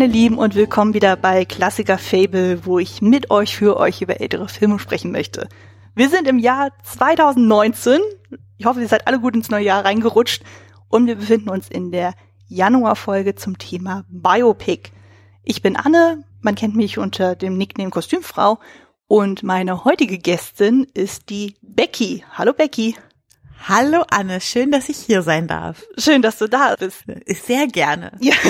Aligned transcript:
Meine 0.00 0.14
Lieben 0.14 0.38
und 0.38 0.54
willkommen 0.54 0.94
wieder 0.94 1.14
bei 1.14 1.44
Klassiker 1.44 1.98
Fable, 1.98 2.64
wo 2.64 2.78
ich 2.78 3.02
mit 3.02 3.30
euch 3.30 3.54
für 3.54 3.76
euch 3.76 4.00
über 4.00 4.18
ältere 4.18 4.48
Filme 4.48 4.78
sprechen 4.78 5.12
möchte. 5.12 5.46
Wir 5.94 6.08
sind 6.08 6.26
im 6.26 6.38
Jahr 6.38 6.70
2019. 6.84 8.00
Ich 8.56 8.64
hoffe, 8.64 8.80
ihr 8.80 8.88
seid 8.88 9.06
alle 9.06 9.20
gut 9.20 9.36
ins 9.36 9.50
neue 9.50 9.66
Jahr 9.66 9.84
reingerutscht 9.84 10.42
und 10.88 11.06
wir 11.06 11.16
befinden 11.16 11.50
uns 11.50 11.68
in 11.68 11.92
der 11.92 12.14
Januarfolge 12.48 13.34
zum 13.34 13.58
Thema 13.58 14.06
Biopic. 14.08 14.90
Ich 15.44 15.60
bin 15.60 15.76
Anne, 15.76 16.24
man 16.40 16.54
kennt 16.54 16.76
mich 16.76 16.96
unter 16.96 17.36
dem 17.36 17.58
Nickname 17.58 17.90
Kostümfrau 17.90 18.58
und 19.06 19.42
meine 19.42 19.84
heutige 19.84 20.16
Gästin 20.16 20.86
ist 20.94 21.28
die 21.28 21.56
Becky. 21.60 22.24
Hallo 22.38 22.54
Becky. 22.54 22.96
Hallo 23.68 24.04
Anne, 24.10 24.40
schön, 24.40 24.70
dass 24.70 24.88
ich 24.88 24.96
hier 24.96 25.22
sein 25.22 25.46
darf. 25.46 25.84
Schön, 25.98 26.22
dass 26.22 26.38
du 26.38 26.48
da 26.48 26.76
bist. 26.76 27.04
Sehr 27.26 27.66
gerne. 27.66 28.12
Ja. 28.20 28.34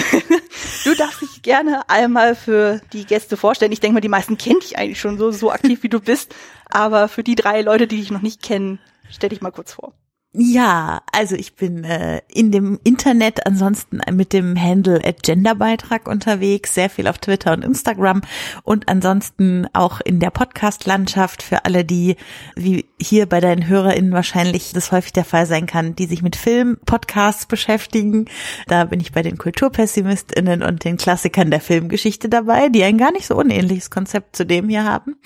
Du 0.84 0.94
darfst 0.94 1.20
dich 1.20 1.42
gerne 1.42 1.88
einmal 1.88 2.34
für 2.34 2.80
die 2.94 3.04
Gäste 3.04 3.36
vorstellen. 3.36 3.72
Ich 3.72 3.80
denke 3.80 3.94
mal, 3.94 4.00
die 4.00 4.08
meisten 4.08 4.38
kennen 4.38 4.60
dich 4.60 4.78
eigentlich 4.78 4.98
schon 4.98 5.18
so, 5.18 5.30
so 5.30 5.50
aktiv 5.50 5.82
wie 5.82 5.90
du 5.90 6.00
bist. 6.00 6.34
Aber 6.70 7.08
für 7.08 7.22
die 7.22 7.34
drei 7.34 7.60
Leute, 7.60 7.86
die 7.86 7.98
dich 7.98 8.10
noch 8.10 8.22
nicht 8.22 8.42
kennen, 8.42 8.78
stell 9.10 9.28
dich 9.28 9.42
mal 9.42 9.50
kurz 9.50 9.74
vor. 9.74 9.92
Ja, 10.32 11.02
also 11.10 11.34
ich 11.34 11.56
bin 11.56 11.82
äh, 11.82 12.20
in 12.28 12.52
dem 12.52 12.78
Internet 12.84 13.48
ansonsten 13.48 13.98
mit 14.12 14.32
dem 14.32 14.56
Handle 14.56 15.00
Genderbeitrag 15.20 16.06
unterwegs, 16.06 16.72
sehr 16.72 16.88
viel 16.88 17.08
auf 17.08 17.18
Twitter 17.18 17.52
und 17.52 17.64
Instagram 17.64 18.22
und 18.62 18.88
ansonsten 18.88 19.66
auch 19.72 20.00
in 20.00 20.20
der 20.20 20.30
Podcast-Landschaft 20.30 21.42
für 21.42 21.64
alle, 21.64 21.84
die, 21.84 22.14
wie 22.54 22.86
hier 23.02 23.26
bei 23.26 23.40
deinen 23.40 23.66
HörerInnen 23.66 24.12
wahrscheinlich 24.12 24.72
das 24.72 24.92
häufig 24.92 25.12
der 25.12 25.24
Fall 25.24 25.46
sein 25.46 25.66
kann, 25.66 25.96
die 25.96 26.06
sich 26.06 26.22
mit 26.22 26.36
Film-Podcasts 26.36 27.46
beschäftigen. 27.46 28.26
Da 28.68 28.84
bin 28.84 29.00
ich 29.00 29.10
bei 29.10 29.22
den 29.22 29.36
KulturpessimistInnen 29.36 30.62
und 30.62 30.84
den 30.84 30.96
Klassikern 30.96 31.50
der 31.50 31.60
Filmgeschichte 31.60 32.28
dabei, 32.28 32.68
die 32.68 32.84
ein 32.84 32.98
gar 32.98 33.10
nicht 33.10 33.26
so 33.26 33.34
unähnliches 33.34 33.90
Konzept 33.90 34.36
zu 34.36 34.46
dem 34.46 34.68
hier 34.68 34.84
haben. 34.84 35.16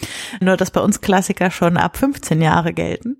Nur, 0.40 0.56
dass 0.56 0.70
bei 0.70 0.80
uns 0.80 1.02
Klassiker 1.02 1.50
schon 1.50 1.76
ab 1.76 1.98
15 1.98 2.40
Jahre 2.40 2.72
gelten. 2.72 3.18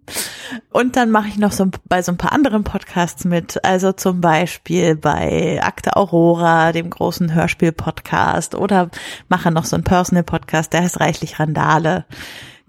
Und 0.71 0.97
dann 0.97 1.11
mache 1.11 1.29
ich 1.29 1.37
noch 1.37 1.53
so 1.53 1.74
bei 1.85 2.03
so 2.03 2.13
ein 2.13 2.19
paar 2.19 2.33
anderen 2.33 2.65
Podcasts 2.65 3.25
mit, 3.25 3.65
also 3.65 3.93
zum 3.93 4.21
Beispiel 4.21 4.97
bei 4.97 5.61
Akte 5.63 5.97
Aurora, 5.97 6.73
dem 6.73 6.91
großen 6.91 7.35
Hörspiel-Podcast 7.35 8.55
oder 8.55 8.91
mache 9.29 9.51
noch 9.51 9.65
so 9.65 9.77
einen 9.77 9.85
Personal-Podcast, 9.85 10.73
der 10.73 10.83
heißt 10.83 11.01
Reichlich 11.01 11.39
Randale. 11.41 12.05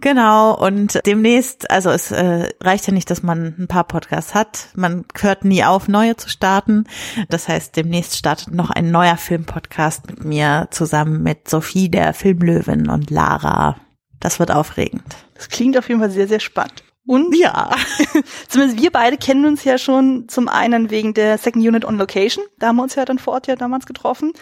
Genau, 0.02 0.53
und 0.56 1.00
demnächst, 1.06 1.72
also 1.72 1.89
es 1.89 2.11
äh, 2.11 2.50
reicht 2.61 2.86
ja 2.86 2.94
nicht, 2.94 3.09
dass 3.09 3.23
man 3.23 3.56
ein 3.58 3.67
paar 3.67 3.86
Podcasts 3.86 4.36
hat. 4.36 4.67
Man 4.76 5.06
hört 5.20 5.45
nie 5.45 5.64
auf, 5.64 5.88
neue 5.88 6.17
zu 6.17 6.30
starten. 6.30 6.86
Das 7.30 7.48
heißt, 7.48 7.76
demnächst 7.76 8.17
startet 8.17 8.53
noch 8.53 8.70
ein 8.70 8.92
neuer 8.92 9.17
Filmpodcast 9.17 10.08
mit 10.08 10.23
mir 10.23 10.67
zusammen 10.70 11.23
mit 11.23 11.50
Sophie, 11.50 11.89
der 11.89 12.14
Filmlöwin 12.14 12.89
und 12.89 13.10
Lara. 13.10 13.77
Das 14.20 14.39
wird 14.39 14.52
aufregend. 14.52 15.04
Das 15.33 15.49
klingt 15.49 15.77
auf 15.77 15.87
jeden 15.87 16.02
Fall 16.02 16.11
sehr, 16.11 16.27
sehr 16.27 16.39
spannend. 16.39 16.85
Und 17.05 17.36
ja, 17.36 17.71
zumindest 18.48 18.82
wir 18.82 18.92
beide 18.92 19.17
kennen 19.17 19.45
uns 19.45 19.64
ja 19.64 19.77
schon 19.77 20.27
zum 20.27 20.48
einen 20.48 20.89
wegen 20.89 21.14
der 21.14 21.38
Second 21.38 21.66
Unit 21.66 21.86
on 21.86 21.98
Location. 21.98 22.43
Da 22.58 22.67
haben 22.67 22.77
wir 22.77 22.83
uns 22.83 22.95
ja 22.95 23.05
dann 23.05 23.20
vor 23.20 23.33
Ort 23.33 23.48
ja 23.48 23.55
damals 23.55 23.86
getroffen. 23.86 24.33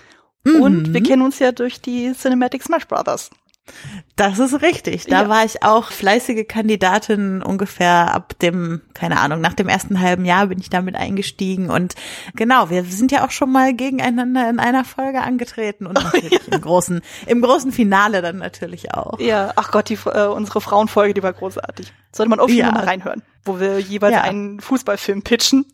Mhm. 0.46 0.62
Und 0.62 0.94
wir 0.94 1.04
kennen 1.04 1.22
uns 1.22 1.40
ja 1.40 1.52
durch 1.52 1.82
die 1.82 2.14
Cinematic 2.14 2.64
Smash 2.64 2.88
Brothers. 2.88 3.30
Das 4.16 4.40
ist 4.40 4.62
richtig. 4.62 5.06
Da 5.06 5.24
ja. 5.24 5.30
war 5.30 5.46
ich 5.46 5.64
auch 5.64 5.92
fleißige 5.92 6.48
Kandidatin 6.48 7.42
ungefähr 7.42 8.14
ab 8.14 8.38
dem, 8.40 8.82
keine 8.94 9.20
Ahnung, 9.20 9.42
nach 9.42 9.54
dem 9.54 9.70
ersten 9.70 10.02
halben 10.02 10.26
Jahr 10.26 10.48
bin 10.48 10.60
ich 10.60 10.70
damit 10.70 10.96
eingestiegen 10.96 11.70
und 11.70 11.96
genau, 12.36 12.70
wir 12.70 12.84
sind 12.84 13.12
ja 13.12 13.26
auch 13.26 13.32
schon 13.32 13.52
mal 13.52 13.74
gegeneinander 13.74 14.50
in 14.50 14.60
einer 14.60 14.86
Folge 14.86 15.22
angetreten 15.22 15.88
und 15.88 15.96
natürlich 15.96 16.34
oh, 16.34 16.50
ja. 16.52 16.56
im 16.56 16.62
großen, 16.62 17.02
im 17.26 17.42
großen 17.42 17.72
Finale 17.72 18.22
dann 18.22 18.38
natürlich 18.38 18.94
auch. 18.94 19.20
Ja, 19.20 19.54
ach 19.56 19.72
Gott, 19.72 19.90
die, 19.90 19.98
äh, 20.06 20.28
unsere 20.28 20.62
Frauenfolge, 20.62 21.14
die 21.14 21.24
war 21.24 21.34
großartig. 21.34 21.94
Sollte 22.12 22.30
man 22.30 22.40
auf 22.40 22.50
jeden 22.50 22.66
Fall 22.66 22.74
mal 22.74 22.86
reinhören, 22.86 23.24
wo 23.46 23.60
wir 23.60 23.80
jeweils 23.80 24.14
ja. 24.14 24.22
einen 24.22 24.60
Fußballfilm 24.60 25.24
pitchen. 25.24 25.66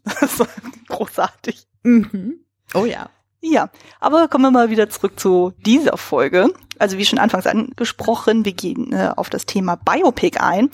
Großartig. 0.88 1.68
Mhm. 1.84 2.46
Oh 2.74 2.86
ja. 2.86 3.10
Ja, 3.42 3.70
aber 4.00 4.28
kommen 4.28 4.46
wir 4.46 4.52
mal 4.52 4.70
wieder 4.70 4.90
zurück 4.90 5.20
zu 5.20 5.54
dieser 5.66 5.98
Folge. 5.98 6.54
Also 6.78 6.98
wie 6.98 7.06
schon 7.06 7.20
anfangs 7.20 7.48
angesprochen, 7.48 8.44
wir 8.46 8.54
gehen 8.54 8.92
äh, 8.92 9.12
auf 9.16 9.30
das 9.30 9.46
Thema 9.46 9.76
Biopic 9.78 10.40
ein. 10.40 10.70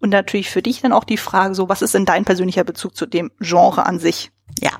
Und 0.00 0.10
natürlich 0.10 0.50
für 0.50 0.62
dich 0.62 0.82
dann 0.82 0.92
auch 0.92 1.04
die 1.04 1.16
Frage, 1.16 1.54
so 1.54 1.68
was 1.68 1.82
ist 1.82 1.94
denn 1.94 2.04
dein 2.04 2.24
persönlicher 2.24 2.64
Bezug 2.64 2.94
zu 2.94 3.06
dem 3.06 3.30
Genre 3.40 3.86
an 3.86 3.98
sich? 3.98 4.30
Ja, 4.60 4.72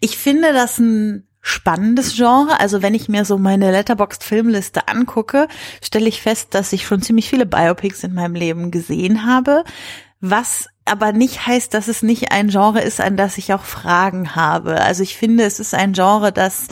ich 0.00 0.18
finde 0.18 0.52
das 0.52 0.78
ein 0.78 1.26
spannendes 1.40 2.16
Genre. 2.16 2.60
Also 2.60 2.82
wenn 2.82 2.94
ich 2.94 3.08
mir 3.08 3.24
so 3.24 3.38
meine 3.38 3.70
Letterboxd 3.70 4.22
Filmliste 4.22 4.88
angucke, 4.88 5.48
stelle 5.82 6.08
ich 6.08 6.20
fest, 6.20 6.54
dass 6.54 6.72
ich 6.72 6.86
schon 6.86 7.02
ziemlich 7.02 7.28
viele 7.30 7.46
Biopics 7.46 8.04
in 8.04 8.14
meinem 8.14 8.34
Leben 8.34 8.70
gesehen 8.70 9.24
habe. 9.24 9.64
Was 10.20 10.68
aber 10.84 11.12
nicht 11.12 11.46
heißt, 11.46 11.74
dass 11.74 11.88
es 11.88 12.02
nicht 12.02 12.32
ein 12.32 12.48
Genre 12.48 12.80
ist, 12.80 13.00
an 13.00 13.16
das 13.16 13.38
ich 13.38 13.52
auch 13.52 13.64
Fragen 13.64 14.34
habe. 14.36 14.80
Also 14.80 15.02
ich 15.02 15.16
finde, 15.16 15.44
es 15.44 15.60
ist 15.60 15.74
ein 15.74 15.92
Genre, 15.92 16.32
das 16.32 16.68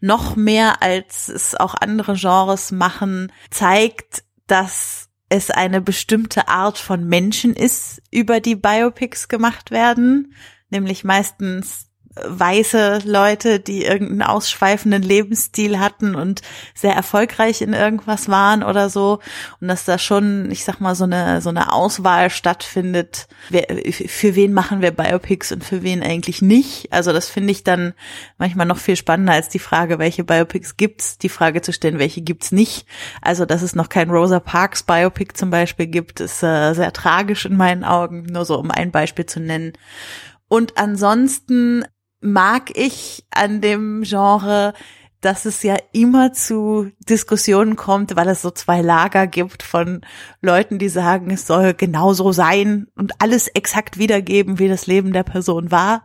noch 0.00 0.36
mehr 0.36 0.82
als 0.82 1.28
es 1.28 1.54
auch 1.54 1.74
andere 1.74 2.14
Genres 2.14 2.70
machen, 2.70 3.32
zeigt, 3.50 4.24
dass 4.46 5.08
es 5.28 5.50
eine 5.50 5.80
bestimmte 5.80 6.48
Art 6.48 6.78
von 6.78 7.04
Menschen 7.04 7.54
ist, 7.54 8.02
über 8.10 8.40
die 8.40 8.54
Biopics 8.54 9.28
gemacht 9.28 9.70
werden, 9.70 10.34
nämlich 10.70 11.02
meistens 11.02 11.85
weiße 12.24 13.00
Leute, 13.04 13.60
die 13.60 13.84
irgendeinen 13.84 14.22
ausschweifenden 14.22 15.02
Lebensstil 15.02 15.78
hatten 15.78 16.14
und 16.14 16.42
sehr 16.74 16.94
erfolgreich 16.94 17.62
in 17.62 17.72
irgendwas 17.72 18.28
waren 18.28 18.62
oder 18.62 18.88
so. 18.88 19.20
Und 19.60 19.68
dass 19.68 19.84
da 19.84 19.98
schon, 19.98 20.50
ich 20.50 20.64
sag 20.64 20.80
mal, 20.80 20.94
so 20.94 21.04
eine, 21.04 21.40
so 21.40 21.50
eine 21.50 21.72
Auswahl 21.72 22.30
stattfindet. 22.30 23.28
Wer, 23.50 23.66
für 23.92 24.34
wen 24.34 24.52
machen 24.52 24.80
wir 24.80 24.90
Biopics 24.90 25.52
und 25.52 25.64
für 25.64 25.82
wen 25.82 26.02
eigentlich 26.02 26.42
nicht? 26.42 26.92
Also 26.92 27.12
das 27.12 27.28
finde 27.28 27.52
ich 27.52 27.64
dann 27.64 27.94
manchmal 28.38 28.66
noch 28.66 28.78
viel 28.78 28.96
spannender 28.96 29.34
als 29.34 29.48
die 29.48 29.58
Frage, 29.58 29.98
welche 29.98 30.24
Biopics 30.24 30.76
gibt's, 30.76 31.18
die 31.18 31.28
Frage 31.28 31.60
zu 31.62 31.72
stellen, 31.72 31.98
welche 31.98 32.22
gibt's 32.22 32.52
nicht. 32.52 32.86
Also, 33.20 33.44
dass 33.44 33.62
es 33.62 33.74
noch 33.74 33.88
kein 33.88 34.10
Rosa 34.10 34.40
Parks 34.40 34.82
Biopic 34.82 35.34
zum 35.34 35.50
Beispiel 35.50 35.86
gibt, 35.86 36.20
ist 36.20 36.42
äh, 36.42 36.72
sehr 36.72 36.92
tragisch 36.92 37.44
in 37.44 37.56
meinen 37.56 37.84
Augen, 37.84 38.24
nur 38.24 38.44
so 38.44 38.58
um 38.58 38.70
ein 38.70 38.90
Beispiel 38.90 39.26
zu 39.26 39.40
nennen. 39.40 39.72
Und 40.48 40.78
ansonsten 40.78 41.84
mag 42.26 42.76
ich 42.76 43.24
an 43.30 43.60
dem 43.60 44.02
Genre, 44.02 44.74
dass 45.26 45.44
es 45.44 45.62
ja 45.62 45.76
immer 45.92 46.32
zu 46.32 46.92
Diskussionen 47.00 47.74
kommt, 47.74 48.14
weil 48.14 48.28
es 48.28 48.42
so 48.42 48.50
zwei 48.50 48.80
Lager 48.80 49.26
gibt 49.26 49.62
von 49.62 50.02
Leuten, 50.40 50.78
die 50.78 50.88
sagen, 50.88 51.30
es 51.30 51.46
soll 51.46 51.74
genauso 51.74 52.32
sein 52.32 52.86
und 52.96 53.12
alles 53.20 53.48
exakt 53.48 53.98
wiedergeben, 53.98 54.58
wie 54.58 54.68
das 54.68 54.86
Leben 54.86 55.12
der 55.12 55.24
Person 55.24 55.70
war. 55.70 56.04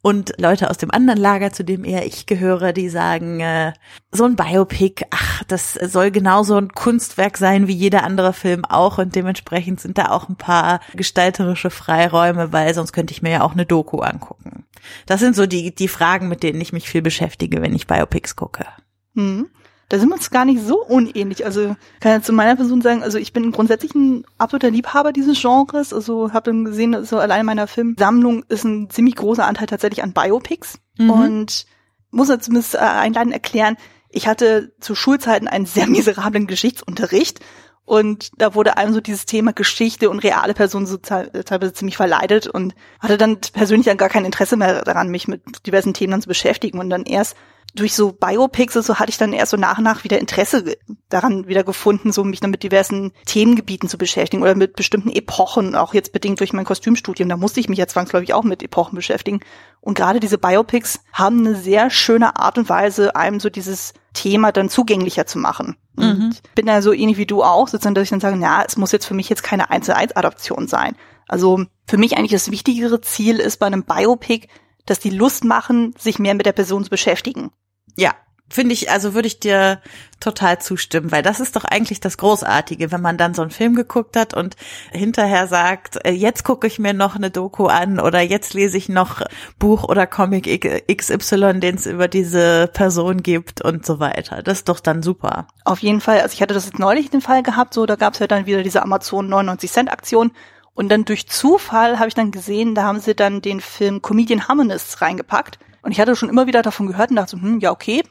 Und 0.00 0.32
Leute 0.40 0.70
aus 0.70 0.78
dem 0.78 0.90
anderen 0.90 1.20
Lager, 1.20 1.52
zu 1.52 1.64
dem 1.64 1.84
eher 1.84 2.06
ich 2.06 2.24
gehöre, 2.24 2.72
die 2.72 2.88
sagen, 2.88 3.40
äh, 3.40 3.72
so 4.10 4.24
ein 4.24 4.36
Biopic, 4.36 5.04
ach, 5.10 5.42
das 5.48 5.74
soll 5.74 6.10
genauso 6.10 6.56
ein 6.56 6.72
Kunstwerk 6.72 7.36
sein 7.36 7.66
wie 7.66 7.74
jeder 7.74 8.04
andere 8.04 8.32
Film 8.32 8.64
auch. 8.64 8.96
Und 8.96 9.14
dementsprechend 9.14 9.80
sind 9.80 9.98
da 9.98 10.10
auch 10.10 10.28
ein 10.28 10.36
paar 10.36 10.80
gestalterische 10.94 11.70
Freiräume, 11.70 12.52
weil 12.52 12.72
sonst 12.72 12.92
könnte 12.92 13.12
ich 13.12 13.22
mir 13.22 13.32
ja 13.32 13.42
auch 13.42 13.52
eine 13.52 13.66
Doku 13.66 13.98
angucken. 13.98 14.64
Das 15.06 15.20
sind 15.20 15.36
so 15.36 15.46
die, 15.46 15.74
die 15.74 15.88
Fragen, 15.88 16.28
mit 16.28 16.42
denen 16.42 16.60
ich 16.60 16.72
mich 16.72 16.88
viel 16.88 17.02
beschäftige, 17.02 17.62
wenn 17.62 17.74
ich 17.74 17.86
Biopics 17.86 18.36
gucke. 18.36 18.66
Hm. 19.14 19.48
Da 19.88 19.98
sind 19.98 20.08
wir 20.08 20.14
uns 20.14 20.30
gar 20.30 20.46
nicht 20.46 20.62
so 20.62 20.82
unähnlich. 20.82 21.44
Also 21.44 21.76
kann 22.00 22.18
ich 22.18 22.24
zu 22.24 22.32
meiner 22.32 22.56
Person 22.56 22.80
sagen, 22.80 23.02
also 23.02 23.18
ich 23.18 23.34
bin 23.34 23.52
grundsätzlich 23.52 23.94
ein 23.94 24.24
absoluter 24.38 24.70
Liebhaber 24.70 25.12
dieses 25.12 25.38
Genres. 25.38 25.92
Also 25.92 26.32
habe 26.32 26.50
dann 26.50 26.64
gesehen, 26.64 27.04
so 27.04 27.18
allein 27.18 27.40
in 27.40 27.46
meiner 27.46 27.66
Filmsammlung 27.66 28.42
ist 28.48 28.64
ein 28.64 28.88
ziemlich 28.88 29.16
großer 29.16 29.46
Anteil 29.46 29.66
tatsächlich 29.66 30.02
an 30.02 30.14
Biopics. 30.14 30.78
Mhm. 30.96 31.10
Und 31.10 31.66
muss 32.10 32.30
jetzt 32.30 32.46
zumindest 32.46 32.74
äh, 32.74 32.78
einleitend 32.78 33.34
erklären, 33.34 33.76
ich 34.08 34.26
hatte 34.26 34.72
zu 34.80 34.94
Schulzeiten 34.94 35.48
einen 35.48 35.66
sehr 35.66 35.86
miserablen 35.86 36.46
Geschichtsunterricht 36.46 37.40
und 37.84 38.30
da 38.38 38.54
wurde 38.54 38.76
einem 38.76 38.94
so 38.94 39.00
dieses 39.00 39.26
Thema 39.26 39.52
Geschichte 39.52 40.08
und 40.08 40.20
reale 40.20 40.54
Personen 40.54 40.86
so 40.86 40.98
teilweise 40.98 41.72
ziemlich 41.72 41.96
verleidet 41.96 42.46
und 42.46 42.74
hatte 43.00 43.18
dann 43.18 43.38
persönlich 43.52 43.86
dann 43.86 43.96
gar 43.96 44.08
kein 44.08 44.24
Interesse 44.24 44.56
mehr 44.56 44.82
daran, 44.82 45.08
mich 45.08 45.26
mit 45.26 45.66
diversen 45.66 45.92
Themen 45.92 46.12
dann 46.12 46.22
zu 46.22 46.28
beschäftigen. 46.28 46.78
Und 46.78 46.90
dann 46.90 47.04
erst 47.04 47.36
durch 47.74 47.94
so 47.94 48.12
Biopics 48.12 48.74
so 48.74 48.98
hatte 48.98 49.10
ich 49.10 49.18
dann 49.18 49.32
erst 49.32 49.50
so 49.50 49.56
nach 49.56 49.78
und 49.78 49.84
nach 49.84 50.04
wieder 50.04 50.20
Interesse 50.20 50.76
daran 51.08 51.48
wieder 51.48 51.64
gefunden, 51.64 52.12
so 52.12 52.22
mich 52.22 52.40
dann 52.40 52.50
mit 52.50 52.62
diversen 52.62 53.12
Themengebieten 53.26 53.88
zu 53.88 53.98
beschäftigen 53.98 54.42
oder 54.42 54.54
mit 54.54 54.76
bestimmten 54.76 55.10
Epochen, 55.10 55.74
auch 55.74 55.94
jetzt 55.94 56.12
bedingt 56.12 56.38
durch 56.38 56.52
mein 56.52 56.64
Kostümstudium. 56.64 57.28
Da 57.28 57.36
musste 57.36 57.60
ich 57.60 57.68
mich 57.68 57.78
ja 57.78 57.86
zwangsläufig 57.88 58.34
auch 58.34 58.44
mit 58.44 58.62
Epochen 58.62 58.94
beschäftigen. 58.94 59.40
Und 59.80 59.94
gerade 59.94 60.20
diese 60.20 60.38
Biopics 60.38 61.00
haben 61.12 61.40
eine 61.40 61.56
sehr 61.56 61.90
schöne 61.90 62.36
Art 62.36 62.58
und 62.58 62.68
Weise, 62.68 63.16
einem 63.16 63.40
so 63.40 63.50
dieses 63.50 63.94
Thema 64.12 64.52
dann 64.52 64.68
zugänglicher 64.68 65.26
zu 65.26 65.38
machen. 65.38 65.76
Mhm. 65.96 66.34
bin 66.54 66.66
da 66.66 66.80
so 66.80 66.92
ähnlich 66.92 67.18
wie 67.18 67.26
du 67.26 67.42
auch, 67.42 67.68
sozusagen, 67.68 67.94
dass 67.94 68.04
ich 68.04 68.10
dann 68.10 68.20
sage, 68.20 68.36
na, 68.36 68.64
es 68.64 68.76
muss 68.76 68.92
jetzt 68.92 69.06
für 69.06 69.14
mich 69.14 69.28
jetzt 69.28 69.42
keine 69.42 69.70
1 69.70 69.86
zu 69.86 69.94
1 69.94 70.16
Adaption 70.16 70.68
sein. 70.68 70.96
Also 71.28 71.64
für 71.86 71.98
mich 71.98 72.16
eigentlich 72.16 72.32
das 72.32 72.50
wichtigere 72.50 73.00
Ziel 73.00 73.38
ist 73.38 73.58
bei 73.58 73.66
einem 73.66 73.84
Biopic, 73.84 74.48
dass 74.86 74.98
die 74.98 75.10
Lust 75.10 75.44
machen, 75.44 75.94
sich 75.98 76.18
mehr 76.18 76.34
mit 76.34 76.46
der 76.46 76.52
Person 76.52 76.84
zu 76.84 76.90
beschäftigen. 76.90 77.50
Ja, 77.96 78.14
Finde 78.52 78.74
ich, 78.74 78.90
also 78.90 79.14
würde 79.14 79.28
ich 79.28 79.40
dir 79.40 79.80
total 80.20 80.60
zustimmen, 80.60 81.10
weil 81.10 81.22
das 81.22 81.40
ist 81.40 81.56
doch 81.56 81.64
eigentlich 81.64 82.00
das 82.00 82.18
Großartige, 82.18 82.92
wenn 82.92 83.00
man 83.00 83.16
dann 83.16 83.32
so 83.32 83.40
einen 83.40 83.50
Film 83.50 83.74
geguckt 83.74 84.14
hat 84.14 84.34
und 84.34 84.56
hinterher 84.90 85.46
sagt, 85.46 86.04
äh, 86.04 86.10
jetzt 86.10 86.44
gucke 86.44 86.66
ich 86.66 86.78
mir 86.78 86.92
noch 86.92 87.16
eine 87.16 87.30
Doku 87.30 87.68
an 87.68 87.98
oder 87.98 88.20
jetzt 88.20 88.52
lese 88.52 88.76
ich 88.76 88.90
noch 88.90 89.22
Buch 89.58 89.84
oder 89.84 90.06
Comic 90.06 90.44
XY, 90.86 91.60
den 91.60 91.76
es 91.76 91.86
über 91.86 92.08
diese 92.08 92.68
Person 92.74 93.22
gibt 93.22 93.62
und 93.62 93.86
so 93.86 94.00
weiter. 94.00 94.42
Das 94.42 94.58
ist 94.58 94.68
doch 94.68 94.80
dann 94.80 95.02
super. 95.02 95.46
Auf 95.64 95.78
jeden 95.78 96.02
Fall. 96.02 96.20
Also 96.20 96.34
ich 96.34 96.42
hatte 96.42 96.52
das 96.52 96.66
jetzt 96.66 96.78
neulich 96.78 97.08
den 97.08 97.22
Fall 97.22 97.42
gehabt, 97.42 97.72
so 97.72 97.86
da 97.86 97.96
gab 97.96 98.12
es 98.12 98.18
ja 98.18 98.26
dann 98.26 98.44
wieder 98.44 98.62
diese 98.62 98.82
Amazon 98.82 99.30
99 99.30 99.72
Cent 99.72 99.90
Aktion 99.90 100.30
und 100.74 100.90
dann 100.90 101.06
durch 101.06 101.26
Zufall 101.26 101.98
habe 101.98 102.08
ich 102.08 102.14
dann 102.14 102.32
gesehen, 102.32 102.74
da 102.74 102.82
haben 102.82 103.00
sie 103.00 103.14
dann 103.14 103.40
den 103.40 103.62
Film 103.62 104.02
Comedian 104.02 104.46
Harmonists 104.46 105.00
reingepackt. 105.00 105.58
Und 105.82 105.92
ich 105.92 106.00
hatte 106.00 106.16
schon 106.16 106.28
immer 106.28 106.46
wieder 106.46 106.62
davon 106.62 106.86
gehört 106.86 107.10
und 107.10 107.16
dachte, 107.16 107.40
hm, 107.40 107.60
ja, 107.60 107.72
okay, 107.72 108.02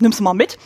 nimm's 0.00 0.20
mal 0.20 0.34
mit. 0.34 0.58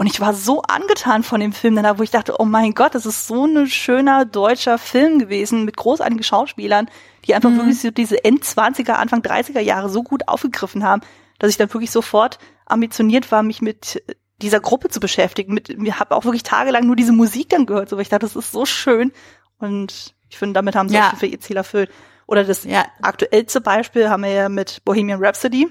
Und 0.00 0.06
ich 0.06 0.18
war 0.18 0.32
so 0.32 0.62
angetan 0.62 1.22
von 1.22 1.40
dem 1.40 1.52
Film 1.52 1.76
danach, 1.76 1.98
wo 1.98 2.02
ich 2.02 2.10
dachte, 2.10 2.36
oh 2.38 2.46
mein 2.46 2.72
Gott, 2.72 2.94
das 2.94 3.04
ist 3.04 3.26
so 3.26 3.44
ein 3.44 3.66
schöner 3.66 4.24
deutscher 4.24 4.78
Film 4.78 5.18
gewesen 5.18 5.66
mit 5.66 5.76
großartigen 5.76 6.22
Schauspielern, 6.22 6.88
die 7.26 7.34
einfach 7.34 7.50
mhm. 7.50 7.58
wirklich 7.58 7.80
so 7.82 7.90
diese 7.90 8.24
End-20er, 8.24 8.92
Anfang 8.92 9.20
30er 9.20 9.60
Jahre 9.60 9.90
so 9.90 10.02
gut 10.02 10.26
aufgegriffen 10.26 10.84
haben, 10.84 11.02
dass 11.38 11.50
ich 11.50 11.58
dann 11.58 11.72
wirklich 11.74 11.90
sofort 11.90 12.38
ambitioniert 12.64 13.30
war, 13.30 13.42
mich 13.42 13.60
mit 13.60 14.02
dieser 14.40 14.60
Gruppe 14.60 14.88
zu 14.88 15.00
beschäftigen. 15.00 15.52
Mit, 15.52 15.78
mir 15.78 16.00
habe 16.00 16.16
auch 16.16 16.24
wirklich 16.24 16.44
tagelang 16.44 16.86
nur 16.86 16.96
diese 16.96 17.12
Musik 17.12 17.50
dann 17.50 17.66
gehört, 17.66 17.90
so 17.90 17.96
weil 17.96 18.02
ich 18.02 18.08
dachte, 18.08 18.24
das 18.24 18.36
ist 18.36 18.52
so 18.52 18.64
schön. 18.64 19.12
Und 19.58 20.14
ich 20.30 20.38
finde, 20.38 20.54
damit 20.54 20.76
haben 20.76 20.88
sie 20.88 20.94
ja. 20.94 21.10
auch 21.10 21.18
für 21.18 21.26
ihr 21.26 21.40
Ziel 21.40 21.58
erfüllt. 21.58 21.90
Oder 22.26 22.44
das 22.44 22.64
ja. 22.64 22.86
aktuellste 23.02 23.60
Beispiel 23.60 24.08
haben 24.08 24.22
wir 24.22 24.30
ja 24.30 24.48
mit 24.48 24.82
Bohemian 24.84 25.22
Rhapsody. 25.22 25.68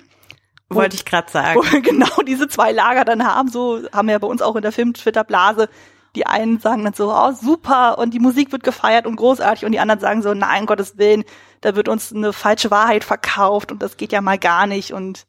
Wollte 0.69 0.95
ich 0.95 1.05
gerade 1.05 1.31
sagen. 1.31 1.59
Wo 1.59 1.81
genau 1.81 2.21
diese 2.25 2.47
zwei 2.47 2.71
Lager 2.71 3.05
dann 3.05 3.25
haben, 3.25 3.49
so 3.49 3.81
haben 3.91 4.07
wir 4.07 4.13
ja 4.13 4.19
bei 4.19 4.27
uns 4.27 4.41
auch 4.41 4.55
in 4.55 4.61
der 4.61 4.71
Film-Twitter-Blase. 4.71 5.69
Die 6.15 6.25
einen 6.25 6.59
sagen 6.59 6.83
dann 6.83 6.93
so, 6.93 7.13
oh 7.13 7.31
super, 7.31 7.97
und 7.97 8.13
die 8.13 8.19
Musik 8.19 8.51
wird 8.51 8.63
gefeiert 8.63 9.05
und 9.05 9.15
großartig, 9.15 9.65
und 9.65 9.71
die 9.71 9.79
anderen 9.79 9.99
sagen 9.99 10.21
so, 10.21 10.33
nein, 10.33 10.65
Gottes 10.65 10.97
Willen, 10.97 11.23
da 11.61 11.75
wird 11.75 11.87
uns 11.87 12.11
eine 12.13 12.33
falsche 12.33 12.71
Wahrheit 12.71 13.03
verkauft 13.03 13.71
und 13.71 13.81
das 13.83 13.97
geht 13.97 14.11
ja 14.11 14.21
mal 14.21 14.39
gar 14.39 14.65
nicht 14.65 14.91
und 14.91 15.25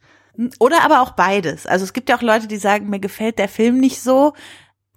oder 0.59 0.83
aber 0.83 1.03
auch 1.03 1.11
beides. 1.11 1.67
Also 1.67 1.85
es 1.85 1.93
gibt 1.93 2.09
ja 2.09 2.17
auch 2.17 2.23
Leute, 2.23 2.47
die 2.47 2.57
sagen, 2.57 2.89
mir 2.89 3.01
gefällt 3.01 3.39
der 3.39 3.49
Film 3.49 3.79
nicht 3.79 4.01
so, 4.01 4.33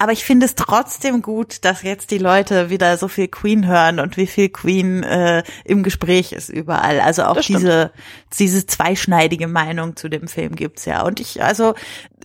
aber 0.04 0.12
ich 0.12 0.26
finde 0.26 0.46
es 0.46 0.56
trotzdem 0.56 1.22
gut, 1.22 1.64
dass 1.64 1.82
jetzt 1.82 2.12
die 2.12 2.18
Leute 2.18 2.70
wieder 2.70 2.98
so 2.98 3.08
viel 3.08 3.30
Queen 3.30 3.66
hören 3.66 4.02
und 4.02 4.18
wie 4.18 4.28
viel 4.28 4.50
Queen 4.50 5.02
äh, 5.02 5.44
im 5.64 5.82
Gespräch 5.82 6.34
ist 6.34 6.50
überall. 6.50 7.00
Also 7.00 7.24
auch 7.24 7.40
diese 7.40 7.92
diese 8.40 8.66
zweischneidige 8.66 9.48
Meinung 9.48 9.96
zu 9.96 10.10
dem 10.10 10.28
Film 10.28 10.56
gibt's 10.56 10.86
ja. 10.86 11.04
Und 11.04 11.20
ich, 11.20 11.44
also 11.44 11.76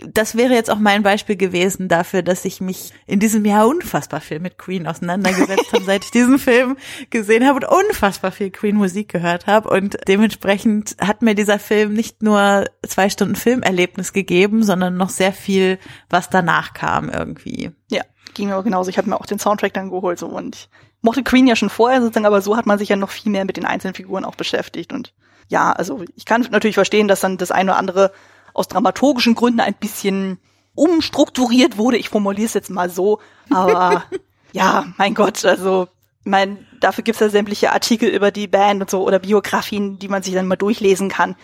das 0.06 0.36
wäre 0.36 0.54
jetzt 0.54 0.70
auch 0.70 0.78
mein 0.78 1.02
Beispiel 1.02 1.36
gewesen 1.36 1.88
dafür, 1.88 2.22
dass 2.22 2.44
ich 2.44 2.60
mich 2.60 2.92
in 3.06 3.20
diesem 3.20 3.44
Jahr 3.44 3.68
unfassbar 3.68 4.20
viel 4.20 4.40
mit 4.40 4.58
Queen 4.58 4.86
auseinandergesetzt 4.86 5.72
habe, 5.72 5.84
seit 5.84 6.04
ich 6.04 6.10
diesen 6.10 6.38
Film 6.38 6.76
gesehen 7.10 7.46
habe 7.46 7.56
und 7.56 7.86
unfassbar 7.88 8.32
viel 8.32 8.50
Queen-Musik 8.50 9.08
gehört 9.08 9.46
habe. 9.46 9.68
Und 9.68 9.98
dementsprechend 10.08 10.96
hat 11.00 11.22
mir 11.22 11.34
dieser 11.34 11.58
Film 11.58 11.92
nicht 11.92 12.22
nur 12.22 12.64
zwei 12.86 13.10
Stunden 13.10 13.36
Filmerlebnis 13.36 14.12
gegeben, 14.12 14.62
sondern 14.62 14.96
noch 14.96 15.10
sehr 15.10 15.32
viel, 15.32 15.78
was 16.08 16.30
danach 16.30 16.72
kam 16.72 17.10
irgendwie. 17.10 17.67
Ja, 17.90 18.02
ging 18.34 18.48
mir 18.48 18.56
auch 18.56 18.64
genauso. 18.64 18.90
Ich 18.90 18.98
habe 18.98 19.08
mir 19.08 19.20
auch 19.20 19.26
den 19.26 19.38
Soundtrack 19.38 19.74
dann 19.74 19.90
geholt 19.90 20.18
so 20.18 20.26
und 20.26 20.56
ich 20.56 20.68
mochte 21.02 21.22
Queen 21.22 21.46
ja 21.46 21.56
schon 21.56 21.70
vorher 21.70 22.00
sozusagen, 22.00 22.26
aber 22.26 22.42
so 22.42 22.56
hat 22.56 22.66
man 22.66 22.78
sich 22.78 22.88
ja 22.88 22.96
noch 22.96 23.10
viel 23.10 23.30
mehr 23.30 23.44
mit 23.44 23.56
den 23.56 23.64
einzelnen 23.64 23.94
Figuren 23.94 24.24
auch 24.24 24.34
beschäftigt 24.34 24.92
und 24.92 25.14
ja, 25.48 25.72
also 25.72 26.04
ich 26.14 26.26
kann 26.26 26.46
natürlich 26.50 26.74
verstehen, 26.74 27.08
dass 27.08 27.20
dann 27.20 27.38
das 27.38 27.50
eine 27.50 27.70
oder 27.70 27.78
andere 27.78 28.12
aus 28.52 28.68
dramaturgischen 28.68 29.34
Gründen 29.34 29.60
ein 29.60 29.74
bisschen 29.74 30.38
umstrukturiert 30.74 31.78
wurde. 31.78 31.96
Ich 31.96 32.10
formuliere 32.10 32.46
es 32.46 32.54
jetzt 32.54 32.70
mal 32.70 32.90
so, 32.90 33.20
aber 33.50 34.04
ja, 34.52 34.86
mein 34.98 35.14
Gott, 35.14 35.44
also 35.44 35.88
ich 36.20 36.30
meine, 36.30 36.58
dafür 36.80 37.04
gibt's 37.04 37.20
ja 37.20 37.30
sämtliche 37.30 37.72
Artikel 37.72 38.08
über 38.08 38.30
die 38.30 38.46
Band 38.46 38.82
und 38.82 38.90
so 38.90 39.02
oder 39.06 39.18
Biografien, 39.18 39.98
die 39.98 40.08
man 40.08 40.22
sich 40.22 40.34
dann 40.34 40.46
mal 40.46 40.56
durchlesen 40.56 41.08
kann. 41.08 41.36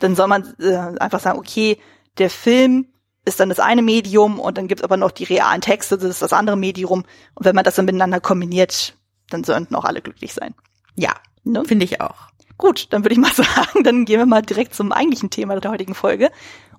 Dann 0.00 0.16
soll 0.16 0.26
man 0.26 0.52
äh, 0.58 0.98
einfach 0.98 1.20
sagen, 1.20 1.38
okay, 1.38 1.78
der 2.18 2.28
Film 2.28 2.88
ist 3.24 3.40
dann 3.40 3.48
das 3.48 3.60
eine 3.60 3.82
Medium 3.82 4.40
und 4.40 4.58
dann 4.58 4.68
gibt's 4.68 4.84
aber 4.84 4.96
noch 4.96 5.10
die 5.10 5.24
realen 5.24 5.60
Texte, 5.60 5.96
das 5.96 6.08
ist 6.08 6.22
das 6.22 6.32
andere 6.32 6.56
Medium. 6.56 7.04
Und 7.34 7.44
wenn 7.44 7.54
man 7.54 7.64
das 7.64 7.76
dann 7.76 7.84
miteinander 7.84 8.20
kombiniert, 8.20 8.96
dann 9.30 9.44
sollten 9.44 9.74
auch 9.74 9.84
alle 9.84 10.02
glücklich 10.02 10.32
sein. 10.32 10.54
Ja, 10.96 11.14
ne? 11.44 11.64
finde 11.64 11.84
ich 11.84 12.00
auch. 12.00 12.32
Gut, 12.58 12.92
dann 12.92 13.04
würde 13.04 13.14
ich 13.14 13.20
mal 13.20 13.32
sagen, 13.32 13.84
dann 13.84 14.04
gehen 14.04 14.18
wir 14.18 14.26
mal 14.26 14.42
direkt 14.42 14.74
zum 14.74 14.92
eigentlichen 14.92 15.30
Thema 15.30 15.58
der 15.58 15.70
heutigen 15.70 15.94
Folge. 15.94 16.30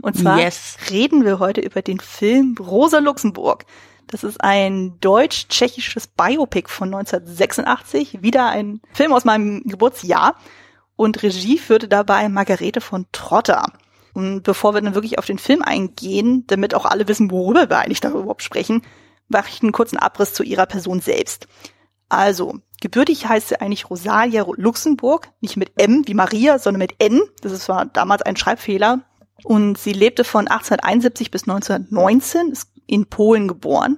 Und 0.01 0.17
zwar 0.17 0.39
yes. 0.39 0.77
reden 0.89 1.23
wir 1.25 1.39
heute 1.39 1.61
über 1.61 1.81
den 1.81 1.99
Film 1.99 2.55
Rosa 2.59 2.99
Luxemburg. 2.99 3.65
Das 4.07 4.23
ist 4.23 4.41
ein 4.41 4.99
deutsch-tschechisches 4.99 6.07
Biopic 6.07 6.69
von 6.69 6.93
1986, 6.93 8.21
wieder 8.21 8.49
ein 8.49 8.81
Film 8.93 9.13
aus 9.13 9.25
meinem 9.25 9.63
Geburtsjahr. 9.63 10.35
Und 10.95 11.23
Regie 11.23 11.57
führte 11.57 11.87
dabei 11.87 12.29
Margarete 12.29 12.81
von 12.81 13.07
Trotter. 13.11 13.73
Und 14.13 14.43
bevor 14.43 14.73
wir 14.73 14.81
dann 14.81 14.95
wirklich 14.95 15.17
auf 15.17 15.25
den 15.25 15.39
Film 15.39 15.61
eingehen, 15.63 16.45
damit 16.47 16.75
auch 16.75 16.85
alle 16.85 17.07
wissen, 17.07 17.31
worüber 17.31 17.69
wir 17.69 17.79
eigentlich 17.79 18.01
darüber 18.01 18.21
überhaupt 18.21 18.43
sprechen, 18.43 18.83
mache 19.27 19.49
ich 19.49 19.63
einen 19.63 19.71
kurzen 19.71 19.97
Abriss 19.97 20.33
zu 20.33 20.43
ihrer 20.43 20.65
Person 20.65 20.99
selbst. 20.99 21.47
Also, 22.09 22.59
gebürtig 22.79 23.27
heißt 23.27 23.49
sie 23.49 23.59
eigentlich 23.59 23.89
Rosalia 23.89 24.45
Luxemburg, 24.55 25.29
nicht 25.41 25.57
mit 25.57 25.71
M 25.77 26.03
wie 26.05 26.13
Maria, 26.13 26.59
sondern 26.59 26.79
mit 26.79 26.95
N. 26.99 27.21
Das 27.41 27.67
war 27.69 27.85
damals 27.85 28.21
ein 28.21 28.37
Schreibfehler. 28.37 29.01
Und 29.43 29.77
sie 29.77 29.93
lebte 29.93 30.23
von 30.23 30.47
1871 30.47 31.31
bis 31.31 31.43
1919, 31.43 32.51
ist 32.51 32.69
in 32.85 33.07
Polen 33.07 33.47
geboren. 33.47 33.97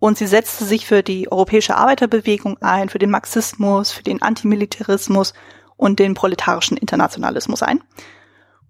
Und 0.00 0.18
sie 0.18 0.26
setzte 0.26 0.64
sich 0.64 0.86
für 0.86 1.02
die 1.02 1.30
europäische 1.30 1.76
Arbeiterbewegung 1.76 2.58
ein, 2.60 2.88
für 2.88 2.98
den 2.98 3.10
Marxismus, 3.10 3.92
für 3.92 4.02
den 4.02 4.20
Antimilitarismus 4.20 5.32
und 5.76 5.98
den 5.98 6.14
proletarischen 6.14 6.76
Internationalismus 6.76 7.62
ein. 7.62 7.82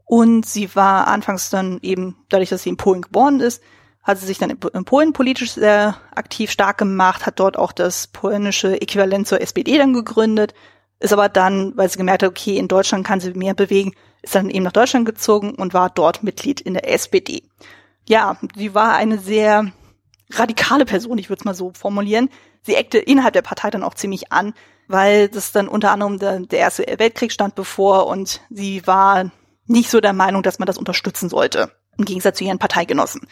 Und 0.05 0.47
sie 0.47 0.75
war 0.77 1.07
anfangs 1.09 1.51
dann 1.51 1.79
eben, 1.83 2.17
dadurch, 2.29 2.51
dass 2.51 2.63
sie 2.63 2.69
in 2.69 2.77
Polen 2.77 3.03
geboren 3.03 3.41
ist, 3.41 3.63
hat 4.03 4.19
sie 4.19 4.27
sich 4.27 4.39
dann 4.39 4.51
in 4.51 4.85
Polen 4.85 5.15
politisch 5.15 5.53
sehr 5.53 5.97
aktiv 6.15 6.51
stark 6.51 6.77
gemacht, 6.77 7.25
hat 7.25 7.41
dort 7.41 7.59
auch 7.59 7.73
das 7.73 8.07
polnische 8.09 8.81
Äquivalent 8.81 9.27
zur 9.27 9.41
SPD 9.41 9.79
dann 9.79 9.95
gegründet, 9.95 10.53
ist 11.01 11.15
aber 11.15 11.31
dann, 11.31 11.77
weil 11.77 11.89
sie 11.89 11.97
gemerkt 11.97 12.23
hat, 12.23 12.31
okay, 12.31 12.59
in 12.59 12.69
Deutschland 12.69 13.07
kann 13.07 13.21
sie 13.21 13.33
mehr 13.33 13.55
bewegen, 13.55 13.95
ist 14.23 14.35
dann 14.35 14.51
eben 14.51 14.65
nach 14.65 14.73
Deutschland 14.73 15.07
gezogen 15.07 15.55
und 15.55 15.73
war 15.73 15.89
dort 15.89 16.23
Mitglied 16.23 16.61
in 16.61 16.75
der 16.75 16.91
SPD. 16.93 17.45
Ja, 18.07 18.37
sie 18.55 18.75
war 18.75 18.95
eine 18.95 19.19
sehr 19.19 19.73
radikale 20.31 20.85
Person, 20.85 21.17
ich 21.17 21.31
würde 21.31 21.41
es 21.41 21.45
mal 21.45 21.55
so 21.55 21.73
formulieren. 21.75 22.29
Sie 22.63 22.75
eckte 22.75 22.99
innerhalb 22.99 23.33
der 23.33 23.43
Partei 23.43 23.71
dann 23.71 23.83
auch 23.83 23.95
ziemlich 23.95 24.33
an, 24.33 24.55
weil 24.87 25.29
das 25.29 25.53
dann 25.53 25.69
unter 25.69 25.91
anderem 25.91 26.19
der, 26.19 26.41
der 26.41 26.59
Erste 26.59 26.85
Weltkrieg 26.99 27.33
stand 27.33 27.55
bevor 27.55 28.07
und 28.07 28.41
sie 28.51 28.87
war 28.87 29.31
nicht 29.67 29.91
so 29.91 30.01
der 30.01 30.13
Meinung, 30.13 30.43
dass 30.43 30.59
man 30.59 30.67
das 30.67 30.79
unterstützen 30.79 31.29
sollte, 31.29 31.71
im 31.97 32.05
Gegensatz 32.05 32.39
zu 32.39 32.45
ihren 32.45 32.59
Parteigenossen. 32.59 33.23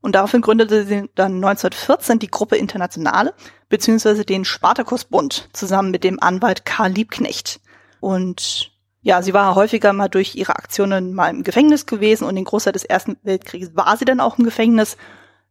Und 0.00 0.14
daraufhin 0.14 0.40
gründete 0.40 0.84
sie 0.84 1.10
dann 1.14 1.36
1914 1.36 2.18
die 2.18 2.30
Gruppe 2.30 2.56
Internationale, 2.56 3.34
beziehungsweise 3.68 4.24
den 4.24 4.44
Spartakusbund, 4.44 5.48
zusammen 5.52 5.90
mit 5.90 6.04
dem 6.04 6.22
Anwalt 6.22 6.64
Karl 6.64 6.92
Liebknecht. 6.92 7.60
Und 8.00 8.72
ja, 9.02 9.20
sie 9.22 9.34
war 9.34 9.54
häufiger 9.54 9.92
mal 9.92 10.08
durch 10.08 10.36
ihre 10.36 10.56
Aktionen 10.56 11.12
mal 11.12 11.30
im 11.30 11.42
Gefängnis 11.42 11.86
gewesen 11.86 12.24
und 12.24 12.36
den 12.36 12.44
Großteil 12.44 12.72
des 12.72 12.84
Ersten 12.84 13.16
Weltkrieges 13.22 13.74
war 13.74 13.96
sie 13.96 14.04
dann 14.04 14.20
auch 14.20 14.38
im 14.38 14.44
Gefängnis. 14.44 14.96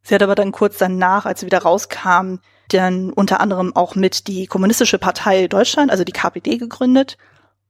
Sie 0.03 0.15
hat 0.15 0.23
aber 0.23 0.35
dann 0.35 0.51
kurz 0.53 0.77
danach, 0.77 1.25
als 1.25 1.41
sie 1.41 1.45
wieder 1.45 1.61
rauskam, 1.61 2.37
dann 2.69 3.11
unter 3.11 3.41
anderem 3.41 3.75
auch 3.75 3.95
mit 3.95 4.27
die 4.27 4.47
Kommunistische 4.47 4.97
Partei 4.97 5.47
Deutschland, 5.47 5.91
also 5.91 6.05
die 6.05 6.13
KPD, 6.13 6.57
gegründet. 6.57 7.17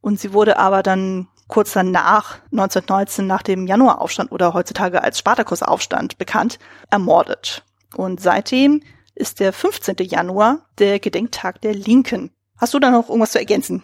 Und 0.01 0.19
sie 0.19 0.33
wurde 0.33 0.57
aber 0.57 0.83
dann 0.83 1.27
kurz 1.51 1.73
danach, 1.73 2.39
1919, 2.51 3.27
nach 3.27 3.43
dem 3.43 3.67
Januaraufstand 3.67 4.31
oder 4.31 4.55
heutzutage 4.55 5.03
als 5.03 5.19
Spartakusaufstand 5.19 6.17
bekannt, 6.17 6.57
ermordet. 6.89 7.63
Und 7.95 8.21
seitdem 8.21 8.81
ist 9.13 9.39
der 9.39 9.53
15. 9.53 9.97
Januar 9.99 10.65
der 10.79 10.99
Gedenktag 10.99 11.61
der 11.61 11.75
Linken. 11.75 12.31
Hast 12.57 12.73
du 12.73 12.79
da 12.79 12.89
noch 12.89 13.09
irgendwas 13.09 13.33
zu 13.33 13.39
ergänzen? 13.39 13.83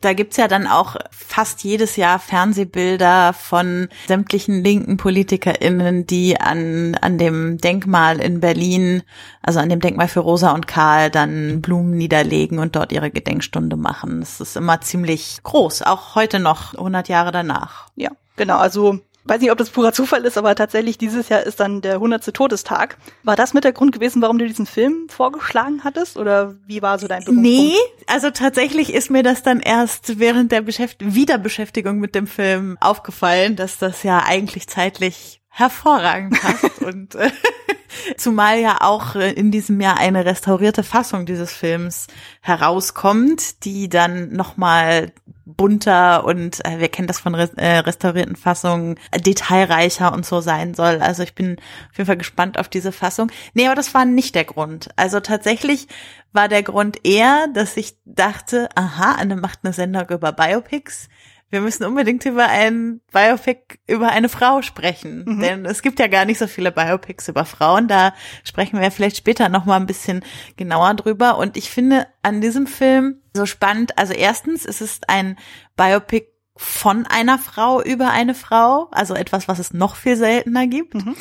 Da 0.00 0.14
gibt's 0.14 0.36
ja 0.36 0.48
dann 0.48 0.66
auch 0.66 0.96
fast 1.10 1.62
jedes 1.62 1.96
Jahr 1.96 2.18
Fernsehbilder 2.18 3.32
von 3.32 3.88
sämtlichen 4.06 4.64
linken 4.64 4.96
PolitikerInnen, 4.96 6.06
die 6.06 6.40
an, 6.40 6.94
an 7.00 7.18
dem 7.18 7.58
Denkmal 7.58 8.20
in 8.20 8.40
Berlin, 8.40 9.02
also 9.42 9.60
an 9.60 9.68
dem 9.68 9.80
Denkmal 9.80 10.08
für 10.08 10.20
Rosa 10.20 10.52
und 10.52 10.66
Karl, 10.66 11.10
dann 11.10 11.60
Blumen 11.60 11.96
niederlegen 11.96 12.58
und 12.58 12.76
dort 12.76 12.92
ihre 12.92 13.10
Gedenkstunde 13.10 13.76
machen. 13.76 14.20
Das 14.20 14.40
ist 14.40 14.56
immer 14.56 14.80
ziemlich 14.80 15.38
groß, 15.42 15.82
auch 15.82 16.14
heute 16.14 16.40
noch, 16.40 16.74
100 16.74 17.08
Jahre 17.08 17.32
danach. 17.32 17.88
Ja, 17.94 18.10
genau. 18.36 18.56
Also 18.56 19.00
weiß 19.24 19.40
nicht, 19.40 19.50
ob 19.50 19.58
das 19.58 19.70
purer 19.70 19.92
Zufall 19.92 20.24
ist, 20.24 20.38
aber 20.38 20.54
tatsächlich 20.54 20.98
dieses 20.98 21.28
Jahr 21.28 21.42
ist 21.42 21.60
dann 21.60 21.80
der 21.80 21.94
100. 21.94 22.32
Todestag. 22.32 22.96
War 23.22 23.36
das 23.36 23.54
mit 23.54 23.64
der 23.64 23.72
Grund 23.72 23.92
gewesen, 23.92 24.22
warum 24.22 24.38
du 24.38 24.46
diesen 24.46 24.66
Film 24.66 25.08
vorgeschlagen 25.08 25.82
hattest? 25.84 26.16
Oder 26.16 26.56
wie 26.66 26.82
war 26.82 26.98
so 26.98 27.06
dein 27.06 27.24
Berufspunkt? 27.24 27.42
Nee, 27.42 27.74
also 28.06 28.30
tatsächlich 28.30 28.92
ist 28.92 29.10
mir 29.10 29.22
das 29.22 29.42
dann 29.42 29.60
erst 29.60 30.18
während 30.18 30.52
der 30.52 30.62
Beschäft 30.62 30.96
Wiederbeschäftigung 31.00 31.98
mit 31.98 32.14
dem 32.14 32.26
Film 32.26 32.76
aufgefallen, 32.80 33.56
dass 33.56 33.78
das 33.78 34.02
ja 34.02 34.22
eigentlich 34.24 34.68
zeitlich 34.68 35.40
hervorragend 35.50 36.40
passt 36.40 36.78
und 36.82 37.14
äh, 37.16 37.30
zumal 38.16 38.60
ja 38.60 38.78
auch 38.80 39.16
äh, 39.16 39.32
in 39.32 39.50
diesem 39.50 39.80
Jahr 39.80 39.98
eine 39.98 40.24
restaurierte 40.24 40.82
Fassung 40.82 41.26
dieses 41.26 41.52
Films 41.52 42.06
herauskommt, 42.40 43.64
die 43.64 43.88
dann 43.88 44.32
nochmal 44.32 45.12
bunter 45.54 46.24
und 46.24 46.64
äh, 46.64 46.78
wir 46.78 46.88
kennen 46.88 47.08
das 47.08 47.20
von 47.20 47.34
äh, 47.34 47.78
restaurierten 47.78 48.36
Fassungen, 48.36 48.98
detailreicher 49.14 50.12
und 50.12 50.26
so 50.26 50.40
sein 50.40 50.74
soll. 50.74 51.00
Also 51.00 51.22
ich 51.22 51.34
bin 51.34 51.56
auf 51.90 51.98
jeden 51.98 52.06
Fall 52.06 52.16
gespannt 52.16 52.58
auf 52.58 52.68
diese 52.68 52.92
Fassung. 52.92 53.30
Nee, 53.54 53.66
aber 53.66 53.74
das 53.74 53.94
war 53.94 54.04
nicht 54.04 54.34
der 54.34 54.44
Grund. 54.44 54.90
Also 54.96 55.20
tatsächlich 55.20 55.88
war 56.32 56.48
der 56.48 56.62
Grund 56.62 57.04
eher, 57.04 57.46
dass 57.54 57.76
ich 57.76 57.96
dachte, 58.04 58.68
aha, 58.74 59.16
Anne 59.18 59.36
macht 59.36 59.60
eine 59.62 59.72
Sendung 59.72 60.08
über 60.08 60.32
Biopics 60.32 61.08
wir 61.50 61.60
müssen 61.60 61.84
unbedingt 61.84 62.24
über 62.24 62.48
ein 62.48 63.00
Biopic 63.12 63.78
über 63.88 64.10
eine 64.10 64.28
Frau 64.28 64.62
sprechen. 64.62 65.24
Mhm. 65.26 65.40
Denn 65.40 65.66
es 65.66 65.82
gibt 65.82 65.98
ja 65.98 66.06
gar 66.06 66.24
nicht 66.24 66.38
so 66.38 66.46
viele 66.46 66.70
Biopics 66.70 67.28
über 67.28 67.44
Frauen. 67.44 67.88
Da 67.88 68.14
sprechen 68.44 68.80
wir 68.80 68.90
vielleicht 68.90 69.16
später 69.16 69.48
nochmal 69.48 69.80
ein 69.80 69.86
bisschen 69.86 70.24
genauer 70.56 70.94
drüber. 70.94 71.38
Und 71.38 71.56
ich 71.56 71.70
finde 71.70 72.06
an 72.22 72.40
diesem 72.40 72.68
Film 72.68 73.19
so 73.34 73.46
spannend, 73.46 73.98
also 73.98 74.12
erstens, 74.12 74.64
es 74.64 74.80
ist 74.80 75.08
ein 75.08 75.36
Biopic 75.76 76.26
von 76.56 77.06
einer 77.06 77.38
Frau 77.38 77.82
über 77.82 78.10
eine 78.10 78.34
Frau, 78.34 78.88
also 78.90 79.14
etwas, 79.14 79.48
was 79.48 79.58
es 79.58 79.72
noch 79.72 79.96
viel 79.96 80.16
seltener 80.16 80.66
gibt. 80.66 80.94
Mhm. 80.94 81.16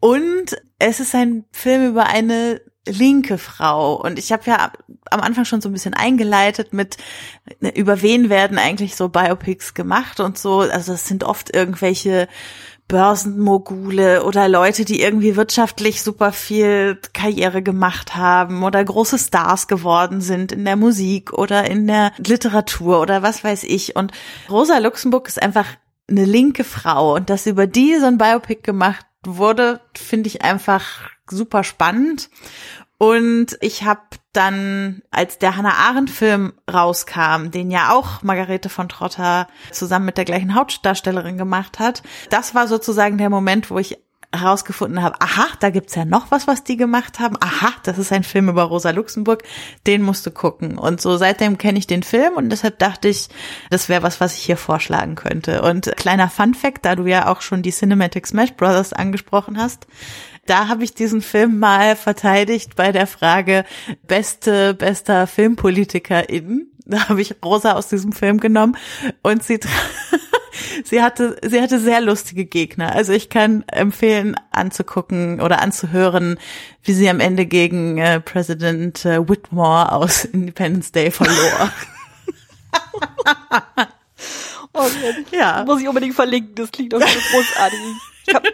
Und 0.00 0.56
es 0.78 0.98
ist 0.98 1.14
ein 1.14 1.44
Film 1.52 1.90
über 1.90 2.06
eine 2.06 2.60
linke 2.88 3.38
Frau. 3.38 3.94
Und 3.94 4.18
ich 4.18 4.32
habe 4.32 4.42
ja 4.46 4.72
am 5.10 5.20
Anfang 5.20 5.44
schon 5.44 5.60
so 5.60 5.68
ein 5.68 5.72
bisschen 5.72 5.94
eingeleitet 5.94 6.72
mit, 6.72 6.96
ne, 7.60 7.74
über 7.76 8.02
wen 8.02 8.28
werden 8.28 8.58
eigentlich 8.58 8.96
so 8.96 9.08
Biopics 9.08 9.74
gemacht 9.74 10.18
und 10.18 10.38
so. 10.38 10.60
Also 10.60 10.92
es 10.92 11.06
sind 11.06 11.22
oft 11.22 11.54
irgendwelche 11.54 12.28
Börsenmogule 12.92 14.22
oder 14.22 14.50
Leute, 14.50 14.84
die 14.84 15.00
irgendwie 15.00 15.34
wirtschaftlich 15.34 16.02
super 16.02 16.30
viel 16.30 17.00
Karriere 17.14 17.62
gemacht 17.62 18.16
haben 18.16 18.62
oder 18.62 18.84
große 18.84 19.18
Stars 19.18 19.66
geworden 19.66 20.20
sind 20.20 20.52
in 20.52 20.66
der 20.66 20.76
Musik 20.76 21.32
oder 21.32 21.64
in 21.70 21.86
der 21.86 22.12
Literatur 22.18 23.00
oder 23.00 23.22
was 23.22 23.42
weiß 23.42 23.64
ich. 23.64 23.96
Und 23.96 24.12
Rosa 24.50 24.76
Luxemburg 24.76 25.26
ist 25.26 25.42
einfach 25.42 25.64
eine 26.06 26.26
linke 26.26 26.64
Frau 26.64 27.14
und 27.14 27.30
dass 27.30 27.46
über 27.46 27.66
die 27.66 27.96
so 27.96 28.04
ein 28.04 28.18
Biopic 28.18 28.60
gemacht 28.62 29.06
wurde, 29.24 29.80
finde 29.96 30.26
ich 30.26 30.42
einfach 30.42 31.08
super 31.30 31.64
spannend. 31.64 32.28
Und 33.02 33.58
ich 33.60 33.82
habe 33.82 34.02
dann, 34.32 35.02
als 35.10 35.36
der 35.38 35.56
Hannah 35.56 35.74
Arendt-Film 35.74 36.52
rauskam, 36.72 37.50
den 37.50 37.72
ja 37.72 37.90
auch 37.90 38.22
Margarete 38.22 38.68
von 38.68 38.88
Trotter 38.88 39.48
zusammen 39.72 40.04
mit 40.04 40.18
der 40.18 40.24
gleichen 40.24 40.54
Hauptdarstellerin 40.54 41.36
gemacht 41.36 41.80
hat, 41.80 42.04
das 42.30 42.54
war 42.54 42.68
sozusagen 42.68 43.18
der 43.18 43.28
Moment, 43.28 43.72
wo 43.72 43.78
ich 43.78 43.98
herausgefunden 44.32 45.02
habe, 45.02 45.20
aha, 45.20 45.46
da 45.58 45.70
gibt's 45.70 45.96
ja 45.96 46.04
noch 46.04 46.30
was, 46.30 46.46
was 46.46 46.62
die 46.62 46.76
gemacht 46.76 47.18
haben. 47.18 47.36
Aha, 47.40 47.72
das 47.82 47.98
ist 47.98 48.12
ein 48.12 48.22
Film 48.22 48.48
über 48.48 48.62
Rosa 48.62 48.90
Luxemburg, 48.90 49.42
den 49.88 50.02
musst 50.02 50.24
du 50.24 50.30
gucken. 50.30 50.78
Und 50.78 51.00
so 51.00 51.16
seitdem 51.16 51.58
kenne 51.58 51.80
ich 51.80 51.88
den 51.88 52.04
Film 52.04 52.34
und 52.34 52.50
deshalb 52.50 52.78
dachte 52.78 53.08
ich, 53.08 53.28
das 53.70 53.88
wäre 53.88 54.04
was, 54.04 54.20
was 54.20 54.34
ich 54.34 54.44
hier 54.44 54.56
vorschlagen 54.56 55.16
könnte. 55.16 55.62
Und 55.62 55.90
kleiner 55.96 56.30
Fun 56.30 56.54
Fact, 56.54 56.84
da 56.84 56.94
du 56.94 57.06
ja 57.06 57.26
auch 57.26 57.40
schon 57.40 57.62
die 57.62 57.72
Cinematic 57.72 58.28
Smash 58.28 58.52
Brothers 58.52 58.92
angesprochen 58.92 59.58
hast, 59.58 59.88
da 60.46 60.68
habe 60.68 60.84
ich 60.84 60.94
diesen 60.94 61.22
Film 61.22 61.58
mal 61.58 61.96
verteidigt 61.96 62.76
bei 62.76 62.92
der 62.92 63.06
Frage 63.06 63.64
beste, 64.06 64.74
bester 64.74 65.26
Filmpolitikerin. 65.26 66.68
Da 66.84 67.08
habe 67.08 67.22
ich 67.22 67.36
Rosa 67.44 67.72
aus 67.72 67.88
diesem 67.88 68.12
Film 68.12 68.40
genommen 68.40 68.76
und 69.22 69.44
sie 69.44 69.60
sie 70.84 71.00
hatte 71.00 71.36
sie 71.44 71.60
hatte 71.60 71.78
sehr 71.78 72.00
lustige 72.00 72.44
Gegner. 72.44 72.92
Also 72.92 73.12
ich 73.12 73.28
kann 73.28 73.62
empfehlen 73.68 74.34
anzugucken 74.50 75.40
oder 75.40 75.62
anzuhören, 75.62 76.38
wie 76.82 76.92
sie 76.92 77.08
am 77.08 77.20
Ende 77.20 77.46
gegen 77.46 77.98
äh, 77.98 78.20
Präsident 78.20 79.04
äh, 79.04 79.28
Whitmore 79.28 79.92
aus 79.92 80.24
Independence 80.24 80.90
Day 80.90 81.12
verlor. 81.12 81.70
oh 84.74 84.88
ja. 85.30 85.64
muss 85.64 85.80
ich 85.80 85.88
unbedingt 85.88 86.14
verlinken. 86.14 86.54
Das 86.54 86.70
klingt 86.70 86.94
auch 86.94 87.00
so 87.00 87.18
großartig. 87.30 87.78
Ich 88.26 88.34
hab, 88.34 88.44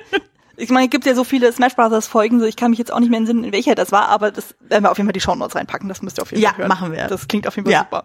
ich 0.58 0.70
meine, 0.70 0.86
es 0.86 0.90
gibt 0.90 1.06
ja 1.06 1.14
so 1.14 1.24
viele 1.24 1.52
Smash 1.52 1.76
Brothers 1.76 2.06
Folgen, 2.06 2.40
so 2.40 2.46
ich 2.46 2.56
kann 2.56 2.70
mich 2.70 2.78
jetzt 2.78 2.92
auch 2.92 3.00
nicht 3.00 3.10
mehr 3.10 3.18
entsinnen, 3.18 3.44
in 3.44 3.52
welcher 3.52 3.74
das 3.74 3.92
war, 3.92 4.08
aber 4.08 4.30
das 4.30 4.54
werden 4.60 4.84
wir 4.84 4.90
auf 4.90 4.98
jeden 4.98 5.08
Fall 5.08 5.12
die 5.12 5.20
Show 5.20 5.34
Notes 5.34 5.54
reinpacken, 5.54 5.88
das 5.88 6.02
müsst 6.02 6.18
ihr 6.18 6.22
auf 6.22 6.30
jeden 6.30 6.42
ja, 6.42 6.50
Fall 6.50 6.58
hören. 6.58 6.70
Ja, 6.70 6.74
machen 6.74 6.92
wir. 6.92 7.06
Das 7.06 7.28
klingt 7.28 7.46
auf 7.46 7.56
jeden 7.56 7.66
Fall 7.66 7.72
ja. 7.72 7.80
super. 7.80 8.04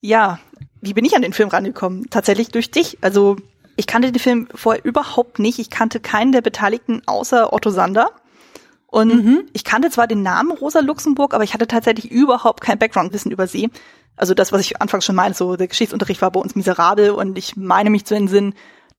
Ja, 0.00 0.38
wie 0.80 0.92
bin 0.92 1.04
ich 1.04 1.16
an 1.16 1.22
den 1.22 1.32
Film 1.32 1.48
rangekommen? 1.48 2.10
Tatsächlich 2.10 2.48
durch 2.48 2.70
dich. 2.70 2.98
Also, 3.00 3.36
ich 3.76 3.86
kannte 3.86 4.12
den 4.12 4.20
Film 4.20 4.48
vorher 4.54 4.84
überhaupt 4.84 5.38
nicht. 5.38 5.58
Ich 5.58 5.70
kannte 5.70 5.98
keinen 5.98 6.32
der 6.32 6.42
Beteiligten 6.42 7.02
außer 7.06 7.52
Otto 7.52 7.70
Sander. 7.70 8.10
Und 8.86 9.08
mhm. 9.08 9.44
ich 9.54 9.64
kannte 9.64 9.90
zwar 9.90 10.06
den 10.06 10.22
Namen 10.22 10.52
Rosa 10.52 10.80
Luxemburg, 10.80 11.34
aber 11.34 11.42
ich 11.42 11.54
hatte 11.54 11.66
tatsächlich 11.66 12.12
überhaupt 12.12 12.60
kein 12.60 12.78
Background-Wissen 12.78 13.32
über 13.32 13.46
sie. 13.46 13.70
Also 14.14 14.34
das, 14.34 14.52
was 14.52 14.60
ich 14.60 14.80
anfangs 14.80 15.04
schon 15.04 15.16
meinte, 15.16 15.36
so 15.36 15.56
der 15.56 15.66
Geschichtsunterricht 15.66 16.22
war 16.22 16.30
bei 16.30 16.38
uns 16.38 16.54
miserabel 16.54 17.10
und 17.10 17.36
ich 17.36 17.56
meine 17.56 17.90
mich 17.90 18.04
zu 18.04 18.14
entsinnen, 18.14 18.54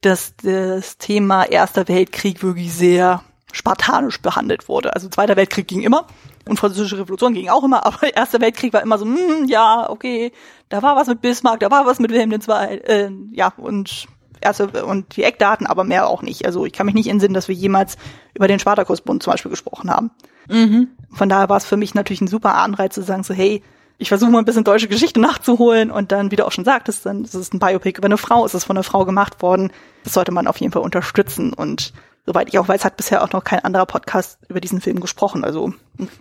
dass 0.05 0.35
das 0.37 0.97
Thema 0.97 1.43
Erster 1.43 1.87
Weltkrieg 1.87 2.43
wirklich 2.43 2.73
sehr 2.73 3.23
spartanisch 3.51 4.21
behandelt 4.21 4.69
wurde. 4.69 4.93
Also 4.93 5.09
Zweiter 5.09 5.35
Weltkrieg 5.35 5.67
ging 5.67 5.81
immer 5.81 6.05
und 6.47 6.59
Französische 6.59 6.99
Revolution 6.99 7.33
ging 7.33 7.49
auch 7.49 7.63
immer, 7.63 7.85
aber 7.87 8.15
Erster 8.15 8.39
Weltkrieg 8.39 8.73
war 8.73 8.81
immer 8.81 8.97
so, 8.97 9.05
hm, 9.05 9.45
ja, 9.47 9.89
okay, 9.89 10.31
da 10.69 10.83
war 10.83 10.95
was 10.95 11.07
mit 11.07 11.21
Bismarck, 11.21 11.59
da 11.61 11.71
war 11.71 11.85
was 11.85 11.99
mit 11.99 12.11
Wilhelm 12.11 12.31
II, 12.31 12.39
äh, 12.49 13.09
ja, 13.31 13.51
und 13.57 14.07
erste 14.41 14.85
und 14.85 15.15
die 15.15 15.23
Eckdaten, 15.23 15.65
aber 15.65 15.83
mehr 15.83 16.07
auch 16.07 16.21
nicht. 16.21 16.45
Also 16.45 16.65
ich 16.65 16.73
kann 16.73 16.85
mich 16.85 16.95
nicht 16.95 17.07
entsinnen, 17.07 17.33
dass 17.33 17.47
wir 17.47 17.55
jemals 17.55 17.97
über 18.35 18.47
den 18.47 18.59
Spartakusbund 18.59 19.23
zum 19.23 19.31
Beispiel 19.31 19.49
gesprochen 19.51 19.89
haben. 19.89 20.11
Mhm. 20.47 20.89
Von 21.09 21.29
daher 21.29 21.49
war 21.49 21.57
es 21.57 21.65
für 21.65 21.77
mich 21.77 21.95
natürlich 21.95 22.21
ein 22.21 22.27
super 22.27 22.55
Anreiz 22.55 22.93
zu 22.93 23.01
sagen, 23.01 23.23
so 23.23 23.33
hey, 23.33 23.63
ich 23.97 24.09
versuche 24.09 24.31
mal 24.31 24.39
ein 24.39 24.45
bisschen 24.45 24.63
deutsche 24.63 24.87
Geschichte 24.87 25.19
nachzuholen 25.19 25.91
und 25.91 26.11
dann, 26.11 26.31
wie 26.31 26.35
du 26.35 26.45
auch 26.45 26.51
schon 26.51 26.65
sagtest, 26.65 27.05
dann 27.05 27.23
ist 27.23 27.33
es 27.33 27.53
ein 27.53 27.59
Biopic 27.59 27.97
über 27.97 28.05
eine 28.05 28.17
Frau, 28.17 28.45
ist 28.45 28.53
es 28.53 28.65
von 28.65 28.75
einer 28.75 28.83
Frau 28.83 29.05
gemacht 29.05 29.41
worden. 29.41 29.71
Das 30.03 30.13
sollte 30.13 30.31
man 30.31 30.47
auf 30.47 30.57
jeden 30.57 30.73
Fall 30.73 30.81
unterstützen 30.81 31.53
und 31.53 31.93
soweit 32.25 32.49
ich 32.49 32.59
auch 32.59 32.67
weiß, 32.67 32.83
hat 32.83 32.97
bisher 32.97 33.23
auch 33.23 33.31
noch 33.31 33.43
kein 33.43 33.59
anderer 33.59 33.85
Podcast 33.85 34.39
über 34.49 34.59
diesen 34.59 34.81
Film 34.81 34.99
gesprochen. 34.99 35.43
Also 35.43 35.73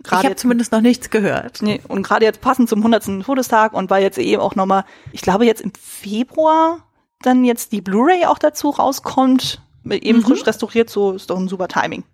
gerade 0.03 0.23
ich 0.23 0.27
habe 0.27 0.37
zumindest 0.37 0.73
noch 0.73 0.81
nichts 0.81 1.11
gehört. 1.11 1.63
Nee, 1.63 1.81
und 1.89 2.03
gerade 2.03 2.25
jetzt 2.25 2.41
passend 2.41 2.69
zum 2.69 2.79
100. 2.81 3.25
Todestag 3.25 3.73
und 3.73 3.91
weil 3.91 4.03
jetzt 4.03 4.19
eben 4.19 4.41
auch 4.41 4.55
nochmal, 4.55 4.85
ich 5.13 5.23
glaube 5.23 5.47
jetzt 5.47 5.63
im 5.63 5.73
Februar 5.81 6.85
dann 7.23 7.45
jetzt 7.45 7.73
die 7.73 7.81
Blu-ray 7.81 8.27
auch 8.27 8.39
dazu 8.39 8.71
rauskommt, 8.71 9.63
eben 9.89 10.19
mhm. 10.19 10.25
frisch 10.25 10.47
restauriert, 10.47 10.91
so 10.91 11.13
ist 11.13 11.31
doch 11.31 11.39
ein 11.39 11.49
super 11.49 11.69
Timing. 11.69 12.05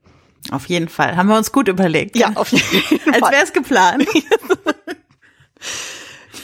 Auf 0.51 0.67
jeden 0.67 0.89
Fall. 0.89 1.17
Haben 1.17 1.29
wir 1.29 1.37
uns 1.37 1.53
gut 1.53 1.69
überlegt. 1.69 2.17
Ja, 2.17 2.33
auf 2.35 2.51
jeden 2.51 2.65
Fall. 3.01 3.15
Als 3.15 3.31
wäre 3.31 3.43
es 3.43 3.53
geplant. 3.53 4.07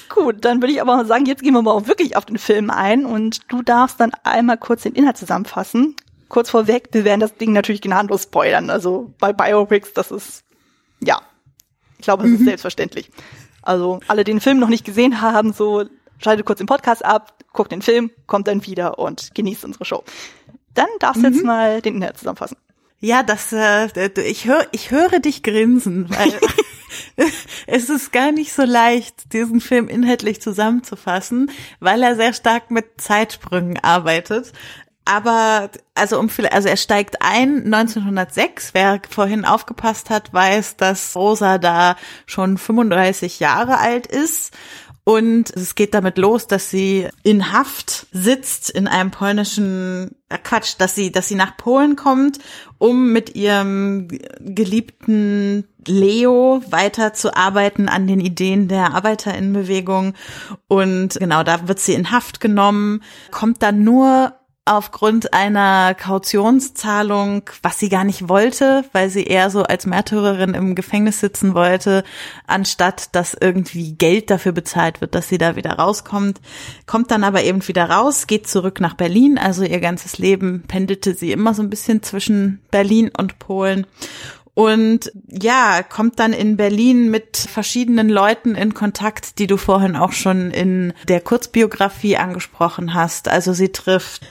Gut, 0.09 0.45
dann 0.45 0.63
würde 0.63 0.73
ich 0.73 0.81
aber 0.81 1.05
sagen, 1.05 1.27
jetzt 1.27 1.43
gehen 1.43 1.55
wir 1.55 1.63
mal 1.63 1.73
auch 1.73 1.87
wirklich 1.87 2.17
auf 2.17 2.25
den 2.25 2.39
Film 2.39 2.71
ein 2.71 3.05
und 3.05 3.41
du 3.53 3.63
darfst 3.63 4.01
dann 4.01 4.13
einmal 4.25 4.57
kurz 4.57 4.83
den 4.83 4.95
Inhalt 4.95 5.17
zusammenfassen. 5.17 5.95
Kurz 6.29 6.51
vorweg, 6.51 6.89
wir 6.93 7.05
werden 7.05 7.21
das 7.21 7.37
Ding 7.37 7.53
natürlich 7.53 7.83
gnadenlos 7.83 8.25
spoilern. 8.25 8.71
Also 8.71 9.13
bei 9.19 9.33
Biopics, 9.33 9.93
das 9.93 10.11
ist, 10.11 10.45
ja, 11.01 11.21
ich 11.99 12.05
glaube, 12.05 12.25
es 12.25 12.31
mhm. 12.31 12.37
ist 12.37 12.45
selbstverständlich. 12.45 13.11
Also 13.63 14.01
alle, 14.09 14.25
die 14.25 14.33
den 14.33 14.41
Film 14.41 14.59
noch 14.59 14.69
nicht 14.69 14.85
gesehen 14.85 15.21
haben, 15.21 15.53
so 15.53 15.85
schaltet 16.19 16.47
kurz 16.47 16.59
den 16.59 16.67
Podcast 16.67 17.05
ab, 17.05 17.35
guckt 17.53 17.73
den 17.73 17.83
Film, 17.83 18.11
kommt 18.27 18.49
dann 18.49 18.65
wieder 18.65 18.99
und 18.99 19.35
genießt 19.35 19.65
unsere 19.65 19.85
Show. 19.85 20.05
Dann 20.75 20.89
darfst 20.99 21.23
du 21.23 21.29
mhm. 21.29 21.35
jetzt 21.35 21.45
mal 21.45 21.81
den 21.81 21.97
Inhalt 21.97 22.19
zusammenfassen. 22.19 22.57
Ja, 23.01 23.23
das, 23.23 23.53
äh, 23.53 23.89
ich 24.23 24.47
höre, 24.47 24.67
ich 24.73 24.91
höre 24.91 25.21
dich 25.21 25.43
grinsen, 25.43 26.09
weil 26.11 26.33
es 27.67 27.91
ist 27.91 28.13
gar 28.13 28.33
nicht 28.33 28.53
so 28.53 28.63
leicht, 28.63 29.33
diesen 29.33 29.61
Film 29.61 29.89
inhaltlich 29.89 30.41
zusammenzufassen, 30.41 31.51
weil 31.81 32.03
er 32.03 32.17
sehr 32.17 32.33
stark 32.33 32.71
mit 32.71 33.01
Zeitsprüngen 33.01 33.79
arbeitet. 33.83 34.53
Aber 35.09 35.71
also 35.95 36.19
um 36.19 36.29
viele, 36.29 36.51
also 36.51 36.69
er 36.69 36.77
steigt 36.77 37.23
ein 37.23 37.73
1906. 37.73 38.75
Wer 38.75 39.01
vorhin 39.09 39.45
aufgepasst 39.45 40.11
hat, 40.11 40.35
weiß, 40.35 40.77
dass 40.79 41.15
Rosa 41.15 41.59
da 41.59 41.95
schon 42.27 42.59
35 42.59 43.39
Jahre 43.39 43.79
alt 43.79 44.09
ist 44.09 44.53
und 45.09 45.55
es 45.55 45.77
geht 45.77 45.95
damit 45.95 46.19
los, 46.19 46.49
dass 46.49 46.69
sie 46.69 47.07
in 47.23 47.53
Haft 47.53 48.09
sitzt 48.11 48.71
in 48.71 48.89
einem 48.89 49.13
polnischen 49.13 50.17
äh 50.29 50.37
Quatsch, 50.37 50.75
dass 50.79 50.97
sie, 50.97 51.13
dass 51.13 51.29
sie 51.29 51.37
nach 51.37 51.57
Polen 51.57 51.95
kommt, 51.95 52.41
um 52.79 53.13
mit 53.13 53.37
ihrem 53.37 54.09
geliebten 54.41 55.69
Leo 55.87 56.61
weiterzuarbeiten 56.71 57.89
an 57.89 58.09
den 58.09 58.19
Ideen 58.19 58.67
der 58.67 58.95
Arbeiterinnenbewegung. 58.95 60.15
Und 60.67 61.15
genau, 61.21 61.45
da 61.45 61.69
wird 61.69 61.79
sie 61.79 61.95
in 61.95 62.11
Haft 62.11 62.41
genommen, 62.41 63.01
kommt 63.31 63.63
dann 63.63 63.85
nur 63.85 64.35
aufgrund 64.67 65.33
einer 65.33 65.95
Kautionszahlung, 65.95 67.43
was 67.63 67.79
sie 67.79 67.89
gar 67.89 68.05
nicht 68.05 68.29
wollte, 68.29 68.85
weil 68.93 69.09
sie 69.09 69.25
eher 69.25 69.49
so 69.49 69.63
als 69.63 69.87
Märtyrerin 69.87 70.55
im 70.55 70.75
Gefängnis 70.75 71.21
sitzen 71.21 71.55
wollte, 71.55 72.05
anstatt 72.47 73.15
dass 73.15 73.37
irgendwie 73.41 73.93
Geld 73.93 74.29
dafür 74.29 74.53
bezahlt 74.53 75.01
wird, 75.01 75.15
dass 75.15 75.29
sie 75.29 75.39
da 75.39 75.57
wieder 75.57 75.79
rauskommt. 75.79 76.41
Kommt 76.87 77.13
dann 77.13 77.25
aber 77.25 77.45
eben 77.45 77.67
wieder 77.67 77.89
raus, 77.89 78.27
geht 78.27 78.49
zurück 78.49 78.81
nach 78.81 78.95
Berlin. 78.95 79.39
Also 79.39 79.63
ihr 79.63 79.81
ganzes 79.81 80.19
Leben 80.19 80.65
pendelte 80.67 81.15
sie 81.15 81.31
immer 81.33 81.55
so 81.55 81.63
ein 81.63 81.71
bisschen 81.71 82.03
zwischen 82.03 82.61
Berlin 82.71 83.11
und 83.17 83.39
Polen 83.39 83.87
und 84.59 85.13
ja, 85.29 85.83
kommt 85.83 86.19
dann 86.19 86.33
in 86.33 86.57
Berlin 86.57 87.11
mit 87.11 87.37
verschiedenen 87.37 88.09
Leuten 88.09 88.55
in 88.55 88.73
Kontakt, 88.73 89.39
die 89.39 89.47
du 89.47 89.59
vorhin 89.59 89.97
auch 89.97 90.13
schon 90.13 90.51
in 90.51 90.95
der 91.09 91.21
Kurzbiografie 91.21 92.17
angesprochen 92.17 92.95
hast. 92.95 93.29
Also 93.29 93.53
sie 93.53 93.69
trifft 93.69 94.23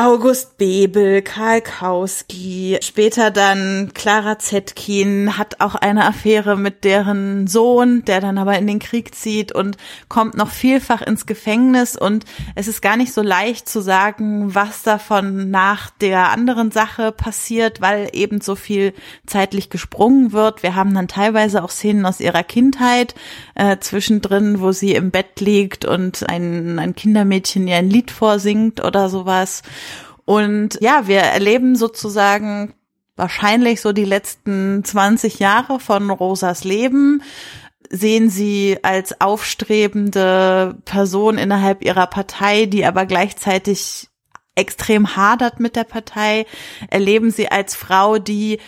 August 0.00 0.58
Bebel, 0.58 1.22
Karl 1.22 1.60
Kauski, 1.60 2.78
später 2.80 3.32
dann 3.32 3.90
Clara 3.94 4.38
Zetkin, 4.38 5.36
hat 5.36 5.60
auch 5.60 5.74
eine 5.74 6.04
Affäre 6.04 6.56
mit 6.56 6.84
deren 6.84 7.48
Sohn, 7.48 8.04
der 8.04 8.20
dann 8.20 8.38
aber 8.38 8.56
in 8.56 8.68
den 8.68 8.78
Krieg 8.78 9.16
zieht 9.16 9.50
und 9.50 9.76
kommt 10.08 10.36
noch 10.36 10.52
vielfach 10.52 11.02
ins 11.02 11.26
Gefängnis 11.26 11.96
und 11.96 12.26
es 12.54 12.68
ist 12.68 12.80
gar 12.80 12.96
nicht 12.96 13.12
so 13.12 13.22
leicht 13.22 13.68
zu 13.68 13.80
sagen, 13.80 14.54
was 14.54 14.84
davon 14.84 15.50
nach 15.50 15.90
der 15.90 16.30
anderen 16.30 16.70
Sache 16.70 17.10
passiert, 17.10 17.80
weil 17.80 18.08
eben 18.12 18.40
so 18.40 18.54
viel 18.54 18.94
zeitlich 19.26 19.68
gesprungen 19.68 20.30
wird. 20.30 20.62
Wir 20.62 20.76
haben 20.76 20.94
dann 20.94 21.08
teilweise 21.08 21.64
auch 21.64 21.70
Szenen 21.70 22.06
aus 22.06 22.20
ihrer 22.20 22.44
Kindheit 22.44 23.16
äh, 23.56 23.78
zwischendrin, 23.80 24.60
wo 24.60 24.70
sie 24.70 24.92
im 24.92 25.10
Bett 25.10 25.40
liegt 25.40 25.84
und 25.84 26.28
ein, 26.28 26.78
ein 26.78 26.94
Kindermädchen 26.94 27.66
ihr 27.66 27.74
ein 27.74 27.90
Lied 27.90 28.12
vorsingt 28.12 28.84
oder 28.84 29.08
sowas. 29.08 29.62
Und 30.28 30.76
ja, 30.82 31.06
wir 31.06 31.20
erleben 31.20 31.74
sozusagen 31.74 32.74
wahrscheinlich 33.16 33.80
so 33.80 33.92
die 33.92 34.04
letzten 34.04 34.84
20 34.84 35.38
Jahre 35.38 35.80
von 35.80 36.10
Rosas 36.10 36.64
Leben 36.64 37.22
sehen 37.88 38.28
sie 38.28 38.76
als 38.82 39.22
aufstrebende 39.22 40.76
Person 40.84 41.38
innerhalb 41.38 41.82
ihrer 41.82 42.06
Partei, 42.06 42.66
die 42.66 42.84
aber 42.84 43.06
gleichzeitig 43.06 44.08
extrem 44.54 45.16
hadert 45.16 45.60
mit 45.60 45.76
der 45.76 45.84
Partei, 45.84 46.44
erleben 46.90 47.30
sie 47.30 47.50
als 47.50 47.74
Frau, 47.74 48.18
die 48.18 48.58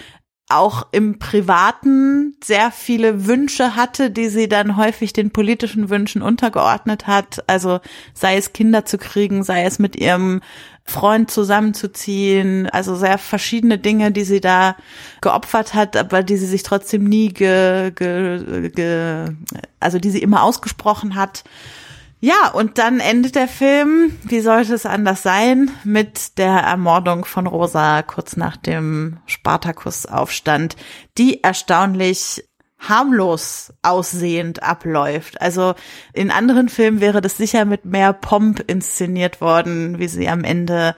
auch 0.49 0.87
im 0.93 1.19
Privaten 1.19 2.37
sehr 2.43 2.71
viele 2.71 3.27
Wünsche 3.27 3.77
hatte, 3.77 4.11
die 4.11 4.31
sie 4.31 4.49
dann 4.49 4.79
häufig 4.79 5.13
den 5.13 5.31
politischen 5.31 5.91
Wünschen 5.91 6.23
untergeordnet 6.23 7.07
hat. 7.07 7.45
Also 7.47 7.81
sei 8.15 8.39
es 8.39 8.55
Kinder 8.55 8.87
zu 8.87 8.97
kriegen, 8.97 9.45
sei 9.45 9.65
es 9.65 9.79
mit 9.79 9.95
ihrem 9.95 10.41
Freund 10.91 11.31
zusammenzuziehen, 11.31 12.69
also 12.69 12.95
sehr 12.97 13.17
verschiedene 13.17 13.79
Dinge, 13.79 14.13
die 14.13 14.25
sie 14.25 14.41
da 14.41 14.77
geopfert 15.21 15.73
hat, 15.73 15.97
aber 15.97 16.23
die 16.23 16.37
sie 16.37 16.47
sich 16.47 16.63
trotzdem 16.63 17.05
nie 17.05 17.29
ge, 17.29 17.93
ge, 17.93 18.71
ge 18.71 19.27
also 19.79 19.99
die 19.99 20.11
sie 20.11 20.21
immer 20.21 20.43
ausgesprochen 20.43 21.15
hat. 21.15 21.45
Ja, 22.23 22.51
und 22.53 22.77
dann 22.77 23.01
endet 23.01 23.35
der 23.35 23.49
Film, 23.49 24.15
wie 24.25 24.41
sollte 24.41 24.75
es 24.75 24.85
anders 24.85 25.23
sein, 25.23 25.71
mit 25.85 26.37
der 26.37 26.59
Ermordung 26.59 27.25
von 27.25 27.47
Rosa 27.47 28.03
kurz 28.03 28.37
nach 28.37 28.59
dem 28.59 29.19
Spartakusaufstand, 29.25 30.77
die 31.17 31.43
erstaunlich 31.43 32.45
harmlos 32.81 33.73
aussehend 33.83 34.63
abläuft. 34.63 35.41
Also 35.41 35.75
in 36.13 36.31
anderen 36.31 36.69
Filmen 36.69 37.01
wäre 37.01 37.21
das 37.21 37.37
sicher 37.37 37.65
mit 37.65 37.85
mehr 37.85 38.13
Pomp 38.13 38.61
inszeniert 38.67 39.41
worden, 39.41 39.99
wie 39.99 40.09
sie 40.09 40.29
am 40.29 40.45
Ende 40.45 40.97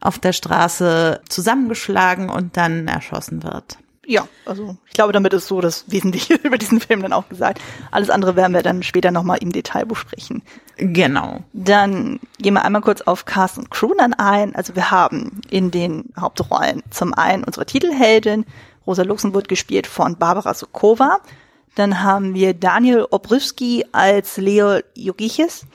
auf 0.00 0.18
der 0.18 0.32
Straße 0.32 1.20
zusammengeschlagen 1.28 2.30
und 2.30 2.56
dann 2.56 2.88
erschossen 2.88 3.42
wird. 3.42 3.78
Ja, 4.06 4.28
also 4.44 4.76
ich 4.86 4.92
glaube, 4.92 5.12
damit 5.12 5.32
ist 5.32 5.48
so 5.48 5.60
das 5.60 5.84
Wesentliche 5.88 6.34
über 6.42 6.58
diesen 6.58 6.80
Film 6.80 7.02
dann 7.02 7.12
auch 7.12 7.28
gesagt. 7.28 7.60
Alles 7.90 8.10
andere 8.10 8.36
werden 8.36 8.52
wir 8.52 8.62
dann 8.62 8.82
später 8.82 9.10
nochmal 9.10 9.38
im 9.38 9.52
Detail 9.52 9.86
besprechen. 9.86 10.42
Genau. 10.76 11.40
Dann 11.52 12.20
gehen 12.38 12.54
wir 12.54 12.64
einmal 12.64 12.82
kurz 12.82 13.00
auf 13.02 13.24
Cast 13.24 13.58
und 13.58 13.70
Crew 13.70 13.94
dann 13.96 14.12
ein. 14.12 14.54
Also 14.54 14.74
wir 14.74 14.90
haben 14.90 15.40
in 15.50 15.70
den 15.70 16.12
Hauptrollen 16.18 16.82
zum 16.90 17.14
einen 17.14 17.44
unsere 17.44 17.66
Titelheldin 17.66 18.44
Rosa 18.86 19.02
Luxemburg 19.02 19.48
gespielt 19.48 19.86
von 19.86 20.16
Barbara 20.16 20.54
Sokowa. 20.54 21.20
Dann 21.74 22.02
haben 22.02 22.34
wir 22.34 22.54
Daniel 22.54 23.06
Obrywski 23.10 23.84
als 23.92 24.36
Leo 24.36 24.78
Jogiches, 24.94 25.66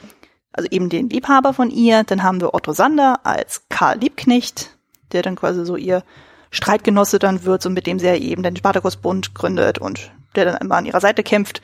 also 0.54 0.70
eben 0.72 0.90
den 0.90 1.10
Liebhaber 1.10 1.54
von 1.54 1.70
ihr. 1.70 2.04
Dann 2.04 2.24
haben 2.24 2.40
wir 2.40 2.54
Otto 2.54 2.72
Sander 2.72 3.20
als 3.24 3.64
Karl 3.70 4.00
Liebknecht, 4.00 4.78
der 5.12 5.22
dann 5.22 5.36
quasi 5.36 5.66
so 5.66 5.76
ihr 5.76 6.04
Streitgenosse 6.52 7.20
dann 7.20 7.44
wird, 7.44 7.62
so 7.62 7.70
mit 7.70 7.86
dem 7.86 8.00
sie 8.00 8.08
ja 8.08 8.16
eben 8.16 8.44
den 8.44 8.56
Spartakusbund 8.56 9.36
gründet 9.36 9.80
und 9.80 10.12
der 10.36 10.46
dann 10.46 10.58
immer 10.58 10.76
an 10.76 10.86
ihrer 10.86 11.02
Seite 11.02 11.24
kämpft. 11.24 11.62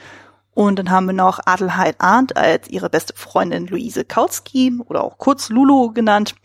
Und 0.53 0.79
dann 0.79 0.89
haben 0.89 1.07
wir 1.07 1.13
noch 1.13 1.39
Adelheid 1.45 1.95
Arndt 1.99 2.37
als 2.37 2.69
ihre 2.69 2.89
beste 2.89 3.13
Freundin 3.15 3.67
Luise 3.67 4.05
Kautsky 4.05 4.79
oder 4.87 5.03
auch 5.03 5.17
kurz 5.17 5.49
Lulu 5.49 5.91
genannt. 5.91 6.35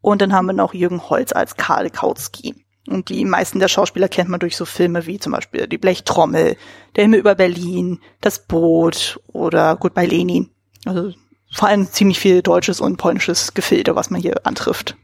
Und 0.00 0.20
dann 0.20 0.32
haben 0.32 0.46
wir 0.46 0.52
noch 0.52 0.74
Jürgen 0.74 1.08
Holz 1.08 1.32
als 1.32 1.56
Karl 1.56 1.88
Kautsky. 1.90 2.56
Und 2.88 3.10
die 3.10 3.24
meisten 3.24 3.60
der 3.60 3.68
Schauspieler 3.68 4.08
kennt 4.08 4.28
man 4.28 4.40
durch 4.40 4.56
so 4.56 4.64
Filme 4.64 5.06
wie 5.06 5.18
zum 5.18 5.32
Beispiel 5.32 5.68
Die 5.68 5.78
Blechtrommel, 5.78 6.56
Der 6.96 7.04
Himmel 7.04 7.20
über 7.20 7.34
Berlin, 7.34 8.00
Das 8.20 8.40
Boot 8.46 9.20
oder 9.28 9.76
Goodbye 9.76 10.06
Lenin. 10.06 10.50
Also 10.84 11.12
vor 11.52 11.68
allem 11.68 11.86
ziemlich 11.86 12.18
viel 12.18 12.42
deutsches 12.42 12.80
und 12.80 12.96
polnisches 12.96 13.54
Gefilde, 13.54 13.94
was 13.94 14.10
man 14.10 14.20
hier 14.20 14.46
antrifft. 14.46 14.96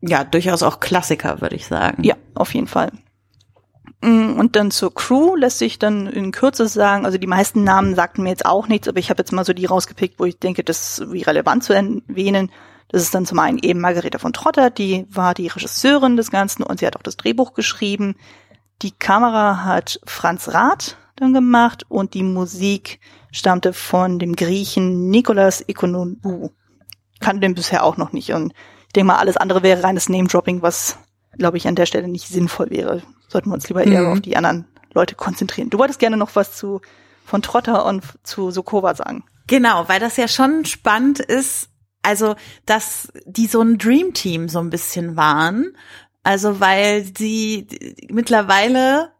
Ja, 0.00 0.24
durchaus 0.24 0.62
auch 0.62 0.78
Klassiker, 0.78 1.40
würde 1.40 1.56
ich 1.56 1.66
sagen. 1.66 2.04
Ja, 2.04 2.14
auf 2.34 2.54
jeden 2.54 2.68
Fall. 2.68 2.92
Mm, 4.02 4.38
und 4.38 4.56
dann 4.56 4.70
zur 4.70 4.94
Crew 4.94 5.36
lässt 5.36 5.58
sich 5.58 5.78
dann 5.78 6.06
in 6.06 6.32
Kürze 6.32 6.68
sagen, 6.68 7.06
also 7.06 7.18
die 7.18 7.26
meisten 7.26 7.64
Namen 7.64 7.94
sagten 7.94 8.22
mir 8.22 8.28
jetzt 8.28 8.46
auch 8.46 8.68
nichts, 8.68 8.88
aber 8.88 8.98
ich 8.98 9.10
habe 9.10 9.20
jetzt 9.20 9.32
mal 9.32 9.44
so 9.44 9.52
die 9.52 9.64
rausgepickt, 9.64 10.20
wo 10.20 10.26
ich 10.26 10.38
denke, 10.38 10.62
das 10.62 10.98
ist 10.98 11.12
wie 11.12 11.22
relevant 11.22 11.64
zu 11.64 11.72
erwähnen. 11.72 12.50
Das 12.96 13.02
ist 13.02 13.14
dann 13.14 13.26
zum 13.26 13.38
einen 13.40 13.58
eben 13.58 13.82
Margareta 13.82 14.16
von 14.16 14.32
Trotter, 14.32 14.70
die 14.70 15.04
war 15.10 15.34
die 15.34 15.48
Regisseurin 15.48 16.16
des 16.16 16.30
Ganzen 16.30 16.62
und 16.62 16.80
sie 16.80 16.86
hat 16.86 16.96
auch 16.96 17.02
das 17.02 17.18
Drehbuch 17.18 17.52
geschrieben. 17.52 18.16
Die 18.80 18.90
Kamera 18.90 19.64
hat 19.64 20.00
Franz 20.06 20.48
Rath 20.48 20.96
dann 21.14 21.34
gemacht 21.34 21.84
und 21.90 22.14
die 22.14 22.22
Musik 22.22 23.00
stammte 23.30 23.74
von 23.74 24.18
dem 24.18 24.34
Griechen 24.34 25.10
Nikolaus 25.10 25.62
Ikonomou. 25.66 26.52
Kannte 27.20 27.40
den 27.40 27.54
bisher 27.54 27.84
auch 27.84 27.98
noch 27.98 28.14
nicht 28.14 28.32
und 28.32 28.54
ich 28.86 28.92
denke 28.94 29.08
mal, 29.08 29.18
alles 29.18 29.36
andere 29.36 29.62
wäre 29.62 29.82
reines 29.82 30.08
Name-Dropping, 30.08 30.62
was, 30.62 30.98
glaube 31.36 31.58
ich, 31.58 31.68
an 31.68 31.74
der 31.74 31.84
Stelle 31.84 32.08
nicht 32.08 32.28
sinnvoll 32.28 32.70
wäre. 32.70 33.02
Sollten 33.28 33.50
wir 33.50 33.54
uns 33.56 33.68
lieber 33.68 33.84
eher 33.84 34.04
mhm. 34.04 34.12
auf 34.12 34.20
die 34.22 34.38
anderen 34.38 34.68
Leute 34.94 35.16
konzentrieren. 35.16 35.68
Du 35.68 35.78
wolltest 35.78 35.98
gerne 35.98 36.16
noch 36.16 36.30
was 36.32 36.56
zu 36.56 36.80
von 37.26 37.42
Trotter 37.42 37.84
und 37.84 38.04
zu 38.22 38.50
Sokova 38.50 38.94
sagen. 38.94 39.22
Genau, 39.46 39.86
weil 39.86 40.00
das 40.00 40.16
ja 40.16 40.28
schon 40.28 40.64
spannend 40.64 41.20
ist, 41.20 41.68
also, 42.06 42.36
dass 42.64 43.12
die 43.26 43.46
so 43.46 43.60
ein 43.60 43.78
Dream 43.78 44.14
Team 44.14 44.48
so 44.48 44.60
ein 44.60 44.70
bisschen 44.70 45.16
waren. 45.16 45.76
Also, 46.22 46.60
weil 46.60 47.04
sie 47.16 47.66
mittlerweile 48.08 49.12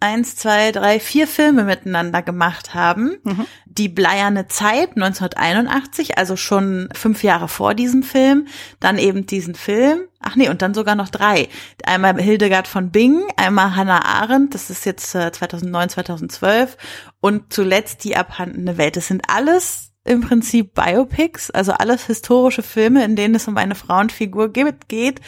eins, 0.00 0.36
zwei, 0.36 0.70
drei, 0.70 1.00
vier 1.00 1.26
Filme 1.26 1.64
miteinander 1.64 2.22
gemacht 2.22 2.74
haben. 2.74 3.16
Mhm. 3.24 3.46
Die 3.64 3.88
Bleierne 3.88 4.46
Zeit 4.48 4.90
1981, 4.96 6.18
also 6.18 6.36
schon 6.36 6.88
fünf 6.94 7.24
Jahre 7.24 7.48
vor 7.48 7.74
diesem 7.74 8.02
Film. 8.02 8.46
Dann 8.80 8.98
eben 8.98 9.26
diesen 9.26 9.54
Film. 9.54 10.02
Ach 10.20 10.36
nee, 10.36 10.48
und 10.48 10.62
dann 10.62 10.74
sogar 10.74 10.94
noch 10.94 11.08
drei. 11.08 11.48
Einmal 11.84 12.20
Hildegard 12.20 12.68
von 12.68 12.90
Bingen, 12.90 13.24
einmal 13.36 13.76
Hannah 13.76 14.04
Arendt, 14.04 14.54
das 14.54 14.70
ist 14.70 14.84
jetzt 14.84 15.10
2009, 15.10 15.84
äh, 15.84 15.88
2012. 15.88 16.76
Und 17.20 17.52
zuletzt 17.52 18.04
die 18.04 18.16
abhandene 18.16 18.76
Welt. 18.76 18.96
Das 18.96 19.08
sind 19.08 19.22
alles 19.28 19.93
im 20.04 20.20
Prinzip 20.20 20.74
Biopics, 20.74 21.50
also 21.50 21.72
alles 21.72 22.06
historische 22.06 22.62
Filme, 22.62 23.04
in 23.04 23.16
denen 23.16 23.34
es 23.34 23.48
um 23.48 23.56
eine 23.56 23.74
Frauenfigur 23.74 24.50
geht. 24.50 25.20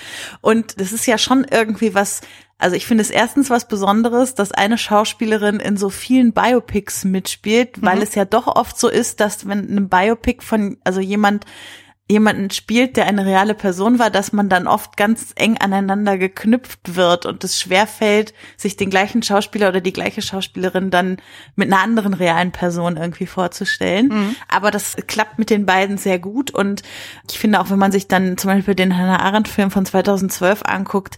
Und 0.43 0.81
das 0.81 0.93
ist 0.93 1.07
ja 1.07 1.17
schon 1.17 1.47
irgendwie 1.51 1.95
was, 1.95 2.21
also 2.59 2.77
ich 2.77 2.87
finde 2.87 3.03
es 3.03 3.11
erstens 3.11 3.49
was 3.49 3.69
Besonderes, 3.69 4.35
dass 4.35 4.53
eine 4.53 4.77
Schauspielerin 4.77 5.61
in 5.61 5.77
so 5.77 5.89
vielen 5.89 6.33
Biopics 6.33 7.05
mitspielt, 7.05 7.83
weil 7.83 7.97
mhm. 7.97 8.03
es 8.03 8.15
ja 8.15 8.27
doch 8.27 8.47
oft 8.47 8.79
so 8.79 8.89
ist, 8.89 9.21
dass 9.21 9.49
wenn 9.49 9.75
ein 9.75 9.89
Biopic 9.89 10.43
von, 10.43 10.77
also 10.85 11.01
jemand 11.01 11.47
jemanden 12.09 12.51
spielt, 12.51 12.97
der 12.97 13.07
eine 13.07 13.27
reale 13.27 13.55
Person 13.55 13.99
war, 13.99 14.11
dass 14.11 14.33
man 14.33 14.49
dann 14.49 14.69
oft 14.69 14.97
ganz 14.97 15.33
eng 15.35 15.57
aneinander 15.59 16.17
geknüpft 16.19 16.95
wird 16.95 17.27
und 17.27 17.43
es 17.43 17.61
schwerfällt, 17.61 18.33
sich 18.57 18.77
den 18.77 18.91
gleichen 18.91 19.25
Schauspieler 19.25 19.71
oder 19.71 19.81
die 19.81 19.93
gleiche 19.93 20.23
Schauspielerin 20.23 20.91
dann 20.91 21.17
mit 21.57 21.73
einer 21.73 21.83
anderen 21.83 22.15
realen 22.15 22.53
Person 22.53 22.97
irgendwie 22.97 23.27
vorzustellen. 23.27 24.09
Mhm. 24.09 24.37
Aber 24.49 24.71
das 24.71 24.95
klappt 25.09 25.41
mit 25.41 25.51
den 25.51 25.67
beiden 25.67 25.99
sehr 25.99 26.21
gut 26.21 26.53
und 26.53 26.83
ich 27.29 27.39
finde 27.39 27.61
auch, 27.61 27.71
wenn 27.71 27.79
man 27.79 27.93
sich 27.93 28.07
dann 28.07 28.39
zum 28.39 28.53
Beispiel 28.53 28.77
den 28.77 28.97
Hannah 28.97 29.21
Arendt 29.21 29.49
Film 29.49 29.73
von 29.73 29.85
2012 29.85 30.63
anguckt, 30.65 31.17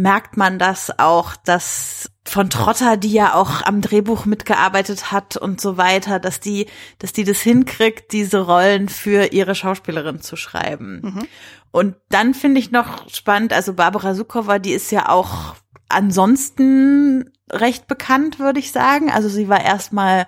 merkt 0.00 0.36
man 0.36 0.58
das 0.58 0.98
auch, 0.98 1.36
dass 1.36 2.10
von 2.24 2.48
Trotter, 2.48 2.96
die 2.96 3.12
ja 3.12 3.34
auch 3.34 3.62
am 3.62 3.80
Drehbuch 3.80 4.24
mitgearbeitet 4.24 5.12
hat 5.12 5.36
und 5.36 5.60
so 5.60 5.76
weiter, 5.76 6.18
dass 6.18 6.40
die, 6.40 6.66
dass 6.98 7.12
die 7.12 7.24
das 7.24 7.40
hinkriegt, 7.40 8.12
diese 8.12 8.40
Rollen 8.40 8.88
für 8.88 9.32
ihre 9.32 9.54
Schauspielerin 9.54 10.20
zu 10.22 10.36
schreiben. 10.36 11.00
Mhm. 11.02 11.26
Und 11.70 11.96
dann 12.08 12.34
finde 12.34 12.60
ich 12.60 12.70
noch 12.70 13.08
spannend, 13.10 13.52
also 13.52 13.74
Barbara 13.74 14.14
Sukowa, 14.14 14.58
die 14.58 14.72
ist 14.72 14.90
ja 14.90 15.08
auch 15.08 15.54
ansonsten 15.88 17.30
recht 17.50 17.86
bekannt, 17.86 18.38
würde 18.38 18.60
ich 18.60 18.72
sagen. 18.72 19.10
Also 19.10 19.28
sie 19.28 19.48
war 19.48 19.62
erstmal 19.62 20.26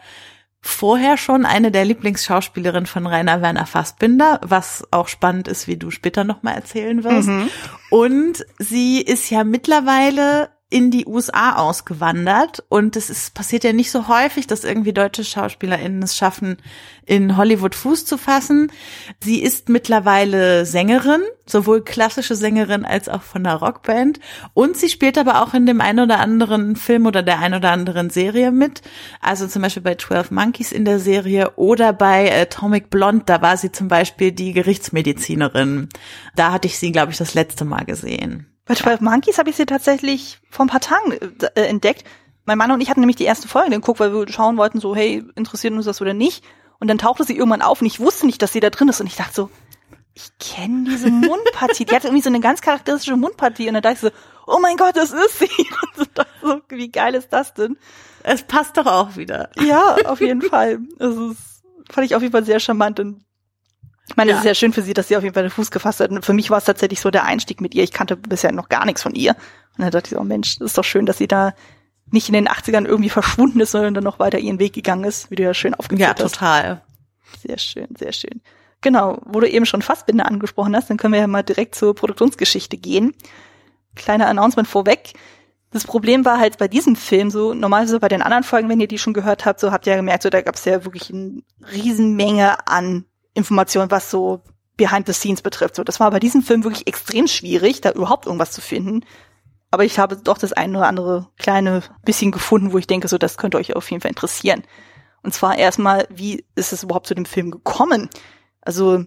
vorher 0.62 1.16
schon 1.16 1.44
eine 1.44 1.72
der 1.72 1.84
Lieblingsschauspielerinnen 1.84 2.86
von 2.86 3.06
Rainer 3.06 3.42
Werner 3.42 3.66
Fassbinder, 3.66 4.40
was 4.42 4.84
auch 4.92 5.08
spannend 5.08 5.48
ist, 5.48 5.66
wie 5.66 5.76
du 5.76 5.90
später 5.90 6.22
nochmal 6.22 6.54
erzählen 6.54 7.02
wirst. 7.02 7.28
Mhm. 7.28 7.50
Und 7.90 8.46
sie 8.58 9.00
ist 9.00 9.28
ja 9.28 9.42
mittlerweile 9.42 10.50
in 10.72 10.90
die 10.90 11.06
USA 11.06 11.56
ausgewandert 11.56 12.64
und 12.70 12.96
es 12.96 13.10
ist 13.10 13.34
passiert 13.34 13.62
ja 13.62 13.74
nicht 13.74 13.90
so 13.90 14.08
häufig, 14.08 14.46
dass 14.46 14.64
irgendwie 14.64 14.94
deutsche 14.94 15.22
SchauspielerInnen 15.22 16.02
es 16.02 16.16
schaffen, 16.16 16.56
in 17.04 17.36
Hollywood 17.36 17.74
Fuß 17.74 18.06
zu 18.06 18.16
fassen. 18.16 18.72
Sie 19.22 19.42
ist 19.42 19.68
mittlerweile 19.68 20.64
Sängerin, 20.64 21.20
sowohl 21.44 21.84
klassische 21.84 22.36
Sängerin 22.36 22.86
als 22.86 23.10
auch 23.10 23.20
von 23.22 23.44
der 23.44 23.56
Rockband 23.56 24.18
und 24.54 24.78
sie 24.78 24.88
spielt 24.88 25.18
aber 25.18 25.42
auch 25.42 25.52
in 25.52 25.66
dem 25.66 25.82
ein 25.82 26.00
oder 26.00 26.20
anderen 26.20 26.74
Film 26.76 27.04
oder 27.04 27.22
der 27.22 27.40
ein 27.40 27.52
oder 27.52 27.70
anderen 27.70 28.08
Serie 28.08 28.50
mit. 28.50 28.80
Also 29.20 29.46
zum 29.46 29.60
Beispiel 29.60 29.82
bei 29.82 29.96
12 29.96 30.30
Monkeys 30.30 30.72
in 30.72 30.86
der 30.86 30.98
Serie 30.98 31.52
oder 31.56 31.92
bei 31.92 32.32
Atomic 32.32 32.88
Blonde, 32.88 33.24
da 33.26 33.42
war 33.42 33.58
sie 33.58 33.72
zum 33.72 33.88
Beispiel 33.88 34.32
die 34.32 34.54
Gerichtsmedizinerin. 34.54 35.90
Da 36.34 36.50
hatte 36.50 36.66
ich 36.66 36.78
sie, 36.78 36.92
glaube 36.92 37.12
ich, 37.12 37.18
das 37.18 37.34
letzte 37.34 37.66
Mal 37.66 37.84
gesehen. 37.84 38.51
Bei 38.64 38.74
12 38.74 39.00
Monkeys 39.00 39.38
habe 39.38 39.50
ich 39.50 39.56
sie 39.56 39.66
tatsächlich 39.66 40.40
vor 40.50 40.64
ein 40.64 40.68
paar 40.68 40.80
Tagen 40.80 41.12
äh, 41.12 41.62
entdeckt. 41.62 42.04
Mein 42.44 42.58
Mann 42.58 42.70
und 42.70 42.80
ich 42.80 42.90
hatten 42.90 43.00
nämlich 43.00 43.16
die 43.16 43.24
erste 43.24 43.48
Folge 43.48 43.70
geguckt, 43.70 44.00
weil 44.00 44.12
wir 44.12 44.28
schauen 44.28 44.56
wollten, 44.56 44.80
so, 44.80 44.94
hey, 44.94 45.24
interessiert 45.36 45.72
uns 45.74 45.86
das 45.86 46.00
oder 46.00 46.14
nicht? 46.14 46.44
Und 46.78 46.88
dann 46.88 46.98
tauchte 46.98 47.24
sie 47.24 47.36
irgendwann 47.36 47.62
auf 47.62 47.80
und 47.80 47.86
ich 47.86 48.00
wusste 48.00 48.26
nicht, 48.26 48.42
dass 48.42 48.52
sie 48.52 48.60
da 48.60 48.70
drin 48.70 48.88
ist. 48.88 49.00
Und 49.00 49.06
ich 49.06 49.16
dachte 49.16 49.34
so, 49.34 49.50
ich 50.14 50.30
kenne 50.38 50.84
diese 50.90 51.10
Mundpartie. 51.10 51.84
die 51.84 51.94
hat 51.94 52.04
irgendwie 52.04 52.22
so 52.22 52.28
eine 52.28 52.40
ganz 52.40 52.60
charakteristische 52.60 53.16
Mundpartie. 53.16 53.68
Und 53.68 53.74
dann 53.74 53.82
dachte 53.82 53.94
ich 53.94 54.00
so, 54.00 54.10
oh 54.46 54.58
mein 54.60 54.76
Gott, 54.76 54.96
das 54.96 55.12
ist 55.12 55.38
sie. 55.38 55.46
Und 55.96 56.10
so, 56.42 56.60
wie 56.68 56.90
geil 56.90 57.14
ist 57.14 57.32
das 57.32 57.54
denn? 57.54 57.78
Es 58.22 58.42
passt 58.42 58.76
doch 58.76 58.86
auch 58.86 59.16
wieder. 59.16 59.50
Ja, 59.60 59.96
auf 60.06 60.20
jeden 60.20 60.42
Fall. 60.42 60.80
Das 60.98 61.16
ist, 61.16 61.62
fand 61.90 62.06
ich 62.06 62.14
auf 62.14 62.22
jeden 62.22 62.32
Fall 62.32 62.44
sehr 62.44 62.60
charmant. 62.60 63.00
Und 63.00 63.24
ich 64.12 64.16
meine, 64.18 64.32
ja. 64.32 64.36
es 64.36 64.42
ist 64.42 64.46
ja 64.46 64.54
schön 64.54 64.74
für 64.74 64.82
sie, 64.82 64.92
dass 64.92 65.08
sie 65.08 65.16
auf 65.16 65.22
jeden 65.22 65.32
Fall 65.32 65.44
den 65.44 65.50
Fuß 65.50 65.70
gefasst 65.70 66.00
hat. 66.00 66.10
Und 66.10 66.22
für 66.22 66.34
mich 66.34 66.50
war 66.50 66.58
es 66.58 66.64
tatsächlich 66.64 67.00
so 67.00 67.10
der 67.10 67.24
Einstieg 67.24 67.62
mit 67.62 67.74
ihr. 67.74 67.82
Ich 67.82 67.92
kannte 67.92 68.14
bisher 68.14 68.52
noch 68.52 68.68
gar 68.68 68.84
nichts 68.84 69.02
von 69.02 69.14
ihr. 69.14 69.30
Und 69.30 69.84
dann 69.84 69.90
dachte 69.90 70.08
ich 70.08 70.10
so, 70.10 70.20
oh 70.20 70.24
Mensch, 70.24 70.58
das 70.58 70.66
ist 70.66 70.78
doch 70.78 70.84
schön, 70.84 71.06
dass 71.06 71.16
sie 71.16 71.26
da 71.26 71.54
nicht 72.10 72.28
in 72.28 72.34
den 72.34 72.46
80ern 72.46 72.84
irgendwie 72.84 73.08
verschwunden 73.08 73.58
ist, 73.60 73.70
sondern 73.70 73.94
dann 73.94 74.04
noch 74.04 74.18
weiter 74.18 74.38
ihren 74.38 74.58
Weg 74.58 74.74
gegangen 74.74 75.04
ist, 75.04 75.30
wie 75.30 75.36
du 75.36 75.44
ja 75.44 75.54
schön 75.54 75.74
aufgeführt 75.74 76.10
hast. 76.10 76.18
Ja, 76.20 76.28
total. 76.28 76.82
Sehr 77.40 77.56
schön, 77.56 77.88
sehr 77.98 78.12
schön. 78.12 78.42
Genau, 78.82 79.18
wo 79.24 79.40
du 79.40 79.48
eben 79.48 79.64
schon 79.64 79.80
Fassbinder 79.80 80.26
angesprochen 80.26 80.76
hast, 80.76 80.90
dann 80.90 80.98
können 80.98 81.14
wir 81.14 81.20
ja 81.20 81.26
mal 81.26 81.42
direkt 81.42 81.74
zur 81.74 81.94
Produktionsgeschichte 81.94 82.76
gehen. 82.76 83.14
Kleiner 83.94 84.26
Announcement 84.26 84.68
vorweg. 84.68 85.14
Das 85.70 85.84
Problem 85.84 86.26
war 86.26 86.38
halt 86.38 86.58
bei 86.58 86.68
diesem 86.68 86.96
Film 86.96 87.30
so, 87.30 87.54
normalerweise 87.54 87.98
bei 87.98 88.08
den 88.08 88.20
anderen 88.20 88.44
Folgen, 88.44 88.68
wenn 88.68 88.80
ihr 88.80 88.88
die 88.88 88.98
schon 88.98 89.14
gehört 89.14 89.46
habt, 89.46 89.58
so 89.58 89.72
habt 89.72 89.86
ihr 89.86 89.92
ja 89.92 89.96
gemerkt, 89.96 90.24
so 90.24 90.28
da 90.28 90.42
gab 90.42 90.56
es 90.56 90.66
ja 90.66 90.84
wirklich 90.84 91.08
eine 91.08 91.40
Riesenmenge 91.72 92.68
an 92.68 93.06
Informationen, 93.34 93.90
was 93.90 94.10
so 94.10 94.42
Behind 94.76 95.06
the 95.06 95.12
Scenes 95.12 95.42
betrifft. 95.42 95.76
So, 95.76 95.84
das 95.84 96.00
war 96.00 96.10
bei 96.10 96.20
diesem 96.20 96.42
Film 96.42 96.64
wirklich 96.64 96.86
extrem 96.86 97.26
schwierig, 97.26 97.80
da 97.80 97.92
überhaupt 97.92 98.26
irgendwas 98.26 98.52
zu 98.52 98.60
finden. 98.60 99.04
Aber 99.70 99.84
ich 99.84 99.98
habe 99.98 100.16
doch 100.16 100.38
das 100.38 100.52
eine 100.52 100.78
oder 100.78 100.86
andere 100.86 101.28
kleine 101.38 101.82
bisschen 102.04 102.30
gefunden, 102.30 102.72
wo 102.72 102.78
ich 102.78 102.86
denke, 102.86 103.08
so, 103.08 103.18
das 103.18 103.38
könnte 103.38 103.58
euch 103.58 103.74
auf 103.74 103.90
jeden 103.90 104.02
Fall 104.02 104.10
interessieren. 104.10 104.64
Und 105.22 105.32
zwar 105.34 105.56
erstmal, 105.56 106.06
wie 106.10 106.44
ist 106.56 106.72
es 106.72 106.82
überhaupt 106.82 107.06
zu 107.06 107.14
dem 107.14 107.24
Film 107.24 107.50
gekommen? 107.50 108.10
Also, 108.60 109.04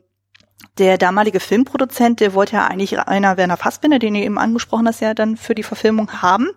der 0.78 0.98
damalige 0.98 1.40
Filmproduzent, 1.40 2.20
der 2.20 2.34
wollte 2.34 2.54
ja 2.54 2.68
eigentlich 2.68 2.98
einer 3.00 3.38
Werner 3.38 3.58
Fassbinder, 3.58 4.00
den 4.00 4.16
ihr 4.16 4.24
eben 4.24 4.38
angesprochen 4.38 4.88
hast, 4.88 5.02
ja 5.02 5.14
dann 5.14 5.38
für 5.38 5.56
die 5.56 5.64
Verfilmung 5.64 6.22
haben. 6.22 6.50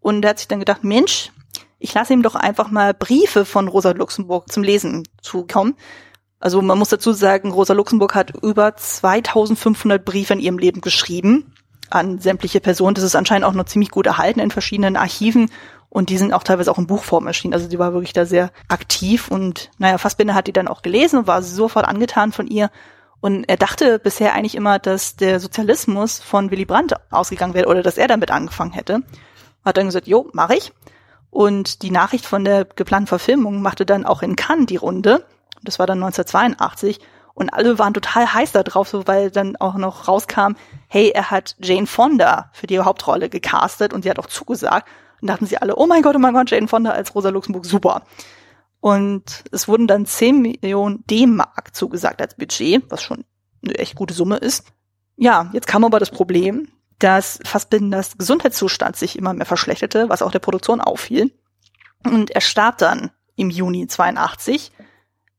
Und 0.00 0.22
der 0.22 0.30
hat 0.30 0.38
sich 0.38 0.48
dann 0.48 0.58
gedacht, 0.58 0.84
Mensch, 0.84 1.30
ich 1.78 1.92
lasse 1.94 2.12
ihm 2.12 2.22
doch 2.22 2.34
einfach 2.34 2.70
mal 2.70 2.94
Briefe 2.94 3.44
von 3.44 3.68
Rosa 3.68 3.90
Luxemburg 3.90 4.50
zum 4.50 4.62
Lesen 4.62 5.06
zukommen. 5.20 5.76
Also 6.42 6.60
man 6.60 6.76
muss 6.76 6.88
dazu 6.88 7.12
sagen, 7.12 7.52
Rosa 7.52 7.72
Luxemburg 7.72 8.16
hat 8.16 8.32
über 8.42 8.74
2500 8.74 10.04
Briefe 10.04 10.32
in 10.32 10.40
ihrem 10.40 10.58
Leben 10.58 10.80
geschrieben 10.80 11.54
an 11.88 12.18
sämtliche 12.18 12.58
Personen. 12.58 12.96
Das 12.96 13.04
ist 13.04 13.14
anscheinend 13.14 13.44
auch 13.44 13.52
noch 13.52 13.66
ziemlich 13.66 13.92
gut 13.92 14.08
erhalten 14.08 14.40
in 14.40 14.50
verschiedenen 14.50 14.96
Archiven 14.96 15.52
und 15.88 16.10
die 16.10 16.18
sind 16.18 16.32
auch 16.32 16.42
teilweise 16.42 16.72
auch 16.72 16.78
in 16.78 16.88
Buchform 16.88 17.28
erschienen. 17.28 17.54
Also 17.54 17.68
die 17.68 17.78
war 17.78 17.92
wirklich 17.92 18.12
da 18.12 18.26
sehr 18.26 18.50
aktiv 18.66 19.28
und 19.28 19.70
naja, 19.78 19.98
Fassbinder 19.98 20.34
hat 20.34 20.48
die 20.48 20.52
dann 20.52 20.66
auch 20.66 20.82
gelesen 20.82 21.20
und 21.20 21.26
war 21.28 21.44
sofort 21.44 21.86
angetan 21.86 22.32
von 22.32 22.48
ihr. 22.48 22.70
Und 23.20 23.44
er 23.44 23.56
dachte 23.56 24.00
bisher 24.00 24.34
eigentlich 24.34 24.56
immer, 24.56 24.80
dass 24.80 25.14
der 25.14 25.38
Sozialismus 25.38 26.18
von 26.18 26.50
Willy 26.50 26.64
Brandt 26.64 26.94
ausgegangen 27.12 27.54
wäre 27.54 27.68
oder 27.68 27.84
dass 27.84 27.98
er 27.98 28.08
damit 28.08 28.32
angefangen 28.32 28.72
hätte. 28.72 29.02
Hat 29.64 29.76
dann 29.76 29.86
gesagt, 29.86 30.08
jo, 30.08 30.28
mache 30.32 30.56
ich. 30.56 30.72
Und 31.30 31.82
die 31.82 31.92
Nachricht 31.92 32.26
von 32.26 32.44
der 32.44 32.64
geplanten 32.64 33.06
Verfilmung 33.06 33.62
machte 33.62 33.86
dann 33.86 34.04
auch 34.04 34.22
in 34.22 34.34
Cannes 34.34 34.66
die 34.66 34.76
Runde. 34.76 35.24
Das 35.62 35.78
war 35.78 35.86
dann 35.86 36.02
1982. 36.02 37.00
Und 37.34 37.48
alle 37.50 37.78
waren 37.78 37.94
total 37.94 38.32
heiß 38.32 38.52
da 38.52 38.62
drauf, 38.62 38.88
so 38.88 39.06
weil 39.06 39.30
dann 39.30 39.56
auch 39.56 39.74
noch 39.74 40.06
rauskam, 40.06 40.54
hey, 40.88 41.10
er 41.14 41.30
hat 41.30 41.56
Jane 41.60 41.86
Fonda 41.86 42.50
für 42.52 42.66
die 42.66 42.78
Hauptrolle 42.78 43.30
gecastet 43.30 43.94
und 43.94 44.02
sie 44.02 44.10
hat 44.10 44.18
auch 44.18 44.26
zugesagt. 44.26 44.88
Und 45.20 45.28
dachten 45.28 45.46
sie 45.46 45.56
alle, 45.56 45.76
oh 45.76 45.86
mein 45.86 46.02
Gott, 46.02 46.16
oh 46.16 46.18
mein 46.18 46.34
Gott, 46.34 46.50
Jane 46.50 46.68
Fonda 46.68 46.90
als 46.90 47.14
Rosa 47.14 47.30
Luxemburg, 47.30 47.64
super. 47.64 48.02
Und 48.80 49.44
es 49.52 49.68
wurden 49.68 49.86
dann 49.86 50.04
10 50.04 50.42
Millionen 50.42 51.04
D-Mark 51.06 51.74
zugesagt 51.74 52.20
als 52.20 52.34
Budget, 52.34 52.82
was 52.90 53.02
schon 53.02 53.24
eine 53.64 53.76
echt 53.76 53.94
gute 53.94 54.12
Summe 54.12 54.36
ist. 54.36 54.66
Ja, 55.16 55.50
jetzt 55.52 55.68
kam 55.68 55.84
aber 55.84 56.00
das 56.00 56.10
Problem, 56.10 56.68
dass 56.98 57.38
Fassbinders 57.44 58.18
Gesundheitszustand 58.18 58.96
sich 58.96 59.16
immer 59.16 59.32
mehr 59.34 59.46
verschlechterte, 59.46 60.08
was 60.08 60.22
auch 60.22 60.32
der 60.32 60.40
Produktion 60.40 60.80
auffiel. 60.80 61.30
Und 62.04 62.32
er 62.32 62.40
starb 62.40 62.78
dann 62.78 63.12
im 63.36 63.50
Juni 63.50 63.86
82 63.86 64.72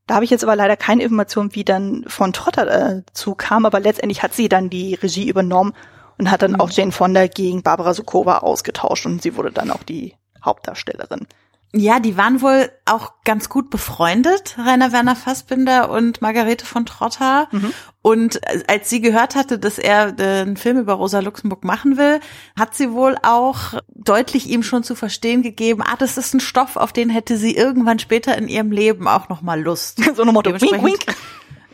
da 0.08 0.16
habe 0.16 0.26
ich 0.26 0.32
jetzt 0.32 0.44
aber 0.44 0.56
leider 0.56 0.76
keine 0.76 1.04
Information, 1.04 1.56
wie 1.56 1.64
dann 1.64 2.04
von 2.08 2.34
Trotter 2.34 2.66
dazu 2.66 3.36
kam, 3.36 3.66
aber 3.66 3.80
letztendlich 3.80 4.22
hat 4.24 4.34
sie 4.34 4.50
dann 4.50 4.70
die 4.70 4.96
Regie 4.96 5.30
übernommen 5.30 5.74
und 6.18 6.30
hat 6.30 6.42
dann 6.42 6.54
mhm. 6.54 6.62
auch 6.62 6.70
Jane 6.70 6.92
Fonda 6.92 7.28
gegen 7.28 7.64
Barbara 7.64 7.94
Sukowa 7.94 8.40
ausgetauscht 8.40 9.06
und 9.06 9.22
sie 9.22 9.36
wurde 9.36 9.52
dann 9.52 9.72
auch 9.72 9.84
die 9.84 10.16
Hauptdarstellerin. 10.44 11.28
Ja, 11.76 12.00
die 12.00 12.18
waren 12.18 12.42
wohl 12.42 12.70
auch 12.86 13.14
ganz 13.26 13.50
gut 13.50 13.72
befreundet, 13.72 14.56
Rainer 14.60 14.92
Werner 14.92 15.16
Fassbinder 15.16 15.90
und 15.90 16.22
Margarete 16.22 16.66
von 16.66 16.86
Trotter. 16.86 17.48
Mhm. 17.52 17.74
Und 18.04 18.42
als 18.70 18.92
sie 18.92 19.02
gehört 19.02 19.34
hatte, 19.34 19.58
dass 19.58 19.80
er 19.80 20.20
äh, 20.20 20.42
einen 20.42 20.56
Film 20.56 20.78
über 20.78 20.94
Rosa 20.94 21.20
Luxemburg 21.20 21.64
machen 21.64 21.98
will, 21.98 22.20
hat 22.56 22.76
sie 22.76 22.92
wohl 22.92 23.18
auch 23.24 23.82
deutlich 23.88 24.48
ihm 24.48 24.62
schon 24.62 24.84
zu 24.84 24.94
verstehen 24.94 25.42
gegeben, 25.42 25.82
ah, 25.82 25.96
das 25.98 26.18
ist 26.18 26.36
ein 26.36 26.42
Stoff, 26.42 26.76
auf 26.76 26.94
den 26.94 27.10
hätte 27.10 27.38
sie 27.38 27.56
irgendwann 27.56 27.98
später 27.98 28.38
in 28.38 28.48
ihrem 28.48 28.72
Leben 28.72 29.08
auch 29.08 29.30
noch 29.30 29.42
mal 29.42 29.60
Lust. 29.60 30.00
so 30.16 30.22
eine 30.22 30.32
Motto, 30.32 30.52
wink, 30.54 30.84
wink. 30.84 31.06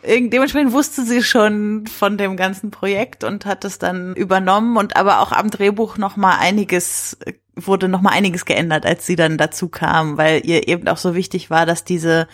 Dementsprechend 0.04 0.72
wusste 0.72 1.04
sie 1.04 1.22
schon 1.22 1.86
von 1.86 2.16
dem 2.16 2.36
ganzen 2.36 2.70
Projekt 2.70 3.24
und 3.24 3.46
hat 3.46 3.64
es 3.64 3.78
dann 3.78 4.14
übernommen 4.14 4.76
und 4.76 4.96
aber 4.96 5.20
auch 5.20 5.32
am 5.32 5.50
Drehbuch 5.50 5.98
noch 5.98 6.16
mal 6.16 6.36
einiges 6.38 7.18
wurde 7.66 7.88
noch 7.88 8.00
mal 8.00 8.10
einiges 8.10 8.44
geändert, 8.44 8.86
als 8.86 9.06
sie 9.06 9.16
dann 9.16 9.38
dazu 9.38 9.68
kam, 9.68 10.16
weil 10.16 10.46
ihr 10.46 10.68
eben 10.68 10.88
auch 10.88 10.96
so 10.96 11.14
wichtig 11.14 11.50
war, 11.50 11.66
dass 11.66 11.84
diese 11.84 12.26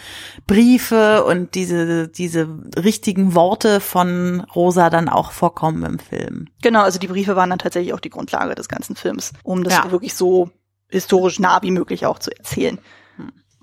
Briefe 0.46 1.24
und 1.24 1.54
diese 1.54 2.08
diese 2.08 2.48
richtigen 2.76 3.34
Worte 3.34 3.80
von 3.80 4.40
Rosa 4.54 4.90
dann 4.90 5.08
auch 5.08 5.32
vorkommen 5.32 5.84
im 5.84 5.98
Film. 5.98 6.48
Genau, 6.62 6.82
also 6.82 6.98
die 6.98 7.08
Briefe 7.08 7.36
waren 7.36 7.50
dann 7.50 7.58
tatsächlich 7.58 7.94
auch 7.94 8.00
die 8.00 8.10
Grundlage 8.10 8.54
des 8.54 8.68
ganzen 8.68 8.96
Films, 8.96 9.32
um 9.42 9.64
das 9.64 9.74
ja. 9.74 9.90
wirklich 9.90 10.14
so 10.14 10.50
historisch 10.88 11.40
nah 11.40 11.62
wie 11.62 11.70
möglich 11.72 12.06
auch 12.06 12.18
zu 12.18 12.30
erzählen. 12.30 12.78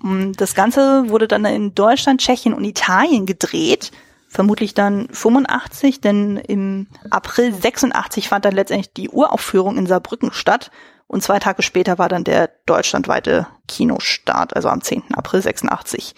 Hm. 0.04 0.32
Das 0.34 0.54
Ganze 0.54 1.08
wurde 1.08 1.26
dann 1.26 1.44
in 1.44 1.74
Deutschland, 1.74 2.20
Tschechien 2.20 2.54
und 2.54 2.64
Italien 2.64 3.26
gedreht 3.26 3.90
vermutlich 4.34 4.74
dann 4.74 5.08
85, 5.12 6.00
denn 6.00 6.36
im 6.36 6.88
April 7.08 7.54
86 7.54 8.28
fand 8.28 8.44
dann 8.44 8.54
letztendlich 8.54 8.92
die 8.92 9.08
Uraufführung 9.08 9.78
in 9.78 9.86
Saarbrücken 9.86 10.32
statt 10.32 10.72
und 11.06 11.22
zwei 11.22 11.38
Tage 11.38 11.62
später 11.62 11.98
war 11.98 12.08
dann 12.08 12.24
der 12.24 12.50
deutschlandweite 12.66 13.46
Kinostart, 13.68 14.56
also 14.56 14.68
am 14.68 14.80
10. 14.80 15.14
April 15.14 15.40
86. 15.40 16.16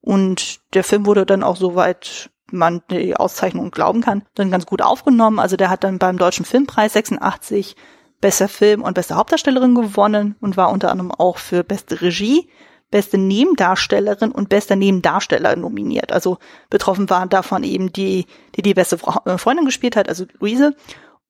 Und 0.00 0.60
der 0.72 0.84
Film 0.84 1.04
wurde 1.04 1.26
dann 1.26 1.42
auch 1.42 1.56
soweit 1.56 2.30
man 2.50 2.82
die 2.90 3.14
Auszeichnung 3.14 3.70
glauben 3.70 4.00
kann, 4.00 4.24
dann 4.34 4.50
ganz 4.50 4.64
gut 4.64 4.80
aufgenommen. 4.80 5.38
Also 5.38 5.56
der 5.56 5.68
hat 5.68 5.84
dann 5.84 5.98
beim 5.98 6.16
Deutschen 6.16 6.46
Filmpreis 6.46 6.94
86 6.94 7.76
bester 8.20 8.48
Film 8.48 8.82
und 8.82 8.94
beste 8.94 9.16
Hauptdarstellerin 9.16 9.74
gewonnen 9.74 10.34
und 10.40 10.56
war 10.56 10.70
unter 10.70 10.90
anderem 10.90 11.12
auch 11.12 11.36
für 11.36 11.62
beste 11.62 12.00
Regie, 12.00 12.48
beste 12.90 13.18
Nebendarstellerin 13.18 14.32
und 14.32 14.48
bester 14.48 14.76
Nebendarsteller 14.76 15.56
nominiert. 15.56 16.12
Also 16.12 16.38
betroffen 16.68 17.08
waren 17.10 17.28
davon 17.28 17.64
eben 17.64 17.92
die, 17.92 18.26
die 18.56 18.62
die 18.62 18.74
beste 18.74 18.98
äh, 19.24 19.38
Freundin 19.38 19.64
gespielt 19.64 19.96
hat, 19.96 20.08
also 20.08 20.26
Luise, 20.38 20.74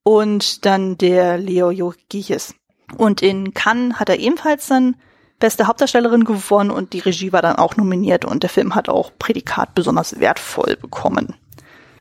und 0.02 0.64
dann 0.64 0.96
der 0.96 1.38
Leo 1.38 1.70
Jogiches. 1.70 2.54
Und 2.96 3.22
in 3.22 3.54
Cannes 3.54 4.00
hat 4.00 4.08
er 4.08 4.18
ebenfalls 4.18 4.66
dann 4.66 4.96
beste 5.38 5.66
Hauptdarstellerin 5.66 6.24
gewonnen 6.24 6.70
und 6.70 6.92
die 6.92 6.98
Regie 6.98 7.32
war 7.32 7.42
dann 7.42 7.56
auch 7.56 7.76
nominiert 7.76 8.24
und 8.24 8.42
der 8.42 8.50
Film 8.50 8.74
hat 8.74 8.88
auch 8.88 9.10
Prädikat 9.18 9.74
besonders 9.74 10.20
wertvoll 10.20 10.76
bekommen. 10.76 11.34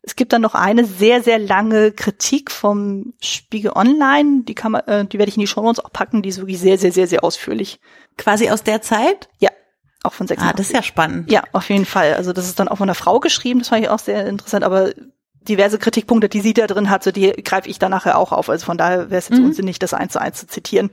Es 0.01 0.15
gibt 0.15 0.33
dann 0.33 0.41
noch 0.41 0.55
eine 0.55 0.85
sehr, 0.85 1.21
sehr 1.21 1.39
lange 1.39 1.91
Kritik 1.91 2.51
vom 2.51 3.13
Spiegel 3.21 3.71
Online. 3.75 4.43
Die 4.43 4.55
kann 4.55 4.71
man, 4.71 4.81
äh, 4.87 5.05
die 5.05 5.19
werde 5.19 5.29
ich 5.29 5.35
in 5.35 5.41
die 5.41 5.47
Show 5.47 5.61
Notes 5.61 5.83
auch 5.83 5.91
packen. 5.91 6.21
Die 6.21 6.29
ist 6.29 6.39
wirklich 6.39 6.59
sehr, 6.59 6.77
sehr, 6.77 6.91
sehr, 6.91 7.05
sehr 7.05 7.23
ausführlich. 7.23 7.79
Quasi 8.19 8.49
aus 8.49 8.63
der 8.63 8.81
Zeit? 8.81 9.29
Ja. 9.39 9.49
Auch 10.03 10.13
von 10.13 10.27
86. 10.27 10.53
Ah, 10.53 10.55
das 10.55 10.67
ist 10.67 10.73
ja 10.73 10.83
spannend. 10.83 11.31
Ja, 11.31 11.43
auf 11.51 11.69
jeden 11.69 11.85
Fall. 11.85 12.13
Also 12.13 12.31
das 12.31 12.45
ist 12.45 12.59
dann 12.59 12.67
auch 12.67 12.77
von 12.77 12.87
einer 12.87 12.95
Frau 12.95 13.19
geschrieben. 13.19 13.59
Das 13.59 13.69
fand 13.69 13.83
ich 13.83 13.89
auch 13.89 13.99
sehr 13.99 14.27
interessant. 14.27 14.63
Aber 14.63 14.91
diverse 15.41 15.79
Kritikpunkte, 15.79 16.29
die 16.29 16.41
sie 16.41 16.53
da 16.53 16.67
drin 16.67 16.89
hat, 16.89 17.03
so 17.03 17.11
die 17.11 17.31
greife 17.43 17.69
ich 17.69 17.79
dann 17.79 17.91
nachher 17.91 18.17
auch 18.17 18.31
auf. 18.31 18.49
Also 18.49 18.65
von 18.65 18.77
daher 18.77 19.09
wäre 19.09 19.19
es 19.19 19.29
jetzt 19.29 19.39
mhm. 19.39 19.45
unsinnig, 19.45 19.79
das 19.79 19.93
eins 19.93 20.13
zu 20.13 20.21
eins 20.21 20.39
zu 20.39 20.47
zitieren. 20.47 20.91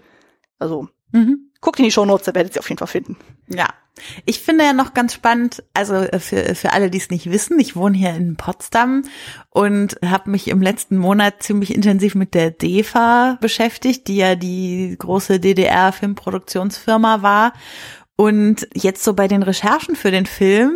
Also 0.59 0.89
mhm. 1.13 1.51
guckt 1.61 1.79
in 1.79 1.85
die 1.85 1.91
Show 1.91 2.05
Notes, 2.05 2.27
da 2.27 2.35
werdet 2.35 2.57
ihr 2.57 2.61
auf 2.61 2.69
jeden 2.69 2.79
Fall 2.79 2.89
finden. 2.89 3.17
Ja. 3.49 3.69
Ich 4.25 4.41
finde 4.41 4.65
ja 4.65 4.73
noch 4.73 4.95
ganz 4.95 5.15
spannend, 5.15 5.63
also 5.75 5.95
äh, 5.95 6.19
für, 6.19 6.55
für 6.55 6.73
alle, 6.73 6.91
die 6.91 6.99
es 6.99 7.11
nicht 7.11 7.31
wissen, 7.31 7.59
ich 7.59 7.77
wohne 7.77 7.97
hier 7.97 8.15
in 8.15 8.37
Potsdam 8.37 9.05
und 9.51 9.97
habe 10.05 10.31
mich 10.31 10.49
im 10.49 10.63
letzten 10.63 10.97
Monat 10.99 11.43
ziemlich 11.43 11.75
intensiv 11.75 12.15
mit 12.15 12.35
der 12.35 12.51
DEFA 12.51 13.39
beschäftigt, 13.41 14.09
die 14.09 14.17
ja 14.17 14.35
die 14.35 14.97
große 14.99 15.41
DDR-Filmproduktionsfirma 15.41 17.23
war. 17.23 17.53
Und 18.17 18.67
jetzt 18.75 19.05
so 19.05 19.15
bei 19.15 19.29
den 19.29 19.43
Recherchen 19.43 19.97
für 19.97 20.11
den 20.11 20.27
Film 20.27 20.73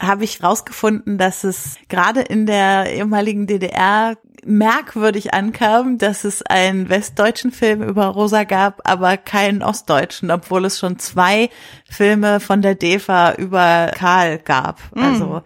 habe 0.00 0.24
ich 0.24 0.42
rausgefunden, 0.42 1.18
dass 1.18 1.44
es 1.44 1.76
gerade 1.88 2.20
in 2.20 2.46
der 2.46 2.92
ehemaligen 2.94 3.46
DDR 3.46 4.16
merkwürdig 4.44 5.34
ankam, 5.34 5.98
dass 5.98 6.24
es 6.24 6.42
einen 6.42 6.88
westdeutschen 6.88 7.52
Film 7.52 7.82
über 7.82 8.06
Rosa 8.06 8.44
gab, 8.44 8.80
aber 8.84 9.16
keinen 9.16 9.62
ostdeutschen, 9.62 10.30
obwohl 10.30 10.64
es 10.64 10.78
schon 10.78 10.98
zwei 10.98 11.50
Filme 11.88 12.40
von 12.40 12.62
der 12.62 12.74
DEFA 12.74 13.32
über 13.34 13.90
Karl 13.94 14.38
gab. 14.38 14.80
Mm. 14.94 15.02
Also 15.02 15.42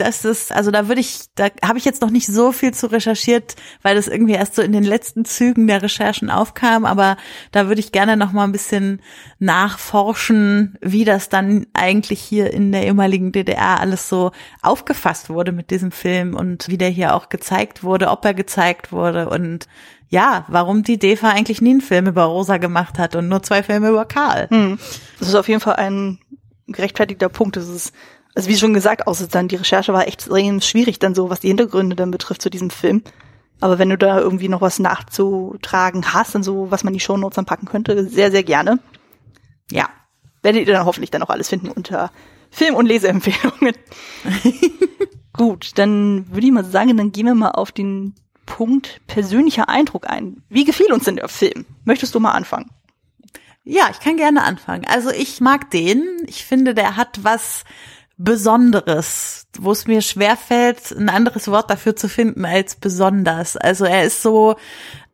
das 0.00 0.24
ist, 0.24 0.52
also 0.52 0.70
da 0.70 0.88
würde 0.88 1.00
ich, 1.00 1.24
da 1.34 1.48
habe 1.64 1.78
ich 1.78 1.84
jetzt 1.84 2.00
noch 2.00 2.10
nicht 2.10 2.26
so 2.26 2.52
viel 2.52 2.72
zu 2.72 2.90
recherchiert, 2.90 3.56
weil 3.82 3.96
das 3.96 4.08
irgendwie 4.08 4.34
erst 4.34 4.54
so 4.54 4.62
in 4.62 4.72
den 4.72 4.84
letzten 4.84 5.24
Zügen 5.24 5.66
der 5.66 5.82
Recherchen 5.82 6.30
aufkam, 6.30 6.84
aber 6.84 7.16
da 7.52 7.68
würde 7.68 7.80
ich 7.80 7.92
gerne 7.92 8.16
noch 8.16 8.32
mal 8.32 8.44
ein 8.44 8.52
bisschen 8.52 9.00
nachforschen, 9.38 10.78
wie 10.80 11.04
das 11.04 11.28
dann 11.28 11.66
eigentlich 11.74 12.20
hier 12.20 12.52
in 12.52 12.72
der 12.72 12.86
ehemaligen 12.86 13.32
DDR 13.32 13.80
alles 13.80 14.08
so 14.08 14.32
aufgefasst 14.62 15.30
wurde 15.30 15.52
mit 15.52 15.70
diesem 15.70 15.90
Film 15.90 16.34
und 16.34 16.68
wie 16.68 16.78
der 16.78 16.90
hier 16.90 17.14
auch 17.14 17.28
gezeigt 17.28 17.82
wurde, 17.82 18.08
ob 18.08 18.24
er 18.24 18.34
gezeigt 18.34 18.92
wurde 18.92 19.28
und 19.28 19.66
ja, 20.10 20.46
warum 20.48 20.82
die 20.82 20.98
DEFA 20.98 21.30
eigentlich 21.30 21.60
nie 21.60 21.70
einen 21.70 21.80
Film 21.80 22.06
über 22.06 22.24
Rosa 22.24 22.56
gemacht 22.56 22.98
hat 22.98 23.14
und 23.14 23.28
nur 23.28 23.42
zwei 23.42 23.62
Filme 23.62 23.90
über 23.90 24.06
Karl. 24.06 24.48
Hm. 24.48 24.78
Das 25.18 25.28
ist 25.28 25.34
auf 25.34 25.48
jeden 25.48 25.60
Fall 25.60 25.76
ein 25.76 26.18
gerechtfertigter 26.66 27.28
Punkt. 27.28 27.56
Das 27.56 27.68
ist 27.68 27.92
also 28.38 28.50
wie 28.50 28.56
schon 28.56 28.72
gesagt, 28.72 29.08
außer 29.08 29.26
dann 29.26 29.48
die 29.48 29.56
Recherche 29.56 29.92
war 29.92 30.06
echt 30.06 30.20
extrem 30.20 30.60
schwierig 30.60 31.00
dann 31.00 31.12
so, 31.12 31.28
was 31.28 31.40
die 31.40 31.48
Hintergründe 31.48 31.96
dann 31.96 32.12
betrifft 32.12 32.40
zu 32.40 32.50
diesem 32.50 32.70
Film. 32.70 33.02
Aber 33.58 33.80
wenn 33.80 33.88
du 33.88 33.98
da 33.98 34.20
irgendwie 34.20 34.48
noch 34.48 34.60
was 34.60 34.78
nachzutragen 34.78 36.14
hast 36.14 36.36
und 36.36 36.44
so, 36.44 36.70
was 36.70 36.84
man 36.84 36.92
in 36.92 36.98
die 36.98 37.04
Shownotes 37.04 37.34
dann 37.34 37.46
packen 37.46 37.66
könnte, 37.66 38.08
sehr, 38.08 38.30
sehr 38.30 38.44
gerne. 38.44 38.78
Ja, 39.72 39.88
werdet 40.42 40.68
ihr 40.68 40.72
dann 40.72 40.86
hoffentlich 40.86 41.10
dann 41.10 41.24
auch 41.24 41.30
alles 41.30 41.48
finden 41.48 41.68
unter 41.68 42.12
Film- 42.48 42.76
und 42.76 42.86
Leseempfehlungen. 42.86 43.74
Gut, 45.32 45.72
dann 45.74 46.32
würde 46.32 46.46
ich 46.46 46.52
mal 46.52 46.64
sagen, 46.64 46.96
dann 46.96 47.10
gehen 47.10 47.26
wir 47.26 47.34
mal 47.34 47.50
auf 47.50 47.72
den 47.72 48.14
Punkt 48.46 49.00
persönlicher 49.08 49.68
Eindruck 49.68 50.08
ein. 50.08 50.44
Wie 50.48 50.64
gefiel 50.64 50.92
uns 50.92 51.06
denn 51.06 51.16
der 51.16 51.28
Film? 51.28 51.66
Möchtest 51.82 52.14
du 52.14 52.20
mal 52.20 52.34
anfangen? 52.34 52.70
Ja, 53.64 53.88
ich 53.90 53.98
kann 53.98 54.16
gerne 54.16 54.44
anfangen. 54.44 54.86
Also 54.86 55.10
ich 55.10 55.40
mag 55.40 55.70
den. 55.72 56.04
Ich 56.26 56.44
finde, 56.44 56.72
der 56.72 56.96
hat 56.96 57.18
was 57.24 57.64
Besonderes, 58.18 59.46
wo 59.58 59.70
es 59.70 59.86
mir 59.86 60.02
schwerfällt, 60.02 60.90
ein 60.90 61.08
anderes 61.08 61.48
Wort 61.48 61.70
dafür 61.70 61.94
zu 61.94 62.08
finden 62.08 62.44
als 62.44 62.74
besonders. 62.74 63.56
Also 63.56 63.84
er 63.84 64.04
ist 64.04 64.22
so 64.22 64.56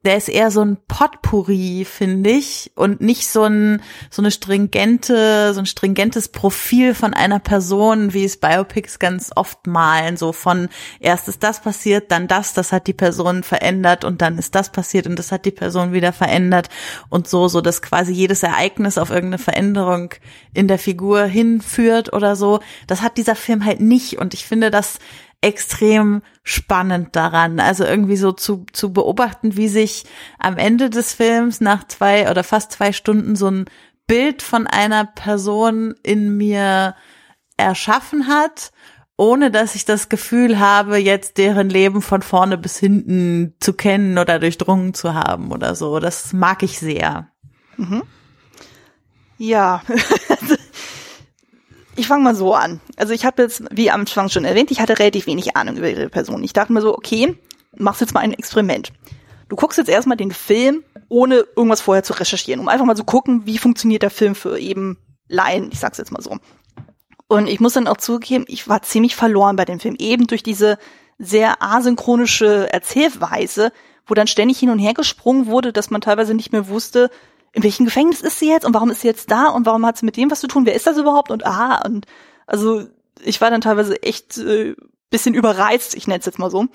der 0.05 0.17
ist 0.17 0.29
eher 0.29 0.51
so 0.51 0.63
ein 0.63 0.77
Potpourri, 0.87 1.87
finde 1.89 2.31
ich, 2.31 2.73
und 2.75 3.01
nicht 3.01 3.27
so 3.29 3.45
ein 3.45 3.83
so 4.11 4.21
eine 4.21 4.31
stringente, 4.31 5.55
so 5.55 5.61
ein 5.61 5.67
stringentes 5.67 6.29
Profil 6.29 6.95
von 6.95 7.15
einer 7.15 7.39
Person, 7.39 8.13
wie 8.13 8.25
es 8.25 8.37
Biopics 8.37 8.99
ganz 8.99 9.31
oft 9.35 9.67
malen, 9.67 10.17
so 10.17 10.33
von 10.33 10.69
erst 11.01 11.29
ist 11.29 11.43
das 11.43 11.61
passiert, 11.61 12.11
dann 12.11 12.29
das, 12.29 12.53
das 12.53 12.73
hat 12.73 12.87
die 12.87 12.93
Person 12.93 13.43
verändert 13.43 14.05
und 14.05 14.21
dann 14.21 14.39
ist 14.39 14.55
das 14.55 14.71
passiert 14.71 15.07
und 15.07 15.19
das 15.19 15.33
hat 15.33 15.45
die 15.47 15.51
Person 15.51 15.93
wieder 15.93 16.13
verändert 16.13 16.69
und 17.09 17.27
so, 17.27 17.49
so 17.49 17.61
dass 17.61 17.81
quasi 17.81 18.13
jedes 18.13 18.43
Ereignis 18.43 18.99
auf 18.99 19.11
irgendeine 19.11 19.39
Veränderung 19.39 20.11
in 20.53 20.69
der 20.69 20.79
Figur 20.79 21.25
hinführt 21.25 22.13
oder 22.13 22.37
so. 22.37 22.61
Das 22.87 23.03
hat 23.03 23.17
dieser 23.17 23.37
Film 23.37 23.65
halt 23.65 23.81
nicht 23.81 24.19
und 24.19 24.35
ich 24.35 24.45
finde, 24.45 24.71
das 24.71 24.99
extrem 25.45 26.23
spannend 26.43 27.15
daran. 27.15 27.61
Also 27.61 27.85
irgendwie 27.85 28.17
so 28.17 28.33
zu, 28.33 28.65
zu 28.73 28.93
beobachten, 28.95 29.57
wie 29.57 29.69
sich 29.69 30.05
am 30.39 30.57
Ende 30.57 30.89
des 30.89 31.13
Films 31.13 31.61
nach 31.61 31.87
zwei 31.87 32.31
oder 32.31 32.43
fast 32.43 32.73
zwei 32.73 32.93
Stunden 32.93 33.37
so 33.37 33.51
ein 33.51 33.67
Bild 34.07 34.41
von 34.41 34.67
einer 34.67 35.05
Person 35.05 35.95
in 36.03 36.37
mir 36.39 36.95
erschaffen 37.59 38.27
hat, 38.27 38.73
ohne 39.17 39.51
dass 39.51 39.75
ich 39.75 39.85
das 39.85 40.09
Gefühl 40.09 40.59
habe, 40.59 40.97
jetzt 40.97 41.37
deren 41.37 41.69
Leben 41.69 42.01
von 42.01 42.23
vorne 42.23 42.57
bis 42.57 42.79
hinten 42.79 43.55
zu 43.61 43.75
kennen 43.75 44.17
oder 44.19 44.39
durchdrungen 44.39 44.95
zu 44.95 45.13
haben 45.13 45.53
oder 45.53 45.75
so. 45.75 46.01
Das 46.01 46.33
mag 46.33 46.63
ich 46.63 46.79
sehr. 46.79 47.29
Mhm. 47.77 48.03
Ja, 49.37 49.83
Ich 51.97 52.09
fange 52.09 52.25
mal 52.25 52.35
so 52.35 52.55
an. 52.55 52.81
Also 52.97 53.13
ich 53.13 53.25
habe 53.25 53.43
jetzt, 53.43 53.63
wie 53.71 53.91
am 53.91 54.01
Anfang 54.01 54.29
schon 54.29 54.45
erwähnt, 54.45 54.71
ich 54.71 54.81
hatte 54.81 54.99
relativ 54.99 55.27
wenig 55.27 55.57
Ahnung 55.57 55.77
über 55.77 55.89
ihre 55.89 56.09
Person. 56.09 56.43
Ich 56.43 56.53
dachte 56.53 56.73
mir 56.73 56.81
so, 56.81 56.97
okay, 56.97 57.37
machst 57.77 58.01
jetzt 58.01 58.15
mal 58.15 58.21
ein 58.21 58.33
Experiment. 58.33 58.93
Du 59.49 59.57
guckst 59.57 59.79
jetzt 59.79 59.89
erstmal 59.89 60.17
den 60.17 60.33
Film, 60.33 60.83
ohne 61.09 61.45
irgendwas 61.57 61.81
vorher 61.81 62.03
zu 62.03 62.15
recherchieren, 62.15 62.61
um 62.61 62.69
einfach 62.69 62.87
mal 62.87 62.97
zu 62.97 63.05
gucken, 63.05 63.43
wie 63.47 63.59
funktioniert 63.59 64.03
der 64.03 64.11
Film 64.11 64.35
für 64.35 64.59
eben 64.59 64.99
Laien, 65.29 65.71
ich 65.73 65.79
sag's 65.79 65.99
jetzt 65.99 66.11
mal 66.11 66.23
so. 66.23 66.39
Und 67.29 67.47
ich 67.47 67.61
muss 67.61 67.75
dann 67.75 67.87
auch 67.87 67.97
zugeben, 67.97 68.45
ich 68.49 68.69
war 68.69 68.83
ziemlich 68.83 69.17
verloren 69.17 69.57
bei 69.57 69.65
dem 69.65 69.81
Film, 69.81 69.97
eben 69.99 70.27
durch 70.27 70.43
diese 70.43 70.79
sehr 71.19 71.63
asynchronische 71.63 72.73
Erzählweise, 72.73 73.73
wo 74.07 74.15
dann 74.15 74.27
ständig 74.27 74.59
hin 74.59 74.71
und 74.71 74.79
her 74.79 74.95
gesprungen 74.95 75.47
wurde, 75.47 75.73
dass 75.73 75.91
man 75.91 76.01
teilweise 76.01 76.35
nicht 76.35 76.53
mehr 76.53 76.69
wusste, 76.69 77.11
in 77.55 77.63
welchem 77.63 77.87
Gefängnis 77.87 78.21
ist 78.21 78.39
sie 78.39 78.49
jetzt 78.49 78.65
und 78.65 78.75
warum 78.75 78.91
ist 78.91 79.01
sie 79.01 79.09
jetzt 79.09 79.31
da 79.31 79.49
und 79.49 79.65
warum 79.65 79.87
hat 79.87 79.97
sie 79.97 80.05
mit 80.05 80.17
dem 80.17 80.31
was 80.31 80.41
zu 80.41 80.49
tun? 80.49 80.67
Wer 80.67 80.75
ist 80.75 80.87
das 80.87 80.99
überhaupt? 80.99 81.31
Und 81.31 81.47
ah, 81.47 81.83
und 81.87 82.07
also 82.47 82.85
ich 83.23 83.41
war 83.41 83.51
dann 83.51 83.61
teilweise 83.61 84.03
echt 84.03 84.37
äh, 84.39 84.75
bisschen 85.11 85.35
überreizt, 85.35 85.95
ich 85.95 86.07
nenne 86.07 86.19
es 86.19 86.27
jetzt 86.27 86.39
mal 86.39 86.51
so. 86.51 86.67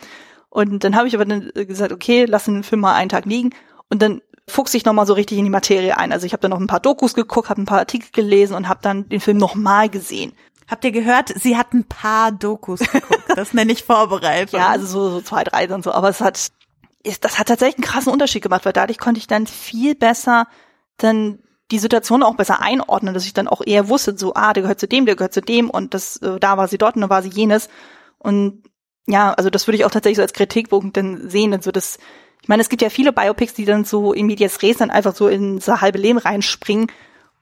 Und 0.49 0.83
dann 0.83 0.95
habe 0.95 1.07
ich 1.07 1.15
aber 1.15 1.25
dann 1.25 1.51
gesagt, 1.53 1.91
okay, 1.91 2.25
lass 2.25 2.45
den 2.45 2.63
Film 2.63 2.81
mal 2.81 2.95
einen 2.95 3.09
Tag 3.09 3.25
liegen 3.25 3.51
und 3.89 4.01
dann 4.01 4.21
fuchs 4.47 4.73
ich 4.73 4.85
nochmal 4.85 5.05
so 5.05 5.13
richtig 5.13 5.37
in 5.37 5.43
die 5.43 5.51
Materie 5.51 5.97
ein. 5.97 6.11
Also 6.11 6.25
ich 6.25 6.33
habe 6.33 6.41
dann 6.41 6.51
noch 6.51 6.59
ein 6.59 6.67
paar 6.67 6.79
Dokus 6.79 7.13
geguckt, 7.13 7.49
habe 7.49 7.61
ein 7.61 7.65
paar 7.65 7.79
Artikel 7.79 8.09
gelesen 8.11 8.55
und 8.55 8.67
habe 8.67 8.79
dann 8.81 9.07
den 9.09 9.19
Film 9.19 9.37
nochmal 9.37 9.89
gesehen. 9.89 10.33
Habt 10.67 10.85
ihr 10.85 10.91
gehört, 10.91 11.29
sie 11.29 11.57
hat 11.57 11.73
ein 11.73 11.83
paar 11.83 12.31
Dokus 12.31 12.79
geguckt. 12.79 13.15
Das 13.35 13.53
nenne 13.53 13.71
ich 13.71 13.83
Vorbereitung. 13.83 14.59
ja, 14.59 14.69
also 14.69 14.85
so, 14.85 15.09
so 15.11 15.21
zwei, 15.21 15.43
drei 15.43 15.71
und 15.73 15.83
so. 15.83 15.91
Aber 15.91 16.09
es 16.09 16.19
hat, 16.19 16.49
das 17.21 17.39
hat 17.39 17.47
tatsächlich 17.47 17.77
einen 17.77 17.85
krassen 17.85 18.11
Unterschied 18.11 18.41
gemacht, 18.41 18.65
weil 18.65 18.73
dadurch 18.73 18.97
konnte 18.97 19.19
ich 19.19 19.27
dann 19.27 19.47
viel 19.47 19.95
besser 19.95 20.47
dann 21.03 21.39
die 21.71 21.79
Situation 21.79 22.23
auch 22.23 22.35
besser 22.35 22.61
einordnen, 22.61 23.13
dass 23.13 23.25
ich 23.25 23.33
dann 23.33 23.47
auch 23.47 23.61
eher 23.65 23.89
wusste, 23.89 24.17
so, 24.17 24.33
ah, 24.33 24.53
der 24.53 24.63
gehört 24.63 24.79
zu 24.79 24.87
dem, 24.87 25.05
der 25.05 25.15
gehört 25.15 25.33
zu 25.33 25.41
dem 25.41 25.69
und 25.69 25.93
das, 25.93 26.17
äh, 26.17 26.39
da 26.39 26.57
war 26.57 26.67
sie 26.67 26.77
dort 26.77 26.95
und 26.95 27.01
da 27.01 27.09
war 27.09 27.21
sie 27.21 27.29
jenes. 27.29 27.69
Und 28.17 28.63
ja, 29.07 29.33
also 29.33 29.49
das 29.49 29.67
würde 29.67 29.77
ich 29.77 29.85
auch 29.85 29.91
tatsächlich 29.91 30.17
so 30.17 30.23
als 30.23 30.33
Kritikpunkt 30.33 30.97
dann 30.97 31.29
sehen, 31.29 31.51
denn 31.51 31.61
so 31.61 31.71
das, 31.71 31.99
ich 32.41 32.47
meine, 32.47 32.61
es 32.61 32.69
gibt 32.69 32.81
ja 32.81 32.89
viele 32.89 33.13
Biopics, 33.13 33.53
die 33.53 33.65
dann 33.65 33.85
so 33.85 34.13
in 34.13 34.25
Medias 34.25 34.61
Res 34.61 34.77
dann 34.77 34.89
einfach 34.89 35.15
so 35.15 35.27
in 35.27 35.59
so 35.59 35.81
halbe 35.81 35.99
Leben 35.99 36.19
reinspringen 36.19 36.87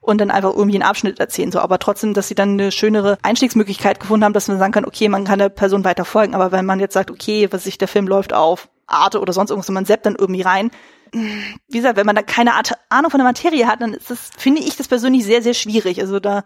und 0.00 0.20
dann 0.20 0.30
einfach 0.30 0.54
irgendwie 0.54 0.76
einen 0.76 0.88
Abschnitt 0.88 1.20
erzählen, 1.20 1.52
so, 1.52 1.60
aber 1.60 1.78
trotzdem, 1.78 2.14
dass 2.14 2.28
sie 2.28 2.34
dann 2.34 2.52
eine 2.52 2.72
schönere 2.72 3.18
Einstiegsmöglichkeit 3.22 4.00
gefunden 4.00 4.24
haben, 4.24 4.32
dass 4.32 4.48
man 4.48 4.58
sagen 4.58 4.72
kann, 4.72 4.84
okay, 4.84 5.08
man 5.08 5.24
kann 5.24 5.38
der 5.38 5.48
Person 5.48 5.84
weiter 5.84 6.04
folgen, 6.04 6.34
aber 6.34 6.52
wenn 6.52 6.66
man 6.66 6.80
jetzt 6.80 6.94
sagt, 6.94 7.10
okay, 7.10 7.48
was 7.50 7.64
sich 7.64 7.78
der 7.78 7.88
Film 7.88 8.06
läuft 8.06 8.32
auf 8.32 8.68
Arte 8.88 9.20
oder 9.20 9.32
sonst 9.32 9.50
irgendwas 9.50 9.68
und 9.68 9.74
man 9.74 9.84
seppt 9.84 10.06
dann 10.06 10.16
irgendwie 10.16 10.42
rein, 10.42 10.70
wie 11.12 11.76
gesagt, 11.76 11.96
wenn 11.96 12.06
man 12.06 12.16
da 12.16 12.22
keine 12.22 12.52
Ahnung 12.88 13.10
von 13.10 13.18
der 13.18 13.26
Materie 13.26 13.66
hat, 13.66 13.80
dann 13.80 13.94
ist 13.94 14.10
das, 14.10 14.30
finde 14.36 14.62
ich 14.62 14.76
das 14.76 14.88
persönlich 14.88 15.24
sehr, 15.24 15.42
sehr 15.42 15.54
schwierig. 15.54 16.00
Also 16.00 16.20
da, 16.20 16.44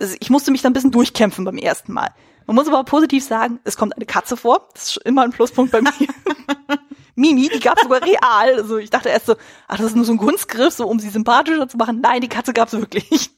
also 0.00 0.16
ich 0.20 0.30
musste 0.30 0.50
mich 0.50 0.62
da 0.62 0.68
ein 0.68 0.72
bisschen 0.72 0.90
durchkämpfen 0.90 1.44
beim 1.44 1.58
ersten 1.58 1.92
Mal. 1.92 2.10
Man 2.46 2.56
muss 2.56 2.68
aber 2.68 2.80
auch 2.80 2.84
positiv 2.84 3.24
sagen, 3.24 3.58
es 3.64 3.76
kommt 3.76 3.96
eine 3.96 4.06
Katze 4.06 4.36
vor. 4.36 4.68
Das 4.72 4.88
ist 4.88 4.96
immer 4.98 5.22
ein 5.22 5.30
Pluspunkt 5.30 5.72
bei 5.72 5.80
mir. 5.80 5.90
Mimi, 7.16 7.48
die 7.48 7.60
gab 7.60 7.78
es 7.78 7.84
sogar 7.84 8.02
real. 8.02 8.54
Also 8.56 8.76
ich 8.76 8.90
dachte 8.90 9.08
erst 9.08 9.26
so, 9.26 9.36
ach, 9.66 9.78
das 9.78 9.86
ist 9.86 9.96
nur 9.96 10.04
so 10.04 10.12
ein 10.12 10.18
Kunstgriff, 10.18 10.74
so 10.74 10.86
um 10.86 11.00
sie 11.00 11.08
sympathischer 11.08 11.68
zu 11.68 11.76
machen. 11.76 12.00
Nein, 12.00 12.20
die 12.20 12.28
Katze 12.28 12.52
gab 12.52 12.68
es 12.68 12.74
wirklich. 12.74 13.30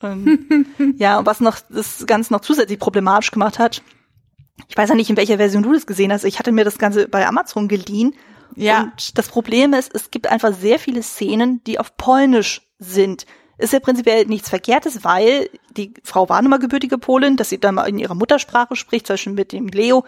Und, 0.00 0.66
ja, 0.96 1.18
und 1.18 1.26
was 1.26 1.40
noch 1.40 1.58
das 1.68 2.06
Ganze 2.06 2.32
noch 2.32 2.40
zusätzlich 2.40 2.78
problematisch 2.78 3.30
gemacht 3.30 3.58
hat, 3.58 3.82
ich 4.68 4.76
weiß 4.76 4.90
ja 4.90 4.94
nicht, 4.94 5.10
in 5.10 5.16
welcher 5.16 5.38
Version 5.38 5.62
du 5.62 5.72
das 5.72 5.86
gesehen 5.86 6.12
hast. 6.12 6.24
Ich 6.24 6.38
hatte 6.38 6.52
mir 6.52 6.64
das 6.64 6.78
Ganze 6.78 7.08
bei 7.08 7.26
Amazon 7.26 7.68
geliehen 7.68 8.14
ja. 8.56 8.82
Und 8.82 9.18
das 9.18 9.28
Problem 9.28 9.72
ist, 9.72 9.94
es 9.94 10.10
gibt 10.10 10.26
einfach 10.26 10.52
sehr 10.54 10.78
viele 10.78 11.02
Szenen, 11.02 11.62
die 11.64 11.78
auf 11.78 11.96
Polnisch 11.96 12.62
sind. 12.78 13.26
Ist 13.58 13.72
ja 13.72 13.80
prinzipiell 13.80 14.26
nichts 14.26 14.48
Verkehrtes, 14.48 15.04
weil 15.04 15.48
die 15.76 15.94
Frau 16.04 16.28
war 16.28 16.40
nun 16.42 16.50
mal 16.50 16.58
gebürtige 16.58 16.98
Polin, 16.98 17.36
dass 17.36 17.50
sie 17.50 17.60
dann 17.60 17.76
mal 17.76 17.88
in 17.88 17.98
ihrer 17.98 18.14
Muttersprache 18.14 18.76
spricht, 18.76 19.06
zum 19.06 19.14
Beispiel 19.14 19.32
mit 19.32 19.52
dem 19.52 19.68
Leo, 19.68 20.04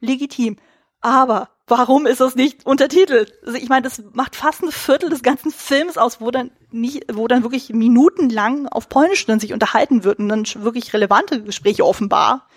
legitim. 0.00 0.56
Aber 1.00 1.50
warum 1.66 2.06
ist 2.06 2.20
das 2.20 2.34
nicht 2.34 2.66
untertitelt? 2.66 3.34
Also 3.44 3.58
ich 3.58 3.68
meine, 3.68 3.82
das 3.82 4.02
macht 4.12 4.34
fast 4.34 4.62
ein 4.62 4.72
Viertel 4.72 5.10
des 5.10 5.22
ganzen 5.22 5.52
Films 5.52 5.98
aus, 5.98 6.20
wo 6.20 6.30
dann 6.30 6.50
nicht, 6.70 7.04
wo 7.12 7.28
dann 7.28 7.42
wirklich 7.42 7.70
minutenlang 7.70 8.66
auf 8.66 8.88
Polnisch 8.88 9.24
dann 9.26 9.40
sich 9.40 9.52
unterhalten 9.52 10.02
wird 10.02 10.18
und 10.18 10.28
dann 10.28 10.44
wirklich 10.56 10.92
relevante 10.92 11.42
Gespräche 11.42 11.84
offenbar. 11.84 12.48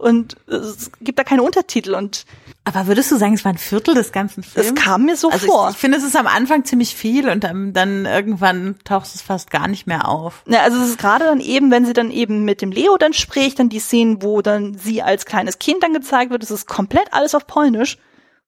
Und 0.00 0.36
es 0.46 0.90
gibt 1.00 1.18
da 1.18 1.24
keine 1.24 1.42
Untertitel 1.42 1.94
und 1.94 2.24
aber 2.64 2.86
würdest 2.86 3.10
du 3.10 3.16
sagen, 3.16 3.34
es 3.34 3.44
war 3.44 3.52
ein 3.52 3.58
Viertel 3.58 3.94
des 3.94 4.12
ganzen 4.12 4.42
Films? 4.42 4.68
Das 4.74 4.74
kam 4.74 5.06
mir 5.06 5.16
so 5.16 5.30
also 5.30 5.46
vor. 5.46 5.68
Ich, 5.68 5.74
ich 5.76 5.80
finde, 5.80 5.96
es 5.98 6.04
ist 6.04 6.14
am 6.14 6.26
Anfang 6.26 6.64
ziemlich 6.64 6.94
viel 6.94 7.28
und 7.28 7.42
dann, 7.42 7.72
dann 7.72 8.04
irgendwann 8.06 8.76
taucht 8.84 9.06
es 9.14 9.22
fast 9.22 9.50
gar 9.50 9.66
nicht 9.66 9.86
mehr 9.86 10.08
auf. 10.08 10.42
Ja, 10.46 10.60
also 10.60 10.80
es 10.80 10.90
ist 10.90 10.98
gerade 10.98 11.24
dann 11.24 11.40
eben, 11.40 11.70
wenn 11.70 11.84
sie 11.86 11.94
dann 11.94 12.10
eben 12.10 12.44
mit 12.44 12.60
dem 12.62 12.70
Leo 12.70 12.96
dann 12.96 13.12
spricht, 13.12 13.58
dann 13.58 13.70
die 13.70 13.78
Szenen, 13.80 14.22
wo 14.22 14.40
dann 14.42 14.76
sie 14.78 15.02
als 15.02 15.24
kleines 15.26 15.58
Kind 15.58 15.82
dann 15.82 15.94
gezeigt 15.94 16.30
wird, 16.30 16.42
es 16.42 16.50
ist 16.50 16.66
komplett 16.68 17.12
alles 17.12 17.34
auf 17.34 17.46
Polnisch. 17.46 17.98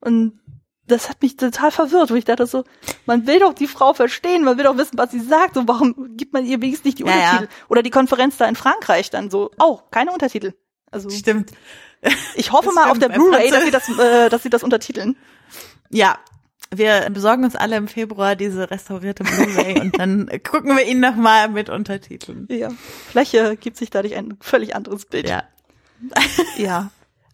Und 0.00 0.38
das 0.86 1.08
hat 1.08 1.22
mich 1.22 1.36
total 1.36 1.70
verwirrt, 1.70 2.10
wo 2.10 2.14
ich 2.14 2.24
dachte 2.24 2.46
so, 2.46 2.64
man 3.06 3.26
will 3.26 3.40
doch 3.40 3.54
die 3.54 3.66
Frau 3.68 3.94
verstehen, 3.94 4.44
man 4.44 4.56
will 4.58 4.64
doch 4.64 4.76
wissen, 4.76 4.98
was 4.98 5.10
sie 5.10 5.20
sagt, 5.20 5.56
und 5.56 5.68
warum 5.68 6.16
gibt 6.16 6.32
man 6.32 6.44
ihr 6.44 6.60
wenigstens 6.60 6.84
nicht 6.84 6.98
die 6.98 7.04
Ja, 7.04 7.12
Untertitel? 7.14 7.42
ja. 7.44 7.66
Oder 7.68 7.82
die 7.82 7.90
Konferenz 7.90 8.36
da 8.36 8.46
in 8.46 8.56
Frankreich 8.56 9.10
dann 9.10 9.30
so, 9.30 9.50
auch 9.58 9.90
keine 9.90 10.12
Untertitel. 10.12 10.52
Also 10.92 11.10
Stimmt. 11.10 11.50
ich 12.34 12.52
hoffe 12.52 12.66
Das 12.66 12.74
mal 12.74 12.90
auf 12.90 12.98
der 12.98 13.08
Blu-ray, 13.08 13.50
dass 13.50 13.64
sie 13.64 13.70
das, 13.70 13.88
äh, 13.98 14.28
dass 14.28 14.42
sie 14.42 14.50
das 14.50 14.62
untertiteln. 14.62 15.16
Ja. 15.90 16.18
Wir 16.74 17.10
besorgen 17.10 17.44
uns 17.44 17.54
alle 17.54 17.76
im 17.76 17.86
Februar 17.86 18.34
diese 18.34 18.70
restaurierte 18.70 19.24
Blu-ray 19.24 19.78
und 19.82 19.98
dann 19.98 20.30
gucken 20.42 20.74
wir 20.74 20.84
ihn 20.86 21.00
nochmal 21.00 21.50
mit 21.50 21.68
Untertiteln. 21.68 22.46
Ja. 22.50 22.70
Vielleicht 23.10 23.34
äh, 23.34 23.56
gibt 23.56 23.76
sich 23.76 23.90
dadurch 23.90 24.14
ein 24.14 24.38
völlig 24.40 24.74
anderes 24.74 25.04
Bild. 25.06 25.28
Ja. 25.28 25.44
Ja. 26.56 26.90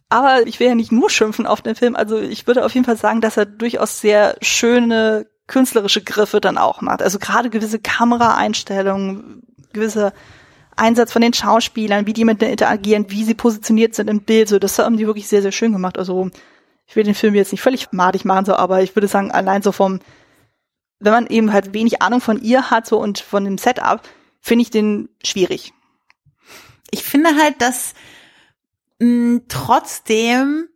Aber 0.09 0.47
ich 0.47 0.59
will 0.59 0.67
ja 0.67 0.75
nicht 0.75 0.91
nur 0.91 1.09
schimpfen 1.09 1.45
auf 1.45 1.61
den 1.61 1.75
Film. 1.75 1.95
Also 1.95 2.19
ich 2.19 2.47
würde 2.47 2.65
auf 2.65 2.73
jeden 2.73 2.85
Fall 2.85 2.97
sagen, 2.97 3.21
dass 3.21 3.37
er 3.37 3.45
durchaus 3.45 4.01
sehr 4.01 4.35
schöne 4.41 5.27
künstlerische 5.45 6.01
Griffe 6.01 6.41
dann 6.41 6.57
auch 6.57 6.81
macht. 6.81 7.01
Also 7.01 7.19
gerade 7.19 7.49
gewisse 7.49 7.79
Kameraeinstellungen, 7.79 9.43
gewisse 9.71 10.13
Einsatz 10.79 11.11
von 11.11 11.21
den 11.21 11.33
Schauspielern, 11.33 12.07
wie 12.07 12.13
die 12.13 12.25
mit 12.25 12.41
interagieren, 12.41 13.05
wie 13.09 13.23
sie 13.23 13.33
positioniert 13.33 13.95
sind 13.95 14.09
im 14.09 14.21
Bild, 14.21 14.49
so 14.49 14.59
das 14.59 14.79
haben 14.79 14.97
die 14.97 15.05
wirklich 15.07 15.27
sehr, 15.27 15.41
sehr 15.41 15.51
schön 15.51 15.71
gemacht. 15.71 15.97
Also 15.97 16.29
ich 16.87 16.95
will 16.95 17.03
den 17.03 17.15
Film 17.15 17.35
jetzt 17.35 17.51
nicht 17.51 17.61
völlig 17.61 17.91
madig 17.91 18.25
machen, 18.25 18.45
so, 18.45 18.55
aber 18.55 18.81
ich 18.81 18.95
würde 18.95 19.07
sagen, 19.07 19.31
allein 19.31 19.61
so 19.61 19.71
vom, 19.71 19.99
wenn 20.99 21.13
man 21.13 21.27
eben 21.27 21.53
halt 21.53 21.73
wenig 21.73 22.01
Ahnung 22.01 22.21
von 22.21 22.41
ihr 22.41 22.71
hat, 22.71 22.87
so 22.87 22.99
und 22.99 23.19
von 23.19 23.45
dem 23.45 23.57
Setup, 23.57 24.01
finde 24.41 24.63
ich 24.63 24.71
den 24.71 25.09
schwierig. 25.23 25.73
Ich 26.91 27.03
finde 27.03 27.35
halt, 27.35 27.61
dass 27.61 27.93
mh, 28.99 29.41
trotzdem, 29.47 30.67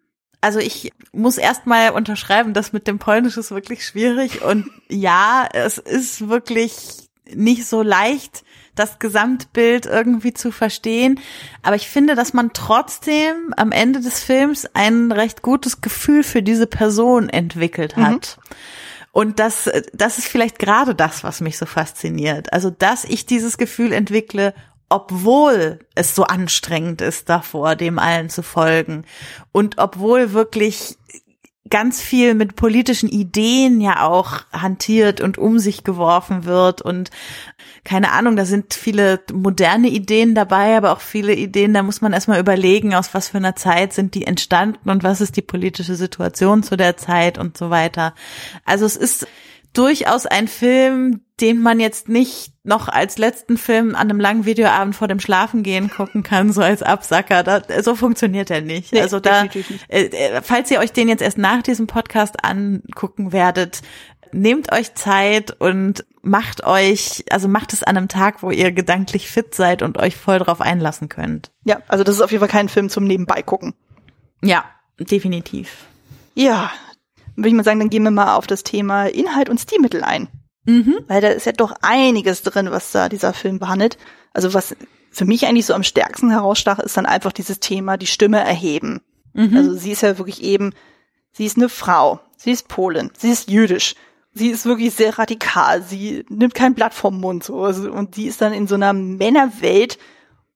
also 0.42 0.60
ich 0.60 0.92
muss 1.12 1.38
erstmal 1.38 1.92
unterschreiben, 1.92 2.54
das 2.54 2.74
mit 2.74 2.88
dem 2.88 3.00
Polnisch 3.00 3.38
ist 3.38 3.52
wirklich 3.52 3.86
schwierig 3.86 4.44
und 4.44 4.70
ja, 4.90 5.48
es 5.52 5.78
ist 5.78 6.30
wirklich 6.30 7.10
nicht 7.34 7.66
so 7.66 7.82
leicht, 7.82 8.44
das 8.76 9.00
Gesamtbild 9.00 9.86
irgendwie 9.86 10.34
zu 10.34 10.52
verstehen. 10.52 11.20
Aber 11.62 11.76
ich 11.76 11.88
finde, 11.88 12.16
dass 12.16 12.34
man 12.34 12.54
trotzdem 12.54 13.54
am 13.58 13.72
Ende 13.72 14.02
des 14.02 14.24
Films 14.24 14.68
ein 14.74 15.12
recht 15.12 15.42
gutes 15.42 15.82
Gefühl 15.82 16.24
für 16.24 16.42
diese 16.42 16.68
Person 16.68 17.30
entwickelt 17.30 17.96
hat. 17.96 18.38
Und 19.12 19.38
das, 19.38 19.70
das 19.94 20.18
ist 20.18 20.28
vielleicht 20.28 20.58
gerade 20.58 20.96
das, 20.96 21.24
was 21.24 21.40
mich 21.40 21.58
so 21.60 21.68
fasziniert. 21.68 22.52
Also, 22.52 22.72
dass 22.72 23.04
ich 23.04 23.28
dieses 23.28 23.60
Gefühl 23.60 23.94
entwickle, 23.94 24.56
obwohl 24.90 25.80
es 25.94 26.16
so 26.16 26.24
anstrengend 26.24 27.02
ist 27.02 27.30
davor, 27.30 27.76
dem 27.76 28.00
allen 28.00 28.30
zu 28.30 28.42
folgen. 28.42 29.06
Und 29.52 29.78
obwohl 29.78 30.34
wirklich 30.34 30.98
ganz 31.70 32.02
viel 32.02 32.34
mit 32.36 32.56
politischen 32.56 33.08
Ideen 33.08 33.80
ja 33.80 34.06
auch 34.06 34.42
hantiert 34.52 35.22
und 35.22 35.38
um 35.38 35.60
sich 35.60 35.84
geworfen 35.84 36.44
wird 36.44 36.82
und 36.82 37.10
keine 37.86 38.12
Ahnung, 38.12 38.36
da 38.36 38.46
sind 38.46 38.74
viele 38.74 39.22
moderne 39.32 39.88
Ideen 39.88 40.36
dabei, 40.36 40.76
aber 40.76 40.92
auch 40.92 41.00
viele 41.00 41.34
Ideen, 41.34 41.74
da 41.74 41.82
muss 41.82 42.02
man 42.02 42.14
erstmal 42.14 42.40
überlegen, 42.40 42.94
aus 42.94 43.14
was 43.14 43.30
für 43.30 43.38
einer 43.38 43.56
Zeit 43.56 43.94
sind 43.94 44.14
die 44.14 44.28
entstanden 44.28 44.90
und 44.90 45.04
was 45.04 45.22
ist 45.22 45.38
die 45.38 45.42
politische 45.42 45.96
Situation 45.96 46.64
zu 46.64 46.76
der 46.76 46.98
Zeit 46.98 47.38
und 47.38 47.58
so 47.58 47.70
weiter. 47.70 48.14
Also 48.66 48.86
es 48.86 48.98
ist 48.98 49.28
durchaus 49.74 50.26
ein 50.26 50.48
Film, 50.48 51.22
den 51.42 51.62
man 51.62 51.80
jetzt 51.80 52.08
nicht 52.08 52.54
noch 52.64 52.88
als 52.88 53.18
letzten 53.18 53.58
Film 53.58 53.96
an 53.96 54.10
einem 54.10 54.20
langen 54.20 54.46
Videoabend 54.46 54.96
vor 54.96 55.08
dem 55.08 55.20
Schlafengehen 55.20 55.90
gucken 55.90 56.24
kann, 56.24 56.54
so 56.54 56.62
als 56.62 56.84
Absacker. 56.84 57.44
Da, 57.44 57.62
so 57.82 57.96
funktioniert 57.96 58.50
er 58.52 58.62
nicht. 58.62 58.94
Nee, 58.94 59.02
also 59.02 59.20
da, 59.20 59.46
äh, 59.90 60.06
äh, 60.06 60.42
falls 60.42 60.72
ihr 60.72 60.80
euch 60.80 60.94
den 60.94 61.10
jetzt 61.10 61.22
erst 61.22 61.38
nach 61.38 61.64
diesem 61.64 61.88
Podcast 61.88 62.46
angucken 62.46 63.34
werdet, 63.34 63.82
nehmt 64.32 64.72
euch 64.72 64.94
Zeit 64.96 65.60
und 65.60 66.06
macht 66.22 66.64
euch, 66.66 67.26
also 67.30 67.48
macht 67.48 67.74
es 67.74 67.84
an 67.84 67.98
einem 67.98 68.08
Tag, 68.08 68.44
wo 68.44 68.52
ihr 68.52 68.72
gedanklich 68.72 69.28
fit 69.30 69.54
seid 69.54 69.82
und 69.82 69.98
euch 69.98 70.16
voll 70.16 70.40
drauf 70.40 70.62
einlassen 70.62 71.10
könnt. 71.10 71.52
Ja, 71.66 71.80
also 71.88 72.04
das 72.04 72.16
ist 72.16 72.22
auf 72.22 72.32
jeden 72.32 72.40
Fall 72.40 72.50
kein 72.50 72.70
Film 72.70 72.90
zum 72.90 73.04
Nebenbei 73.04 73.42
gucken. 73.42 73.74
Ja, 74.42 74.66
definitiv. 75.00 75.86
Ja, 76.36 76.72
würde 77.36 77.50
ich 77.50 77.56
mal 77.56 77.64
sagen, 77.64 77.80
dann 77.80 77.90
gehen 77.90 78.04
wir 78.04 78.12
mal 78.12 78.36
auf 78.36 78.48
das 78.48 78.64
Thema 78.64 79.06
Inhalt 79.06 79.50
und 79.50 79.60
Stilmittel 79.60 80.04
ein. 80.04 80.28
Mhm. 80.66 81.00
Weil 81.08 81.22
da 81.22 81.30
ist 81.30 81.46
ja 81.46 81.52
doch 81.52 81.74
einiges 81.82 82.42
drin, 82.42 82.72
was 82.72 82.92
da 82.92 83.10
dieser 83.10 83.34
Film 83.34 83.60
behandelt. 83.60 83.98
Also 84.34 84.54
was 84.54 84.76
für 85.12 85.26
mich 85.26 85.46
eigentlich 85.46 85.66
so 85.66 85.74
am 85.74 85.84
stärksten 85.84 86.32
herausstach, 86.32 86.80
ist 86.80 86.98
dann 86.98 87.06
einfach 87.06 87.32
dieses 87.32 87.60
Thema, 87.60 87.98
die 87.98 88.08
Stimme 88.08 88.40
erheben. 88.40 89.02
Mhm. 89.34 89.56
Also 89.56 89.74
sie 89.76 89.92
ist 89.92 90.02
ja 90.02 90.18
wirklich 90.18 90.42
eben, 90.44 90.74
sie 91.32 91.46
ist 91.46 91.58
eine 91.58 91.70
Frau, 91.70 92.20
sie 92.38 92.52
ist 92.52 92.68
Polin, 92.68 93.12
sie 93.18 93.30
ist 93.30 93.50
jüdisch, 93.50 93.96
sie 94.34 94.50
ist 94.50 94.66
wirklich 94.66 94.94
sehr 94.94 95.18
radikal, 95.20 95.84
sie 95.84 96.26
nimmt 96.30 96.56
kein 96.56 96.74
Blatt 96.74 96.94
vom 96.94 97.20
Mund 97.20 97.44
so 97.44 97.64
also, 97.64 97.92
und 97.92 98.16
die 98.16 98.26
ist 98.26 98.42
dann 98.42 98.54
in 98.54 98.68
so 98.68 98.76
einer 98.76 98.94
Männerwelt 98.94 99.98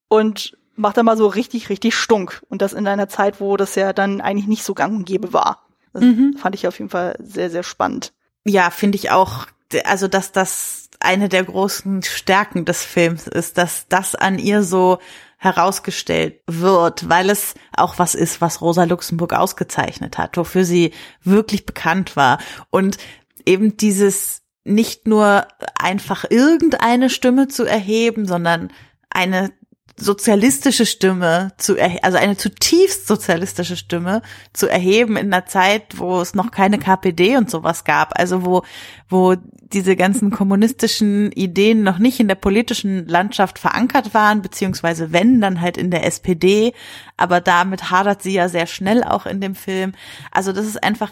und 0.08 0.58
macht 0.76 0.98
da 0.98 1.04
mal 1.04 1.18
so 1.18 1.28
richtig, 1.28 1.70
richtig 1.70 1.96
stunk. 1.96 2.42
Und 2.50 2.62
das 2.62 2.74
in 2.74 2.88
einer 2.88 3.10
Zeit, 3.10 3.42
wo 3.42 3.58
das 3.58 3.76
ja 3.76 3.94
dann 3.94 4.22
eigentlich 4.22 4.48
nicht 4.48 4.64
so 4.64 4.74
gang 4.74 4.96
und 4.96 5.06
gäbe 5.06 5.34
war. 5.34 5.67
Das 5.98 6.06
Mhm. 6.06 6.36
fand 6.38 6.56
ich 6.56 6.68
auf 6.68 6.78
jeden 6.80 6.90
Fall 6.90 7.16
sehr, 7.20 7.50
sehr 7.50 7.64
spannend. 7.64 8.14
ja, 8.46 8.70
finde 8.70 8.96
ich 8.98 9.12
auch, 9.12 9.48
also 9.84 10.08
dass 10.08 10.32
das 10.32 10.90
eine 11.00 11.28
der 11.30 11.44
großen 11.44 12.02
Stärken 12.04 12.64
des 12.66 12.84
Films 12.84 13.28
ist, 13.28 13.58
dass 13.58 13.88
das 13.90 14.16
an 14.16 14.40
ihr 14.40 14.64
so 14.64 15.00
herausgestellt 15.38 16.42
wird, 16.48 17.10
weil 17.10 17.30
es 17.30 17.54
auch 17.76 18.00
was 18.00 18.16
ist, 18.16 18.42
was 18.42 18.62
Rosa 18.62 18.86
Luxemburg 18.86 19.34
ausgezeichnet 19.34 20.18
hat, 20.18 20.38
wofür 20.38 20.66
sie 20.66 20.94
wirklich 21.24 21.66
bekannt 21.66 22.16
war. 22.16 22.40
Und 22.70 22.98
eben 23.46 23.78
dieses 23.78 24.42
nicht 24.64 25.08
nur 25.08 25.48
einfach 25.80 26.26
irgendeine 26.30 27.10
Stimme 27.10 27.48
zu 27.48 27.64
erheben, 27.66 28.26
sondern 28.26 28.72
eine 29.10 29.52
sozialistische 30.00 30.86
Stimme 30.86 31.52
zu 31.58 31.76
erheben, 31.76 32.04
also 32.04 32.18
eine 32.20 32.38
zutiefst 32.38 33.08
sozialistische 33.08 33.76
Stimme 33.76 34.22
zu 34.54 34.70
erheben 34.70 35.18
in 35.18 35.34
einer 35.34 35.48
Zeit, 35.48 35.98
wo 35.98 36.22
es 36.22 36.36
noch 36.36 36.52
keine 36.52 36.78
KPD 36.78 37.36
und 37.36 37.50
sowas 37.50 37.84
gab, 37.84 38.18
also 38.18 38.46
wo, 38.46 38.62
wo 39.10 39.36
diese 39.74 39.96
ganzen 39.96 40.30
kommunistischen 40.30 41.32
Ideen 41.32 41.82
noch 41.82 41.98
nicht 41.98 42.20
in 42.20 42.28
der 42.28 42.36
politischen 42.36 43.08
Landschaft 43.08 43.58
verankert 43.58 44.14
waren, 44.14 44.44
beziehungsweise 44.44 45.12
wenn, 45.12 45.42
dann 45.42 45.62
halt 45.62 45.78
in 45.78 45.90
der 45.90 46.06
SPD, 46.06 46.74
aber 47.18 47.42
damit 47.42 47.90
hadert 47.90 48.22
sie 48.22 48.34
ja 48.34 48.50
sehr 48.50 48.68
schnell 48.68 49.04
auch 49.04 49.26
in 49.26 49.42
dem 49.42 49.56
Film. 49.56 49.94
Also 50.32 50.52
das 50.54 50.68
ist 50.68 50.84
einfach 50.84 51.12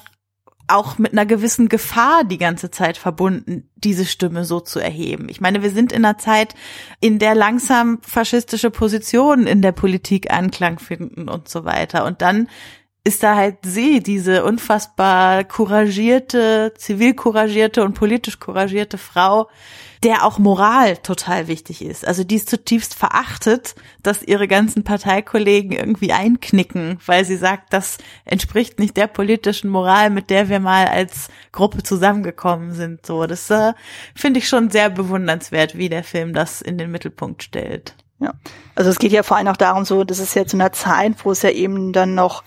auch 0.68 0.98
mit 0.98 1.12
einer 1.12 1.26
gewissen 1.26 1.70
Gefahr 1.70 2.24
die 2.24 2.38
ganze 2.38 2.72
Zeit 2.72 2.98
verbunden, 2.98 3.70
diese 3.76 4.06
Stimme 4.06 4.46
so 4.46 4.60
zu 4.60 4.80
erheben. 4.80 5.30
Ich 5.30 5.42
meine, 5.42 5.62
wir 5.62 5.70
sind 5.70 5.92
in 5.92 6.04
einer 6.06 6.18
Zeit, 6.18 6.56
in 7.00 7.20
der 7.20 7.36
langsam 7.36 8.00
faschistische 8.02 8.72
Positionen 8.72 9.48
in 9.48 9.62
der 9.62 9.72
Politik 9.72 10.32
Anklang 10.32 10.80
finden 10.80 11.30
und 11.30 11.48
so 11.48 11.66
weiter. 11.66 12.06
Und 12.06 12.22
dann 12.22 12.48
ist 13.06 13.22
da 13.22 13.36
halt 13.36 13.58
sie, 13.64 14.02
diese 14.02 14.44
unfassbar 14.44 15.44
couragierte, 15.44 16.74
zivil 16.76 17.14
couragierte 17.14 17.84
und 17.84 17.94
politisch 17.94 18.40
couragierte 18.40 18.98
Frau, 18.98 19.48
der 20.02 20.26
auch 20.26 20.40
Moral 20.40 20.98
total 20.98 21.48
wichtig 21.48 21.84
ist. 21.84 22.06
Also 22.06 22.24
die 22.24 22.36
ist 22.36 22.50
zutiefst 22.50 22.96
verachtet, 22.96 23.76
dass 24.02 24.24
ihre 24.24 24.48
ganzen 24.48 24.84
Parteikollegen 24.84 25.72
irgendwie 25.72 26.14
einknicken, 26.14 27.00
weil 27.06 27.26
sie 27.26 27.38
sagt, 27.38 27.74
das 27.74 28.00
entspricht 28.26 28.80
nicht 28.80 28.98
der 28.98 29.08
politischen 29.08 29.70
Moral, 29.70 30.10
mit 30.10 30.32
der 30.32 30.50
wir 30.50 30.60
mal 30.60 30.88
als 30.88 31.28
Gruppe 31.52 31.84
zusammengekommen 31.84 32.72
sind. 32.72 33.06
So, 33.06 33.28
das 33.28 33.52
äh, 33.52 33.74
finde 34.16 34.40
ich 34.40 34.48
schon 34.48 34.72
sehr 34.72 34.90
bewundernswert, 34.90 35.78
wie 35.78 35.90
der 35.90 36.04
Film 36.04 36.34
das 36.34 36.60
in 36.62 36.80
den 36.80 36.90
Mittelpunkt 36.90 37.44
stellt. 37.44 37.94
Ja. 38.20 38.34
Also 38.74 38.90
es 38.90 38.98
geht 38.98 39.12
ja 39.12 39.22
vor 39.22 39.38
allem 39.38 39.48
auch 39.48 39.58
darum, 39.58 39.86
so, 39.86 40.04
das 40.04 40.18
ist 40.18 40.36
ja 40.36 40.46
zu 40.48 40.58
einer 40.58 40.72
Zeit, 40.72 41.24
wo 41.24 41.32
es 41.32 41.44
ja 41.44 41.52
eben 41.52 41.94
dann 41.94 42.16
noch 42.16 42.44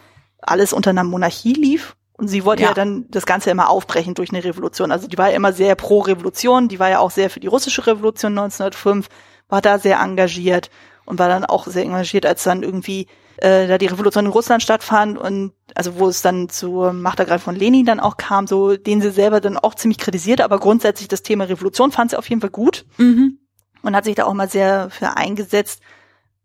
alles 0.51 0.73
unter 0.73 0.91
einer 0.91 1.05
Monarchie 1.05 1.53
lief. 1.55 1.95
Und 2.13 2.27
sie 2.27 2.45
wollte 2.45 2.63
ja. 2.65 2.71
Ja. 2.71 2.75
dann 2.75 3.07
das 3.11 3.27
Ganze 3.27 3.51
immer 3.51 3.71
aufbrechen 3.71 4.15
durch 4.15 4.31
eine 4.31 4.43
Revolution. 4.43 4.91
Also 4.91 5.07
die 5.07 5.17
war 5.19 5.31
ja 5.31 5.37
immer 5.37 5.53
sehr 5.53 5.77
pro 5.77 6.01
Revolution, 6.01 6.67
die 6.67 6.81
war 6.81 6.91
ja 6.91 6.99
auch 6.99 7.13
sehr 7.13 7.31
für 7.31 7.39
die 7.39 7.47
russische 7.47 7.87
Revolution 7.87 8.33
1905, 8.37 9.07
war 9.49 9.61
da 9.63 9.79
sehr 9.79 10.01
engagiert. 10.01 10.69
und 11.07 11.19
war 11.19 11.29
dann 11.29 11.45
auch 11.47 11.67
sehr 11.69 11.85
engagiert, 11.85 12.27
als 12.27 12.43
dann 12.43 12.63
irgendwie 12.65 13.07
äh, 13.39 13.67
da 13.69 13.79
die 13.79 13.87
Revolution 13.87 14.27
in 14.27 14.33
Russland 14.33 14.63
stattfand 14.63 15.17
und 15.17 15.53
also 15.75 15.99
wo 15.99 16.09
es 16.09 16.21
dann 16.21 16.49
zur 16.51 16.93
Machtergreifung 16.93 17.55
von 17.55 17.57
Lenin 17.57 17.87
dann 17.87 18.01
auch 18.01 18.17
kam, 18.19 18.47
so 18.49 18.77
den 18.77 19.01
sie 19.01 19.11
selber 19.11 19.41
dann 19.41 19.57
auch 19.57 19.75
ziemlich 19.77 19.97
kritisiert, 19.99 20.41
aber 20.43 20.59
grundsätzlich 20.59 21.09
das 21.09 21.23
Thema 21.23 21.45
Revolution 21.45 21.93
fand 21.93 22.11
sie 22.11 22.19
auf 22.19 22.29
jeden 22.29 22.41
Fall 22.43 22.51
gut 22.51 22.85
Mhm. 22.99 23.39
und 23.83 23.95
hat 23.97 24.05
sich 24.05 24.17
da 24.17 24.25
auch 24.25 24.35
mal 24.35 24.51
sehr 24.51 24.91
für 24.91 25.17
eingesetzt. 25.17 25.81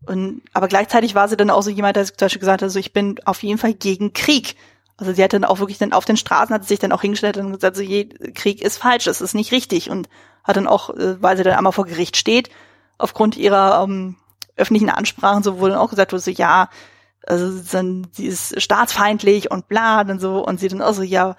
Und 0.06 0.42
aber 0.54 0.68
gleichzeitig 0.68 1.16
war 1.16 1.28
sie 1.28 1.38
dann 1.38 1.50
auch 1.50 1.62
so 1.62 1.70
jemand, 1.70 1.96
der 1.96 2.06
zum 2.06 2.16
Beispiel 2.18 2.40
gesagt 2.40 2.62
hat, 2.62 2.72
so 2.72 2.80
ich 2.80 2.94
bin 2.94 3.20
auf 3.26 3.42
jeden 3.44 3.58
Fall 3.58 3.74
gegen 3.74 4.14
Krieg. 4.14 4.56
Also 4.98 5.14
sie 5.14 5.24
hat 5.24 5.34
dann 5.34 5.46
auch 5.46 5.60
wirklich 5.60 5.78
dann 5.78 5.94
auf 5.94 6.06
den 6.06 6.18
Straßen 6.18 6.54
hat 6.54 6.66
sich 6.66 6.80
dann 6.80 6.92
auch 6.92 7.02
hingestellt 7.02 7.38
und 7.38 7.54
gesagt, 7.54 7.76
so 7.76 7.82
je, 7.82 8.06
Krieg 8.06 8.62
ist 8.62 8.78
falsch, 8.78 9.08
es 9.08 9.22
ist 9.22 9.34
nicht 9.34 9.52
richtig. 9.52 9.90
Und 9.90 10.10
hat 10.44 10.58
dann 10.58 10.68
auch, 10.68 10.90
äh, 10.92 11.22
weil 11.22 11.38
sie 11.38 11.44
dann 11.44 11.58
einmal 11.58 11.74
vor 11.74 11.86
Gericht 11.86 12.18
steht, 12.18 12.50
aufgrund 12.98 13.38
ihrer 13.38 13.84
ähm, 13.84 14.18
öffentlichen 14.56 14.90
Ansprachen 14.90 15.42
so 15.44 15.60
wurde 15.60 15.74
dann 15.74 15.82
auch 15.82 15.90
gesagt, 15.90 16.12
so 16.12 16.32
ja, 16.32 16.70
also 17.26 17.52
dann 17.72 18.08
sie 18.12 18.26
ist 18.28 18.62
staatsfeindlich 18.62 19.50
und 19.50 19.68
bla 19.68 20.02
und 20.02 20.20
so. 20.20 20.46
Und 20.46 20.60
sie 20.60 20.68
dann 20.68 20.82
auch 20.82 20.94
so 20.94 21.04
ja, 21.04 21.36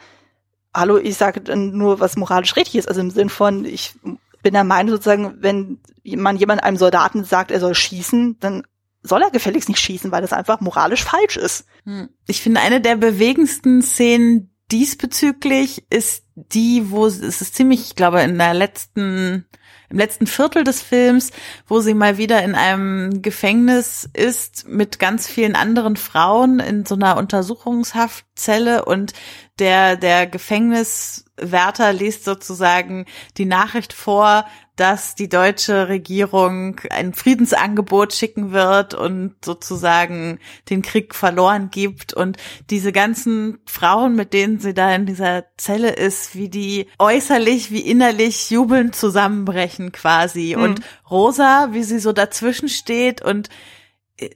hallo, 0.75 0.97
ich 0.97 1.17
sage 1.17 1.41
dann 1.41 1.77
nur, 1.77 2.01
was 2.01 2.17
moralisch 2.17 2.57
richtig 2.57 2.77
ist, 2.77 2.89
also 2.89 3.01
im 3.01 3.11
Sinn 3.11 3.29
von 3.29 3.65
ich 3.65 3.95
bin 4.43 4.55
der 4.55 4.65
Meinung 4.65 4.93
sozusagen, 4.93 5.37
wenn 5.41 5.81
man 6.05 6.37
jemand 6.37 6.63
einem 6.63 6.77
Soldaten 6.77 7.25
sagt, 7.25 7.51
er 7.51 7.61
soll 7.61 7.75
schießen, 7.75 8.39
dann 8.41 8.63
soll 9.03 9.23
er 9.23 9.31
gefälligst 9.31 9.69
nicht 9.69 9.81
schießen, 9.81 10.11
weil 10.11 10.23
das 10.23 10.33
einfach 10.33 10.61
moralisch 10.61 11.05
falsch 11.05 11.37
ist. 11.37 11.67
Hm. 11.85 12.09
Ich 12.27 12.43
finde, 12.43 12.61
eine 12.61 12.81
der 12.81 12.97
bewegendsten 12.97 13.83
Szenen 13.83 14.51
diesbezüglich 14.73 15.85
ist 15.91 16.25
die, 16.35 16.91
wo 16.91 17.07
es 17.07 17.21
es 17.21 17.41
ist 17.41 17.55
ziemlich, 17.55 17.83
ich 17.83 17.97
glaube, 17.97 18.23
in 18.23 18.39
der 18.39 18.55
letzten, 18.55 19.47
im 19.91 19.99
letzten 19.99 20.27
Viertel 20.27 20.65
des 20.65 20.83
Films, 20.83 21.31
wo 21.67 21.81
sie 21.81 21.95
mal 21.95 22.17
wieder 22.17 22.43
in 22.43 22.55
einem 22.55 23.21
Gefängnis 23.21 24.09
ist 24.15 24.67
mit 24.67 24.99
ganz 24.99 25.29
vielen 25.29 25.55
anderen 25.55 25.97
Frauen 25.97 26.59
in 26.59 26.87
so 26.87 26.95
einer 26.95 27.19
Untersuchungshaftzelle 27.19 28.85
und 28.87 29.13
der, 29.59 29.97
der 29.97 30.27
Gefängniswärter 30.27 31.93
liest 31.93 32.25
sozusagen 32.25 33.05
die 33.37 33.45
Nachricht 33.45 33.93
vor, 33.93 34.47
dass 34.77 35.15
die 35.15 35.29
deutsche 35.29 35.89
Regierung 35.89 36.81
ein 36.91 37.15
Friedensangebot 37.15 38.13
schicken 38.13 38.51
wird 38.53 38.95
und 38.95 39.35
sozusagen 39.45 40.41
den 40.69 40.83
Krieg 40.83 41.15
verloren 41.15 41.71
gibt 41.71 42.13
und 42.13 42.37
diese 42.71 42.91
ganzen 42.91 43.59
Frauen, 43.67 44.17
mit 44.17 44.33
denen 44.33 44.59
sie 44.59 44.75
da 44.75 44.95
in 44.95 45.07
dieser 45.07 45.45
Zelle 45.57 45.91
ist, 45.91 46.35
wie 46.35 46.49
die 46.49 46.89
äußerlich 46.99 47.71
wie 47.71 47.81
innerlich 47.81 48.51
jubelnd 48.51 48.97
zusammenbrechen 48.97 49.93
quasi 49.93 50.55
Mhm. 50.57 50.63
und 50.63 50.81
Rosa, 51.11 51.69
wie 51.73 51.85
sie 51.85 52.01
so 52.01 52.13
dazwischen 52.13 52.69
steht 52.69 53.23
und 53.23 53.49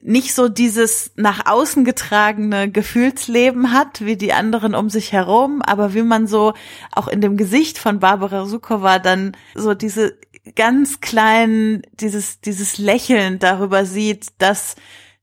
nicht 0.03 0.35
so 0.35 0.49
dieses 0.49 1.13
nach 1.15 1.47
außen 1.47 1.85
getragene 1.85 2.69
Gefühlsleben 2.69 3.73
hat, 3.73 4.05
wie 4.05 4.17
die 4.17 4.33
anderen 4.33 4.75
um 4.75 4.91
sich 4.91 5.13
herum, 5.13 5.63
aber 5.63 5.95
wie 5.95 6.03
man 6.03 6.27
so 6.27 6.55
auch 6.93 7.07
in 7.07 7.21
dem 7.21 7.37
Gesicht 7.37 7.79
von 7.79 8.01
Barbara 8.01 8.45
Sukowa 8.47 8.99
dann 8.99 9.37
so 9.55 9.75
diese 9.75 10.19
ganz 10.55 11.01
kleinen, 11.01 11.83
dieses, 11.93 12.41
dieses 12.41 12.79
Lächeln 12.79 13.39
darüber 13.39 13.85
sieht, 13.85 14.29
dass 14.39 14.77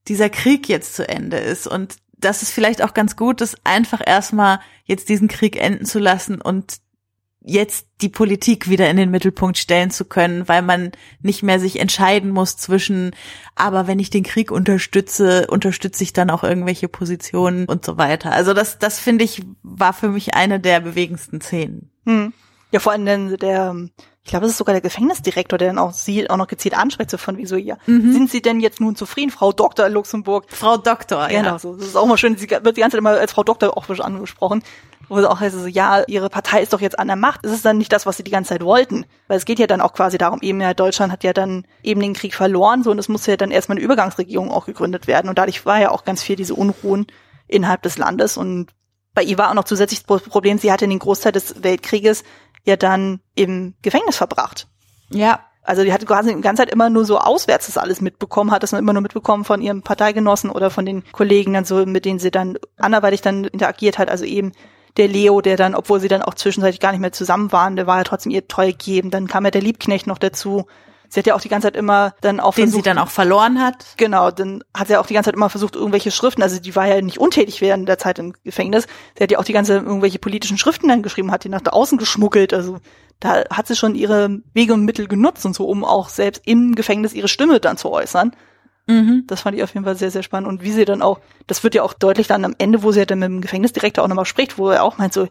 dieser 0.07 0.29
Krieg 0.29 0.69
jetzt 0.69 0.95
zu 0.95 1.07
Ende 1.07 1.37
ist 1.37 1.67
und 1.67 1.95
dass 2.17 2.41
es 2.41 2.51
vielleicht 2.51 2.81
auch 2.81 2.93
ganz 2.93 3.15
gut 3.15 3.41
ist, 3.41 3.57
einfach 3.63 4.01
erstmal 4.05 4.59
jetzt 4.85 5.09
diesen 5.09 5.27
Krieg 5.27 5.61
enden 5.61 5.85
zu 5.85 5.99
lassen 5.99 6.41
und 6.41 6.79
jetzt 7.47 7.87
die 8.01 8.09
Politik 8.09 8.69
wieder 8.69 8.89
in 8.89 8.97
den 8.97 9.11
Mittelpunkt 9.11 9.57
stellen 9.57 9.91
zu 9.91 10.05
können, 10.05 10.47
weil 10.47 10.63
man 10.63 10.91
nicht 11.21 11.43
mehr 11.43 11.59
sich 11.59 11.79
entscheiden 11.79 12.31
muss 12.31 12.57
zwischen, 12.57 13.11
aber 13.53 13.85
wenn 13.85 13.99
ich 13.99 14.09
den 14.09 14.23
Krieg 14.23 14.51
unterstütze, 14.51 15.45
unterstütze 15.47 16.03
ich 16.03 16.11
dann 16.11 16.31
auch 16.31 16.43
irgendwelche 16.43 16.87
Positionen 16.87 17.65
und 17.65 17.85
so 17.85 17.97
weiter. 17.97 18.31
Also 18.31 18.53
das, 18.53 18.79
das 18.79 18.99
finde 18.99 19.23
ich, 19.23 19.43
war 19.61 19.93
für 19.93 20.09
mich 20.09 20.33
eine 20.33 20.59
der 20.59 20.79
bewegendsten 20.79 21.39
Szenen. 21.39 21.91
Hm. 22.05 22.33
Ja, 22.75 22.81
vor 22.81 22.91
allem 22.91 23.05
denn 23.05 23.37
der, 23.37 23.73
ich 24.25 24.31
glaube, 24.31 24.47
es 24.47 24.51
ist 24.51 24.57
sogar 24.57 24.73
der 24.73 24.81
Gefängnisdirektor, 24.81 25.57
der 25.57 25.69
dann 25.69 25.77
auch 25.77 25.93
sie 25.93 26.29
auch 26.29 26.35
noch 26.35 26.47
gezielt 26.47 26.77
anspricht, 26.77 27.09
so 27.09 27.17
von 27.17 27.37
wie 27.37 27.45
so, 27.45 27.55
ja, 27.55 27.77
sind 27.85 28.29
Sie 28.29 28.41
denn 28.41 28.59
jetzt 28.59 28.81
nun 28.81 28.97
zufrieden, 28.97 29.31
Frau 29.31 29.53
Doktor 29.53 29.87
Luxemburg? 29.87 30.47
Frau 30.49 30.75
Doktor, 30.75 31.29
Genau, 31.29 31.51
ja. 31.51 31.57
so. 31.57 31.73
Das 31.77 31.87
ist 31.87 31.95
auch 31.95 32.05
mal 32.05 32.17
schön, 32.17 32.35
sie 32.35 32.49
wird 32.49 32.75
die 32.75 32.81
ganze 32.81 32.97
Zeit 32.97 32.99
immer 32.99 33.11
als 33.11 33.31
Frau 33.31 33.43
Doktor 33.45 33.77
auch 33.77 33.87
angesprochen. 34.01 34.61
Wo 35.07 35.21
sie 35.21 35.29
auch 35.29 35.39
heißt, 35.39 35.55
so, 35.55 35.67
ja, 35.67 36.03
ihre 36.05 36.29
Partei 36.29 36.63
ist 36.63 36.73
doch 36.73 36.81
jetzt 36.81 36.99
an 36.99 37.07
der 37.07 37.15
Macht. 37.15 37.45
Ist 37.45 37.53
es 37.53 37.61
dann 37.61 37.77
nicht 37.77 37.93
das, 37.93 38.05
was 38.05 38.17
sie 38.17 38.23
die 38.23 38.31
ganze 38.31 38.49
Zeit 38.49 38.61
wollten? 38.61 39.05
Weil 39.29 39.37
es 39.37 39.45
geht 39.45 39.59
ja 39.59 39.67
dann 39.67 39.79
auch 39.79 39.93
quasi 39.93 40.17
darum, 40.17 40.39
eben 40.41 40.59
ja, 40.59 40.73
Deutschland 40.73 41.13
hat 41.13 41.23
ja 41.23 41.31
dann 41.31 41.65
eben 41.81 42.01
den 42.01 42.13
Krieg 42.13 42.35
verloren, 42.35 42.83
so, 42.83 42.91
und 42.91 42.99
es 42.99 43.07
musste 43.07 43.31
ja 43.31 43.37
dann 43.37 43.51
erstmal 43.51 43.77
eine 43.77 43.85
Übergangsregierung 43.85 44.51
auch 44.51 44.65
gegründet 44.65 45.07
werden. 45.07 45.29
Und 45.29 45.37
dadurch 45.37 45.65
war 45.65 45.79
ja 45.79 45.91
auch 45.91 46.03
ganz 46.03 46.21
viel 46.21 46.35
diese 46.35 46.55
Unruhen 46.55 47.07
innerhalb 47.47 47.83
des 47.83 47.97
Landes. 47.97 48.35
Und 48.35 48.67
bei 49.13 49.23
ihr 49.23 49.37
war 49.37 49.49
auch 49.49 49.53
noch 49.53 49.63
zusätzlich 49.63 50.05
das 50.05 50.23
Problem, 50.23 50.57
sie 50.57 50.71
hatte 50.71 50.87
den 50.87 50.99
Großteil 50.99 51.31
des 51.31 51.63
Weltkrieges 51.63 52.25
ja 52.65 52.75
dann 52.75 53.21
im 53.35 53.75
Gefängnis 53.81 54.17
verbracht. 54.17 54.67
Ja, 55.09 55.39
Also 55.63 55.83
die 55.83 55.91
hat 55.91 56.05
quasi 56.05 56.33
die 56.33 56.41
ganze 56.41 56.61
Zeit 56.61 56.71
immer 56.71 56.89
nur 56.89 57.05
so 57.05 57.17
auswärts 57.17 57.65
das 57.65 57.77
alles 57.77 57.99
mitbekommen, 57.99 58.51
hat 58.51 58.61
das 58.61 58.73
immer 58.73 58.93
nur 58.93 59.01
mitbekommen 59.01 59.45
von 59.45 59.61
ihrem 59.61 59.81
Parteigenossen 59.81 60.51
oder 60.51 60.69
von 60.69 60.85
den 60.85 61.03
Kollegen 61.11 61.53
dann 61.53 61.65
so, 61.65 61.85
mit 61.85 62.05
denen 62.05 62.19
sie 62.19 62.29
dann 62.29 62.57
anderweitig 62.77 63.21
dann 63.21 63.45
interagiert 63.45 63.97
hat. 63.97 64.09
Also 64.09 64.25
eben 64.25 64.51
der 64.97 65.07
Leo, 65.07 65.41
der 65.41 65.57
dann, 65.57 65.75
obwohl 65.75 65.99
sie 65.99 66.07
dann 66.07 66.21
auch 66.21 66.35
zwischenzeitlich 66.35 66.79
gar 66.79 66.91
nicht 66.91 67.01
mehr 67.01 67.11
zusammen 67.11 67.51
waren, 67.51 67.75
der 67.75 67.87
war 67.87 67.97
ja 67.97 68.03
trotzdem 68.03 68.31
ihr 68.31 68.47
treu 68.47 68.67
gegeben. 68.67 69.09
Dann 69.09 69.27
kam 69.27 69.45
ja 69.45 69.51
der 69.51 69.61
Liebknecht 69.61 70.07
noch 70.07 70.19
dazu. 70.19 70.67
Sie 71.15 71.19
hat 71.19 71.27
ja 71.27 71.35
auch 71.35 71.39
die 71.39 71.47
ganze 71.47 71.67
Zeit 71.67 71.77
immer 71.77 72.13
dann 72.19 72.41
auch 72.41 72.55
den 72.55 72.65
sie 72.65 72.71
versucht, 72.71 72.87
dann 72.87 72.97
auch 72.97 73.07
verloren 73.07 73.61
hat. 73.61 73.85
Genau, 73.95 74.31
dann 74.31 74.65
hat 74.75 74.89
sie 74.89 74.97
auch 74.97 75.07
die 75.07 75.13
ganze 75.13 75.29
Zeit 75.29 75.35
immer 75.35 75.49
versucht, 75.49 75.77
irgendwelche 75.77 76.11
Schriften, 76.11 76.43
also 76.43 76.59
die 76.59 76.75
war 76.75 76.87
ja 76.87 77.01
nicht 77.01 77.19
untätig 77.19 77.61
während 77.61 77.87
der 77.87 77.97
Zeit 77.97 78.19
im 78.19 78.33
Gefängnis, 78.43 78.85
sie 79.17 79.23
hat 79.23 79.31
ja 79.31 79.39
auch 79.39 79.45
die 79.45 79.53
ganze 79.53 79.77
Zeit 79.77 79.85
irgendwelche 79.85 80.19
politischen 80.19 80.57
Schriften 80.57 80.89
dann 80.89 81.03
geschrieben, 81.03 81.31
hat 81.31 81.45
die 81.45 81.49
nach 81.49 81.61
außen 81.65 81.97
geschmuggelt, 81.97 82.53
also 82.53 82.79
da 83.21 83.45
hat 83.49 83.65
sie 83.65 83.77
schon 83.77 83.95
ihre 83.95 84.41
Wege 84.53 84.73
und 84.73 84.83
Mittel 84.83 85.07
genutzt 85.07 85.45
und 85.45 85.55
so, 85.55 85.65
um 85.69 85.85
auch 85.85 86.09
selbst 86.09 86.41
im 86.45 86.75
Gefängnis 86.75 87.13
ihre 87.13 87.29
Stimme 87.29 87.61
dann 87.61 87.77
zu 87.77 87.91
äußern. 87.91 88.35
Mhm. 88.87 89.23
Das 89.25 89.39
fand 89.39 89.55
ich 89.55 89.63
auf 89.63 89.73
jeden 89.73 89.85
Fall 89.85 89.95
sehr, 89.95 90.11
sehr 90.11 90.21
spannend. 90.21 90.49
Und 90.49 90.63
wie 90.63 90.71
sie 90.71 90.83
dann 90.83 91.01
auch, 91.01 91.21
das 91.47 91.63
wird 91.63 91.75
ja 91.75 91.83
auch 91.83 91.93
deutlich 91.93 92.27
dann 92.27 92.43
am 92.43 92.55
Ende, 92.57 92.83
wo 92.83 92.91
sie 92.91 92.99
ja 92.99 93.05
dann 93.05 93.19
mit 93.19 93.29
dem 93.29 93.41
Gefängnisdirektor 93.41 94.03
auch 94.03 94.09
nochmal 94.09 94.25
spricht, 94.25 94.57
wo 94.57 94.69
er 94.69 94.83
auch 94.83 94.97
meint 94.97 95.13
so, 95.13 95.27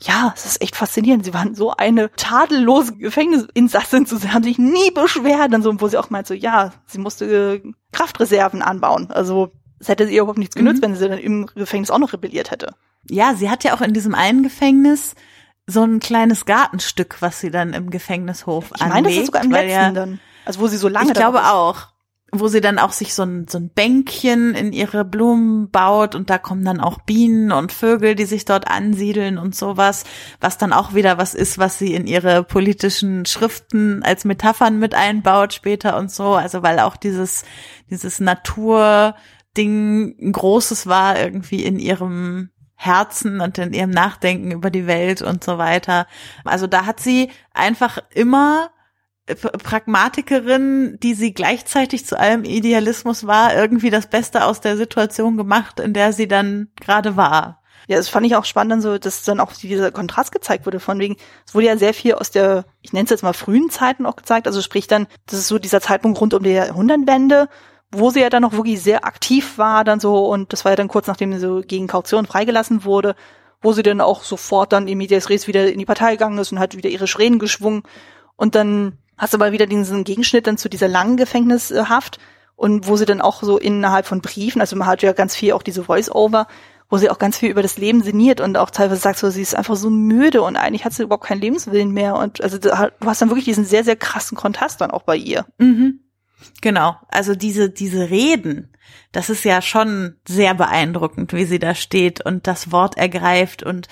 ja, 0.00 0.32
es 0.36 0.44
ist 0.46 0.62
echt 0.62 0.76
faszinierend. 0.76 1.24
Sie 1.24 1.34
waren 1.34 1.54
so 1.54 1.72
eine 1.72 2.10
tadellose 2.12 2.94
Gefängnisinsassin, 2.96 4.06
sie 4.06 4.30
haben 4.30 4.44
sich 4.44 4.58
nie 4.58 4.90
beschwert. 4.92 5.52
Dann 5.52 5.62
so, 5.62 5.80
wo 5.80 5.88
sie 5.88 5.96
auch 5.98 6.10
meint 6.10 6.26
so, 6.26 6.34
ja, 6.34 6.72
sie 6.86 6.98
musste 6.98 7.24
äh, 7.64 7.72
Kraftreserven 7.92 8.62
anbauen. 8.62 9.10
Also 9.10 9.52
es 9.80 9.88
hätte 9.88 10.04
ihr 10.04 10.22
überhaupt 10.22 10.38
nichts 10.38 10.54
genützt, 10.54 10.78
Mhm. 10.78 10.82
wenn 10.82 10.94
sie 10.96 11.08
dann 11.08 11.18
im 11.18 11.46
Gefängnis 11.54 11.90
auch 11.90 11.98
noch 11.98 12.12
rebelliert 12.12 12.50
hätte. 12.50 12.74
Ja, 13.10 13.34
sie 13.34 13.50
hat 13.50 13.64
ja 13.64 13.74
auch 13.74 13.80
in 13.80 13.92
diesem 13.92 14.14
einen 14.14 14.42
Gefängnis 14.42 15.14
so 15.66 15.82
ein 15.82 16.00
kleines 16.00 16.46
Gartenstück, 16.46 17.16
was 17.20 17.40
sie 17.40 17.50
dann 17.50 17.74
im 17.74 17.90
Gefängnishof 17.90 18.72
Ich 18.76 18.86
meine, 18.86 19.08
das 19.08 19.16
ist 19.18 19.26
sogar 19.26 19.44
im 19.44 19.50
letzten 19.50 19.70
ja, 19.70 19.90
dann. 19.90 20.20
Also 20.44 20.60
wo 20.60 20.66
sie 20.66 20.76
so 20.78 20.88
lange 20.88 21.08
Ich 21.08 21.14
glaube 21.14 21.44
auch. 21.44 21.88
Wo 22.30 22.48
sie 22.48 22.60
dann 22.60 22.78
auch 22.78 22.92
sich 22.92 23.14
so 23.14 23.22
ein, 23.22 23.48
so 23.48 23.58
ein 23.58 23.70
Bänkchen 23.70 24.54
in 24.54 24.74
ihre 24.74 25.04
Blumen 25.04 25.70
baut 25.70 26.14
und 26.14 26.28
da 26.28 26.36
kommen 26.36 26.62
dann 26.62 26.78
auch 26.78 27.00
Bienen 27.00 27.52
und 27.52 27.72
Vögel, 27.72 28.14
die 28.14 28.26
sich 28.26 28.44
dort 28.44 28.68
ansiedeln 28.68 29.38
und 29.38 29.54
sowas, 29.54 30.04
was 30.38 30.58
dann 30.58 30.74
auch 30.74 30.92
wieder 30.92 31.16
was 31.16 31.34
ist, 31.34 31.56
was 31.56 31.78
sie 31.78 31.94
in 31.94 32.06
ihre 32.06 32.44
politischen 32.44 33.24
Schriften 33.24 34.02
als 34.02 34.26
Metaphern 34.26 34.78
mit 34.78 34.94
einbaut 34.94 35.54
später 35.54 35.96
und 35.96 36.10
so. 36.10 36.34
Also 36.34 36.62
weil 36.62 36.80
auch 36.80 36.96
dieses, 36.96 37.44
dieses 37.88 38.20
Naturding 38.20 39.14
ein 40.20 40.32
großes 40.32 40.86
war 40.86 41.18
irgendwie 41.18 41.64
in 41.64 41.78
ihrem 41.78 42.50
Herzen 42.80 43.40
und 43.40 43.58
in 43.58 43.72
ihrem 43.72 43.90
Nachdenken 43.90 44.52
über 44.52 44.70
die 44.70 44.86
Welt 44.86 45.20
und 45.20 45.42
so 45.42 45.58
weiter. 45.58 46.06
Also 46.44 46.68
da 46.68 46.86
hat 46.86 47.00
sie 47.00 47.30
einfach 47.52 47.98
immer 48.14 48.70
Pragmatikerin, 49.34 50.98
die 51.02 51.14
sie 51.14 51.34
gleichzeitig 51.34 52.06
zu 52.06 52.18
allem 52.18 52.44
Idealismus 52.44 53.26
war, 53.26 53.54
irgendwie 53.54 53.90
das 53.90 54.08
Beste 54.08 54.44
aus 54.44 54.60
der 54.60 54.76
Situation 54.76 55.36
gemacht, 55.36 55.80
in 55.80 55.92
der 55.92 56.12
sie 56.12 56.28
dann 56.28 56.68
gerade 56.80 57.16
war. 57.16 57.60
Ja, 57.88 57.96
das 57.96 58.10
fand 58.10 58.26
ich 58.26 58.36
auch 58.36 58.44
spannend, 58.44 58.72
dann 58.72 58.80
so, 58.82 58.98
dass 58.98 59.22
dann 59.22 59.40
auch 59.40 59.52
dieser 59.52 59.90
Kontrast 59.90 60.30
gezeigt 60.30 60.66
wurde, 60.66 60.78
von 60.78 60.98
wegen, 60.98 61.16
es 61.46 61.54
wurde 61.54 61.66
ja 61.66 61.76
sehr 61.78 61.94
viel 61.94 62.14
aus 62.14 62.30
der, 62.30 62.66
ich 62.82 62.92
nenne 62.92 63.04
es 63.04 63.10
jetzt 63.10 63.22
mal 63.22 63.32
frühen 63.32 63.70
Zeiten 63.70 64.04
auch 64.04 64.16
gezeigt, 64.16 64.46
also 64.46 64.60
sprich 64.60 64.86
dann, 64.88 65.06
das 65.26 65.38
ist 65.38 65.48
so 65.48 65.58
dieser 65.58 65.80
Zeitpunkt 65.80 66.20
rund 66.20 66.34
um 66.34 66.42
die 66.42 66.50
Jahrhundertwende, 66.50 67.48
wo 67.90 68.10
sie 68.10 68.20
ja 68.20 68.28
dann 68.28 68.42
noch 68.42 68.52
wirklich 68.52 68.82
sehr 68.82 69.06
aktiv 69.06 69.56
war, 69.56 69.84
dann 69.84 70.00
so, 70.00 70.26
und 70.26 70.52
das 70.52 70.66
war 70.66 70.72
ja 70.72 70.76
dann 70.76 70.88
kurz 70.88 71.06
nachdem 71.06 71.32
sie 71.32 71.38
so 71.38 71.62
gegen 71.66 71.86
Kaution 71.86 72.26
freigelassen 72.26 72.84
wurde, 72.84 73.14
wo 73.62 73.72
sie 73.72 73.82
dann 73.82 74.02
auch 74.02 74.22
sofort 74.22 74.72
dann 74.74 74.86
im 74.86 74.98
Medias 74.98 75.30
Res 75.30 75.48
wieder 75.48 75.72
in 75.72 75.78
die 75.78 75.86
Partei 75.86 76.12
gegangen 76.12 76.38
ist 76.38 76.52
und 76.52 76.58
hat 76.58 76.76
wieder 76.76 76.90
ihre 76.90 77.06
Schränen 77.06 77.38
geschwungen 77.38 77.84
und 78.36 78.54
dann 78.54 78.98
hast 79.18 79.34
du 79.34 79.38
aber 79.38 79.52
wieder 79.52 79.66
diesen 79.66 80.04
Gegenschnitt 80.04 80.46
dann 80.46 80.58
zu 80.58 80.68
dieser 80.68 80.88
langen 80.88 81.16
Gefängnishaft 81.16 82.18
und 82.56 82.86
wo 82.88 82.96
sie 82.96 83.04
dann 83.04 83.20
auch 83.20 83.42
so 83.42 83.58
innerhalb 83.58 84.06
von 84.06 84.20
Briefen, 84.20 84.60
also 84.60 84.76
man 84.76 84.88
hat 84.88 85.02
ja 85.02 85.12
ganz 85.12 85.36
viel 85.36 85.52
auch 85.52 85.62
diese 85.62 85.84
Voice-Over, 85.84 86.46
wo 86.90 86.96
sie 86.96 87.10
auch 87.10 87.18
ganz 87.18 87.38
viel 87.38 87.50
über 87.50 87.62
das 87.62 87.76
Leben 87.76 88.02
sinniert 88.02 88.40
und 88.40 88.56
auch 88.56 88.70
teilweise 88.70 89.00
sagt 89.00 89.18
so, 89.18 89.28
sie 89.30 89.42
ist 89.42 89.54
einfach 89.54 89.76
so 89.76 89.90
müde 89.90 90.42
und 90.42 90.56
eigentlich 90.56 90.84
hat 90.84 90.92
sie 90.92 91.02
überhaupt 91.02 91.26
keinen 91.26 91.40
Lebenswillen 91.40 91.92
mehr 91.92 92.16
und 92.16 92.42
also 92.42 92.58
du 92.58 92.70
hast 93.04 93.20
dann 93.20 93.28
wirklich 93.28 93.44
diesen 93.44 93.64
sehr, 93.64 93.84
sehr 93.84 93.96
krassen 93.96 94.36
Kontrast 94.36 94.80
dann 94.80 94.90
auch 94.90 95.02
bei 95.02 95.16
ihr. 95.16 95.46
Mhm. 95.58 96.00
Genau. 96.60 96.96
Also 97.08 97.34
diese, 97.34 97.68
diese 97.68 98.10
Reden, 98.10 98.72
das 99.12 99.28
ist 99.28 99.44
ja 99.44 99.60
schon 99.60 100.16
sehr 100.26 100.54
beeindruckend, 100.54 101.32
wie 101.32 101.44
sie 101.44 101.58
da 101.58 101.74
steht 101.74 102.24
und 102.24 102.46
das 102.46 102.72
Wort 102.72 102.96
ergreift 102.96 103.62
und 103.62 103.88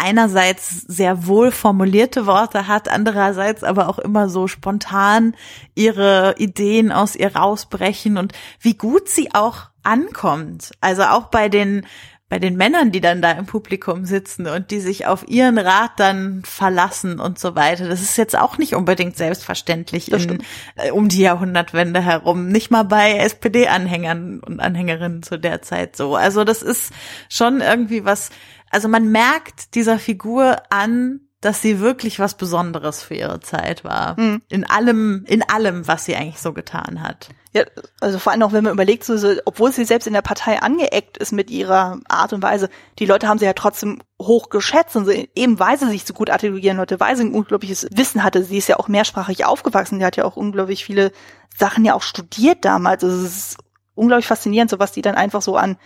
einerseits 0.00 0.80
sehr 0.80 1.26
wohl 1.26 1.50
formulierte 1.50 2.26
Worte 2.26 2.66
hat, 2.66 2.88
andererseits 2.88 3.62
aber 3.62 3.88
auch 3.88 3.98
immer 3.98 4.28
so 4.28 4.46
spontan 4.46 5.34
ihre 5.74 6.34
Ideen 6.38 6.90
aus 6.90 7.14
ihr 7.14 7.36
rausbrechen 7.36 8.16
und 8.16 8.32
wie 8.60 8.74
gut 8.74 9.08
sie 9.08 9.34
auch 9.34 9.70
ankommt. 9.82 10.72
Also 10.80 11.02
auch 11.04 11.26
bei 11.26 11.48
den 11.48 11.86
bei 12.30 12.38
den 12.38 12.56
Männern, 12.56 12.92
die 12.92 13.00
dann 13.00 13.20
da 13.20 13.32
im 13.32 13.44
Publikum 13.44 14.04
sitzen 14.04 14.46
und 14.46 14.70
die 14.70 14.78
sich 14.78 15.04
auf 15.04 15.28
ihren 15.28 15.58
Rat 15.58 15.90
dann 15.96 16.42
verlassen 16.44 17.18
und 17.18 17.40
so 17.40 17.56
weiter. 17.56 17.88
Das 17.88 18.00
ist 18.02 18.16
jetzt 18.16 18.38
auch 18.38 18.56
nicht 18.56 18.76
unbedingt 18.76 19.16
selbstverständlich 19.16 20.12
in, 20.12 20.38
äh, 20.76 20.92
um 20.92 21.08
die 21.08 21.22
Jahrhundertwende 21.22 22.00
herum. 22.00 22.46
Nicht 22.46 22.70
mal 22.70 22.84
bei 22.84 23.16
SPD-Anhängern 23.16 24.38
und 24.38 24.60
Anhängerinnen 24.60 25.24
zu 25.24 25.40
der 25.40 25.60
Zeit 25.62 25.96
so. 25.96 26.14
Also 26.14 26.44
das 26.44 26.62
ist 26.62 26.92
schon 27.28 27.60
irgendwie 27.60 28.04
was, 28.04 28.30
also 28.70 28.88
man 28.88 29.10
merkt 29.10 29.74
dieser 29.74 29.98
Figur 29.98 30.56
an, 30.70 31.20
dass 31.40 31.62
sie 31.62 31.80
wirklich 31.80 32.18
was 32.18 32.34
Besonderes 32.34 33.02
für 33.02 33.14
ihre 33.14 33.40
Zeit 33.40 33.82
war. 33.82 34.18
Mhm. 34.20 34.42
In 34.50 34.68
allem, 34.68 35.24
in 35.26 35.42
allem, 35.42 35.88
was 35.88 36.04
sie 36.04 36.14
eigentlich 36.14 36.38
so 36.38 36.52
getan 36.52 37.02
hat. 37.02 37.30
Ja, 37.52 37.64
also 38.00 38.18
vor 38.18 38.32
allem 38.32 38.42
auch, 38.42 38.52
wenn 38.52 38.62
man 38.62 38.74
überlegt, 38.74 39.04
so, 39.04 39.16
so, 39.16 39.32
obwohl 39.46 39.72
sie 39.72 39.84
selbst 39.84 40.06
in 40.06 40.12
der 40.12 40.22
Partei 40.22 40.60
angeeckt 40.60 41.16
ist 41.16 41.32
mit 41.32 41.50
ihrer 41.50 41.98
Art 42.08 42.32
und 42.32 42.42
Weise, 42.42 42.68
die 42.98 43.06
Leute 43.06 43.26
haben 43.26 43.38
sie 43.38 43.46
ja 43.46 43.54
trotzdem 43.54 44.02
hoch 44.20 44.50
geschätzt 44.50 44.94
und 44.96 45.06
so, 45.06 45.10
eben 45.10 45.58
weil 45.58 45.78
sie 45.78 45.88
sich 45.88 46.04
so 46.04 46.12
gut 46.12 46.30
artikulieren 46.30 46.76
Leute, 46.76 47.00
weil 47.00 47.16
sie 47.16 47.24
ein 47.24 47.34
unglaubliches 47.34 47.88
Wissen 47.90 48.22
hatte. 48.22 48.44
Sie 48.44 48.58
ist 48.58 48.68
ja 48.68 48.78
auch 48.78 48.88
mehrsprachig 48.88 49.46
aufgewachsen, 49.46 49.98
die 49.98 50.04
hat 50.04 50.16
ja 50.16 50.24
auch 50.26 50.36
unglaublich 50.36 50.84
viele 50.84 51.10
Sachen 51.56 51.84
ja 51.84 51.94
auch 51.94 52.02
studiert 52.02 52.64
damals. 52.64 53.02
Also 53.02 53.16
es 53.16 53.36
ist 53.36 53.56
unglaublich 53.94 54.26
faszinierend, 54.26 54.70
so 54.70 54.78
was 54.78 54.92
die 54.92 55.02
dann 55.02 55.14
einfach 55.14 55.42
so 55.42 55.56
an 55.56 55.76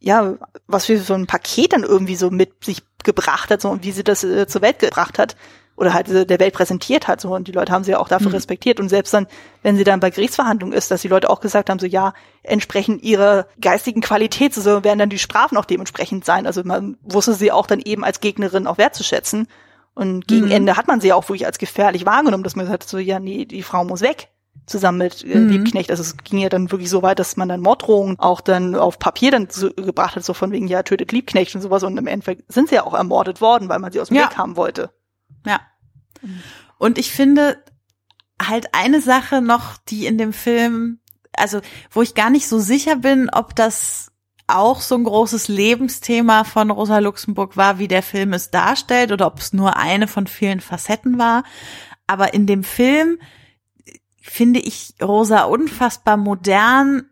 ja, 0.00 0.34
was 0.66 0.86
für 0.86 0.98
so 0.98 1.14
ein 1.14 1.26
Paket 1.26 1.72
dann 1.72 1.84
irgendwie 1.84 2.16
so 2.16 2.30
mit 2.30 2.64
sich 2.64 2.82
gebracht 3.04 3.50
hat 3.50 3.60
so 3.60 3.68
und 3.70 3.84
wie 3.84 3.92
sie 3.92 4.04
das 4.04 4.24
äh, 4.24 4.46
zur 4.46 4.62
Welt 4.62 4.78
gebracht 4.78 5.18
hat 5.18 5.36
oder 5.76 5.94
halt 5.94 6.08
äh, 6.08 6.26
der 6.26 6.40
Welt 6.40 6.54
präsentiert 6.54 7.08
hat 7.08 7.20
so 7.20 7.34
und 7.34 7.48
die 7.48 7.52
Leute 7.52 7.72
haben 7.72 7.84
sie 7.84 7.92
ja 7.92 7.98
auch 7.98 8.08
dafür 8.08 8.28
mhm. 8.28 8.34
respektiert 8.34 8.80
und 8.80 8.88
selbst 8.88 9.12
dann, 9.14 9.26
wenn 9.62 9.76
sie 9.76 9.84
dann 9.84 10.00
bei 10.00 10.10
Gerichtsverhandlungen 10.10 10.76
ist, 10.76 10.90
dass 10.90 11.02
die 11.02 11.08
Leute 11.08 11.30
auch 11.30 11.40
gesagt 11.40 11.70
haben 11.70 11.78
so 11.78 11.86
ja, 11.86 12.14
entsprechend 12.42 13.02
ihrer 13.02 13.46
geistigen 13.60 14.00
Qualität 14.00 14.54
so 14.54 14.84
werden 14.84 14.98
dann 14.98 15.10
die 15.10 15.18
Strafen 15.18 15.56
auch 15.56 15.64
dementsprechend 15.64 16.24
sein. 16.24 16.46
Also 16.46 16.62
man 16.64 16.96
wusste 17.02 17.34
sie 17.34 17.52
auch 17.52 17.66
dann 17.66 17.80
eben 17.80 18.04
als 18.04 18.20
Gegnerin 18.20 18.66
auch 18.66 18.78
wertzuschätzen 18.78 19.48
und 19.94 20.26
gegen 20.26 20.46
mhm. 20.46 20.52
Ende 20.52 20.76
hat 20.76 20.88
man 20.88 21.00
sie 21.00 21.12
auch 21.12 21.28
wirklich 21.28 21.46
als 21.46 21.58
gefährlich 21.58 22.06
wahrgenommen, 22.06 22.44
dass 22.44 22.56
man 22.56 22.66
gesagt 22.66 22.84
hat 22.84 22.90
so 22.90 22.98
ja, 22.98 23.18
nee, 23.18 23.44
die 23.44 23.62
Frau 23.62 23.84
muss 23.84 24.00
weg 24.00 24.28
zusammen 24.66 24.98
mit 24.98 25.24
äh, 25.24 25.36
mhm. 25.36 25.48
Liebknecht. 25.48 25.90
Also 25.90 26.02
es 26.02 26.16
ging 26.16 26.38
ja 26.38 26.48
dann 26.48 26.70
wirklich 26.70 26.88
so 26.88 27.02
weit, 27.02 27.18
dass 27.18 27.36
man 27.36 27.48
dann 27.48 27.60
Morddrohungen 27.60 28.18
auch 28.18 28.40
dann 28.40 28.74
auf 28.76 28.98
Papier 28.98 29.30
dann 29.30 29.50
zu, 29.50 29.70
gebracht 29.74 30.16
hat, 30.16 30.24
so 30.24 30.32
von 30.32 30.52
wegen, 30.52 30.68
ja, 30.68 30.82
tötet 30.82 31.12
Liebknecht 31.12 31.54
und 31.54 31.60
sowas. 31.60 31.82
Und 31.82 31.98
im 31.98 32.06
Endeffekt 32.06 32.50
sind 32.52 32.68
sie 32.68 32.76
ja 32.76 32.84
auch 32.84 32.94
ermordet 32.94 33.40
worden, 33.40 33.68
weil 33.68 33.80
man 33.80 33.92
sie 33.92 34.00
aus 34.00 34.08
dem 34.08 34.16
ja. 34.16 34.30
Weg 34.30 34.36
haben 34.36 34.56
wollte. 34.56 34.90
Ja. 35.44 35.60
Und 36.78 36.98
ich 36.98 37.10
finde 37.10 37.62
halt 38.40 38.68
eine 38.72 39.00
Sache 39.00 39.42
noch, 39.42 39.76
die 39.76 40.06
in 40.06 40.16
dem 40.16 40.32
Film, 40.32 41.00
also 41.32 41.60
wo 41.90 42.02
ich 42.02 42.14
gar 42.14 42.30
nicht 42.30 42.48
so 42.48 42.58
sicher 42.58 42.96
bin, 42.96 43.28
ob 43.30 43.54
das 43.56 44.12
auch 44.46 44.80
so 44.80 44.96
ein 44.96 45.04
großes 45.04 45.48
Lebensthema 45.48 46.44
von 46.44 46.70
Rosa 46.70 46.98
Luxemburg 46.98 47.56
war, 47.56 47.78
wie 47.78 47.88
der 47.88 48.02
Film 48.02 48.32
es 48.32 48.50
darstellt, 48.50 49.12
oder 49.12 49.26
ob 49.26 49.38
es 49.38 49.52
nur 49.52 49.76
eine 49.76 50.08
von 50.08 50.26
vielen 50.26 50.60
Facetten 50.60 51.18
war. 51.18 51.44
Aber 52.06 52.34
in 52.34 52.46
dem 52.46 52.64
Film 52.64 53.18
finde 54.30 54.60
ich 54.60 54.94
Rosa 55.02 55.42
unfassbar 55.42 56.16
modern 56.16 57.02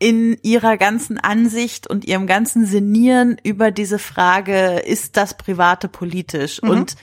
in 0.00 0.36
ihrer 0.42 0.76
ganzen 0.76 1.18
Ansicht 1.18 1.86
und 1.86 2.04
ihrem 2.04 2.26
ganzen 2.26 2.66
Sinnieren 2.66 3.36
über 3.44 3.70
diese 3.70 4.00
Frage, 4.00 4.80
ist 4.80 5.16
das 5.16 5.36
Private 5.36 5.88
politisch? 5.88 6.60
Mhm. 6.60 6.70
Und 6.70 6.96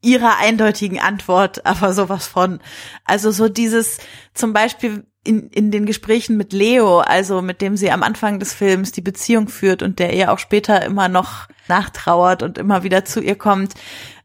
ihrer 0.00 0.38
eindeutigen 0.38 1.00
Antwort, 1.00 1.66
aber 1.66 1.92
sowas 1.92 2.26
von. 2.26 2.60
Also 3.04 3.30
so 3.30 3.48
dieses, 3.48 3.98
zum 4.32 4.54
Beispiel, 4.54 5.06
in, 5.24 5.48
in 5.48 5.70
den 5.70 5.86
Gesprächen 5.86 6.36
mit 6.36 6.52
Leo, 6.52 7.00
also 7.00 7.42
mit 7.42 7.60
dem 7.62 7.76
sie 7.76 7.90
am 7.90 8.02
Anfang 8.02 8.38
des 8.38 8.52
Films 8.52 8.92
die 8.92 9.00
Beziehung 9.00 9.48
führt 9.48 9.82
und 9.82 9.98
der 9.98 10.12
ihr 10.12 10.30
auch 10.30 10.38
später 10.38 10.84
immer 10.84 11.08
noch 11.08 11.48
nachtrauert 11.66 12.42
und 12.42 12.58
immer 12.58 12.82
wieder 12.82 13.04
zu 13.06 13.20
ihr 13.20 13.34
kommt. 13.34 13.74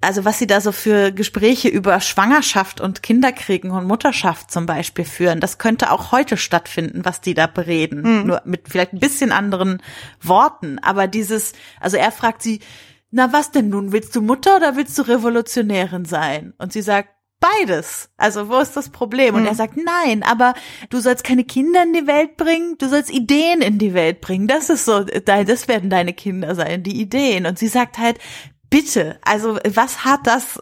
Also 0.02 0.26
was 0.26 0.40
sie 0.40 0.48
da 0.48 0.60
so 0.60 0.72
für 0.72 1.12
Gespräche 1.12 1.70
über 1.70 2.00
Schwangerschaft 2.02 2.82
und 2.82 3.02
Kinderkriegen 3.02 3.72
und 3.72 3.88
Mutterschaft 3.88 4.52
zum 4.52 4.66
Beispiel 4.66 5.06
führen, 5.06 5.40
das 5.40 5.58
könnte 5.58 5.92
auch 5.92 6.12
heute 6.12 6.36
stattfinden, 6.36 7.06
was 7.06 7.22
die 7.22 7.34
da 7.34 7.48
bereden. 7.48 8.02
Mhm. 8.02 8.28
Nur 8.28 8.42
mit 8.44 8.68
vielleicht 8.68 8.94
ein 8.94 9.00
bisschen 9.00 9.32
anderen 9.32 9.82
Worten. 10.22 10.80
Aber 10.80 11.08
dieses, 11.08 11.54
also 11.80 11.98
er 11.98 12.12
fragt 12.12 12.42
sie, 12.42 12.60
na 13.12 13.34
was 13.34 13.52
denn 13.52 13.70
nun? 13.70 13.92
Willst 13.92 14.16
du 14.16 14.22
Mutter 14.22 14.58
oder 14.58 14.76
willst 14.76 14.98
du 14.98 15.02
Revolutionärin 15.02 16.06
sein? 16.06 16.54
Und 16.58 16.74
sie 16.74 16.82
sagt, 16.82 17.10
beides. 17.40 18.10
Also 18.18 18.50
wo 18.50 18.58
ist 18.60 18.76
das 18.76 18.90
Problem? 18.90 19.36
Und 19.36 19.46
er 19.46 19.56
sagt, 19.56 19.76
nein, 19.78 20.24
aber 20.24 20.54
du 20.90 21.00
sollst 21.00 21.24
keine 21.24 21.44
Kinder 21.44 21.84
in 21.84 21.94
die 21.94 22.08
Welt 22.08 22.38
bringen, 22.38 22.76
du 22.78 22.88
sollst 22.88 23.12
Ideen 23.12 23.62
in 23.62 23.78
die 23.78 23.94
Welt 23.94 24.22
bringen. 24.22 24.48
Das 24.48 24.70
ist 24.70 24.86
so, 24.86 25.04
das 25.04 25.68
werden 25.68 25.90
deine 25.90 26.14
Kinder 26.14 26.56
sein, 26.56 26.84
die 26.84 27.00
Ideen. 27.00 27.46
Und 27.46 27.58
sie 27.58 27.68
sagt 27.68 27.98
halt, 27.98 28.20
bitte, 28.70 29.20
also 29.24 29.58
was 29.66 30.06
hat 30.06 30.28
das 30.28 30.62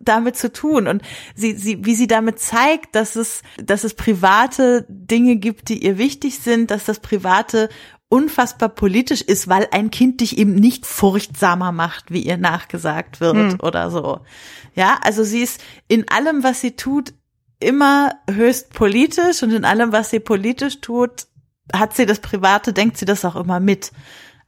damit 0.00 0.36
zu 0.36 0.52
tun 0.52 0.86
und 0.86 1.02
sie, 1.34 1.54
sie, 1.54 1.84
wie 1.84 1.94
sie 1.94 2.06
damit 2.06 2.38
zeigt, 2.38 2.94
dass 2.94 3.16
es, 3.16 3.42
dass 3.56 3.84
es 3.84 3.94
private 3.94 4.86
Dinge 4.88 5.36
gibt, 5.36 5.68
die 5.68 5.84
ihr 5.84 5.98
wichtig 5.98 6.38
sind, 6.38 6.70
dass 6.70 6.84
das 6.84 7.00
private 7.00 7.68
unfassbar 8.08 8.68
politisch 8.68 9.22
ist, 9.22 9.48
weil 9.48 9.68
ein 9.72 9.90
Kind 9.90 10.20
dich 10.20 10.38
eben 10.38 10.54
nicht 10.54 10.86
furchtsamer 10.86 11.72
macht, 11.72 12.10
wie 12.10 12.22
ihr 12.22 12.36
nachgesagt 12.36 13.20
wird 13.20 13.36
hm. 13.36 13.60
oder 13.60 13.90
so. 13.90 14.20
Ja, 14.74 14.98
also 15.02 15.24
sie 15.24 15.42
ist 15.42 15.60
in 15.88 16.08
allem, 16.08 16.44
was 16.44 16.60
sie 16.60 16.72
tut, 16.72 17.12
immer 17.58 18.12
höchst 18.30 18.72
politisch 18.72 19.42
und 19.42 19.52
in 19.52 19.64
allem, 19.64 19.92
was 19.92 20.10
sie 20.10 20.20
politisch 20.20 20.80
tut, 20.80 21.26
hat 21.72 21.96
sie 21.96 22.06
das 22.06 22.20
Private, 22.20 22.72
denkt 22.72 22.96
sie 22.96 23.06
das 23.06 23.24
auch 23.24 23.36
immer 23.36 23.60
mit. 23.60 23.92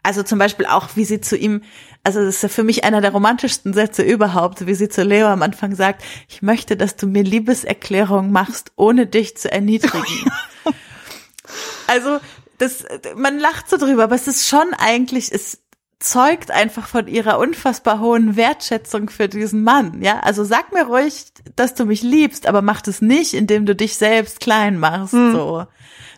Also 0.02 0.22
zum 0.22 0.38
Beispiel 0.38 0.66
auch, 0.66 0.90
wie 0.94 1.04
sie 1.04 1.20
zu 1.20 1.36
ihm, 1.36 1.62
also 2.04 2.24
das 2.24 2.36
ist 2.36 2.42
ja 2.42 2.48
für 2.48 2.62
mich 2.62 2.84
einer 2.84 3.00
der 3.00 3.10
romantischsten 3.10 3.74
Sätze 3.74 4.02
überhaupt, 4.02 4.66
wie 4.66 4.74
sie 4.74 4.88
zu 4.88 5.02
Leo 5.02 5.26
am 5.26 5.42
Anfang 5.42 5.74
sagt, 5.74 6.04
ich 6.28 6.42
möchte, 6.42 6.76
dass 6.76 6.96
du 6.96 7.06
mir 7.06 7.24
Liebeserklärung 7.24 8.30
machst, 8.30 8.72
ohne 8.76 9.06
dich 9.06 9.36
zu 9.36 9.50
erniedrigen. 9.50 10.30
also 11.88 12.20
das, 12.58 12.84
man 13.16 13.38
lacht 13.38 13.70
so 13.70 13.76
drüber, 13.76 14.04
aber 14.04 14.14
es 14.14 14.28
ist 14.28 14.48
schon 14.48 14.74
eigentlich, 14.78 15.32
es 15.32 15.62
zeugt 16.00 16.50
einfach 16.50 16.86
von 16.86 17.08
ihrer 17.08 17.38
unfassbar 17.38 18.00
hohen 18.00 18.36
Wertschätzung 18.36 19.10
für 19.10 19.28
diesen 19.28 19.64
Mann, 19.64 20.02
ja. 20.02 20.20
Also 20.20 20.44
sag 20.44 20.72
mir 20.72 20.84
ruhig, 20.84 21.32
dass 21.56 21.74
du 21.74 21.86
mich 21.86 22.02
liebst, 22.02 22.46
aber 22.46 22.62
mach 22.62 22.86
es 22.86 23.02
nicht, 23.02 23.34
indem 23.34 23.66
du 23.66 23.74
dich 23.74 23.96
selbst 23.96 24.40
klein 24.40 24.78
machst, 24.78 25.12
hm. 25.12 25.32
so. 25.32 25.66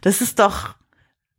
Das 0.02 0.20
ist 0.20 0.38
doch, 0.38 0.74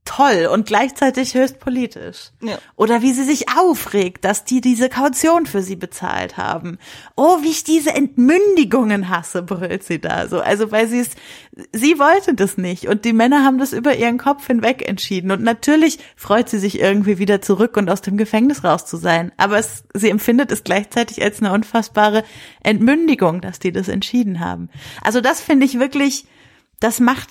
toll 0.04 0.50
und 0.52 0.66
gleichzeitig 0.66 1.36
höchst 1.36 1.60
politisch. 1.60 2.32
Ja. 2.42 2.58
Oder 2.76 3.02
wie 3.02 3.14
sie 3.14 3.24
sich 3.24 3.46
aufregt, 3.56 4.26
dass 4.26 4.44
die 4.44 4.60
diese 4.60 4.90
Kaution 4.90 5.46
für 5.46 5.62
sie 5.62 5.76
bezahlt 5.76 6.38
haben. 6.38 6.80
Oh, 7.16 7.44
wie 7.44 7.52
ich 7.52 7.64
diese 7.64 7.94
Entmündigungen 7.94 9.10
hasse, 9.10 9.44
brüllt 9.44 9.84
sie 9.84 10.02
da 10.02 10.28
so. 10.28 10.42
Also 10.42 10.72
weil 10.72 10.88
sie 10.88 11.00
es, 11.00 11.10
sie 11.72 12.00
wollte 12.00 12.34
das 12.34 12.58
nicht 12.58 12.88
und 12.88 13.06
die 13.06 13.14
Männer 13.14 13.46
haben 13.46 13.60
das 13.60 13.74
über 13.74 13.96
ihren 13.96 14.18
Kopf 14.18 14.48
hinweg 14.48 14.88
entschieden. 14.88 15.32
Und 15.32 15.44
natürlich 15.44 16.00
freut 16.16 16.50
sie 16.50 16.60
sich 16.60 16.80
irgendwie 16.80 17.20
wieder 17.20 17.42
zurück 17.42 17.78
und 17.78 17.90
aus 17.90 18.02
dem 18.02 18.18
Gefängnis 18.18 18.64
raus 18.64 18.86
zu 18.86 18.98
sein. 18.98 19.32
Aber 19.38 19.60
es, 19.60 19.84
sie 19.94 20.10
empfindet 20.10 20.52
es 20.52 20.64
gleichzeitig 20.64 21.22
als 21.22 21.42
eine 21.42 21.54
unfassbare 21.54 22.24
Entmündigung, 22.64 23.40
dass 23.40 23.60
die 23.60 23.72
das 23.72 23.88
entschieden 23.88 24.40
haben. 24.40 24.70
Also 25.04 25.22
das 25.22 25.42
finde 25.42 25.66
ich 25.68 25.80
wirklich, 25.80 26.26
das 26.80 27.00
macht 27.00 27.30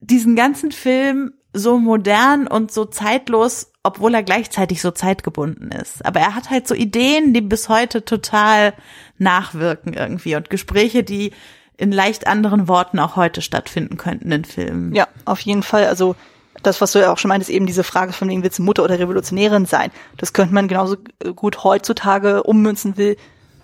diesen 0.00 0.34
ganzen 0.36 0.72
Film 0.72 1.32
so 1.52 1.78
modern 1.78 2.46
und 2.46 2.72
so 2.72 2.84
zeitlos, 2.84 3.72
obwohl 3.82 4.14
er 4.14 4.22
gleichzeitig 4.22 4.82
so 4.82 4.90
zeitgebunden 4.90 5.70
ist. 5.70 6.04
Aber 6.04 6.20
er 6.20 6.34
hat 6.34 6.50
halt 6.50 6.68
so 6.68 6.74
Ideen, 6.74 7.32
die 7.32 7.40
bis 7.40 7.68
heute 7.68 8.04
total 8.04 8.74
nachwirken 9.18 9.94
irgendwie 9.94 10.36
und 10.36 10.50
Gespräche, 10.50 11.02
die 11.02 11.32
in 11.78 11.92
leicht 11.92 12.26
anderen 12.26 12.68
Worten 12.68 12.98
auch 12.98 13.16
heute 13.16 13.42
stattfinden 13.42 13.96
könnten 13.96 14.32
in 14.32 14.44
Filmen. 14.44 14.94
Ja, 14.94 15.08
auf 15.24 15.40
jeden 15.40 15.62
Fall. 15.62 15.86
Also 15.86 16.16
das, 16.62 16.80
was 16.80 16.92
du 16.92 17.00
ja 17.00 17.12
auch 17.12 17.18
schon 17.18 17.28
meintest, 17.28 17.50
eben 17.50 17.66
diese 17.66 17.84
Frage 17.84 18.12
von 18.12 18.28
wegen, 18.28 18.42
willst 18.42 18.58
du 18.58 18.62
Mutter 18.62 18.82
oder 18.82 18.98
Revolutionärin 18.98 19.66
sein? 19.66 19.90
Das 20.16 20.32
könnte 20.32 20.54
man 20.54 20.68
genauso 20.68 20.96
gut 21.34 21.64
heutzutage 21.64 22.42
ummünzen 22.42 22.96
will. 22.96 23.16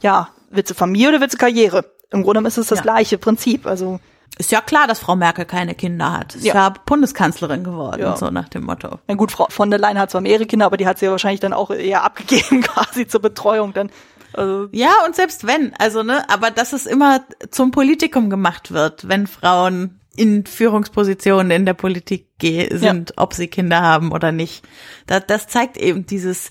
Ja, 0.03 0.29
willst 0.51 0.71
du 0.71 0.75
Familie 0.75 1.09
oder 1.09 1.21
willst 1.21 1.35
du 1.35 1.39
Karriere? 1.39 1.85
Im 2.11 2.23
Grunde 2.23 2.47
ist 2.47 2.59
es 2.59 2.67
das 2.67 2.81
ja. 2.81 2.83
gleiche 2.83 3.19
Prinzip. 3.19 3.67
Also 3.67 3.99
ist 4.39 4.51
ja 4.51 4.61
klar, 4.61 4.87
dass 4.87 4.99
Frau 4.99 5.15
Merkel 5.15 5.45
keine 5.45 5.75
Kinder 5.75 6.13
hat. 6.13 6.35
Ist 6.35 6.45
ja, 6.45 6.55
ja 6.55 6.75
Bundeskanzlerin 6.87 7.65
geworden, 7.65 8.01
ja. 8.01 8.17
so 8.17 8.31
nach 8.31 8.49
dem 8.49 8.65
Motto. 8.65 8.99
Na 9.07 9.15
gut, 9.15 9.31
Frau 9.31 9.47
von 9.51 9.71
der 9.71 9.79
Leyen 9.79 9.99
hat 9.99 10.11
zwar 10.11 10.21
mehrere 10.21 10.47
Kinder, 10.47 10.67
aber 10.67 10.77
die 10.77 10.87
hat 10.87 10.99
sie 10.99 11.07
ja 11.07 11.11
wahrscheinlich 11.11 11.41
dann 11.41 11.53
auch 11.53 11.71
eher 11.71 12.03
abgegeben, 12.03 12.61
quasi 12.63 13.07
zur 13.07 13.21
Betreuung 13.21 13.73
dann. 13.73 13.91
Also. 14.33 14.69
Ja, 14.73 14.93
und 15.07 15.15
selbst 15.15 15.47
wenn, 15.47 15.75
also 15.79 16.03
ne, 16.03 16.29
aber 16.31 16.51
dass 16.51 16.73
es 16.73 16.87
immer 16.87 17.21
zum 17.51 17.71
Politikum 17.71 18.31
gemacht 18.31 18.73
wird, 18.73 19.07
wenn 19.07 19.27
Frauen 19.27 20.01
in 20.17 20.45
Führungspositionen 20.47 21.51
in 21.51 21.67
der 21.67 21.75
Politik 21.75 22.29
sind, 22.41 23.11
ja. 23.11 23.17
ob 23.17 23.35
sie 23.35 23.49
Kinder 23.49 23.81
haben 23.81 24.13
oder 24.13 24.33
nicht. 24.33 24.65
Das, 25.07 25.27
das 25.27 25.49
zeigt 25.49 25.77
eben 25.77 26.07
dieses, 26.07 26.49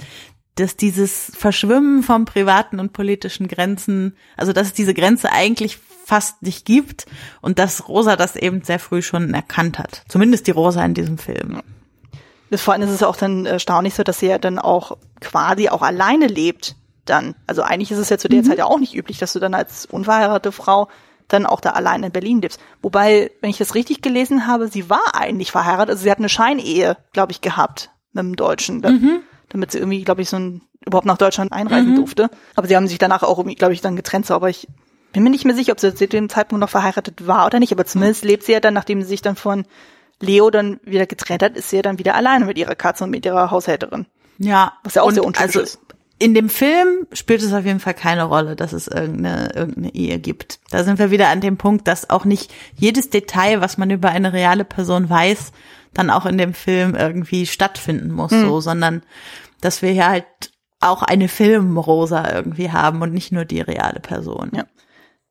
dass 0.56 0.76
dieses 0.76 1.32
Verschwimmen 1.36 2.04
von 2.04 2.26
privaten 2.26 2.80
und 2.80 2.94
politischen 2.94 3.48
Grenzen, 3.48 4.16
also 4.38 4.54
dass 4.54 4.68
es 4.68 4.74
diese 4.74 4.94
Grenze 4.94 5.32
eigentlich 5.32 5.80
fast 6.06 6.42
nicht 6.42 6.66
gibt 6.66 7.06
und 7.42 7.58
dass 7.58 7.88
Rosa 7.88 8.16
das 8.16 8.36
eben 8.36 8.64
sehr 8.64 8.80
früh 8.80 9.02
schon 9.02 9.34
erkannt 9.34 9.80
hat. 9.80 10.04
Zumindest 10.10 10.48
die 10.48 10.52
Rosa 10.52 10.84
in 10.84 10.94
diesem 10.94 11.18
Film. 11.18 11.62
Vor 12.54 12.74
allem 12.74 12.84
ist 12.84 12.90
es 12.90 13.04
auch 13.04 13.16
dann 13.16 13.46
erstaunlich 13.46 13.94
so, 13.94 14.04
dass 14.04 14.20
sie 14.20 14.28
ja 14.28 14.38
dann 14.38 14.60
auch 14.60 14.98
quasi 15.22 15.70
auch 15.70 15.82
alleine 15.82 16.28
lebt 16.28 16.76
dann. 17.06 17.36
Also 17.48 17.62
eigentlich 17.62 17.92
ist 17.92 17.98
es 17.98 18.10
ja 18.10 18.18
zu 18.18 18.28
der 18.28 18.42
mhm. 18.42 18.46
Zeit 18.46 18.58
ja 18.58 18.66
auch 18.66 18.80
nicht 18.80 18.94
üblich, 18.94 19.20
dass 19.20 19.34
du 19.34 19.40
dann 19.40 19.54
als 19.54 19.86
unverheiratete 19.86 20.52
Frau 20.52 20.90
dann 21.30 21.46
auch 21.46 21.62
da 21.62 21.72
allein 21.72 22.04
in 22.04 22.12
Berlin 22.12 22.42
lebst. 22.42 22.60
Wobei, 22.82 23.32
wenn 23.40 23.50
ich 23.50 23.58
das 23.58 23.74
richtig 23.74 24.02
gelesen 24.02 24.48
habe, 24.48 24.68
sie 24.68 24.90
war 24.90 25.16
eigentlich 25.16 25.52
verheiratet, 25.52 25.92
also 25.92 26.04
sie 26.04 26.12
hat 26.12 26.20
eine 26.20 26.30
Scheinehe, 26.30 26.98
glaube 27.14 27.32
ich, 27.32 27.40
gehabt 27.40 27.90
mit 28.12 28.20
einem 28.20 28.36
Deutschen, 28.36 28.80
mhm. 28.80 29.22
Damit 29.52 29.72
sie 29.72 29.80
irgendwie, 29.80 30.04
glaube 30.04 30.22
ich, 30.22 30.30
so 30.30 30.38
ein 30.38 30.62
überhaupt 30.86 31.06
nach 31.06 31.18
Deutschland 31.18 31.52
einreisen 31.52 31.92
mhm. 31.92 31.96
durfte. 31.96 32.30
Aber 32.56 32.68
sie 32.68 32.76
haben 32.76 32.88
sich 32.88 32.98
danach 32.98 33.24
auch 33.24 33.38
irgendwie, 33.38 33.56
glaube 33.56 33.74
ich, 33.74 33.82
dann 33.82 33.96
getrennt, 33.96 34.26
so, 34.26 34.34
aber 34.34 34.50
ich 34.50 34.68
bin 35.14 35.24
mir 35.24 35.30
nicht 35.30 35.46
mehr 35.46 35.56
sicher, 35.56 35.74
ob 35.74 35.80
sie 35.80 35.94
zu 35.94 36.08
dem 36.08 36.30
Zeitpunkt 36.30 36.62
noch 36.62 36.70
verheiratet 36.70 37.28
war 37.28 37.46
oder 37.46 37.60
nicht, 37.60 37.72
aber 37.72 37.86
zumindest 37.86 38.24
lebt 38.24 38.44
sie 38.44 38.54
ja 38.54 38.60
dann, 38.60 38.74
nachdem 38.74 39.02
sie 39.02 39.10
sich 39.10 39.22
dann 39.22 39.36
von 39.36 39.66
Leo 40.20 40.50
dann 40.50 40.80
wieder 40.84 41.06
getrennt 41.06 41.44
hat, 41.44 41.58
ist 41.58 41.70
sie 41.70 41.78
ja 41.78 41.82
dann 41.82 42.00
wieder 42.00 42.16
alleine 42.16 42.46
mit 42.46 42.58
ihrer 42.58 42.76
Katze 42.76 43.04
und 43.04 43.10
mit 43.10 43.26
ihrer 43.26 43.52
Haushälterin. 43.52 44.06
Ja. 44.38 44.74
Was 44.84 44.96
ja 44.96 45.02
auch 45.02 45.12
sehr 45.12 45.24
untypisch 45.24 45.56
also, 45.56 45.60
ist. 45.62 45.80
In 46.20 46.36
dem 46.36 46.50
Film 46.50 47.08
spielt 47.14 47.42
es 47.42 47.52
auf 47.52 47.66
jeden 47.66 47.80
Fall 47.80 47.96
keine 47.96 48.24
Rolle, 48.24 48.56
dass 48.56 48.74
es 48.74 48.88
irgendeine, 48.88 49.52
irgendeine 49.56 49.96
Ehe 49.96 50.20
gibt. 50.20 50.60
Da 50.70 50.84
sind 50.84 51.00
wir 51.00 51.10
wieder 51.10 51.30
an 51.30 51.42
dem 51.42 51.58
Punkt, 51.58 51.88
dass 51.88 52.12
auch 52.12 52.26
nicht 52.26 52.54
jedes 52.76 53.10
Detail, 53.10 53.60
was 53.60 53.80
man 53.80 53.90
über 53.90 54.10
eine 54.10 54.32
reale 54.32 54.64
Person 54.64 55.10
weiß, 55.10 55.52
dann 55.94 56.12
auch 56.12 56.28
in 56.28 56.38
dem 56.38 56.54
Film 56.54 56.96
irgendwie 56.96 57.48
stattfinden 57.48 58.12
muss, 58.12 58.32
mhm. 58.32 58.46
so, 58.46 58.62
sondern 58.62 59.02
dass 59.62 59.82
wir 59.82 59.92
hier 59.92 60.08
halt 60.08 60.26
auch 60.80 61.04
eine 61.04 61.28
Filmrosa 61.28 62.34
irgendwie 62.34 62.72
haben 62.72 63.02
und 63.02 63.14
nicht 63.14 63.32
nur 63.32 63.46
die 63.46 63.62
reale 63.62 64.00
Person. 64.00 64.52
Ja. 64.54 64.66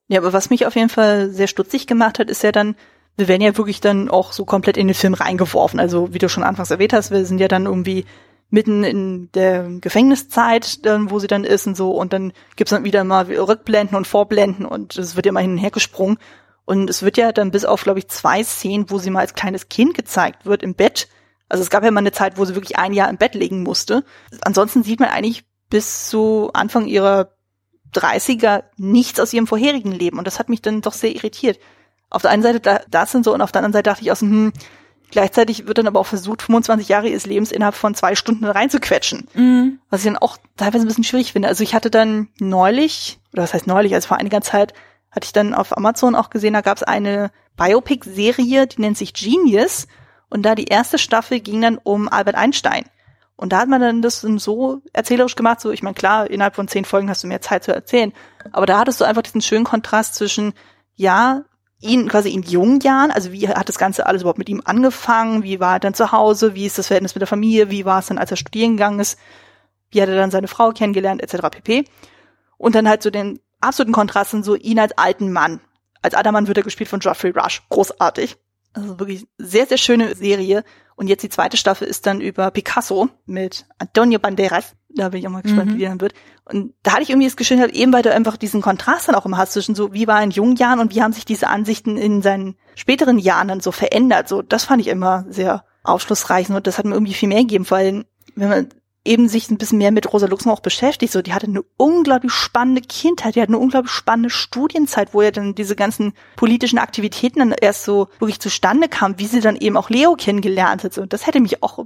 Ja, 0.09 0.19
aber 0.19 0.33
was 0.33 0.51
mich 0.51 0.67
auf 0.67 0.75
jeden 0.75 0.89
Fall 0.89 1.31
sehr 1.31 1.47
stutzig 1.47 1.87
gemacht 1.87 2.19
hat, 2.19 2.31
ist 2.31 2.43
ja 2.43 2.51
dann, 2.51 2.75
wir 3.17 3.29
werden 3.29 3.43
ja 3.43 3.57
wirklich 3.57 3.81
dann 3.81 4.09
auch 4.09 4.33
so 4.33 4.45
komplett 4.45 4.77
in 4.77 4.89
den 4.89 4.95
Film 4.95 5.15
reingeworfen. 5.15 5.79
Also 5.79 6.13
wie 6.13 6.19
du 6.19 6.29
schon 6.29 6.43
anfangs 6.43 6.73
erwähnt 6.73 6.93
hast, 6.93 7.13
wir 7.13 7.25
sind 7.25 7.39
ja 7.39 7.47
dann 7.47 7.67
irgendwie 7.67 8.07
mitten 8.51 8.83
in 8.83 9.31
der 9.35 9.69
Gefängniszeit, 9.81 10.85
dann, 10.85 11.13
wo 11.13 11.21
sie 11.21 11.29
dann 11.29 11.45
ist 11.45 11.69
und 11.69 11.77
so, 11.77 11.93
und 11.93 12.13
dann 12.13 12.33
gibt's 12.57 12.73
dann 12.73 12.83
wieder 12.83 13.05
mal 13.05 13.27
Rückblenden 13.27 13.97
und 13.97 14.09
Vorblenden 14.09 14.67
und 14.67 14.97
es 14.97 15.15
wird 15.15 15.27
ja 15.27 15.33
mal 15.33 15.43
hin 15.43 15.53
und 15.53 15.59
her 15.59 15.71
gesprungen. 15.71 16.19
Und 16.65 16.91
es 16.91 17.05
wird 17.05 17.17
ja 17.17 17.31
dann 17.31 17.53
bis 17.53 17.65
auf, 17.65 17.85
glaube 17.85 18.01
ich, 18.01 18.09
zwei 18.09 18.43
Szenen, 18.43 18.91
wo 18.91 18.99
sie 18.99 19.11
mal 19.11 19.21
als 19.21 19.35
kleines 19.35 19.69
Kind 19.69 19.95
gezeigt 19.95 20.45
wird 20.45 20.65
im 20.65 20.75
Bett. 20.75 21.09
Also 21.51 21.63
es 21.63 21.71
gab 21.71 21.85
ja 21.85 21.91
mal 21.91 21.99
eine 21.99 22.13
Zeit, 22.13 22.39
wo 22.39 22.45
sie 22.45 22.55
wirklich 22.55 22.79
ein 22.79 22.95
Jahr 22.95 23.11
im 23.11 23.19
Bett 23.19 23.35
liegen 23.35 23.63
musste. 23.63 24.05
Ansonsten 24.43 24.83
sieht 24.83 25.01
man 25.01 25.11
eigentlich 25.11 25.45
bis 25.69 26.09
zu 26.09 26.51
Anfang 26.55 26.87
ihrer 26.87 27.33
30er 27.93 28.65
nichts 28.77 29.21
aus 29.21 29.33
ihrem 29.33 29.47
vorherigen 29.47 29.93
Leben. 29.93 30.19
Und 30.19 30.27
das 30.27 30.39
hat 30.39 30.49
mich 30.49 30.63
dann 30.63 30.81
doch 30.81 30.93
sehr 30.93 31.15
irritiert. 31.15 31.59
Auf 32.09 32.23
der 32.23 32.31
einen 32.31 32.43
Seite 32.43 32.61
da, 32.61 32.81
das 32.89 33.13
sind 33.13 33.25
so 33.25 33.35
und 33.35 33.43
auf 33.43 33.53
der 33.53 33.61
anderen 33.61 33.73
Seite 33.73 33.91
dachte 33.91 34.03
ich 34.03 34.13
aus, 34.13 34.21
hm, 34.21 34.53
gleichzeitig 35.11 35.67
wird 35.67 35.79
dann 35.79 35.89
aber 35.89 36.01
auch 36.01 36.07
versucht, 36.07 36.43
25 36.43 36.89
Jahre 36.89 37.09
ihres 37.09 37.27
Lebens 37.27 37.53
innerhalb 37.53 37.75
von 37.75 37.95
zwei 37.95 38.15
Stunden 38.15 38.45
reinzuquetschen. 38.45 39.29
Mhm. 39.35 39.81
Was 39.91 40.01
ich 40.01 40.07
dann 40.07 40.19
auch 40.19 40.39
teilweise 40.57 40.85
ein 40.85 40.89
bisschen 40.89 41.05
schwierig 41.05 41.33
finde. 41.33 41.49
Also 41.49 41.63
ich 41.65 41.75
hatte 41.75 41.91
dann 41.91 42.29
neulich, 42.39 43.19
oder 43.33 43.43
was 43.43 43.55
heißt 43.55 43.67
neulich, 43.67 43.95
also 43.95 44.09
vor 44.09 44.19
einiger 44.19 44.41
Zeit, 44.41 44.73
hatte 45.11 45.25
ich 45.25 45.33
dann 45.33 45.55
auf 45.55 45.77
Amazon 45.77 46.15
auch 46.15 46.31
gesehen, 46.31 46.55
da 46.55 46.61
gab 46.61 46.77
es 46.77 46.85
eine 46.85 47.33
Biopic-Serie, 47.57 48.69
die 48.69 48.81
nennt 48.81 48.97
sich 48.97 49.13
Genius. 49.13 49.89
Und 50.31 50.43
da 50.43 50.55
die 50.55 50.67
erste 50.67 50.97
Staffel 50.97 51.41
ging 51.41 51.61
dann 51.61 51.79
um 51.79 52.09
Albert 52.09 52.37
Einstein. 52.37 52.85
Und 53.37 53.53
da 53.53 53.59
hat 53.59 53.69
man 53.69 53.81
dann 53.81 54.03
das 54.03 54.21
so 54.21 54.83
erzählerisch 54.93 55.35
gemacht, 55.35 55.61
so, 55.61 55.71
ich 55.71 55.83
meine, 55.83 55.95
klar, 55.95 56.31
innerhalb 56.31 56.55
von 56.55 56.69
zehn 56.69 56.85
Folgen 56.85 57.09
hast 57.09 57.25
du 57.25 57.27
mehr 57.27 57.41
Zeit 57.41 57.65
zu 57.65 57.75
erzählen. 57.75 58.13
Aber 58.53 58.67
da 58.67 58.79
hattest 58.79 59.01
du 59.01 59.05
einfach 59.05 59.23
diesen 59.23 59.41
schönen 59.41 59.65
Kontrast 59.65 60.15
zwischen, 60.15 60.53
ja, 60.95 61.43
ihn 61.81 62.09
quasi 62.09 62.31
in 62.31 62.43
jungen 62.43 62.81
Jahren, 62.81 63.11
also 63.11 63.33
wie 63.33 63.49
hat 63.49 63.69
das 63.69 63.79
Ganze 63.79 64.07
alles 64.07 64.23
überhaupt 64.23 64.39
mit 64.39 64.51
ihm 64.51 64.61
angefangen, 64.65 65.43
wie 65.43 65.59
war 65.59 65.77
er 65.77 65.81
dann 65.81 65.95
zu 65.95 66.13
Hause, 66.13 66.55
wie 66.55 66.67
ist 66.67 66.77
das 66.77 66.89
Verhältnis 66.89 67.15
mit 67.15 67.23
der 67.23 67.29
Familie, 67.29 67.71
wie 67.71 67.87
war 67.87 68.01
es 68.01 68.07
dann, 68.07 68.19
als 68.19 68.31
er 68.31 68.37
studieren 68.37 68.73
gegangen 68.73 69.01
ist, 69.01 69.19
wie 69.91 70.03
hat 70.03 70.11
er 70.11 70.17
dann 70.17 70.31
seine 70.31 70.49
Frau 70.49 70.71
kennengelernt, 70.73 71.23
etc. 71.23 71.49
pp. 71.51 71.85
Und 72.59 72.75
dann 72.75 72.89
halt 72.89 73.03
so 73.03 73.09
den 73.09 73.41
absoluten 73.61 73.93
Kontrasten, 73.93 74.43
so 74.43 74.55
ihn 74.55 74.79
als 74.79 74.97
alten 74.99 75.33
Mann. 75.33 75.61
Als 76.03 76.15
alter 76.15 76.33
Mann 76.33 76.47
wird 76.47 76.59
er 76.59 76.65
gespielt 76.65 76.91
von 76.91 77.01
Geoffrey 77.01 77.31
Rush. 77.31 77.63
Großartig. 77.71 78.37
Also 78.73 78.99
wirklich 78.99 79.27
sehr, 79.39 79.67
sehr 79.67 79.79
schöne 79.79 80.15
Serie. 80.15 80.65
Und 80.97 81.09
jetzt 81.09 81.23
die 81.23 81.29
zweite 81.29 81.57
Staffel 81.57 81.89
ist 81.89 82.07
dann 82.07 82.21
über 82.21 82.51
Picasso 82.51 83.09
mit 83.27 83.67
Antonio 83.79 84.19
Banderas. 84.19 84.75
Da 84.91 85.09
bin 85.09 85.21
ich 85.21 85.27
auch 85.27 85.33
mal 85.33 85.43
gespannt, 85.43 85.71
mhm. 85.71 85.75
wie 85.75 85.79
die 85.79 85.85
dann 85.85 86.01
wird. 86.01 86.15
Und 86.45 86.75
da 86.83 86.93
hatte 86.93 87.03
ich 87.03 87.11
irgendwie 87.11 87.27
das 87.27 87.37
Gefühl, 87.37 87.61
halt 87.61 87.73
eben 87.73 87.93
weil 87.93 88.03
du 88.03 88.13
einfach 88.13 88.37
diesen 88.37 88.61
Kontrast 88.61 89.09
dann 89.09 89.15
auch 89.15 89.27
immer 89.27 89.39
hast 89.39 89.53
zwischen 89.53 89.75
so, 89.75 89.93
wie 89.93 90.07
war 90.07 90.19
er 90.19 90.25
in 90.25 90.31
jungen 90.31 90.57
Jahren 90.57 90.81
und 90.81 90.95
wie 90.95 91.03
haben 91.03 91.13
sich 91.13 91.25
diese 91.25 91.49
Ansichten 91.49 91.97
in 91.97 92.23
seinen 92.23 92.57
späteren 92.75 93.19
Jahren 93.19 93.49
dann 93.49 93.61
so 93.61 93.73
verändert. 93.73 94.29
So, 94.29 94.43
das 94.43 94.65
fand 94.65 94.81
ich 94.81 94.89
immer 94.89 95.25
sehr 95.29 95.65
aufschlussreich 95.85 96.51
und 96.51 96.67
das 96.67 96.79
hat 96.79 96.85
mir 96.85 96.95
irgendwie 96.95 97.15
viel 97.15 97.29
mehr 97.29 97.41
gegeben, 97.41 97.67
weil 97.71 98.05
wenn 98.35 98.49
man 98.49 98.69
eben 99.05 99.29
sich 99.29 99.51
ein 99.51 99.59
bisschen 99.59 99.79
mehr 99.79 99.93
mit 99.93 100.13
Rosa 100.13 100.27
Luxemburg 100.27 100.63
beschäftigt. 100.63 101.13
So, 101.13 101.23
die 101.23 101.33
hatte 101.33 101.47
eine 101.47 101.63
unglaublich 101.77 102.33
spannende 102.33 102.83
Kindheit, 102.83 103.35
die 103.35 103.41
hatte 103.41 103.51
eine 103.51 103.59
unglaublich 103.59 103.93
spannende 103.93 104.31
Studienzeit, 104.31 105.15
wo 105.15 105.23
ja 105.23 105.31
dann 105.31 105.55
diese 105.55 105.75
ganzen 105.75 106.13
politischen 106.37 106.79
Aktivitäten 106.79 107.39
dann 107.39 107.53
erst 107.53 107.85
so 107.85 108.09
wirklich 108.19 108.41
zustande 108.41 108.89
kamen, 108.89 109.19
wie 109.19 109.27
sie 109.27 109.41
dann 109.41 109.57
eben 109.57 109.77
auch 109.77 109.91
Leo 109.91 110.17
kennengelernt 110.17 110.85
hat. 110.85 110.93
So, 110.93 111.07
das 111.07 111.27
hätte 111.27 111.41
mich 111.41 111.63
auch 111.63 111.85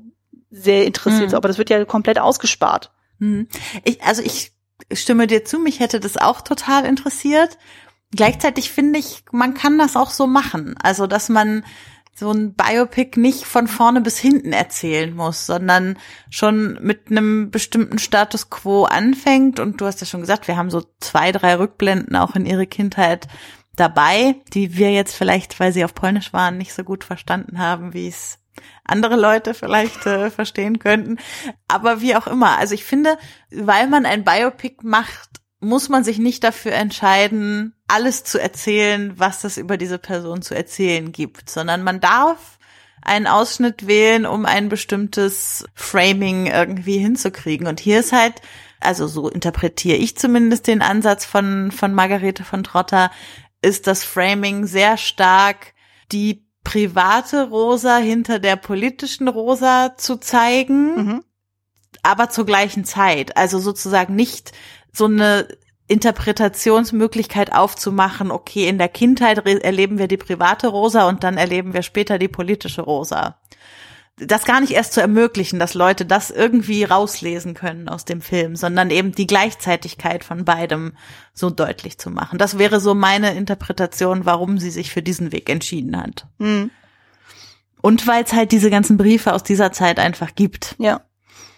sehr 0.51 0.87
interessiert, 0.87 1.27
mhm. 1.27 1.31
so, 1.31 1.37
aber 1.37 1.49
das 1.49 1.59
wird 1.59 1.71
ja 1.71 1.85
komplett 1.85 2.19
ausgespart. 2.19 2.93
Mhm. 3.19 3.49
Ich, 3.85 4.03
also 4.03 4.23
ich 4.23 4.53
stimme 4.93 5.27
dir 5.27 5.45
zu, 5.45 5.59
mich 5.59 5.81
hätte 5.81 6.01
das 6.01 6.17
auch 6.17 6.41
total 6.41 6.85
interessiert. 6.85 7.59
Gleichzeitig 8.11 8.71
finde 8.71 8.99
ich, 8.99 9.25
man 9.33 9.55
kann 9.55 9.79
das 9.79 9.97
auch 9.97 10.11
so 10.11 10.27
machen. 10.27 10.77
Also, 10.81 11.07
dass 11.07 11.29
man 11.29 11.65
so 12.15 12.31
ein 12.31 12.55
Biopic 12.55 13.19
nicht 13.19 13.45
von 13.45 13.67
vorne 13.67 14.01
bis 14.01 14.19
hinten 14.19 14.53
erzählen 14.53 15.15
muss, 15.15 15.47
sondern 15.47 15.99
schon 16.31 16.79
mit 16.81 17.11
einem 17.11 17.51
bestimmten 17.51 17.99
Status 17.99 18.51
quo 18.51 18.85
anfängt. 18.85 19.59
Und 19.59 19.81
du 19.81 19.87
hast 19.87 20.01
ja 20.01 20.07
schon 20.07 20.21
gesagt, 20.21 20.47
wir 20.47 20.57
haben 20.57 20.71
so 20.71 20.83
zwei, 21.01 21.33
drei 21.33 21.57
Rückblenden 21.57 22.15
auch 22.17 22.37
in 22.37 22.47
ihre 22.47 22.67
Kindheit 22.67 23.27
dabei, 23.75 24.37
die 24.53 24.77
wir 24.77 24.93
jetzt 24.93 25.17
vielleicht, 25.17 25.59
weil 25.59 25.73
sie 25.73 25.85
auf 25.85 25.95
Polnisch 25.95 26.33
waren, 26.33 26.57
nicht 26.57 26.73
so 26.73 26.85
gut 26.85 27.03
verstanden 27.03 27.59
haben, 27.59 27.93
wie 27.93 28.07
es 28.07 28.39
andere 28.85 29.17
Leute 29.17 29.55
vielleicht 29.55 30.07
äh, 30.07 30.31
verstehen 30.31 30.79
könnten. 30.79 31.19
Aber 31.67 32.01
wie 32.01 32.15
auch 32.15 32.29
immer. 32.29 32.59
Also 32.59 32.75
ich 32.75 32.85
finde, 32.85 33.19
weil 33.51 33.89
man 33.89 34.07
ein 34.07 34.25
Biopic 34.25 34.77
macht, 34.83 35.41
muss 35.65 35.89
man 35.89 36.05
sich 36.05 36.19
nicht 36.19 36.45
dafür 36.45 36.73
entscheiden, 36.73 37.75
alles 37.89 38.25
zu 38.25 38.41
erzählen, 38.41 39.13
was 39.17 39.45
es 39.45 39.57
über 39.57 39.77
diese 39.77 39.99
Person 39.99 40.43
zu 40.43 40.55
erzählen 40.55 41.13
gibt, 41.13 41.51
sondern 41.51 41.83
man 41.83 42.01
darf 42.01 42.59
einen 43.03 43.27
Ausschnitt 43.27 43.87
wählen, 43.87 44.27
um 44.27 44.47
ein 44.47 44.69
bestimmtes 44.69 45.67
Framing 45.75 46.47
irgendwie 46.47 46.99
hinzukriegen. 46.99 47.67
Und 47.67 47.81
hier 47.81 48.01
ist 48.01 48.13
halt, 48.13 48.41
also 48.81 49.07
so 49.07 49.29
interpretiere 49.29 49.99
ich 49.99 50.17
zumindest 50.17 50.67
den 50.67 50.83
Ansatz 50.83 51.25
von, 51.25 51.71
von 51.71 51.95
Margarete 51.95 52.45
von 52.45 52.65
Trotter, 52.65 53.11
ist 53.63 53.87
das 53.87 54.05
Framing 54.05 54.67
sehr 54.67 54.97
stark 54.97 55.75
die 56.13 56.47
private 56.65 57.49
Rosa 57.49 57.99
hinter 57.99 58.39
der 58.39 58.57
politischen 58.57 59.29
Rosa 59.29 59.97
zu 59.97 60.17
zeigen, 60.17 60.95
mhm. 60.97 61.25
aber 62.03 62.31
zur 62.31 62.47
gleichen 62.47 62.85
Zeit. 62.85 63.37
Also 63.37 63.59
sozusagen 63.59 64.17
nicht 64.17 64.53
so 64.95 65.07
eine 65.07 65.49
Interpretationsmöglichkeit 65.87 67.53
aufzumachen, 67.53 68.31
okay, 68.31 68.69
in 68.69 68.79
der 68.79 68.89
Kindheit 68.89 69.47
erleben 69.47 69.99
wir 69.99 70.09
die 70.09 70.17
private 70.17 70.69
Rosa 70.69 71.09
und 71.09 71.25
dann 71.25 71.37
erleben 71.37 71.75
wir 71.75 71.83
später 71.83 72.19
die 72.19 72.29
politische 72.29 72.83
Rosa. 72.83 73.39
Das 74.17 74.45
gar 74.45 74.61
nicht 74.61 74.73
erst 74.73 74.93
zu 74.93 75.01
ermöglichen, 75.01 75.59
dass 75.59 75.75
Leute 75.75 76.07
das 76.07 76.31
irgendwie 76.31 76.85
rauslesen 76.85 77.55
können 77.55 77.89
aus 77.89 78.05
dem 78.05 78.23
Film, 78.23 78.55
sondern 78.55 78.91
eben 78.91 79.13
die 79.13 79.27
Gleichzeitigkeit 79.27 80.23
von 80.23 80.45
beidem 80.45 80.93
so 81.35 81.51
deutlich 81.51 81.99
zu 81.99 82.11
machen. 82.11 82.39
Das 82.39 82.57
wäre 82.57 82.79
so 82.79 82.95
meine 82.95 83.35
Interpretation, 83.35 84.25
warum 84.25 84.59
sie 84.59 84.71
sich 84.71 84.93
für 84.93 85.03
diesen 85.03 85.33
Weg 85.33 85.51
entschieden 85.51 86.01
hat. 86.01 86.29
Mhm. 86.39 86.71
Und 87.83 88.07
weil 88.07 88.23
es 88.25 88.33
halt 88.33 88.53
diese 88.53 88.71
ganzen 88.71 88.97
Briefe 88.97 89.35
aus 89.35 89.43
dieser 89.43 89.73
Zeit 89.73 89.99
einfach 89.99 90.37
gibt. 90.37 90.77
Ja. 90.79 91.03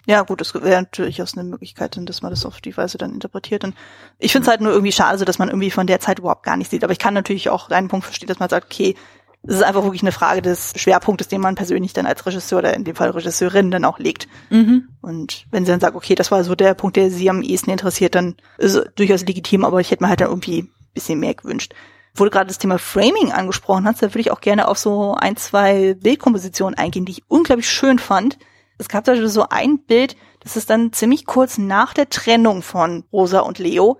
Ja, 0.07 0.21
gut, 0.21 0.39
das 0.39 0.53
wäre 0.53 0.81
natürlich 0.81 1.21
auch 1.21 1.27
eine 1.35 1.43
Möglichkeit, 1.43 1.99
dass 2.01 2.21
man 2.21 2.31
das 2.31 2.45
auf 2.45 2.61
die 2.61 2.75
Weise 2.77 2.97
dann 2.97 3.11
interpretiert. 3.11 3.65
Und 3.65 3.75
ich 4.19 4.31
finde 4.31 4.45
es 4.45 4.49
halt 4.49 4.61
nur 4.61 4.71
irgendwie 4.71 4.93
schade, 4.93 5.25
dass 5.25 5.37
man 5.37 5.49
irgendwie 5.49 5.69
von 5.69 5.85
der 5.85 5.99
Zeit 5.99 6.19
überhaupt 6.19 6.43
gar 6.43 6.55
nicht 6.55 6.71
sieht. 6.71 6.85
Aber 6.85 6.93
ich 6.93 6.99
kann 6.99 7.13
natürlich 7.13 7.49
auch 7.49 7.69
einen 7.69 7.89
Punkt 7.89 8.05
verstehen, 8.05 8.29
dass 8.29 8.39
man 8.39 8.47
sagt, 8.47 8.67
okay, 8.67 8.95
es 9.43 9.55
ist 9.55 9.63
einfach 9.63 9.83
wirklich 9.83 10.03
eine 10.03 10.13
Frage 10.13 10.41
des 10.41 10.71
Schwerpunktes, 10.77 11.27
den 11.27 11.41
man 11.41 11.55
persönlich 11.55 11.91
dann 11.91 12.05
als 12.05 12.25
Regisseur 12.25 12.59
oder 12.59 12.73
in 12.73 12.85
dem 12.85 12.95
Fall 12.95 13.09
Regisseurin 13.09 13.69
dann 13.69 13.83
auch 13.83 13.99
legt. 13.99 14.29
Mhm. 14.49 14.87
Und 15.01 15.45
wenn 15.51 15.65
sie 15.65 15.71
dann 15.71 15.81
sagt, 15.81 15.95
okay, 15.95 16.15
das 16.15 16.31
war 16.31 16.41
so 16.45 16.55
der 16.55 16.73
Punkt, 16.73 16.95
der 16.95 17.11
sie 17.11 17.29
am 17.29 17.41
ehesten 17.41 17.71
interessiert, 17.71 18.15
dann 18.15 18.35
ist 18.57 18.75
es 18.75 18.85
durchaus 18.95 19.25
legitim, 19.25 19.65
aber 19.65 19.81
ich 19.81 19.91
hätte 19.91 20.03
mir 20.03 20.09
halt 20.09 20.21
dann 20.21 20.29
irgendwie 20.29 20.63
ein 20.63 20.69
bisschen 20.93 21.19
mehr 21.19 21.33
gewünscht. 21.33 21.73
wo 22.15 22.23
du 22.23 22.31
gerade 22.31 22.47
das 22.47 22.57
Thema 22.57 22.79
Framing 22.79 23.31
angesprochen 23.33 23.85
hast, 23.85 24.01
da 24.01 24.07
würde 24.07 24.21
ich 24.21 24.31
auch 24.31 24.41
gerne 24.41 24.69
auf 24.69 24.77
so 24.77 25.15
ein, 25.15 25.35
zwei 25.35 25.95
Bildkompositionen 25.95 26.77
eingehen, 26.77 27.05
die 27.05 27.11
ich 27.11 27.23
unglaublich 27.27 27.69
schön 27.69 27.99
fand. 27.99 28.37
Es 28.77 28.89
gab 28.89 29.03
da 29.05 29.27
so 29.27 29.47
ein 29.49 29.79
Bild, 29.79 30.15
das 30.41 30.55
ist 30.55 30.69
dann 30.69 30.93
ziemlich 30.93 31.25
kurz 31.25 31.57
nach 31.57 31.93
der 31.93 32.09
Trennung 32.09 32.61
von 32.61 33.03
Rosa 33.11 33.39
und 33.39 33.59
Leo, 33.59 33.99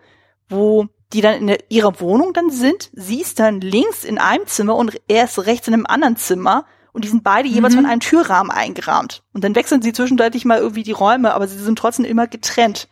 wo 0.50 0.88
die 1.14 1.22
dann 1.22 1.36
in 1.36 1.48
der, 1.48 1.60
ihrer 1.70 2.00
Wohnung 2.00 2.34
dann 2.34 2.50
sind. 2.50 2.90
Sie 2.94 3.22
ist 3.22 3.40
dann 3.40 3.62
links 3.62 4.04
in 4.04 4.18
einem 4.18 4.46
Zimmer 4.46 4.76
und 4.76 5.00
er 5.08 5.24
ist 5.26 5.46
rechts 5.46 5.68
in 5.68 5.74
einem 5.74 5.86
anderen 5.86 6.18
Zimmer. 6.18 6.66
Und 6.94 7.04
die 7.04 7.10
sind 7.10 7.24
beide 7.24 7.48
jeweils 7.48 7.74
Mhm. 7.76 7.80
von 7.80 7.86
einem 7.86 8.00
Türrahmen 8.00 8.52
eingerahmt. 8.52 9.24
Und 9.32 9.44
dann 9.44 9.56
wechseln 9.56 9.82
sie 9.82 9.94
zwischenzeitlich 9.94 10.46
mal 10.46 10.58
irgendwie 10.58 10.84
die 10.84 10.92
Räume, 10.94 11.34
aber 11.34 11.48
sie 11.48 11.58
sind 11.60 11.78
trotzdem 11.78 12.06
immer 12.06 12.26
getrennt. 12.28 12.88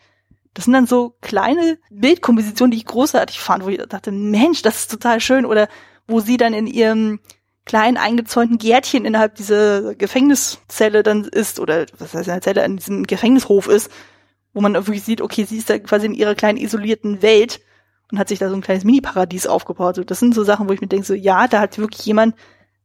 Das 0.54 0.66
sind 0.66 0.74
dann 0.74 0.86
so 0.86 1.16
kleine 1.22 1.80
Bildkompositionen, 1.90 2.72
die 2.72 2.78
ich 2.78 2.86
großartig 2.86 3.40
fand, 3.40 3.66
wo 3.66 3.70
ich 3.70 3.80
dachte, 3.80 4.12
Mensch, 4.12 4.62
das 4.62 4.82
ist 4.82 4.92
total 4.92 5.20
schön. 5.20 5.46
Oder 5.46 5.68
wo 6.08 6.20
sie 6.20 6.38
dann 6.38 6.54
in 6.54 6.68
ihrem 6.68 7.20
kleinen 7.66 7.98
eingezäunten 7.98 8.58
Gärtchen 8.58 9.06
innerhalb 9.06 9.36
dieser 9.36 9.96
Gefängniszelle 9.96 11.04
dann 11.04 11.26
ist, 11.26 11.60
oder 11.60 11.86
was 11.98 12.14
heißt 12.14 12.30
eine 12.30 12.42
Zelle, 12.42 12.64
in 12.64 12.78
diesem 12.78 13.04
Gefängnishof 13.08 13.68
ist, 13.68 13.92
wo 14.54 14.62
man 14.62 14.74
wirklich 14.74 15.04
sieht, 15.04 15.22
okay, 15.22 15.44
sie 15.46 15.58
ist 15.58 15.70
da 15.70 15.78
quasi 15.80 16.06
in 16.06 16.14
ihrer 16.14 16.36
kleinen 16.36 16.58
isolierten 16.58 17.22
Welt 17.22 17.60
und 18.12 18.20
hat 18.20 18.30
sich 18.30 18.40
da 18.40 18.50
so 18.50 18.56
ein 18.56 18.62
kleines 18.62 18.84
Mini-Paradies 18.84 19.48
aufgebaut. 19.48 19.96
So, 19.96 20.04
das 20.04 20.20
sind 20.20 20.36
so 20.36 20.44
Sachen, 20.44 20.70
wo 20.70 20.74
ich 20.74 20.82
mir 20.82 20.88
denke, 20.88 21.06
so 21.06 21.14
ja, 21.14 21.48
da 21.48 21.60
hat 21.60 21.78
wirklich 21.78 22.06
jemand 22.06 22.36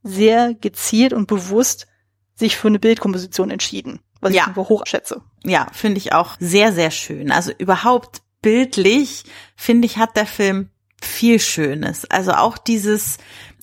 sehr 0.03 0.55
gezielt 0.55 1.13
und 1.13 1.27
bewusst 1.27 1.87
sich 2.35 2.57
für 2.57 2.69
eine 2.69 2.79
Bildkomposition 2.79 3.51
entschieden, 3.51 4.01
was 4.21 4.33
Ja. 4.35 4.43
ich 4.43 4.49
einfach 4.49 4.69
hochschätze. 4.71 5.21
Ja, 5.45 5.67
finde 5.73 5.99
ich 5.99 6.15
auch 6.15 6.37
sehr, 6.41 6.73
sehr 6.73 6.91
schön. 6.91 7.31
Also 7.31 7.53
überhaupt 7.59 8.23
bildlich, 8.41 9.25
finde 9.57 9.85
ich, 9.87 9.99
hat 9.99 10.17
der 10.17 10.27
Film 10.27 10.71
viel 11.03 11.39
Schönes. 11.39 12.11
Also 12.11 12.33
auch 12.33 12.57
dieses, 12.57 13.19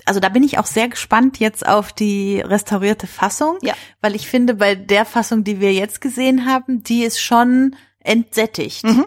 also 0.07 0.19
da 0.19 0.29
bin 0.29 0.43
ich 0.43 0.57
auch 0.57 0.65
sehr 0.65 0.87
gespannt 0.87 1.39
jetzt 1.39 1.67
auf 1.67 1.91
die 1.93 2.39
restaurierte 2.41 3.07
Fassung, 3.07 3.57
Ja. 3.61 3.73
weil 4.01 4.15
ich 4.15 4.27
finde, 4.27 4.53
bei 4.55 4.75
der 4.75 5.05
Fassung, 5.05 5.43
die 5.43 5.59
wir 5.59 5.73
jetzt 5.73 6.01
gesehen 6.01 6.45
haben, 6.45 6.83
die 6.83 7.03
ist 7.03 7.19
schon 7.19 7.75
entsättigt. 7.99 8.83
Mhm. 8.83 9.05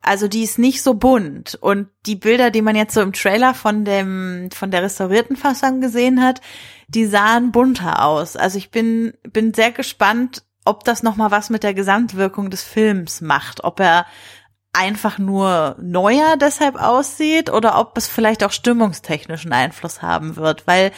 Also 0.00 0.28
die 0.28 0.42
ist 0.44 0.58
nicht 0.58 0.82
so 0.82 0.94
bunt 0.94 1.56
und 1.60 1.88
die 2.06 2.14
Bilder, 2.16 2.50
die 2.50 2.62
man 2.62 2.76
jetzt 2.76 2.94
so 2.94 3.00
im 3.00 3.12
Trailer 3.12 3.52
von 3.52 3.84
dem 3.84 4.48
von 4.54 4.70
der 4.70 4.82
restaurierten 4.82 5.36
Fassung 5.36 5.80
gesehen 5.80 6.22
hat, 6.22 6.40
die 6.86 7.04
sahen 7.06 7.50
bunter 7.50 8.04
aus. 8.04 8.36
Also 8.36 8.58
ich 8.58 8.70
bin 8.70 9.12
bin 9.32 9.52
sehr 9.52 9.72
gespannt, 9.72 10.44
ob 10.64 10.84
das 10.84 11.02
noch 11.02 11.16
mal 11.16 11.30
was 11.30 11.50
mit 11.50 11.62
der 11.62 11.74
Gesamtwirkung 11.74 12.48
des 12.48 12.62
Films 12.62 13.20
macht, 13.20 13.64
ob 13.64 13.80
er 13.80 14.06
einfach 14.78 15.18
nur 15.18 15.74
neuer 15.80 16.36
deshalb 16.36 16.80
aussieht 16.80 17.50
oder 17.50 17.78
ob 17.80 17.98
es 17.98 18.06
vielleicht 18.06 18.44
auch 18.44 18.52
stimmungstechnischen 18.52 19.52
Einfluss 19.52 20.02
haben 20.02 20.36
wird, 20.36 20.68
weil 20.68 20.92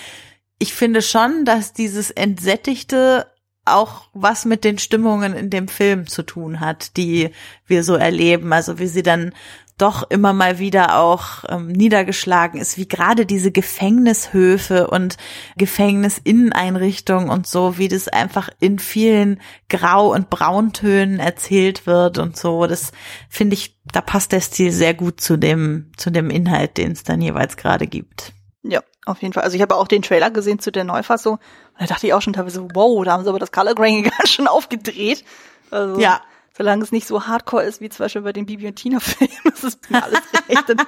ich 0.58 0.74
finde 0.74 1.00
schon, 1.00 1.46
dass 1.46 1.72
dieses 1.72 2.10
entsättigte 2.10 3.26
auch 3.64 4.08
was 4.12 4.44
mit 4.44 4.64
den 4.64 4.78
Stimmungen 4.78 5.34
in 5.34 5.48
dem 5.48 5.66
Film 5.66 6.06
zu 6.06 6.22
tun 6.22 6.60
hat, 6.60 6.96
die 6.98 7.30
wir 7.66 7.82
so 7.82 7.94
erleben. 7.94 8.52
Also 8.52 8.78
wie 8.78 8.86
sie 8.86 9.02
dann 9.02 9.32
doch 9.80 10.08
immer 10.10 10.32
mal 10.32 10.58
wieder 10.58 10.98
auch 10.98 11.44
ähm, 11.48 11.68
niedergeschlagen 11.68 12.60
ist, 12.60 12.76
wie 12.76 12.88
gerade 12.88 13.26
diese 13.26 13.50
Gefängnishöfe 13.50 14.88
und 14.88 15.16
Gefängnisinneneinrichtungen 15.56 17.30
und 17.30 17.46
so, 17.46 17.78
wie 17.78 17.88
das 17.88 18.08
einfach 18.08 18.50
in 18.60 18.78
vielen 18.78 19.40
Grau- 19.68 20.12
und 20.12 20.30
Brauntönen 20.30 21.18
erzählt 21.18 21.86
wird 21.86 22.18
und 22.18 22.36
so. 22.36 22.66
Das 22.66 22.92
finde 23.28 23.54
ich, 23.54 23.78
da 23.92 24.00
passt 24.00 24.32
der 24.32 24.40
Stil 24.40 24.72
sehr 24.72 24.94
gut 24.94 25.20
zu 25.20 25.36
dem, 25.36 25.92
zu 25.96 26.10
dem 26.10 26.30
Inhalt, 26.30 26.76
den 26.76 26.92
es 26.92 27.02
dann 27.04 27.20
jeweils 27.20 27.56
gerade 27.56 27.86
gibt. 27.86 28.32
Ja, 28.62 28.82
auf 29.06 29.22
jeden 29.22 29.32
Fall. 29.32 29.44
Also 29.44 29.56
ich 29.56 29.62
habe 29.62 29.76
auch 29.76 29.88
den 29.88 30.02
Trailer 30.02 30.30
gesehen 30.30 30.58
zu 30.58 30.70
der 30.70 30.84
Neufassung. 30.84 31.34
Und 31.34 31.80
da 31.80 31.86
dachte 31.86 32.06
ich 32.06 32.14
auch 32.14 32.22
schon 32.22 32.34
teilweise, 32.34 32.68
wow, 32.74 33.04
da 33.04 33.12
haben 33.12 33.24
sie 33.24 33.30
aber 33.30 33.38
das 33.38 33.52
Color 33.52 33.74
Grading 33.74 34.02
ganz 34.18 34.30
schön 34.30 34.46
aufgedreht. 34.46 35.24
Also, 35.70 36.00
Ja. 36.00 36.20
Solange 36.56 36.82
es 36.82 36.92
nicht 36.92 37.06
so 37.06 37.26
hardcore 37.26 37.62
ist, 37.64 37.80
wie 37.80 37.88
zum 37.88 38.04
Beispiel 38.04 38.22
bei 38.22 38.32
den 38.32 38.46
Bibi 38.46 38.66
und 38.66 38.76
Tina 38.76 39.00
Filmen, 39.00 39.32
ist 39.54 39.64
es 39.64 39.78
mir 39.88 40.02
alles 40.02 40.20
recht. 40.48 40.86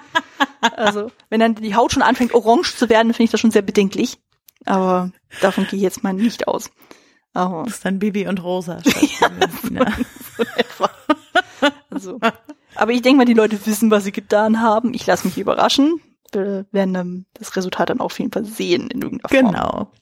Also, 0.60 1.10
wenn 1.30 1.40
dann 1.40 1.54
die 1.54 1.74
Haut 1.74 1.92
schon 1.92 2.02
anfängt, 2.02 2.34
orange 2.34 2.76
zu 2.76 2.88
werden, 2.88 3.12
finde 3.12 3.24
ich 3.24 3.30
das 3.30 3.40
schon 3.40 3.50
sehr 3.50 3.62
bedenklich. 3.62 4.18
Aber 4.64 5.10
davon 5.40 5.66
gehe 5.66 5.78
ich 5.78 5.82
jetzt 5.82 6.02
mal 6.04 6.12
nicht 6.12 6.46
aus. 6.48 6.70
Aber 7.34 7.64
Das 7.64 7.74
ist 7.74 7.84
dann 7.84 7.98
Bibi 7.98 8.26
und 8.26 8.42
Rosa. 8.42 8.76
Tina. 8.82 9.86
so. 10.78 10.84
Also, 11.90 12.20
aber 12.74 12.92
ich 12.92 13.02
denke 13.02 13.18
mal, 13.18 13.24
die 13.24 13.34
Leute 13.34 13.64
wissen, 13.66 13.90
was 13.90 14.04
sie 14.04 14.12
getan 14.12 14.60
haben. 14.60 14.94
Ich 14.94 15.06
lasse 15.06 15.26
mich 15.26 15.38
überraschen. 15.38 16.00
Wir 16.32 16.66
werden 16.72 17.26
das 17.34 17.56
Resultat 17.56 17.90
dann 17.90 18.00
auf 18.00 18.18
jeden 18.18 18.32
Fall 18.32 18.44
sehen 18.44 18.88
in 18.90 19.02
irgendeiner 19.02 19.28
Form. 19.28 19.52
Genau. 19.52 19.92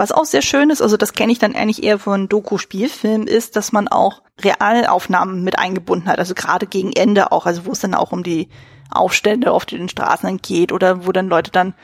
Was 0.00 0.12
auch 0.12 0.24
sehr 0.24 0.40
schön 0.40 0.70
ist, 0.70 0.80
also 0.80 0.96
das 0.96 1.12
kenne 1.12 1.30
ich 1.30 1.38
dann 1.38 1.54
eigentlich 1.54 1.82
eher 1.82 1.98
von 1.98 2.26
Doku-Spielfilmen, 2.26 3.26
ist, 3.26 3.54
dass 3.54 3.70
man 3.70 3.86
auch 3.86 4.22
Realaufnahmen 4.40 5.44
mit 5.44 5.58
eingebunden 5.58 6.08
hat. 6.08 6.18
Also 6.18 6.32
gerade 6.32 6.66
gegen 6.66 6.90
Ende 6.94 7.32
auch, 7.32 7.44
also 7.44 7.66
wo 7.66 7.72
es 7.72 7.80
dann 7.80 7.92
auch 7.92 8.10
um 8.10 8.22
die 8.22 8.48
Aufstände 8.90 9.52
auf 9.52 9.66
den 9.66 9.90
Straßen 9.90 10.26
dann 10.26 10.38
geht 10.38 10.72
oder 10.72 11.06
wo 11.06 11.12
dann 11.12 11.28
Leute 11.28 11.50
dann 11.50 11.74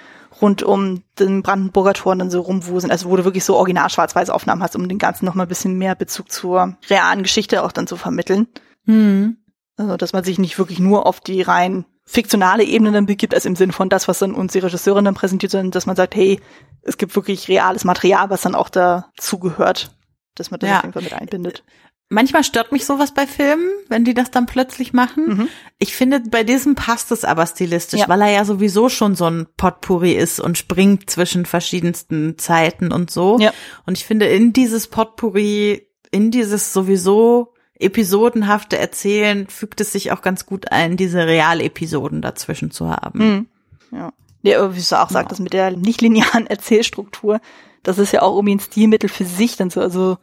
rund 0.41 0.63
um 0.63 1.03
den 1.19 1.43
Brandenburger 1.43 1.93
Tor 1.93 2.17
dann 2.17 2.31
so 2.31 2.41
rumwuseln. 2.41 2.91
Also 2.91 3.11
wo 3.11 3.17
du 3.17 3.25
wirklich 3.27 3.45
so 3.45 3.55
original 3.55 3.91
schwarz-weiß 3.91 4.31
Aufnahmen 4.31 4.63
hast, 4.63 4.77
um 4.77 4.89
den 4.89 4.97
Ganzen 4.97 5.27
noch 5.27 5.35
mal 5.35 5.43
ein 5.43 5.51
bisschen 5.51 5.77
mehr 5.77 5.95
Bezug 5.95 6.33
zur 6.33 6.79
realen 6.89 7.23
Geschichte 7.23 7.63
auch 7.63 7.73
dann 7.73 7.87
zu 7.87 7.99
vermitteln. 7.99 8.47
Hm. 8.87 9.37
Also 9.77 9.99
dass 9.99 10.15
man 10.15 10.25
sich 10.25 10.39
nicht 10.39 10.59
wirklich 10.59 10.79
nur 10.79 11.05
auf 11.05 11.21
die 11.21 11.43
rein 11.43 11.85
fiktionale 12.07 12.65
Ebene 12.65 12.93
dann 12.93 13.07
begibt, 13.07 13.35
als 13.35 13.45
im 13.45 13.57
Sinn 13.57 13.73
von 13.73 13.89
das, 13.89 14.07
was 14.09 14.21
dann 14.21 14.33
uns 14.35 14.53
die 14.53 14.61
Regisseurin 14.61 15.05
dann 15.05 15.15
präsentiert, 15.15 15.51
sondern 15.53 15.73
dass 15.73 15.87
man 15.87 15.97
sagt, 15.97 16.15
hey, 16.15 16.41
es 16.83 16.99
gibt 16.99 17.15
wirklich 17.17 17.49
reales 17.49 17.85
Material, 17.85 18.31
was 18.31 18.43
dann 18.43 18.55
auch 18.55 18.69
dazugehört, 18.69 19.91
dass 20.37 20.51
man 20.51 20.61
das 20.61 20.71
Ja. 20.71 20.77
auf 20.79 20.83
jeden 20.85 20.93
Fall 20.93 21.03
mit 21.03 21.13
einbindet. 21.15 21.65
Manchmal 22.09 22.45
stört 22.45 22.71
mich 22.71 22.85
sowas 22.87 23.13
bei 23.13 23.27
Filmen, 23.27 23.69
wenn 23.89 24.05
die 24.05 24.15
das 24.15 24.31
dann 24.31 24.47
plötzlich 24.47 24.93
machen. 24.93 25.27
Mhm. 25.27 25.49
Ich 25.81 25.97
finde, 25.97 26.21
bei 26.21 26.45
diesem 26.45 26.77
passt 26.77 27.11
es 27.11 27.25
aber 27.25 27.45
stilistisch, 27.49 27.99
Ja. 27.99 28.09
weil 28.09 28.21
er 28.23 28.31
ja 28.31 28.45
sowieso 28.45 28.89
schon 28.89 29.17
so 29.17 29.25
ein 29.29 29.49
Potpourri 29.57 30.13
ist 30.13 30.39
und 30.39 30.57
springt 30.57 31.11
zwischen 31.11 31.47
verschiedensten 31.47 32.39
Zeiten 32.39 32.93
und 32.93 33.11
so. 33.11 33.39
Ja. 33.41 33.53
Und 33.87 33.99
ich 33.99 34.05
finde, 34.05 34.27
in 34.27 34.53
dieses 34.53 34.87
Potpourri, 34.87 35.89
in 36.13 36.31
dieses 36.31 36.73
sowieso 36.73 37.53
episodenhafte 37.79 38.79
Erzählen 38.79 39.47
fügt 39.49 39.81
es 39.81 39.93
sich 39.93 40.13
auch 40.13 40.23
ganz 40.23 40.47
gut 40.47 40.73
ein, 40.73 40.97
diese 40.97 41.27
Realepisoden 41.27 42.23
dazwischen 42.23 42.71
zu 42.71 42.91
haben. 42.91 43.19
Mhm. 43.19 43.47
Ja. 43.93 44.13
Ja, 44.43 44.77
wie 44.77 44.81
du 44.81 45.01
auch 45.01 45.11
sagst, 45.11 45.33
das 45.33 45.41
mit 45.41 45.53
der 45.53 45.73
nicht-linearen 45.73 46.47
Erzählstruktur, 46.47 47.41
das 47.83 47.99
ist 47.99 48.13
ja 48.13 48.23
auch 48.23 48.37
irgendwie 48.37 48.57
ein 48.57 48.61
Stilmittel 48.61 49.09
für 49.09 49.25
sich 49.25 49.57
dann 49.57 49.71
so. 49.71 49.81
Also, 49.81 50.19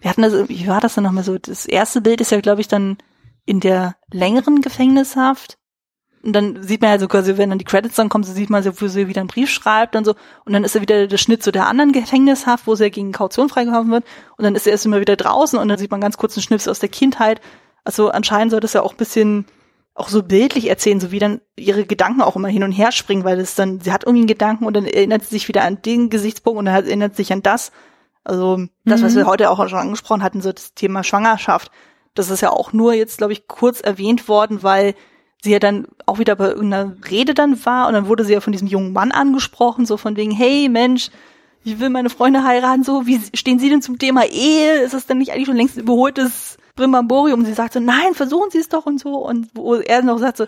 wir 0.00 0.10
hatten 0.10 0.22
das, 0.22 0.48
wie 0.48 0.66
war 0.66 0.80
das 0.80 0.94
dann 0.94 1.04
nochmal 1.04 1.24
so? 1.24 1.38
Das 1.38 1.66
erste 1.66 2.00
Bild 2.00 2.20
ist 2.20 2.32
ja, 2.32 2.40
glaube 2.40 2.60
ich, 2.60 2.68
dann 2.68 2.98
in 3.44 3.60
der 3.60 3.96
längeren 4.10 4.62
Gefängnishaft. 4.62 5.58
Und 6.24 6.32
dann 6.34 6.62
sieht 6.62 6.80
man 6.80 6.90
ja 6.90 6.98
so 6.98 7.08
quasi, 7.08 7.36
wenn 7.36 7.50
dann 7.50 7.58
die 7.58 7.64
Credits 7.64 7.96
dann 7.96 8.08
kommen, 8.08 8.24
so 8.24 8.32
sieht 8.32 8.48
man 8.48 8.62
so, 8.62 8.80
wo 8.80 8.86
sie 8.86 9.08
wieder 9.08 9.20
einen 9.20 9.28
Brief 9.28 9.50
schreibt 9.50 9.96
und 9.96 10.04
so. 10.04 10.14
Und 10.44 10.52
dann 10.52 10.62
ist 10.62 10.74
er 10.74 10.80
wieder 10.80 11.06
der 11.08 11.16
Schnitt 11.16 11.42
zu 11.42 11.50
der 11.50 11.66
anderen 11.66 11.92
Gefängnishaft, 11.92 12.66
wo 12.66 12.74
sie 12.74 12.84
ja 12.84 12.90
gegen 12.90 13.12
Kaution 13.12 13.48
freigekauft 13.48 13.88
wird. 13.90 14.04
Und 14.36 14.44
dann 14.44 14.54
ist 14.54 14.66
er 14.66 14.72
erst 14.72 14.86
immer 14.86 15.00
wieder 15.00 15.16
draußen 15.16 15.58
und 15.58 15.68
dann 15.68 15.78
sieht 15.78 15.90
man 15.90 16.00
ganz 16.00 16.16
kurz 16.16 16.36
einen 16.36 16.44
Schnips 16.44 16.68
aus 16.68 16.78
der 16.78 16.88
Kindheit. 16.88 17.40
Also 17.84 18.10
anscheinend 18.10 18.52
soll 18.52 18.60
das 18.60 18.72
ja 18.72 18.82
auch 18.82 18.92
ein 18.92 18.98
bisschen 18.98 19.46
auch 19.94 20.08
so 20.08 20.22
bildlich 20.22 20.68
erzählen, 20.68 21.00
so 21.00 21.10
wie 21.10 21.18
dann 21.18 21.40
ihre 21.56 21.84
Gedanken 21.84 22.22
auch 22.22 22.36
immer 22.36 22.48
hin 22.48 22.62
und 22.62 22.72
her 22.72 22.92
springen, 22.92 23.24
weil 23.24 23.38
es 23.40 23.54
dann, 23.54 23.80
sie 23.80 23.92
hat 23.92 24.04
irgendwie 24.04 24.22
einen 24.22 24.28
Gedanken 24.28 24.64
und 24.64 24.74
dann 24.74 24.86
erinnert 24.86 25.22
sie 25.22 25.30
sich 25.30 25.48
wieder 25.48 25.64
an 25.64 25.82
den 25.82 26.08
Gesichtspunkt 26.08 26.58
und 26.58 26.64
dann 26.64 26.74
erinnert 26.74 27.14
sie 27.16 27.24
sich 27.24 27.32
an 27.32 27.42
das. 27.42 27.72
Also 28.24 28.66
das, 28.84 29.02
was 29.02 29.12
Mhm. 29.12 29.18
wir 29.18 29.26
heute 29.26 29.50
auch 29.50 29.68
schon 29.68 29.78
angesprochen 29.78 30.22
hatten, 30.22 30.40
so 30.40 30.52
das 30.52 30.74
Thema 30.74 31.02
Schwangerschaft, 31.04 31.70
das 32.14 32.30
ist 32.30 32.40
ja 32.40 32.50
auch 32.50 32.72
nur 32.72 32.94
jetzt, 32.94 33.18
glaube 33.18 33.32
ich, 33.32 33.48
kurz 33.48 33.80
erwähnt 33.80 34.28
worden, 34.28 34.62
weil 34.62 34.94
sie 35.42 35.50
ja 35.50 35.58
dann 35.58 35.86
auch 36.06 36.18
wieder 36.18 36.36
bei 36.36 36.48
irgendeiner 36.48 36.94
Rede 37.10 37.34
dann 37.34 37.64
war 37.64 37.88
und 37.88 37.94
dann 37.94 38.06
wurde 38.06 38.24
sie 38.24 38.32
ja 38.32 38.40
von 38.40 38.52
diesem 38.52 38.68
jungen 38.68 38.92
Mann 38.92 39.12
angesprochen, 39.12 39.86
so 39.86 39.96
von 39.96 40.16
wegen, 40.16 40.30
hey 40.30 40.68
Mensch, 40.68 41.10
ich 41.64 41.78
will 41.78 41.90
meine 41.90 42.10
Freunde 42.10 42.44
heiraten, 42.44 42.84
so, 42.84 43.06
wie 43.06 43.20
stehen 43.34 43.58
Sie 43.58 43.68
denn 43.68 43.82
zum 43.82 43.98
Thema 43.98 44.24
Ehe? 44.24 44.80
Ist 44.80 44.94
das 44.94 45.06
denn 45.06 45.18
nicht 45.18 45.32
eigentlich 45.32 45.46
schon 45.46 45.56
längst 45.56 45.76
überholtes 45.76 46.56
Brimbamborium? 46.74 47.40
Und 47.40 47.46
sie 47.46 47.52
sagt 47.52 47.72
so, 47.72 47.80
nein, 47.80 48.14
versuchen 48.14 48.50
Sie 48.50 48.58
es 48.58 48.68
doch 48.68 48.86
und 48.86 48.98
so. 48.98 49.16
Und 49.18 49.48
wo 49.54 49.74
er 49.76 50.02
noch 50.02 50.18
sagt 50.18 50.38
so, 50.38 50.46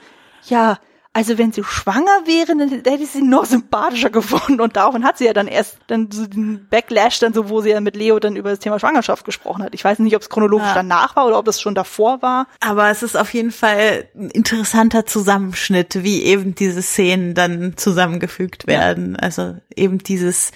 ja, 0.49 0.79
also 1.17 1.39
wenn 1.39 1.53
sie 1.53 1.63
schwanger 1.65 2.27
wäre, 2.27 2.57
dann 2.59 2.69
hätte 2.69 3.03
ich 3.03 3.11
sie 3.11 3.23
noch 3.23 3.45
sympathischer 3.45 4.11
gefunden. 4.11 4.61
Und 4.61 4.77
daraufhin 4.77 5.05
hat 5.05 5.17
sie 5.17 5.25
ja 5.27 5.33
dann 5.33 5.47
erst 5.47 5.79
dann 5.87 6.11
so 6.11 6.27
den 6.27 6.67
Backlash 6.69 7.21
dann 7.21 7.33
so, 7.33 7.49
wo 7.49 7.61
sie 7.61 7.71
ja 7.71 7.81
mit 7.81 7.95
Leo 7.97 8.19
dann 8.19 8.35
über 8.37 8.51
das 8.51 8.59
Thema 8.59 8.79
Schwangerschaft 8.81 9.25
gesprochen 9.25 9.63
hat. 9.63 9.75
Ich 9.75 9.85
weiß 9.85 10.01
nicht, 10.01 10.17
ob 10.17 10.23
es 10.23 10.29
chronologisch 10.29 10.67
Ja. 10.67 10.75
danach 10.75 11.15
war 11.17 11.27
oder 11.27 11.39
ob 11.39 11.45
das 11.47 11.61
schon 11.61 11.75
davor 11.77 12.21
war. 12.21 12.49
Aber 12.61 12.91
es 12.91 13.03
ist 13.05 13.17
auf 13.17 13.33
jeden 13.33 13.53
Fall 13.53 14.09
ein 14.17 14.29
interessanter 14.31 15.07
Zusammenschnitt, 15.07 16.03
wie 16.03 16.23
eben 16.25 16.55
diese 16.57 16.83
Szenen 16.83 17.35
dann 17.35 17.77
zusammengefügt 17.77 18.67
werden. 18.67 19.17
Also 19.17 19.57
eben 19.77 19.99
dieses 19.99 20.51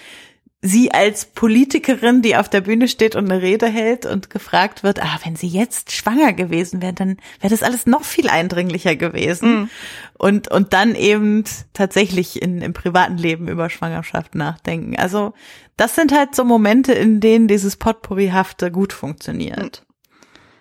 sie 0.61 0.91
als 0.91 1.27
Politikerin, 1.27 2.21
die 2.21 2.37
auf 2.37 2.49
der 2.49 2.63
Bühne 2.63 2.89
steht 2.89 3.15
und 3.15 3.31
eine 3.31 3.43
Rede 3.43 3.67
hält 3.67 4.07
und 4.07 4.29
gefragt 4.29 4.83
wird, 4.83 5.01
ah, 5.01 5.19
wenn 5.25 5.37
sie 5.37 5.47
jetzt 5.47 5.93
schwanger 5.93 6.33
gewesen 6.33 6.83
wäre, 6.83 6.93
dann 6.93 7.19
wäre 7.41 7.51
das 7.51 7.63
alles 7.63 7.87
noch 7.87 8.03
viel 8.03 8.29
eindringlicher 8.29 8.97
gewesen. 8.97 9.51
Mhm. 9.51 9.71
Und, 10.15 10.51
und 10.51 10.73
dann 10.73 10.97
eben 10.97 11.45
tatsächlich 11.75 12.43
in, 12.43 12.61
im 12.61 12.73
privaten 12.73 13.19
Leben 13.19 13.47
über 13.47 13.71
Schwangerschaft 13.71 14.35
nachdenken. 14.35 14.97
Also 14.97 15.33
das 15.77 15.95
sind 15.95 16.13
halt 16.13 16.35
so 16.35 16.45
Momente, 16.45 16.93
in 16.93 17.21
denen 17.21 17.47
dieses 17.47 17.77
Potpourrihafte 17.77 18.73
gut 18.73 18.93
funktioniert. 18.93 19.85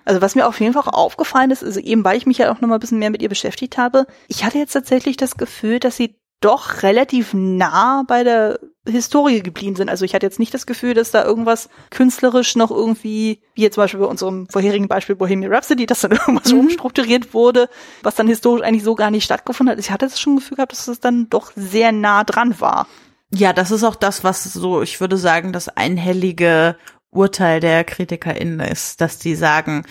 Also 0.05 0.21
was 0.21 0.35
mir 0.35 0.47
auf 0.47 0.59
jeden 0.59 0.73
Fall 0.73 0.83
auch 0.83 0.93
aufgefallen 0.93 1.49
ist, 1.49 1.63
also 1.63 1.79
eben 1.79 2.05
weil 2.05 2.17
ich 2.17 2.27
mich 2.27 2.37
ja 2.37 2.51
auch 2.51 2.61
noch 2.61 2.69
mal 2.69 2.75
ein 2.75 2.79
bisschen 2.79 2.99
mehr 2.99 3.09
mit 3.09 3.23
ihr 3.23 3.29
beschäftigt 3.29 3.77
habe, 3.77 4.05
ich 4.27 4.45
hatte 4.45 4.59
jetzt 4.59 4.73
tatsächlich 4.73 5.17
das 5.17 5.37
Gefühl, 5.37 5.79
dass 5.79 5.97
sie 5.97 6.15
doch 6.39 6.83
relativ 6.83 7.33
nah 7.33 8.03
bei 8.07 8.23
der 8.23 8.59
Historie 8.87 9.41
geblieben 9.41 9.75
sind. 9.75 9.89
Also 9.89 10.05
ich 10.05 10.13
hatte 10.13 10.25
jetzt 10.25 10.39
nicht 10.39 10.53
das 10.53 10.65
Gefühl, 10.65 10.93
dass 10.93 11.11
da 11.11 11.23
irgendwas 11.23 11.69
künstlerisch 11.89 12.55
noch 12.55 12.71
irgendwie, 12.71 13.41
wie 13.53 13.61
jetzt 13.61 13.75
zum 13.75 13.83
Beispiel 13.83 13.99
bei 13.99 14.05
unserem 14.07 14.47
vorherigen 14.49 14.87
Beispiel 14.87 15.15
Bohemian 15.15 15.53
Rhapsody, 15.53 15.85
dass 15.85 16.01
dann 16.01 16.11
irgendwas 16.27 16.51
mhm. 16.51 16.61
umstrukturiert 16.61 17.33
wurde, 17.33 17.69
was 18.03 18.15
dann 18.15 18.27
historisch 18.27 18.65
eigentlich 18.65 18.83
so 18.83 18.95
gar 18.95 19.11
nicht 19.11 19.25
stattgefunden 19.25 19.73
hat. 19.73 19.79
Ich 19.79 19.91
hatte 19.91 20.05
das 20.05 20.19
schon 20.19 20.37
Gefühl 20.37 20.55
gehabt, 20.55 20.71
dass 20.71 20.87
es 20.87 20.99
dann 20.99 21.29
doch 21.29 21.51
sehr 21.55 21.91
nah 21.91 22.23
dran 22.23 22.59
war. 22.59 22.87
Ja, 23.33 23.53
das 23.53 23.71
ist 23.71 23.83
auch 23.83 23.95
das, 23.95 24.23
was 24.23 24.43
so, 24.43 24.81
ich 24.81 25.01
würde 25.01 25.17
sagen, 25.17 25.51
das 25.51 25.67
einhellige 25.69 26.77
Urteil 27.09 27.59
der 27.59 27.83
KritikerInnen 27.83 28.61
ist, 28.61 29.01
dass 29.01 29.19
die 29.19 29.35
sagen, 29.35 29.85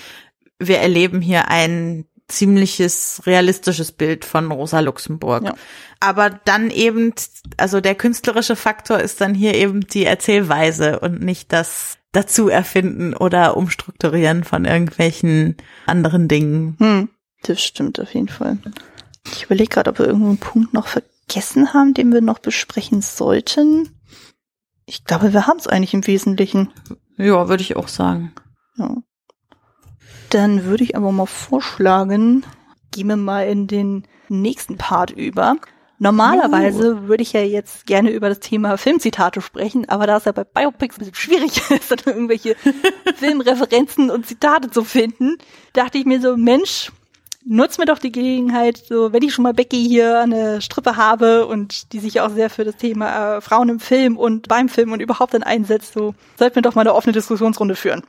wir 0.59 0.79
erleben 0.79 1.21
hier 1.21 1.49
ein 1.49 2.07
ziemliches 2.29 3.23
realistisches 3.27 3.93
Bild 3.93 4.25
von 4.25 4.51
Rosa 4.51 4.81
Luxemburg. 4.81 5.45
Ja. 5.45 5.55
Aber 6.01 6.31
dann 6.31 6.71
eben, 6.71 7.15
also 7.57 7.81
der 7.81 7.95
künstlerische 7.95 8.57
Faktor 8.57 9.01
ist 9.01 9.21
dann 9.21 9.35
hier 9.35 9.55
eben 9.55 9.87
die 9.87 10.05
Erzählweise 10.05 11.01
und 11.01 11.23
nicht 11.23 11.53
das 11.53 11.99
dazu 12.13 12.49
erfinden 12.49 13.15
oder 13.15 13.57
umstrukturieren 13.57 14.45
von 14.45 14.65
irgendwelchen 14.65 15.57
anderen 15.87 16.29
Dingen. 16.29 16.77
Hm, 16.79 17.09
das 17.43 17.63
stimmt 17.63 18.01
auf 18.01 18.15
jeden 18.15 18.29
Fall. 18.29 18.59
Ich 19.33 19.45
überlege 19.45 19.69
gerade, 19.69 19.91
ob 19.91 19.99
wir 19.99 20.07
irgendeinen 20.07 20.39
Punkt 20.39 20.73
noch 20.73 20.87
vergessen 20.87 21.75
haben, 21.75 21.95
den 21.95 22.13
wir 22.13 22.21
noch 22.21 22.39
besprechen 22.39 23.03
sollten. 23.03 23.91
Ich 24.87 25.05
glaube, 25.05 25.33
wir 25.33 25.47
haben 25.47 25.59
es 25.59 25.67
eigentlich 25.67 25.95
im 25.95 26.07
Wesentlichen. 26.07 26.71
Ja, 27.17 27.49
würde 27.49 27.63
ich 27.63 27.77
auch 27.77 27.89
sagen. 27.89 28.33
Ja. 28.77 28.97
Dann 30.31 30.65
würde 30.65 30.85
ich 30.85 30.97
aber 30.97 31.13
mal 31.13 31.27
vorschlagen, 31.27 32.45
gehen 32.93 33.09
wir 33.09 33.17
mal 33.17 33.47
in 33.47 33.67
den 33.67 34.07
nächsten 34.29 34.77
Part 34.77 35.11
über. 35.11 35.57
Normalerweise 35.99 36.97
uh. 36.97 37.09
würde 37.09 37.23
ich 37.23 37.33
ja 37.33 37.41
jetzt 37.41 37.87
gerne 37.87 38.11
über 38.11 38.29
das 38.29 38.41
Thema 38.41 38.77
Filmzitate 38.77 39.41
sprechen, 39.41 39.89
aber 39.89 40.07
da 40.07 40.19
es 40.19 40.27
ja 40.27 40.33
bei 40.33 40.45
Biopics 40.45 40.97
ein 40.97 40.99
bisschen 40.99 41.15
schwierig 41.15 41.71
ist, 41.71 41.91
dann 41.91 42.15
irgendwelche 42.15 42.55
Filmreferenzen 43.17 44.11
und 44.11 44.27
Zitate 44.27 44.71
zu 44.71 44.85
finden, 44.85 45.39
dachte 45.73 45.99
ich 45.99 46.05
mir 46.05 46.21
so, 46.21 46.37
Mensch, 46.37 46.93
nutz 47.47 47.79
mir 47.79 47.87
doch 47.87 47.99
die 47.99 48.13
Gelegenheit, 48.13 48.77
so 48.89 49.13
wenn 49.13 49.23
ich 49.23 49.33
schon 49.33 49.45
mal 49.45 49.55
Becky 49.55 49.83
hier 49.87 50.21
eine 50.21 50.61
Strippe 50.61 50.97
habe 50.97 51.47
und 51.47 51.93
die 51.93 52.01
sich 52.01 52.21
auch 52.21 52.31
sehr 52.31 52.51
für 52.51 52.65
das 52.65 52.77
Thema 52.77 53.37
äh, 53.37 53.41
Frauen 53.41 53.69
im 53.69 53.81
Film 53.81 54.17
und 54.19 54.49
beim 54.49 54.69
Film 54.69 54.93
und 54.93 55.01
überhaupt 55.01 55.33
dann 55.33 55.45
einsetzt, 55.45 55.95
so 55.95 56.15
sollten 56.39 56.57
wir 56.57 56.63
doch 56.63 56.75
mal 56.75 56.83
eine 56.83 56.95
offene 56.95 57.13
Diskussionsrunde 57.13 57.77
führen. 57.77 58.03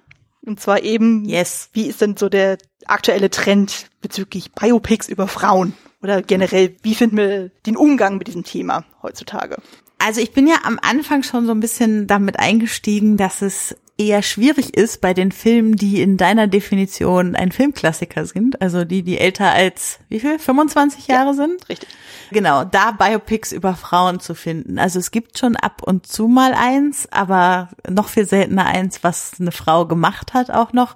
Und 0.45 0.59
zwar 0.59 0.81
eben, 0.83 1.25
yes. 1.25 1.69
wie 1.73 1.87
ist 1.87 2.01
denn 2.01 2.17
so 2.17 2.29
der 2.29 2.57
aktuelle 2.85 3.29
Trend 3.29 3.87
bezüglich 4.01 4.51
Biopics 4.53 5.07
über 5.07 5.27
Frauen? 5.27 5.73
Oder 6.01 6.21
generell, 6.21 6.75
wie 6.83 6.95
finden 6.95 7.17
wir 7.17 7.49
den 7.65 7.77
Umgang 7.77 8.17
mit 8.17 8.27
diesem 8.27 8.43
Thema 8.43 8.85
heutzutage? 9.01 9.57
Also 9.99 10.21
ich 10.21 10.31
bin 10.31 10.47
ja 10.47 10.57
am 10.63 10.79
Anfang 10.81 11.23
schon 11.23 11.45
so 11.45 11.51
ein 11.51 11.59
bisschen 11.59 12.07
damit 12.07 12.39
eingestiegen, 12.39 13.17
dass 13.17 13.41
es 13.41 13.75
eher 13.97 14.21
schwierig 14.21 14.77
ist 14.77 15.01
bei 15.01 15.13
den 15.13 15.31
Filmen, 15.31 15.75
die 15.75 16.01
in 16.01 16.17
deiner 16.17 16.47
Definition 16.47 17.35
ein 17.35 17.51
Filmklassiker 17.51 18.25
sind, 18.25 18.61
also 18.61 18.85
die, 18.85 19.01
die 19.01 19.17
älter 19.17 19.51
als, 19.51 19.99
wie 20.07 20.19
viel, 20.19 20.37
25 20.37 21.07
Jahre 21.07 21.29
ja, 21.29 21.33
sind? 21.33 21.67
Richtig. 21.67 21.89
Genau, 22.31 22.63
da 22.63 22.91
Biopics 22.91 23.51
über 23.51 23.75
Frauen 23.75 24.19
zu 24.19 24.35
finden. 24.35 24.77
Also 24.77 24.99
es 24.99 25.11
gibt 25.11 25.39
schon 25.39 25.55
ab 25.55 25.81
und 25.83 26.05
zu 26.05 26.27
mal 26.27 26.53
eins, 26.53 27.07
aber 27.11 27.69
noch 27.89 28.09
viel 28.09 28.27
seltener 28.27 28.65
eins, 28.65 29.03
was 29.03 29.33
eine 29.39 29.51
Frau 29.51 29.87
gemacht 29.87 30.33
hat 30.33 30.51
auch 30.51 30.73
noch. 30.73 30.95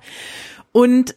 Und 0.72 1.16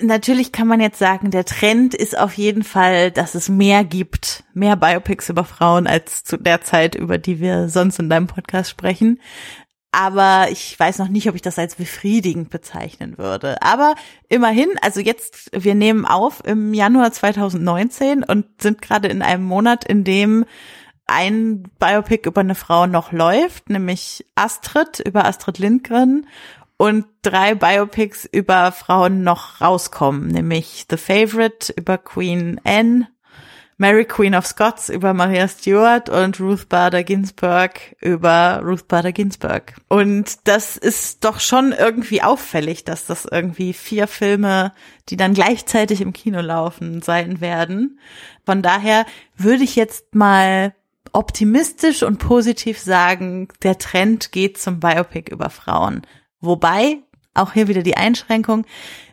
natürlich 0.00 0.52
kann 0.52 0.68
man 0.68 0.80
jetzt 0.80 0.98
sagen, 0.98 1.30
der 1.30 1.44
Trend 1.44 1.94
ist 1.94 2.18
auf 2.18 2.34
jeden 2.34 2.62
Fall, 2.62 3.10
dass 3.10 3.34
es 3.34 3.48
mehr 3.48 3.84
gibt, 3.84 4.44
mehr 4.54 4.76
Biopics 4.76 5.28
über 5.28 5.44
Frauen 5.44 5.86
als 5.86 6.24
zu 6.24 6.36
der 6.36 6.62
Zeit, 6.62 6.94
über 6.94 7.18
die 7.18 7.40
wir 7.40 7.68
sonst 7.68 7.98
in 7.98 8.08
deinem 8.08 8.26
Podcast 8.26 8.70
sprechen. 8.70 9.20
Aber 9.94 10.46
ich 10.50 10.78
weiß 10.78 10.98
noch 10.98 11.08
nicht, 11.08 11.28
ob 11.28 11.34
ich 11.34 11.42
das 11.42 11.58
als 11.58 11.74
befriedigend 11.74 12.48
bezeichnen 12.48 13.18
würde. 13.18 13.60
Aber 13.60 13.94
immerhin, 14.30 14.70
also 14.80 15.00
jetzt, 15.00 15.50
wir 15.52 15.74
nehmen 15.74 16.06
auf 16.06 16.42
im 16.46 16.72
Januar 16.72 17.12
2019 17.12 18.24
und 18.24 18.46
sind 18.62 18.80
gerade 18.80 19.08
in 19.08 19.20
einem 19.20 19.44
Monat, 19.44 19.84
in 19.84 20.02
dem 20.02 20.46
ein 21.06 21.64
Biopic 21.78 22.26
über 22.26 22.40
eine 22.40 22.54
Frau 22.54 22.86
noch 22.86 23.12
läuft, 23.12 23.68
nämlich 23.68 24.24
Astrid 24.34 25.00
über 25.00 25.26
Astrid 25.26 25.58
Lindgren 25.58 26.26
und 26.82 27.04
drei 27.22 27.54
Biopics 27.54 28.24
über 28.24 28.72
Frauen 28.72 29.22
noch 29.22 29.60
rauskommen, 29.60 30.26
nämlich 30.26 30.86
The 30.90 30.96
Favorite 30.96 31.72
über 31.76 31.96
Queen 31.96 32.60
Anne 32.64 33.06
Mary 33.76 34.04
Queen 34.04 34.34
of 34.34 34.44
Scots 34.44 34.88
über 34.88 35.14
Maria 35.14 35.46
Stuart 35.46 36.08
und 36.08 36.40
Ruth 36.40 36.68
Bader 36.68 37.04
Ginsburg 37.04 37.94
über 38.00 38.62
Ruth 38.64 38.88
Bader 38.88 39.12
Ginsburg. 39.12 39.74
Und 39.86 40.48
das 40.48 40.76
ist 40.76 41.24
doch 41.24 41.38
schon 41.38 41.70
irgendwie 41.70 42.20
auffällig, 42.20 42.82
dass 42.82 43.06
das 43.06 43.26
irgendwie 43.26 43.74
vier 43.74 44.08
Filme, 44.08 44.72
die 45.08 45.16
dann 45.16 45.34
gleichzeitig 45.34 46.00
im 46.00 46.12
Kino 46.12 46.40
laufen, 46.40 47.00
sein 47.00 47.40
werden. 47.40 48.00
Von 48.44 48.60
daher 48.60 49.06
würde 49.36 49.62
ich 49.62 49.76
jetzt 49.76 50.16
mal 50.16 50.74
optimistisch 51.12 52.02
und 52.02 52.18
positiv 52.18 52.80
sagen, 52.80 53.46
der 53.62 53.78
Trend 53.78 54.32
geht 54.32 54.58
zum 54.58 54.80
Biopic 54.80 55.30
über 55.30 55.48
Frauen. 55.48 56.02
Wobei, 56.42 56.98
auch 57.34 57.54
hier 57.54 57.66
wieder 57.66 57.82
die 57.82 57.96
Einschränkung, 57.96 58.66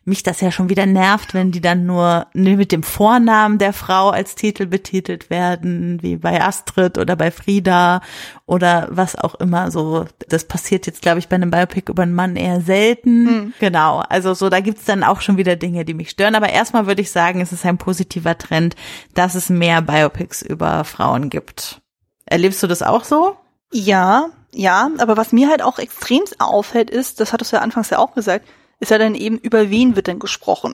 mich 0.04 0.24
das 0.24 0.42
ja 0.42 0.52
schon 0.52 0.70
wieder 0.70 0.86
nervt, 0.86 1.34
wenn 1.34 1.52
die 1.52 1.62
dann 1.62 1.86
nur 1.86 2.28
mit 2.34 2.72
dem 2.72 2.84
Vornamen 2.84 3.60
der 3.60 3.72
Frau 3.72 4.10
als 4.10 4.36
Titel 4.36 4.66
betitelt 4.66 5.30
werden, 5.30 6.02
wie 6.02 6.18
bei 6.18 6.42
Astrid 6.42 6.98
oder 6.98 7.16
bei 7.16 7.32
Frieda 7.32 8.02
oder 8.46 8.88
was 8.90 9.16
auch 9.16 9.36
immer 9.36 9.72
so. 9.72 10.06
Das 10.28 10.46
passiert 10.46 10.88
jetzt, 10.88 11.02
glaube 11.02 11.20
ich, 11.20 11.30
bei 11.30 11.36
einem 11.36 11.52
Biopic 11.52 11.90
über 11.90 12.04
einen 12.04 12.16
Mann 12.16 12.36
eher 12.36 12.60
selten. 12.60 13.24
Mhm. 13.24 13.54
Genau, 13.60 14.00
also 14.00 14.34
so, 14.34 14.50
da 14.50 14.60
gibt's 14.60 14.86
dann 14.86 15.04
auch 15.04 15.22
schon 15.22 15.38
wieder 15.38 15.56
Dinge, 15.56 15.86
die 15.86 15.94
mich 15.94 16.10
stören. 16.10 16.36
Aber 16.36 16.50
erstmal 16.50 16.88
würde 16.88 17.02
ich 17.02 17.12
sagen, 17.12 17.40
es 17.40 17.54
ist 17.54 17.66
ein 17.66 17.78
positiver 17.78 18.38
Trend, 18.38 18.76
dass 19.14 19.36
es 19.36 19.50
mehr 19.50 19.82
Biopics 19.82 20.42
über 20.42 20.84
Frauen 20.84 21.30
gibt. 21.30 21.82
Erlebst 22.26 22.62
du 22.64 22.68
das 22.68 22.82
auch 22.82 23.04
so? 23.06 23.38
Ja, 23.72 24.30
ja, 24.54 24.90
aber 24.98 25.18
was 25.18 25.32
mir 25.32 25.50
halt 25.50 25.62
auch 25.62 25.80
extrem 25.80 26.24
auffällt 26.40 26.90
ist, 26.90 27.20
das 27.20 27.34
hattest 27.34 27.52
du 27.52 27.58
ja 27.58 27.62
anfangs 27.62 27.90
ja 27.90 28.00
auch 28.00 28.14
gesagt, 28.14 28.48
ist 28.80 28.92
ja 28.92 28.98
dann 28.98 29.16
eben, 29.16 29.38
über 29.38 29.70
wen 29.70 29.96
wird 29.96 30.08
denn 30.08 30.20
gesprochen? 30.20 30.74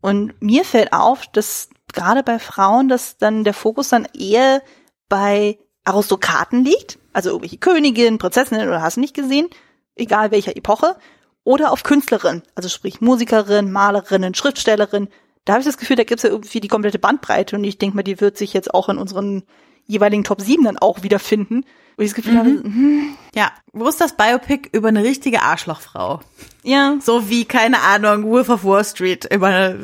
Und 0.00 0.40
mir 0.40 0.64
fällt 0.64 0.92
auf, 0.92 1.26
dass 1.28 1.68
gerade 1.92 2.22
bei 2.22 2.38
Frauen, 2.38 2.88
dass 2.88 3.16
dann 3.16 3.44
der 3.44 3.54
Fokus 3.54 3.88
dann 3.88 4.06
eher 4.14 4.62
bei 5.08 5.58
Aristokraten 5.84 6.64
liegt, 6.64 6.98
also 7.12 7.30
irgendwelche 7.30 7.58
Königinnen, 7.58 8.18
Prinzessinnen 8.18 8.68
oder 8.68 8.82
hast 8.82 8.96
du 8.96 9.00
nicht 9.00 9.14
gesehen, 9.14 9.48
egal 9.94 10.30
welcher 10.30 10.56
Epoche, 10.56 10.96
oder 11.44 11.70
auf 11.72 11.84
Künstlerinnen, 11.84 12.42
also 12.54 12.68
sprich 12.68 13.00
Musikerin, 13.00 13.70
Malerinnen, 13.70 14.34
Schriftstellerin. 14.34 15.08
Da 15.44 15.52
habe 15.54 15.60
ich 15.60 15.66
das 15.66 15.78
Gefühl, 15.78 15.94
da 15.94 16.02
gibt's 16.02 16.24
ja 16.24 16.30
irgendwie 16.30 16.60
die 16.60 16.68
komplette 16.68 16.98
Bandbreite 16.98 17.56
und 17.56 17.62
ich 17.62 17.78
denke 17.78 17.96
mal, 17.96 18.02
die 18.02 18.20
wird 18.20 18.36
sich 18.36 18.52
jetzt 18.52 18.74
auch 18.74 18.88
in 18.88 18.98
unseren 18.98 19.44
jeweiligen 19.84 20.24
Top 20.24 20.40
7 20.40 20.64
dann 20.64 20.76
auch 20.76 21.04
wiederfinden. 21.04 21.64
Wo 21.96 22.02
ich 22.02 22.10
das 22.10 22.14
Gefühl 22.14 22.34
mhm. 22.34 22.38
habe, 22.38 22.48
hm. 22.48 23.16
Ja, 23.34 23.52
wo 23.72 23.86
ist 23.88 24.00
das 24.00 24.16
Biopic 24.16 24.68
über 24.72 24.88
eine 24.88 25.02
richtige 25.02 25.42
Arschlochfrau? 25.42 26.20
Ja. 26.62 26.98
So 27.02 27.30
wie, 27.30 27.44
keine 27.44 27.80
Ahnung, 27.80 28.24
Wolf 28.24 28.48
of 28.50 28.64
Wall 28.64 28.84
Street 28.84 29.26
über, 29.32 29.46
eine, 29.46 29.74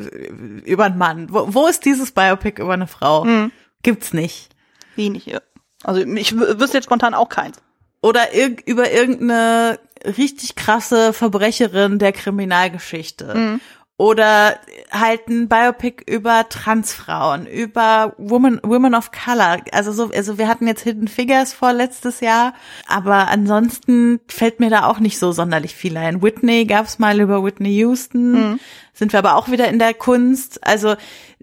über 0.65 0.85
einen 0.85 0.97
Mann. 0.97 1.27
Wo, 1.31 1.53
wo 1.53 1.67
ist 1.67 1.85
dieses 1.85 2.11
Biopic 2.11 2.61
über 2.61 2.73
eine 2.73 2.87
Frau? 2.87 3.25
Mhm. 3.25 3.51
Gibt's 3.81 4.13
nicht. 4.13 4.49
Wenig, 4.95 5.25
ja. 5.25 5.41
Also 5.83 6.01
ich 6.01 6.37
wüsste 6.37 6.77
jetzt 6.77 6.85
spontan 6.85 7.13
auch 7.13 7.29
keins. 7.29 7.57
Oder 8.01 8.33
ir 8.33 8.55
über 8.65 8.91
irgendeine 8.91 9.79
richtig 10.05 10.55
krasse 10.55 11.13
Verbrecherin 11.13 11.99
der 11.99 12.11
Kriminalgeschichte. 12.11 13.33
Mhm 13.33 13.61
oder 13.97 14.59
halt 14.91 15.27
ein 15.27 15.47
Biopic 15.47 16.03
über 16.11 16.49
Transfrauen, 16.49 17.45
über 17.45 18.13
Women, 18.17 18.59
Women 18.63 18.95
of 18.95 19.11
Color. 19.11 19.61
Also 19.71 19.91
so, 19.91 20.09
also 20.11 20.37
wir 20.37 20.47
hatten 20.47 20.67
jetzt 20.67 20.81
Hidden 20.81 21.07
Figures 21.07 21.53
vor 21.53 21.73
letztes 21.73 22.19
Jahr, 22.19 22.53
aber 22.87 23.27
ansonsten 23.27 24.19
fällt 24.27 24.59
mir 24.59 24.71
da 24.71 24.87
auch 24.87 24.99
nicht 24.99 25.19
so 25.19 25.31
sonderlich 25.31 25.75
viel 25.75 25.95
ein. 25.95 26.23
Whitney 26.23 26.65
gab's 26.65 26.97
mal 26.97 27.19
über 27.19 27.43
Whitney 27.43 27.77
Houston. 27.77 28.31
Mhm. 28.31 28.59
Sind 28.93 29.13
wir 29.13 29.19
aber 29.19 29.35
auch 29.35 29.49
wieder 29.49 29.67
in 29.67 29.79
der 29.79 29.93
Kunst. 29.93 30.65
Also 30.65 30.95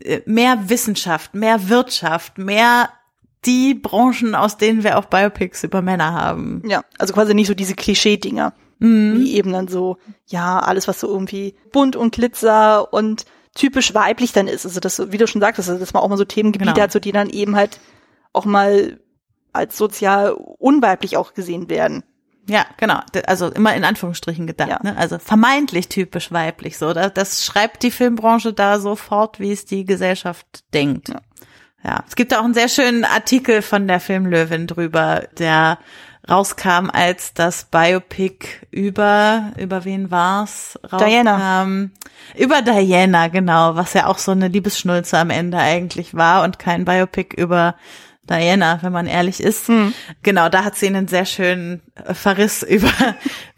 äh, 0.02 0.20
mehr 0.26 0.68
Wissenschaft, 0.68 1.34
mehr 1.34 1.68
Wirtschaft, 1.68 2.36
mehr 2.36 2.90
die 3.44 3.74
Branchen, 3.74 4.34
aus 4.34 4.56
denen 4.56 4.82
wir 4.82 4.98
auch 4.98 5.06
Biopics 5.06 5.64
über 5.64 5.82
Männer 5.82 6.12
haben. 6.12 6.62
Ja, 6.66 6.82
also 6.98 7.14
quasi 7.14 7.32
nicht 7.34 7.46
so 7.46 7.54
diese 7.54 7.74
Klischee-Dinger, 7.74 8.52
Mhm. 8.80 9.18
wie 9.18 9.34
eben 9.34 9.52
dann 9.52 9.68
so, 9.68 9.98
ja, 10.26 10.58
alles, 10.58 10.88
was 10.88 11.00
so 11.00 11.06
irgendwie 11.08 11.54
bunt 11.72 11.96
und 11.96 12.12
glitzer 12.12 12.92
und 12.92 13.24
typisch 13.54 13.94
weiblich 13.94 14.32
dann 14.32 14.48
ist. 14.48 14.64
Also 14.66 14.80
das, 14.80 15.12
wie 15.12 15.18
du 15.18 15.26
schon 15.26 15.40
sagtest, 15.40 15.68
also 15.68 15.80
dass 15.80 15.92
man 15.92 16.02
auch 16.02 16.08
mal 16.08 16.16
so 16.16 16.24
Themengebiete 16.24 16.72
Genau. 16.72 16.82
hat, 16.82 16.92
so 16.92 16.98
die 16.98 17.12
dann 17.12 17.30
eben 17.30 17.56
halt 17.56 17.80
auch 18.32 18.44
mal 18.44 19.00
als 19.52 19.76
sozial 19.76 20.32
unweiblich 20.32 21.16
auch 21.16 21.34
gesehen 21.34 21.68
werden. 21.68 22.04
Ja, 22.48 22.64
genau. 22.78 23.00
Also 23.26 23.48
immer 23.48 23.74
in 23.74 23.84
Anführungsstrichen 23.84 24.46
gedacht. 24.46 24.70
Ja. 24.70 24.80
Ne? 24.82 24.96
Also 24.96 25.18
vermeintlich 25.18 25.88
typisch 25.88 26.32
weiblich. 26.32 26.78
So, 26.78 26.92
das, 26.94 27.12
das 27.14 27.44
schreibt 27.44 27.82
die 27.82 27.90
Filmbranche 27.90 28.52
da 28.52 28.80
so 28.80 28.96
fort, 28.96 29.38
wie 29.38 29.52
es 29.52 29.66
die 29.66 29.84
Gesellschaft 29.84 30.46
denkt. 30.72 31.10
Ja. 31.10 31.20
Ja. 31.82 32.04
Es 32.06 32.14
gibt 32.14 32.34
auch 32.34 32.44
einen 32.44 32.54
sehr 32.54 32.68
schönen 32.68 33.04
Artikel 33.04 33.62
von 33.62 33.88
der 33.88 34.00
Filmlöwin 34.00 34.66
drüber, 34.66 35.24
der 35.38 35.78
rauskam, 36.28 36.90
als 36.92 37.34
das 37.34 37.64
Biopic 37.64 38.46
über 38.70 39.52
über 39.56 39.84
wen 39.84 40.10
war's? 40.10 40.78
Rauskam. 40.84 41.08
Diana. 41.08 41.66
Über 42.36 42.62
Diana, 42.62 43.28
genau, 43.28 43.76
was 43.76 43.94
ja 43.94 44.06
auch 44.06 44.18
so 44.18 44.32
eine 44.32 44.48
Liebesschnulze 44.48 45.18
am 45.18 45.30
Ende 45.30 45.58
eigentlich 45.58 46.14
war 46.14 46.44
und 46.44 46.58
kein 46.58 46.84
Biopic 46.84 47.34
über 47.36 47.74
Diana, 48.22 48.78
wenn 48.82 48.92
man 48.92 49.06
ehrlich 49.06 49.42
ist. 49.42 49.66
Hm. 49.68 49.92
Genau, 50.22 50.48
da 50.48 50.64
hat 50.64 50.76
sie 50.76 50.86
einen 50.86 51.08
sehr 51.08 51.24
schönen 51.24 51.82
Verriss 52.12 52.62
über 52.68 52.92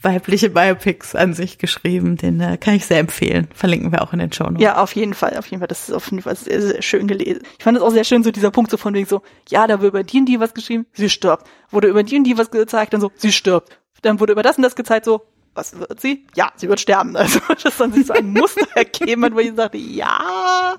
weibliche 0.01 0.51
Biopics 0.51 1.15
an 1.15 1.35
sich 1.35 1.59
geschrieben. 1.59 2.17
Den 2.17 2.41
äh, 2.41 2.57
kann 2.57 2.75
ich 2.75 2.87
sehr 2.87 2.99
empfehlen. 2.99 3.49
Verlinken 3.55 3.93
wir 3.93 4.03
auch 4.03 4.13
in 4.13 4.19
den 4.19 4.33
Show 4.33 4.45
Notes. 4.45 4.63
Ja, 4.63 4.79
auf 4.79 4.95
jeden 4.95 5.15
Fall, 5.15 5.37
auf 5.37 5.47
jeden 5.47 5.61
Fall. 5.61 5.69
Das 5.69 5.89
ist 5.89 5.95
auf 5.95 6.11
jeden 6.11 6.23
Fall 6.23 6.37
sehr, 6.37 6.63
sehr 6.63 6.83
schön 6.83 7.07
gelesen. 7.07 7.43
Ich 7.59 7.65
fand 7.65 7.77
es 7.77 7.83
auch 7.83 7.91
sehr 7.91 8.05
schön, 8.05 8.23
so 8.23 8.31
dieser 8.31 8.51
Punkt 8.51 8.71
so 8.71 8.77
von 8.77 8.95
wegen 8.95 9.07
so, 9.07 9.23
ja, 9.49 9.67
da 9.67 9.79
wurde 9.79 9.89
über 9.89 10.05
die 10.05 10.21
und 10.21 10.27
die 10.27 10.41
was 10.41 10.55
geschrieben, 10.55 10.87
sie 10.93 11.11
stirbt. 11.11 11.47
Wurde 11.71 11.89
über 11.89 12.03
die 12.03 12.17
und 12.17 12.25
die 12.25 12.39
was 12.39 12.51
gezeigt, 12.51 12.95
dann 12.95 13.01
so, 13.01 13.11
sie 13.17 13.33
stirbt. 13.33 13.79
Dann 14.03 14.21
wurde 14.21 14.33
über 14.33 14.43
das 14.43 14.57
und 14.57 14.63
das 14.63 14.75
gezeigt, 14.75 15.05
so, 15.05 15.23
was 15.55 15.79
wird 15.79 16.01
sie? 16.01 16.25
Ja, 16.35 16.51
sie 16.57 16.69
wird 16.69 16.81
sterben. 16.81 17.17
Also, 17.23 17.41
dass 17.63 17.77
dann 17.77 17.93
sich 17.93 18.07
so 18.07 18.15
ein 18.15 18.33
Muster 18.33 18.67
ergeben 18.75 19.25
hat, 19.25 19.35
wo 19.35 19.39
ich 19.39 19.55
sagte, 19.55 19.79
ja, 19.79 20.77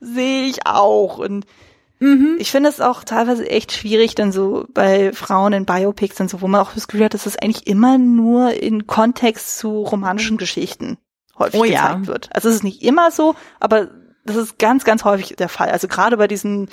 sehe 0.00 0.46
ich 0.46 0.66
auch. 0.66 1.18
Und 1.18 1.46
ich 2.38 2.50
finde 2.50 2.68
es 2.68 2.80
auch 2.82 3.02
teilweise 3.04 3.48
echt 3.48 3.72
schwierig, 3.72 4.14
dann 4.14 4.30
so 4.30 4.66
bei 4.74 5.12
Frauen 5.14 5.52
in 5.54 5.64
Biopics 5.64 6.20
und 6.20 6.28
so, 6.28 6.42
wo 6.42 6.48
man 6.48 6.60
auch 6.60 6.72
das 6.74 6.86
Gefühl 6.86 7.04
hat, 7.06 7.14
dass 7.14 7.24
das 7.24 7.36
eigentlich 7.38 7.66
immer 7.66 7.96
nur 7.96 8.52
in 8.52 8.86
Kontext 8.86 9.56
zu 9.58 9.82
romantischen 9.82 10.36
Geschichten 10.36 10.98
häufig 11.38 11.60
Oh 11.60 11.64
ja. 11.64 11.88
gezeigt 11.88 12.06
wird. 12.08 12.28
Also 12.34 12.48
es 12.50 12.56
ist 12.56 12.64
nicht 12.64 12.82
immer 12.82 13.10
so, 13.10 13.36
aber 13.58 13.88
das 14.26 14.36
ist 14.36 14.58
ganz, 14.58 14.84
ganz 14.84 15.04
häufig 15.04 15.34
der 15.36 15.48
Fall. 15.48 15.70
Also 15.70 15.88
gerade 15.88 16.16
bei 16.18 16.28
diesen, 16.28 16.68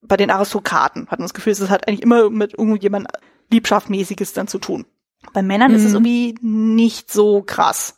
bei 0.00 0.16
den 0.16 0.30
Aristokraten 0.30 1.08
hat 1.10 1.18
man 1.18 1.24
das 1.26 1.34
Gefühl, 1.34 1.52
es 1.52 1.68
hat 1.70 1.88
eigentlich 1.88 2.02
immer 2.02 2.30
mit 2.30 2.54
irgendjemand 2.56 3.08
Liebschaftmäßiges 3.50 4.32
dann 4.32 4.48
zu 4.48 4.58
tun. 4.58 4.84
Bei 5.32 5.42
Männern 5.42 5.72
ist 5.72 5.82
es 5.84 5.90
Mhm. 5.90 5.94
irgendwie 6.06 6.34
nicht 6.40 7.10
so 7.12 7.42
krass. 7.42 7.96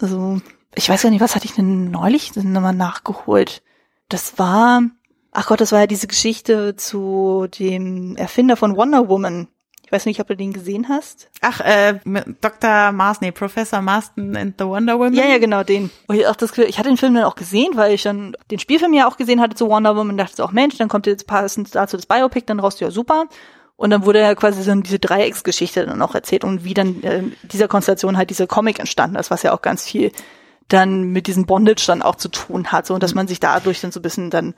Also, 0.00 0.40
ich 0.74 0.88
weiß 0.88 1.02
gar 1.02 1.10
nicht, 1.10 1.20
was 1.20 1.34
hatte 1.36 1.44
ich 1.46 1.52
denn 1.54 1.90
neulich 1.90 2.32
denn 2.32 2.52
nochmal 2.52 2.74
nachgeholt? 2.74 3.62
Das 4.08 4.38
war, 4.38 4.82
ach 5.32 5.46
Gott, 5.46 5.60
das 5.60 5.72
war 5.72 5.80
ja 5.80 5.86
diese 5.86 6.06
Geschichte 6.06 6.76
zu 6.76 7.48
dem 7.58 8.16
Erfinder 8.16 8.56
von 8.56 8.76
Wonder 8.76 9.08
Woman. 9.08 9.48
Ich 9.84 9.90
weiß 9.90 10.06
nicht, 10.06 10.20
ob 10.20 10.28
du 10.28 10.36
den 10.36 10.54
gesehen 10.54 10.88
hast. 10.88 11.28
Ach, 11.42 11.60
äh, 11.60 11.98
Dr. 12.40 12.92
Marston, 12.92 13.26
nee, 13.26 13.32
Professor 13.32 13.82
Marston 13.82 14.36
and 14.36 14.54
the 14.58 14.64
Wonder 14.64 14.98
Woman. 14.98 15.12
Ja, 15.12 15.26
ja, 15.26 15.38
genau, 15.38 15.64
den. 15.64 15.90
Und 16.06 16.16
ich, 16.16 16.26
auch 16.26 16.36
das, 16.36 16.56
ich 16.56 16.78
hatte 16.78 16.88
den 16.88 16.96
Film 16.96 17.14
dann 17.14 17.24
auch 17.24 17.34
gesehen, 17.34 17.72
weil 17.74 17.92
ich 17.92 18.02
dann 18.02 18.34
den 18.50 18.58
Spielfilm 18.58 18.94
ja 18.94 19.06
auch 19.06 19.16
gesehen 19.16 19.40
hatte 19.40 19.56
zu 19.56 19.68
Wonder 19.68 19.94
Woman 19.94 20.10
und 20.10 20.16
dachte 20.16 20.36
so, 20.36 20.44
auch 20.44 20.52
Mensch, 20.52 20.78
dann 20.78 20.88
kommt 20.88 21.06
jetzt 21.06 21.26
passend 21.26 21.74
dazu 21.74 21.96
das 21.96 22.06
Biopic, 22.06 22.46
dann 22.46 22.60
raus, 22.60 22.80
ja 22.80 22.90
super. 22.90 23.26
Und 23.76 23.90
dann 23.90 24.06
wurde 24.06 24.20
ja 24.20 24.34
quasi 24.34 24.62
so 24.62 24.74
diese 24.76 24.98
Dreiecksgeschichte 24.98 25.84
dann 25.84 26.00
auch 26.00 26.14
erzählt 26.14 26.44
und 26.44 26.64
wie 26.64 26.74
dann 26.74 27.02
äh, 27.02 27.22
dieser 27.42 27.68
Konstellation 27.68 28.16
halt 28.16 28.30
dieser 28.30 28.46
Comic 28.46 28.78
entstanden 28.78 29.16
ist, 29.16 29.30
was 29.30 29.42
ja 29.42 29.52
auch 29.52 29.60
ganz 29.60 29.84
viel 29.84 30.12
dann 30.68 31.10
mit 31.10 31.26
diesem 31.26 31.46
Bondage 31.46 31.84
dann 31.86 32.00
auch 32.00 32.14
zu 32.14 32.28
tun 32.28 32.72
hat, 32.72 32.86
so 32.86 32.94
und 32.94 33.02
dass 33.02 33.14
man 33.14 33.28
sich 33.28 33.40
dadurch 33.40 33.80
dann 33.80 33.92
so 33.92 33.98
ein 33.98 34.02
bisschen 34.02 34.30
dann 34.30 34.54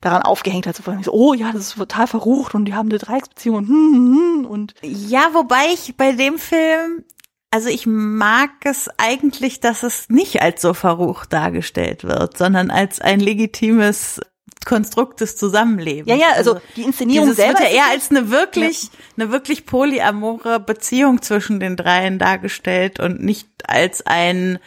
daran 0.00 0.22
aufgehängt 0.22 0.66
hat, 0.66 0.76
so, 0.76 0.82
von 0.82 0.94
wegen 0.94 1.04
so 1.04 1.12
oh 1.12 1.34
ja, 1.34 1.52
das 1.52 1.62
ist 1.62 1.76
total 1.76 2.06
verrucht 2.06 2.54
und 2.54 2.66
die 2.66 2.74
haben 2.74 2.88
eine 2.88 2.98
Dreiecksbeziehung 2.98 3.56
und, 3.56 3.68
hm, 3.68 3.94
hm, 3.94 4.44
hm, 4.44 4.46
und 4.46 4.74
Ja, 4.82 5.30
wobei 5.32 5.66
ich 5.72 5.96
bei 5.96 6.12
dem 6.12 6.38
Film, 6.38 7.04
also 7.50 7.68
ich 7.68 7.86
mag 7.86 8.50
es 8.64 8.88
eigentlich, 8.98 9.60
dass 9.60 9.82
es 9.82 10.08
nicht 10.08 10.40
als 10.40 10.62
so 10.62 10.74
verrucht 10.74 11.32
dargestellt 11.32 12.04
wird, 12.04 12.38
sondern 12.38 12.70
als 12.70 13.00
ein 13.00 13.20
legitimes 13.20 14.20
Konstrukt 14.64 15.20
des 15.20 15.36
Zusammenlebens. 15.36 16.08
ja, 16.08 16.16
ja, 16.16 16.34
also, 16.34 16.60
die 16.76 16.82
Inszenierung 16.82 17.32
selber 17.32 17.60
wird 17.60 17.70
ja 17.70 17.76
eher 17.76 17.90
als 17.90 18.10
eine 18.10 18.30
wirklich, 18.30 18.90
eine 19.16 19.30
wirklich 19.32 19.66
polyamore 19.66 20.60
Beziehung 20.60 21.22
zwischen 21.22 21.58
den 21.58 21.76
dreien 21.76 22.18
dargestellt 22.18 23.00
und 23.00 23.22
nicht 23.22 23.48
als 23.64 24.06
ein, 24.06 24.58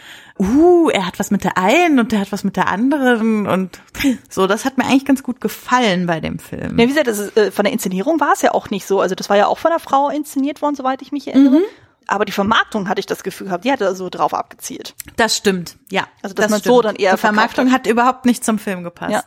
uh, 0.42 0.89
er 0.89 1.06
hat 1.06 1.20
was 1.20 1.32
mit 1.32 1.44
der 1.44 1.58
einen 1.58 2.00
und 2.00 2.12
der 2.12 2.20
hat 2.20 2.32
was 2.32 2.44
mit 2.44 2.56
der 2.58 2.68
anderen 2.68 3.48
und 3.48 3.80
so. 4.30 4.48
Das 4.48 4.66
hat 4.66 4.78
mir 4.78 4.86
eigentlich 4.86 5.06
ganz 5.06 5.24
gut 5.24 5.39
gefallen 5.39 6.08
bei 6.08 6.20
dem 6.20 6.39
Film. 6.39 6.78
Ja, 6.78 6.86
wie 6.86 6.88
gesagt, 6.88 7.08
das 7.08 7.20
ist, 7.20 7.38
äh, 7.38 7.52
von 7.52 7.64
der 7.64 7.74
Inszenierung 7.74 8.20
war 8.20 8.34
es 8.34 8.42
ja 8.42 8.54
auch 8.54 8.70
nicht 8.70 8.86
so. 8.86 9.00
Also 9.00 9.16
das 9.16 9.30
war 9.30 9.38
ja 9.38 9.48
auch 9.48 9.60
von 9.60 9.72
einer 9.72 9.80
Frau 9.80 10.10
inszeniert 10.10 10.62
worden, 10.62 10.76
soweit 10.76 11.02
ich 11.02 11.12
mich 11.12 11.28
erinnere. 11.28 11.60
Mhm. 11.60 11.64
Aber 12.08 12.26
die 12.26 12.32
Vermarktung 12.32 12.89
hatte 12.89 13.00
ich 13.00 13.06
das 13.06 13.24
Gefühl 13.24 13.48
gehabt, 13.48 13.64
die 13.64 13.72
hatte 13.72 13.86
da 13.86 13.96
so 13.96 14.10
drauf 14.10 14.34
abgezielt. 14.34 14.96
Das 15.16 15.38
stimmt, 15.38 15.78
ja. 15.89 16.08
Also, 16.22 16.34
dass 16.34 16.46
das 16.46 16.52
man 16.52 16.60
stimmt. 16.60 16.76
so 16.76 16.82
dann 16.82 16.96
eher 16.96 17.14
Die 17.14 17.20
Vermarktung 17.20 17.68
verkauft 17.68 17.86
hat 17.86 17.92
überhaupt 17.92 18.26
nicht 18.26 18.44
zum 18.44 18.60
Film 18.60 18.84
gepasst. 18.84 19.12
Ja. 19.12 19.24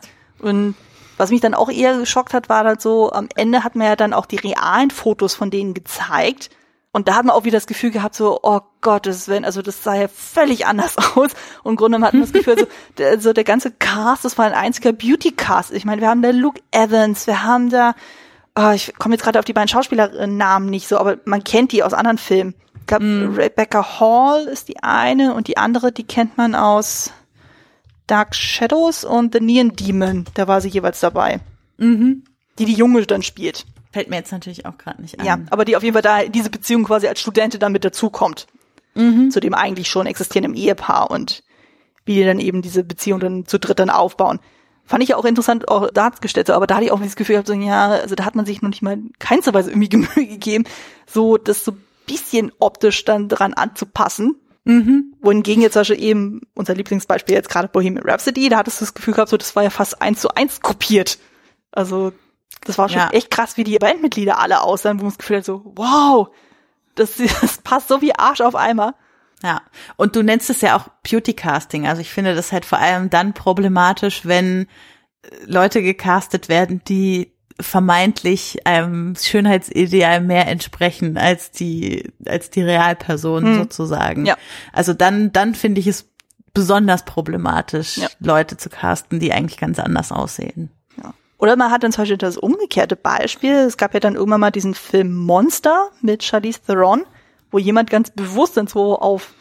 Und 0.47 0.75
was 1.17 1.31
mich 1.31 1.41
dann 1.41 1.53
auch 1.53 1.69
eher 1.69 1.97
geschockt 1.97 2.33
hat, 2.33 2.49
war 2.49 2.65
halt 2.65 2.81
so, 2.81 3.11
am 3.11 3.29
Ende 3.35 3.63
hat 3.63 3.75
man 3.75 3.87
ja 3.87 3.95
dann 3.95 4.13
auch 4.13 4.25
die 4.25 4.35
realen 4.35 4.91
Fotos 4.91 5.33
von 5.33 5.49
denen 5.49 5.73
gezeigt. 5.73 6.49
Und 6.95 7.09
da 7.09 7.15
hat 7.15 7.25
man 7.25 7.35
auch 7.35 7.43
wieder 7.43 7.57
das 7.57 7.67
Gefühl 7.67 7.91
gehabt, 7.91 8.15
so, 8.15 8.39
oh 8.41 8.61
Gott, 8.79 9.05
das 9.05 9.27
wenn, 9.27 9.43
also 9.43 9.61
das 9.61 9.83
sah 9.83 9.95
ja 9.95 10.07
völlig 10.07 10.65
anders 10.65 10.97
aus. 11.15 11.31
Und 11.61 11.73
im 11.73 11.75
Grunde 11.75 11.99
hat 11.99 12.13
man 12.13 12.21
das 12.21 12.31
Gefühl, 12.31 12.57
so, 12.57 12.67
der, 12.97 13.19
so 13.19 13.33
der 13.33 13.43
ganze 13.43 13.71
Cast, 13.71 14.23
das 14.23 14.37
war 14.37 14.45
ein 14.45 14.53
einziger 14.53 14.93
Beauty-Cast. 14.93 15.73
Ich 15.73 15.83
meine, 15.83 15.99
wir 15.99 16.07
haben 16.07 16.21
da 16.21 16.29
Luke 16.29 16.61
Evans, 16.71 17.27
wir 17.27 17.43
haben 17.43 17.69
da, 17.69 17.95
oh, 18.57 18.71
ich 18.73 18.93
komme 18.97 19.15
jetzt 19.15 19.25
gerade 19.25 19.39
auf 19.39 19.43
die 19.43 19.51
beiden 19.51 19.67
Schauspielernamen 19.67 20.69
nicht 20.69 20.87
so, 20.87 20.97
aber 20.97 21.17
man 21.25 21.43
kennt 21.43 21.73
die 21.73 21.83
aus 21.83 21.93
anderen 21.93 22.17
Filmen. 22.17 22.55
Ich 22.79 22.87
glaube, 22.87 23.33
Rebecca 23.35 23.99
Hall 23.99 24.45
ist 24.45 24.69
die 24.69 24.81
eine 24.81 25.33
und 25.33 25.49
die 25.49 25.57
andere, 25.57 25.91
die 25.91 26.07
kennt 26.07 26.37
man 26.37 26.55
aus 26.55 27.11
Dark 28.07 28.35
Shadows 28.35 29.03
und 29.03 29.33
The 29.33 29.41
Neon 29.41 29.75
Demon. 29.75 30.23
Da 30.33 30.47
war 30.47 30.61
sie 30.61 30.69
jeweils 30.69 31.01
dabei. 31.01 31.41
Mhm. 31.75 32.23
Die 32.57 32.63
die 32.63 32.73
Junge 32.73 33.05
dann 33.05 33.21
spielt. 33.21 33.65
Fällt 33.95 34.09
mir 34.09 34.17
jetzt 34.17 34.33
natürlich 34.33 34.65
auch 34.65 34.77
gerade 34.77 35.01
nicht 35.01 35.17
an. 35.21 35.25
Ja, 35.25 35.39
aber 35.51 35.63
die 35.63 35.77
auf 35.77 35.83
jeden 35.83 35.93
Fall 35.93 36.01
da 36.01 36.25
diese 36.25 36.49
Beziehung 36.49 36.83
quasi 36.83 37.07
als 37.07 37.21
Studentin 37.21 37.61
dann 37.61 37.71
mit 37.71 37.85
dazukommt. 37.85 38.45
Mhm. 38.93 39.31
Zu 39.31 39.39
dem 39.39 39.53
eigentlich 39.53 39.87
schon 39.87 40.05
existierenden 40.05 40.53
Ehepaar 40.53 41.09
und 41.11 41.43
wie 42.03 42.15
die 42.15 42.25
dann 42.25 42.41
eben 42.41 42.61
diese 42.61 42.83
Beziehung 42.83 43.21
dann 43.21 43.45
zu 43.45 43.57
dritt 43.57 43.79
dann 43.79 43.89
aufbauen. 43.89 44.41
Fand 44.83 45.01
ich 45.01 45.11
ja 45.11 45.15
auch 45.15 45.23
interessant 45.23 45.69
auch 45.69 45.89
dargestellt, 45.91 46.47
so, 46.47 46.53
aber 46.53 46.67
da 46.67 46.75
hatte 46.75 46.83
ich 46.83 46.91
auch 46.91 46.99
das 46.99 47.15
Gefühl 47.15 47.35
gehabt, 47.35 47.47
so, 47.47 47.53
ja, 47.53 47.87
also 47.87 48.15
da 48.15 48.25
hat 48.25 48.35
man 48.35 48.45
sich 48.45 48.61
noch 48.61 48.67
nicht 48.67 48.81
mal 48.81 48.95
in 48.95 49.13
keinster 49.17 49.53
Weise 49.53 49.71
irgendwie 49.71 49.95
Mühe 49.95 50.27
gegeben, 50.27 50.65
so 51.07 51.37
das 51.37 51.63
so 51.63 51.71
ein 51.71 51.81
bisschen 52.05 52.51
optisch 52.59 53.05
dann 53.05 53.29
dran 53.29 53.53
anzupassen. 53.53 54.35
Mhm. 54.65 55.13
Wohingegen 55.21 55.61
jetzt 55.61 55.71
zum 55.71 55.79
Beispiel 55.83 56.03
eben 56.03 56.41
unser 56.53 56.75
Lieblingsbeispiel 56.75 57.33
jetzt 57.33 57.47
gerade 57.47 57.69
Bohemian 57.69 58.05
Rhapsody, 58.05 58.49
da 58.49 58.57
hattest 58.57 58.81
du 58.81 58.83
das 58.83 58.93
Gefühl 58.93 59.13
gehabt, 59.13 59.29
so 59.29 59.37
das 59.37 59.55
war 59.55 59.63
ja 59.63 59.69
fast 59.69 60.01
eins 60.01 60.19
zu 60.19 60.35
eins 60.35 60.59
kopiert. 60.59 61.17
Also 61.71 62.11
das 62.65 62.77
war 62.77 62.89
schon 62.89 62.99
Ja. 62.99 63.09
echt 63.11 63.31
krass, 63.31 63.55
wie 63.57 63.63
die 63.63 63.77
Bandmitglieder 63.77 64.37
alle 64.39 64.61
aussahen, 64.61 64.99
wo 64.99 65.03
man 65.03 65.11
das 65.11 65.17
Gefühl 65.17 65.37
hat, 65.37 65.45
so 65.45 65.61
wow, 65.75 66.27
das, 66.95 67.13
das 67.41 67.59
passt 67.59 67.87
so 67.87 68.01
wie 68.01 68.13
Arsch 68.15 68.41
auf 68.41 68.55
Eimer. 68.55 68.95
Ja, 69.43 69.61
und 69.97 70.15
du 70.15 70.23
nennst 70.23 70.49
es 70.49 70.61
ja 70.61 70.75
auch 70.77 70.87
Beauty 71.09 71.33
Casting. 71.33 71.87
Also 71.87 72.01
ich 72.01 72.09
finde 72.11 72.35
das 72.35 72.51
halt 72.51 72.65
vor 72.65 72.79
allem 72.79 73.09
dann 73.09 73.33
problematisch, 73.33 74.25
wenn 74.25 74.63
äh, 75.21 75.27
Leute 75.45 75.81
gecastet 75.81 76.49
werden, 76.49 76.81
die 76.87 77.31
vermeintlich 77.59 78.65
einem 78.67 79.15
Schönheitsideal 79.15 80.19
mehr 80.21 80.47
entsprechen 80.47 81.17
als 81.17 81.51
die 81.51 82.11
als 82.25 82.49
die 82.49 82.63
Realperson 82.63 83.55
sozusagen. 83.55 84.25
Ja. 84.25 84.35
Also 84.73 84.93
dann 84.93 85.31
dann 85.31 85.55
finde 85.55 85.79
ich 85.79 85.87
es 85.87 86.09
besonders 86.53 87.03
problematisch, 87.05 87.97
Ja. 87.97 88.07
Leute 88.19 88.57
zu 88.57 88.69
casten, 88.69 89.19
die 89.19 89.31
eigentlich 89.31 89.57
ganz 89.59 89.79
anders 89.79 90.11
aussehen. 90.11 90.71
Oder 91.37 91.55
man 91.55 91.71
hat 91.71 91.83
dann 91.83 91.91
zum 91.91 92.03
Beispiel 92.03 92.17
das 92.17 92.37
umgekehrte 92.37 92.95
Beispiel. 92.95 93.53
Es 93.53 93.77
gab 93.77 93.93
ja 93.93 93.99
dann 93.99 94.15
irgendwann 94.15 94.39
mal 94.39 94.51
diesen 94.51 94.73
Film 94.73 95.15
Monster 95.15 95.89
mit 96.01 96.23
Charlize 96.23 96.61
Theron, 96.65 97.05
wo 97.51 97.57
jemand 97.57 97.89
ganz 97.89 98.11
bewusst 98.11 98.57
dann 98.57 98.67
so 98.67 98.97
auf 98.97 99.33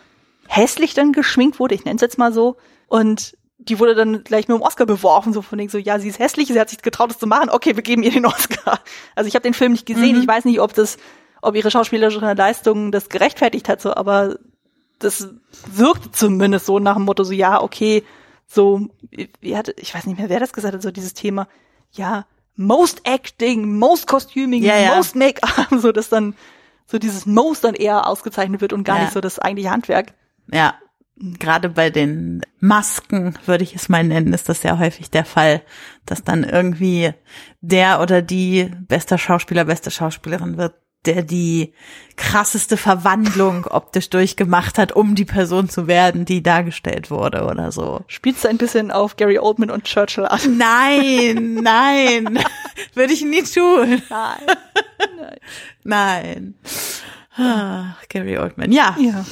hässlich 0.47 0.95
dann 0.95 1.13
geschminkt 1.13 1.59
wurde, 1.59 1.75
ich 1.75 1.85
nenne 1.85 1.97
es 1.97 2.03
jetzt 2.03 2.19
mal 2.19 2.33
so, 2.33 2.57
und 2.89 3.37
die 3.59 3.79
wurde 3.79 3.95
dann 3.95 4.25
gleich 4.25 4.47
mit 4.49 4.59
dem 4.59 4.63
Oscar 4.63 4.87
beworfen, 4.87 5.33
so 5.33 5.41
von 5.41 5.59
denen 5.59 5.71
so, 5.71 5.79
ja, 5.79 5.99
sie 5.99 6.09
ist 6.09 6.19
hässlich, 6.19 6.49
sie 6.49 6.61
hat 6.61 6.69
sich 6.69 6.83
getraut, 6.83 7.11
das 7.11 7.19
zu 7.19 7.27
machen, 7.27 7.49
okay, 7.51 7.77
wir 7.77 7.83
geben 7.83 8.03
ihr 8.03 8.11
den 8.11 8.27
Oscar. 8.27 8.81
Also 9.15 9.29
ich 9.29 9.35
habe 9.35 9.43
den 9.43 9.55
Film 9.55 9.73
nicht 9.73 9.87
gesehen, 9.87 10.21
ich 10.21 10.29
weiß 10.29 10.45
nicht, 10.45 10.61
ob 10.61 10.75
das, 10.75 10.99
ob 11.41 11.55
ihre 11.55 11.71
schauspielerische 11.71 12.21
Leistung 12.21 12.93
das 12.93 13.09
gerechtfertigt 13.09 13.69
hat, 13.69 13.81
so, 13.81 13.95
aber 13.95 14.37
das 14.99 15.29
wirkt 15.67 16.15
zumindest 16.15 16.67
so 16.67 16.79
nach 16.79 16.97
dem 16.97 17.05
Motto, 17.05 17.25
so, 17.25 17.33
ja, 17.33 17.63
okay, 17.63 18.05
so, 18.47 18.89
wie 19.41 19.57
hatte, 19.57 19.75
ich 19.79 19.95
weiß 19.95 20.07
nicht 20.07 20.19
mehr, 20.19 20.29
wer 20.29 20.41
das 20.41 20.53
gesagt 20.53 20.75
hat, 20.75 20.83
so 20.83 20.91
dieses 20.91 21.15
Thema, 21.15 21.49
ja, 21.95 22.27
most 22.57 23.01
acting, 23.05 23.79
most 23.79 24.07
costuming, 24.07 24.63
Ja, 24.63 24.77
ja. 24.79 24.95
most 24.97 25.17
make-up, 25.17 25.69
so 25.81 25.91
dass 25.93 26.09
dann 26.09 26.35
so 26.87 26.99
dieses 26.99 27.27
most 27.27 27.65
dann 27.65 27.75
eher 27.75 28.07
ausgezeichnet 28.07 28.61
wird 28.61 28.73
und 28.73 28.85
gar 28.85 28.97
Ja. 28.99 29.03
nicht 29.05 29.13
so 29.15 29.21
das 29.21 29.39
eigentliche 29.39 29.71
Handwerk. 29.71 30.13
Ja. 30.53 30.75
Gerade 31.17 31.69
bei 31.69 31.91
den 31.91 32.43
Masken, 32.59 33.35
würde 33.47 33.63
ich 33.63 33.75
es 33.77 33.89
mal 33.89 34.03
nennen, 34.03 34.33
ist 34.33 34.49
das 34.49 34.65
ja 34.65 34.79
häufig 34.81 35.11
der 35.11 35.25
Fall, 35.25 35.63
dass 36.07 36.25
dann 36.25 36.43
irgendwie 36.43 37.15
der 37.61 38.01
oder 38.01 38.21
die 38.21 38.69
bester 38.89 39.17
Schauspieler, 39.17 39.65
beste 39.65 39.93
Schauspielerin 39.93 40.57
wird, 40.57 40.75
der 41.07 41.23
die 41.23 41.73
krasseste 42.17 42.77
Verwandlung 42.77 43.67
optisch 43.67 44.11
durchgemacht 44.11 44.79
hat, 44.79 44.93
um 44.93 45.15
die 45.15 45.25
Person 45.25 45.69
zu 45.69 45.87
werden, 45.87 46.25
die 46.25 46.43
dargestellt 46.43 47.11
wurde 47.11 47.45
oder 47.45 47.73
so. 47.73 48.03
Spielst 48.07 48.45
du 48.45 48.49
ein 48.49 48.59
bisschen 48.59 48.91
auf 48.91 49.17
Gary 49.17 49.39
Oldman 49.39 49.71
und 49.71 49.85
Churchill 49.85 50.27
an? 50.27 50.41
Nein, 50.57 51.55
nein, 51.63 52.39
würde 52.95 53.13
ich 53.13 53.25
nie 53.25 53.43
tun. 53.43 54.03
Nein. 54.09 54.57
Nein. 55.83 56.55
Ah, 57.37 57.97
Gary 58.09 58.39
Oldman, 58.39 58.71
ja. 58.71 58.97
Ja. 58.99 59.25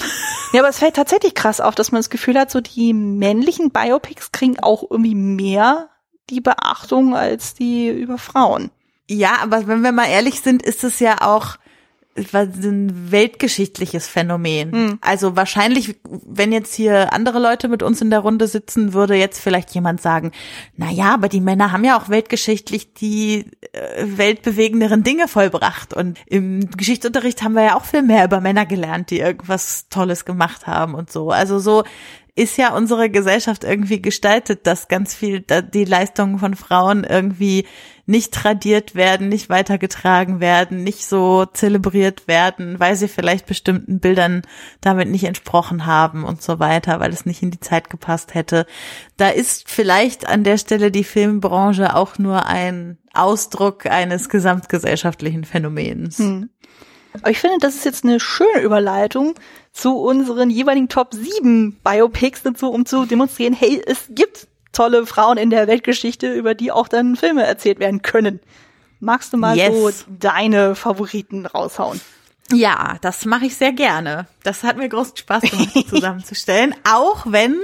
Ja, 0.52 0.60
aber 0.60 0.68
es 0.68 0.78
fällt 0.78 0.96
tatsächlich 0.96 1.34
krass 1.34 1.60
auf, 1.60 1.74
dass 1.74 1.92
man 1.92 2.00
das 2.00 2.10
Gefühl 2.10 2.38
hat, 2.38 2.50
so 2.50 2.60
die 2.60 2.92
männlichen 2.92 3.70
Biopics 3.70 4.32
kriegen 4.32 4.58
auch 4.58 4.82
irgendwie 4.90 5.14
mehr 5.14 5.88
die 6.30 6.40
Beachtung 6.40 7.14
als 7.14 7.54
die 7.54 7.88
über 7.88 8.18
Frauen. 8.18 8.70
Ja, 9.08 9.38
aber 9.42 9.66
wenn 9.66 9.82
wir 9.82 9.92
mal 9.92 10.08
ehrlich 10.08 10.40
sind, 10.40 10.62
ist 10.62 10.84
es 10.84 10.98
ja 10.98 11.20
auch 11.20 11.56
es 12.14 12.34
war 12.34 12.42
ein 12.42 13.10
weltgeschichtliches 13.10 14.06
Phänomen. 14.06 14.72
Hm. 14.72 14.98
Also 15.00 15.34
wahrscheinlich, 15.34 15.96
wenn 16.04 16.52
jetzt 16.52 16.74
hier 16.74 17.12
andere 17.12 17.38
Leute 17.38 17.68
mit 17.68 17.82
uns 17.82 18.02
in 18.02 18.10
der 18.10 18.20
Runde 18.20 18.46
sitzen, 18.48 18.92
würde 18.92 19.14
jetzt 19.14 19.40
vielleicht 19.40 19.74
jemand 19.74 20.02
sagen, 20.02 20.32
na 20.76 20.90
ja, 20.90 21.14
aber 21.14 21.28
die 21.28 21.40
Männer 21.40 21.72
haben 21.72 21.84
ja 21.84 21.98
auch 21.98 22.10
weltgeschichtlich 22.10 22.92
die 22.92 23.46
äh, 23.72 24.04
weltbewegenderen 24.04 25.02
Dinge 25.04 25.26
vollbracht. 25.26 25.94
Und 25.94 26.18
im 26.26 26.68
Geschichtsunterricht 26.70 27.42
haben 27.42 27.54
wir 27.54 27.64
ja 27.64 27.76
auch 27.76 27.84
viel 27.84 28.02
mehr 28.02 28.24
über 28.24 28.40
Männer 28.40 28.66
gelernt, 28.66 29.10
die 29.10 29.20
irgendwas 29.20 29.88
Tolles 29.88 30.24
gemacht 30.26 30.66
haben 30.66 30.94
und 30.94 31.10
so. 31.10 31.30
Also 31.30 31.58
so 31.58 31.84
ist 32.34 32.56
ja 32.56 32.74
unsere 32.74 33.10
Gesellschaft 33.10 33.62
irgendwie 33.62 34.00
gestaltet, 34.00 34.66
dass 34.66 34.88
ganz 34.88 35.14
viel 35.14 35.44
die 35.74 35.84
Leistungen 35.84 36.38
von 36.38 36.54
Frauen 36.54 37.04
irgendwie 37.04 37.66
nicht 38.06 38.32
tradiert 38.32 38.94
werden, 38.94 39.28
nicht 39.28 39.50
weitergetragen 39.50 40.40
werden, 40.40 40.82
nicht 40.82 41.06
so 41.06 41.44
zelebriert 41.44 42.26
werden, 42.28 42.80
weil 42.80 42.96
sie 42.96 43.08
vielleicht 43.08 43.46
bestimmten 43.46 44.00
Bildern 44.00 44.42
damit 44.80 45.08
nicht 45.08 45.24
entsprochen 45.24 45.84
haben 45.84 46.24
und 46.24 46.42
so 46.42 46.58
weiter, 46.58 47.00
weil 47.00 47.12
es 47.12 47.26
nicht 47.26 47.42
in 47.42 47.50
die 47.50 47.60
Zeit 47.60 47.90
gepasst 47.90 48.34
hätte. 48.34 48.66
Da 49.18 49.28
ist 49.28 49.68
vielleicht 49.68 50.26
an 50.26 50.42
der 50.42 50.56
Stelle 50.56 50.90
die 50.90 51.04
Filmbranche 51.04 51.94
auch 51.94 52.18
nur 52.18 52.46
ein 52.46 52.98
Ausdruck 53.12 53.86
eines 53.86 54.30
gesamtgesellschaftlichen 54.30 55.44
Phänomens. 55.44 56.18
Aber 57.14 57.30
ich 57.30 57.40
finde, 57.40 57.58
das 57.60 57.74
ist 57.76 57.84
jetzt 57.84 58.04
eine 58.04 58.20
schöne 58.20 58.60
Überleitung 58.62 59.34
zu 59.72 59.96
unseren 59.96 60.50
jeweiligen 60.50 60.88
Top 60.88 61.14
7 61.14 61.78
Biopics 61.82 62.42
dazu, 62.42 62.70
um 62.70 62.84
zu 62.86 63.06
demonstrieren, 63.06 63.54
hey, 63.54 63.82
es 63.86 64.06
gibt 64.10 64.46
tolle 64.72 65.06
Frauen 65.06 65.38
in 65.38 65.50
der 65.50 65.66
Weltgeschichte, 65.66 66.32
über 66.32 66.54
die 66.54 66.72
auch 66.72 66.88
dann 66.88 67.16
Filme 67.16 67.44
erzählt 67.44 67.78
werden 67.78 68.02
können. 68.02 68.40
Magst 69.00 69.32
du 69.32 69.36
mal 69.36 69.56
Yes. 69.56 69.74
so 69.74 69.90
deine 70.18 70.74
Favoriten 70.74 71.46
raushauen? 71.46 72.00
Ja, 72.52 72.96
das 73.00 73.24
mache 73.24 73.46
ich 73.46 73.56
sehr 73.56 73.72
gerne. 73.72 74.26
Das 74.44 74.62
hat 74.62 74.76
mir 74.76 74.88
großen 74.88 75.16
Spaß 75.16 75.42
gemacht, 75.42 75.74
die 75.74 75.86
zusammenzustellen, 75.88 76.74
auch 76.88 77.24
wenn 77.26 77.56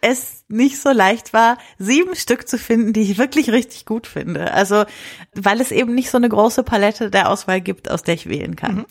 es 0.00 0.42
nicht 0.48 0.80
so 0.80 0.90
leicht 0.90 1.32
war, 1.32 1.58
sieben 1.78 2.16
Stück 2.16 2.48
zu 2.48 2.58
finden, 2.58 2.92
die 2.92 3.02
ich 3.02 3.18
wirklich 3.18 3.50
richtig 3.50 3.86
gut 3.86 4.06
finde. 4.08 4.52
Also, 4.52 4.84
weil 5.34 5.60
es 5.60 5.70
eben 5.70 5.94
nicht 5.94 6.10
so 6.10 6.16
eine 6.16 6.28
große 6.28 6.64
Palette 6.64 7.08
der 7.10 7.28
Auswahl 7.30 7.60
gibt, 7.60 7.88
aus 7.90 8.02
der 8.02 8.14
ich 8.14 8.28
wählen 8.28 8.56
kann. 8.56 8.84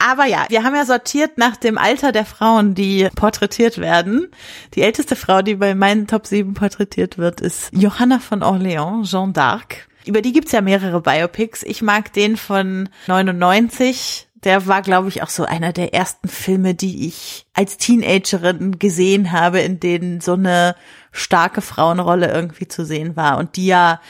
Aber 0.00 0.24
ja, 0.24 0.46
wir 0.48 0.64
haben 0.64 0.74
ja 0.74 0.86
sortiert 0.86 1.36
nach 1.36 1.56
dem 1.56 1.76
Alter 1.76 2.10
der 2.10 2.24
Frauen, 2.24 2.74
die 2.74 3.08
porträtiert 3.14 3.76
werden. 3.78 4.28
Die 4.74 4.80
älteste 4.80 5.14
Frau, 5.14 5.42
die 5.42 5.56
bei 5.56 5.74
meinen 5.74 6.06
Top 6.06 6.26
7 6.26 6.54
porträtiert 6.54 7.18
wird, 7.18 7.42
ist 7.42 7.68
Johanna 7.72 8.18
von 8.18 8.42
Orléans, 8.42 9.10
Jeanne 9.10 9.34
d'Arc. 9.34 9.84
Über 10.06 10.22
die 10.22 10.32
gibt's 10.32 10.52
ja 10.52 10.62
mehrere 10.62 11.02
Biopics. 11.02 11.62
Ich 11.62 11.82
mag 11.82 12.14
den 12.14 12.38
von 12.38 12.88
99. 13.08 14.28
Der 14.42 14.66
war, 14.66 14.80
glaube 14.80 15.10
ich, 15.10 15.22
auch 15.22 15.28
so 15.28 15.44
einer 15.44 15.74
der 15.74 15.92
ersten 15.92 16.28
Filme, 16.28 16.74
die 16.74 17.06
ich 17.06 17.44
als 17.52 17.76
Teenagerin 17.76 18.78
gesehen 18.78 19.32
habe, 19.32 19.60
in 19.60 19.80
denen 19.80 20.22
so 20.22 20.32
eine 20.32 20.76
starke 21.12 21.60
Frauenrolle 21.60 22.32
irgendwie 22.32 22.68
zu 22.68 22.86
sehen 22.86 23.16
war 23.16 23.36
und 23.36 23.56
die 23.56 23.66
ja 23.66 24.00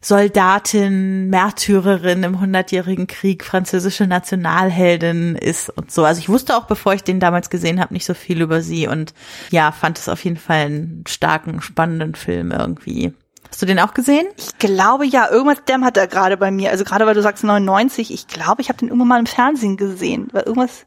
Soldatin, 0.00 1.28
Märtyrerin 1.28 2.22
im 2.22 2.40
Hundertjährigen 2.40 3.06
Krieg, 3.06 3.44
französische 3.44 4.06
Nationalheldin 4.06 5.36
ist 5.36 5.70
und 5.70 5.90
so. 5.90 6.04
Also 6.04 6.20
ich 6.20 6.28
wusste 6.28 6.56
auch, 6.56 6.66
bevor 6.66 6.94
ich 6.94 7.02
den 7.02 7.20
damals 7.20 7.50
gesehen 7.50 7.80
habe, 7.80 7.94
nicht 7.94 8.04
so 8.04 8.14
viel 8.14 8.40
über 8.40 8.62
sie 8.62 8.86
und 8.86 9.14
ja, 9.50 9.72
fand 9.72 9.98
es 9.98 10.08
auf 10.08 10.24
jeden 10.24 10.36
Fall 10.36 10.66
einen 10.66 11.04
starken, 11.06 11.60
spannenden 11.60 12.14
Film 12.14 12.52
irgendwie. 12.52 13.12
Hast 13.48 13.62
du 13.62 13.66
den 13.66 13.78
auch 13.80 13.94
gesehen? 13.94 14.26
Ich 14.36 14.58
glaube 14.58 15.06
ja, 15.06 15.30
irgendwas 15.30 15.64
dämmert 15.64 15.96
da 15.96 16.06
gerade 16.06 16.36
bei 16.36 16.50
mir. 16.50 16.70
Also 16.70 16.84
gerade 16.84 17.06
weil 17.06 17.14
du 17.14 17.22
sagst 17.22 17.44
99, 17.44 18.12
ich 18.12 18.26
glaube, 18.26 18.60
ich 18.60 18.68
habe 18.68 18.78
den 18.78 18.88
irgendwann 18.88 19.08
mal 19.08 19.18
im 19.20 19.26
Fernsehen 19.26 19.76
gesehen. 19.76 20.28
Weil 20.32 20.42
irgendwas, 20.42 20.86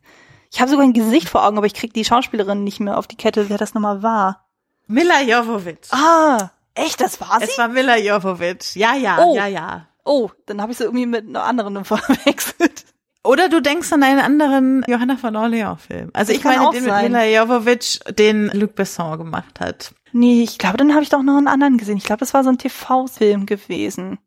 ich 0.52 0.62
habe 0.62 0.70
sogar 0.70 0.86
ein 0.86 0.94
Gesicht 0.94 1.28
vor 1.28 1.46
Augen, 1.46 1.58
aber 1.58 1.66
ich 1.66 1.74
krieg 1.74 1.94
die 1.94 2.06
Schauspielerin 2.06 2.64
nicht 2.64 2.80
mehr 2.80 2.98
auf 2.98 3.08
die 3.08 3.18
Kette, 3.18 3.50
wer 3.50 3.58
das 3.58 3.74
nochmal 3.74 4.04
war. 4.04 4.46
Mila 4.88 5.22
Jovovich. 5.22 5.92
Ah, 5.92 6.52
echt, 6.76 7.02
das 7.02 7.20
war 7.22 7.40
sie? 7.40 7.46
Es 7.46 7.58
war 7.58 7.68
Mila 7.68 7.98
Jovovich. 7.98 8.76
Ja, 8.76 8.96
ja, 8.96 9.20
Oh. 9.24 9.36
ja, 9.36 9.48
ja. 9.48 9.88
oh, 10.04 10.30
dann 10.46 10.62
habe 10.62 10.72
ich 10.72 10.78
sie 10.78 10.84
irgendwie 10.86 11.06
mit 11.06 11.28
einer 11.28 11.44
anderen 11.44 11.84
verwechselt. 11.86 12.86
Oder 13.24 13.50
du 13.50 13.62
denkst 13.62 13.92
an 13.94 14.02
einen 14.02 14.20
anderen 14.20 14.84
Johanna 14.88 15.16
von 15.16 15.36
Orleans-Film. 15.36 16.10
Also 16.14 16.32
Das 16.32 16.38
ich 16.40 16.44
meine 16.44 16.72
den 16.72 16.84
mit. 16.86 17.04
Mila 17.04 17.26
Jovovich, 17.26 18.00
den 18.18 18.48
Luc 18.54 18.74
Besson 18.76 19.18
gemacht 19.20 19.60
hat. 19.60 19.94
Nee, 20.12 20.42
ich 20.44 20.58
glaube, 20.58 20.78
dann 20.78 20.94
habe 20.94 21.04
ich 21.04 21.10
doch 21.10 21.22
noch 21.22 21.38
einen 21.38 21.48
anderen 21.48 21.78
gesehen. 21.78 21.98
Ich 21.98 22.04
glaube, 22.04 22.20
das 22.20 22.34
war 22.34 22.44
so 22.44 22.50
ein 22.50 22.58
TV-Film 22.58 23.46
gewesen. 23.46 24.18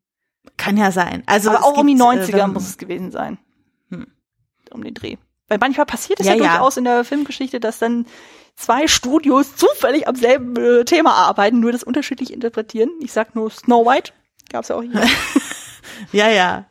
Kann 0.56 0.76
ja 0.76 0.92
sein. 0.92 1.24
Also 1.26 1.50
aber 1.50 1.64
auch 1.64 1.76
um 1.78 1.86
die 1.86 1.94
gibt, 1.94 2.04
90er 2.04 2.44
äh, 2.44 2.46
muss 2.46 2.68
es 2.68 2.78
gewesen 2.78 3.10
sein. 3.10 3.38
Hm. 3.90 4.06
Um 4.70 4.84
den 4.84 4.94
Dreh. 4.94 5.16
Weil 5.48 5.58
manchmal 5.58 5.86
passiert 5.86 6.20
es 6.20 6.26
ja, 6.26 6.34
Ja, 6.34 6.44
ja. 6.44 6.50
durchaus 6.52 6.76
in 6.76 6.84
der 6.84 7.04
Filmgeschichte, 7.04 7.58
dass 7.58 7.80
dann 7.80 8.06
zwei 8.56 8.86
Studios 8.86 9.56
zufällig 9.56 10.08
am 10.08 10.16
selben 10.16 10.56
äh, 10.56 10.84
Thema 10.84 11.14
arbeiten, 11.14 11.60
nur 11.60 11.72
das 11.72 11.82
unterschiedlich 11.82 12.32
interpretieren. 12.32 12.90
Ich 13.00 13.12
sag 13.12 13.34
nur 13.34 13.50
Snow 13.50 13.86
White. 13.86 14.12
Gab's 14.50 14.68
ja 14.68 14.76
auch 14.76 14.82
hier. 14.82 14.92
Ja, 16.12 16.28
ja. 16.28 16.66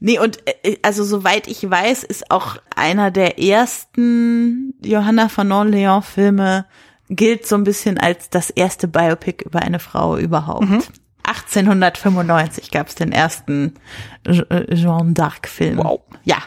Nee, 0.00 0.18
und 0.18 0.38
äh, 0.46 0.76
also 0.82 1.04
soweit 1.04 1.48
ich 1.48 1.68
weiß, 1.68 2.04
ist 2.04 2.30
auch 2.30 2.56
einer 2.76 3.10
der 3.10 3.38
ersten 3.38 4.74
Johanna 4.82 5.28
von 5.28 5.50
Orleans 5.50 6.06
Filme 6.06 6.66
gilt 7.10 7.46
so 7.46 7.56
ein 7.56 7.64
bisschen 7.64 7.98
als 7.98 8.30
das 8.30 8.50
erste 8.50 8.86
Biopic 8.86 9.44
über 9.44 9.60
eine 9.60 9.78
Frau 9.78 10.16
überhaupt. 10.16 10.68
Mhm. 10.68 10.82
1895 11.24 12.70
gab 12.70 12.88
es 12.88 12.94
den 12.94 13.12
ersten 13.12 13.74
äh, 14.24 14.74
Jeanne 14.74 15.12
d'Arc 15.12 15.46
Film. 15.46 15.78
Wow. 15.78 16.02
Ja. 16.24 16.38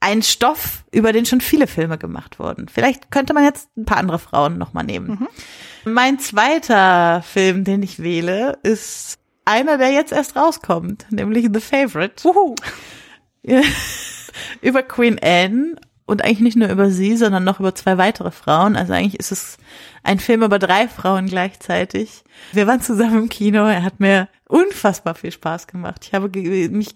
Ein 0.00 0.22
Stoff, 0.22 0.84
über 0.92 1.12
den 1.12 1.26
schon 1.26 1.42
viele 1.42 1.66
Filme 1.66 1.98
gemacht 1.98 2.38
wurden. 2.38 2.68
Vielleicht 2.68 3.10
könnte 3.10 3.34
man 3.34 3.44
jetzt 3.44 3.68
ein 3.76 3.84
paar 3.84 3.98
andere 3.98 4.18
Frauen 4.18 4.56
nochmal 4.56 4.84
nehmen. 4.84 5.28
Mein 5.84 6.18
zweiter 6.18 7.22
Film, 7.22 7.64
den 7.64 7.82
ich 7.82 8.02
wähle, 8.02 8.58
ist 8.62 9.18
einer, 9.44 9.78
der 9.78 9.90
jetzt 9.90 10.12
erst 10.12 10.36
rauskommt, 10.36 11.06
nämlich 11.10 11.48
The 11.52 11.60
Favorite. 11.60 12.24
Wuhu. 12.24 12.54
über 14.62 14.82
Queen 14.82 15.18
Anne 15.22 15.76
und 16.06 16.24
eigentlich 16.24 16.40
nicht 16.40 16.56
nur 16.56 16.68
über 16.68 16.90
sie, 16.90 17.16
sondern 17.16 17.44
noch 17.44 17.60
über 17.60 17.74
zwei 17.74 17.96
weitere 17.96 18.30
Frauen. 18.30 18.76
Also 18.76 18.92
eigentlich 18.92 19.20
ist 19.20 19.32
es 19.32 19.58
ein 20.02 20.18
Film 20.18 20.42
über 20.42 20.58
drei 20.58 20.88
Frauen 20.88 21.26
gleichzeitig. 21.26 22.24
Wir 22.52 22.66
waren 22.66 22.80
zusammen 22.80 23.18
im 23.18 23.28
Kino. 23.28 23.64
Er 23.64 23.84
hat 23.84 24.00
mir 24.00 24.28
unfassbar 24.48 25.14
viel 25.14 25.30
Spaß 25.30 25.66
gemacht. 25.66 26.04
Ich 26.06 26.14
habe 26.14 26.28
mich 26.28 26.94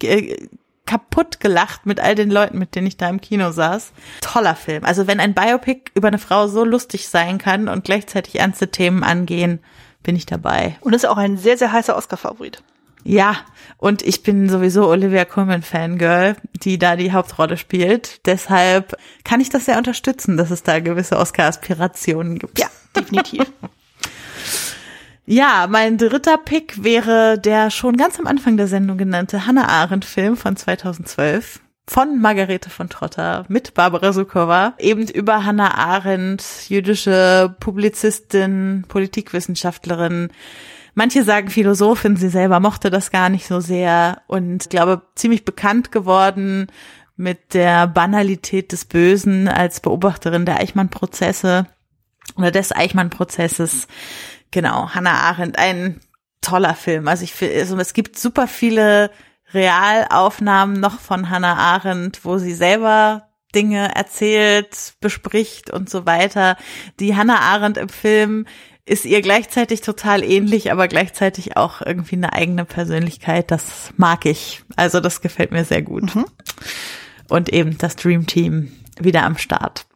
kaputt 0.86 1.40
gelacht 1.40 1.86
mit 1.86 2.00
all 2.00 2.14
den 2.14 2.30
Leuten, 2.30 2.58
mit 2.58 2.74
denen 2.74 2.86
ich 2.86 2.96
da 2.96 3.08
im 3.08 3.20
Kino 3.20 3.52
saß. 3.52 3.92
Toller 4.20 4.54
Film. 4.54 4.84
Also 4.84 5.06
wenn 5.06 5.20
ein 5.20 5.34
Biopic 5.34 5.90
über 5.94 6.08
eine 6.08 6.18
Frau 6.18 6.46
so 6.46 6.64
lustig 6.64 7.08
sein 7.08 7.38
kann 7.38 7.68
und 7.68 7.84
gleichzeitig 7.84 8.38
ernste 8.38 8.70
Themen 8.70 9.02
angehen, 9.02 9.60
bin 10.02 10.16
ich 10.16 10.26
dabei. 10.26 10.76
Und 10.80 10.94
ist 10.94 11.06
auch 11.06 11.16
ein 11.16 11.36
sehr, 11.36 11.56
sehr 11.56 11.72
heißer 11.72 11.96
Oscar-Favorit. 11.96 12.62
Ja, 13.04 13.36
und 13.76 14.02
ich 14.02 14.22
bin 14.22 14.48
sowieso 14.48 14.88
Olivia 14.88 15.26
Colman 15.26 15.62
Fangirl, 15.62 16.36
die 16.54 16.78
da 16.78 16.96
die 16.96 17.12
Hauptrolle 17.12 17.58
spielt. 17.58 18.26
Deshalb 18.26 18.96
kann 19.24 19.42
ich 19.42 19.50
das 19.50 19.66
sehr 19.66 19.76
unterstützen, 19.76 20.38
dass 20.38 20.50
es 20.50 20.62
da 20.62 20.80
gewisse 20.80 21.18
Oscar-Aspirationen 21.18 22.38
gibt. 22.38 22.58
Ja, 22.58 22.68
definitiv. 22.96 23.44
Ja, 25.26 25.66
mein 25.70 25.96
dritter 25.96 26.36
Pick 26.36 26.84
wäre 26.84 27.38
der 27.38 27.70
schon 27.70 27.96
ganz 27.96 28.18
am 28.18 28.26
Anfang 28.26 28.56
der 28.56 28.68
Sendung 28.68 28.98
genannte 28.98 29.46
Hannah 29.46 29.68
Arendt 29.68 30.04
Film 30.04 30.36
von 30.36 30.56
2012 30.56 31.60
von 31.86 32.20
Margarete 32.20 32.70
von 32.70 32.88
Trotter 32.88 33.44
mit 33.48 33.74
Barbara 33.74 34.12
Sukowa, 34.12 34.74
eben 34.78 35.06
über 35.08 35.44
Hannah 35.44 35.74
Arendt, 35.74 36.42
jüdische 36.68 37.54
Publizistin, 37.60 38.84
Politikwissenschaftlerin, 38.88 40.30
Manche 40.94 41.24
sagen 41.24 41.50
Philosophin, 41.50 42.16
sie 42.16 42.28
selber 42.28 42.60
mochte 42.60 42.88
das 42.88 43.10
gar 43.10 43.28
nicht 43.28 43.46
so 43.46 43.58
sehr 43.58 44.22
und 44.28 44.70
glaube 44.70 45.02
ziemlich 45.16 45.44
bekannt 45.44 45.90
geworden 45.90 46.68
mit 47.16 47.52
der 47.52 47.88
Banalität 47.88 48.70
des 48.70 48.84
Bösen 48.84 49.48
als 49.48 49.80
Beobachterin 49.80 50.46
der 50.46 50.60
Eichmann-Prozesse 50.60 51.66
oder 52.36 52.52
des 52.52 52.70
Eichmann-Prozesses. 52.70 53.88
Genau, 54.54 54.90
Hannah 54.94 55.18
Arendt, 55.18 55.58
ein 55.58 55.98
toller 56.40 56.76
Film. 56.76 57.08
Also 57.08 57.24
ich 57.24 57.34
finde, 57.34 57.58
also 57.58 57.76
es 57.76 57.92
gibt 57.92 58.16
super 58.16 58.46
viele 58.46 59.10
Realaufnahmen 59.52 60.78
noch 60.78 61.00
von 61.00 61.28
Hannah 61.28 61.56
Arendt, 61.56 62.24
wo 62.24 62.38
sie 62.38 62.54
selber 62.54 63.30
Dinge 63.52 63.92
erzählt, 63.96 64.94
bespricht 65.00 65.70
und 65.70 65.90
so 65.90 66.06
weiter. 66.06 66.56
Die 67.00 67.16
Hannah 67.16 67.40
Arendt 67.40 67.78
im 67.78 67.88
Film 67.88 68.46
ist 68.84 69.06
ihr 69.06 69.22
gleichzeitig 69.22 69.80
total 69.80 70.22
ähnlich, 70.22 70.70
aber 70.70 70.86
gleichzeitig 70.86 71.56
auch 71.56 71.80
irgendwie 71.80 72.14
eine 72.14 72.32
eigene 72.32 72.64
Persönlichkeit. 72.64 73.50
Das 73.50 73.92
mag 73.96 74.24
ich. 74.24 74.62
Also 74.76 75.00
das 75.00 75.20
gefällt 75.20 75.50
mir 75.50 75.64
sehr 75.64 75.82
gut. 75.82 76.14
Mhm. 76.14 76.26
Und 77.28 77.52
eben 77.52 77.76
das 77.76 77.96
Dream 77.96 78.28
Team 78.28 78.70
wieder 79.00 79.24
am 79.24 79.36
Start. 79.36 79.86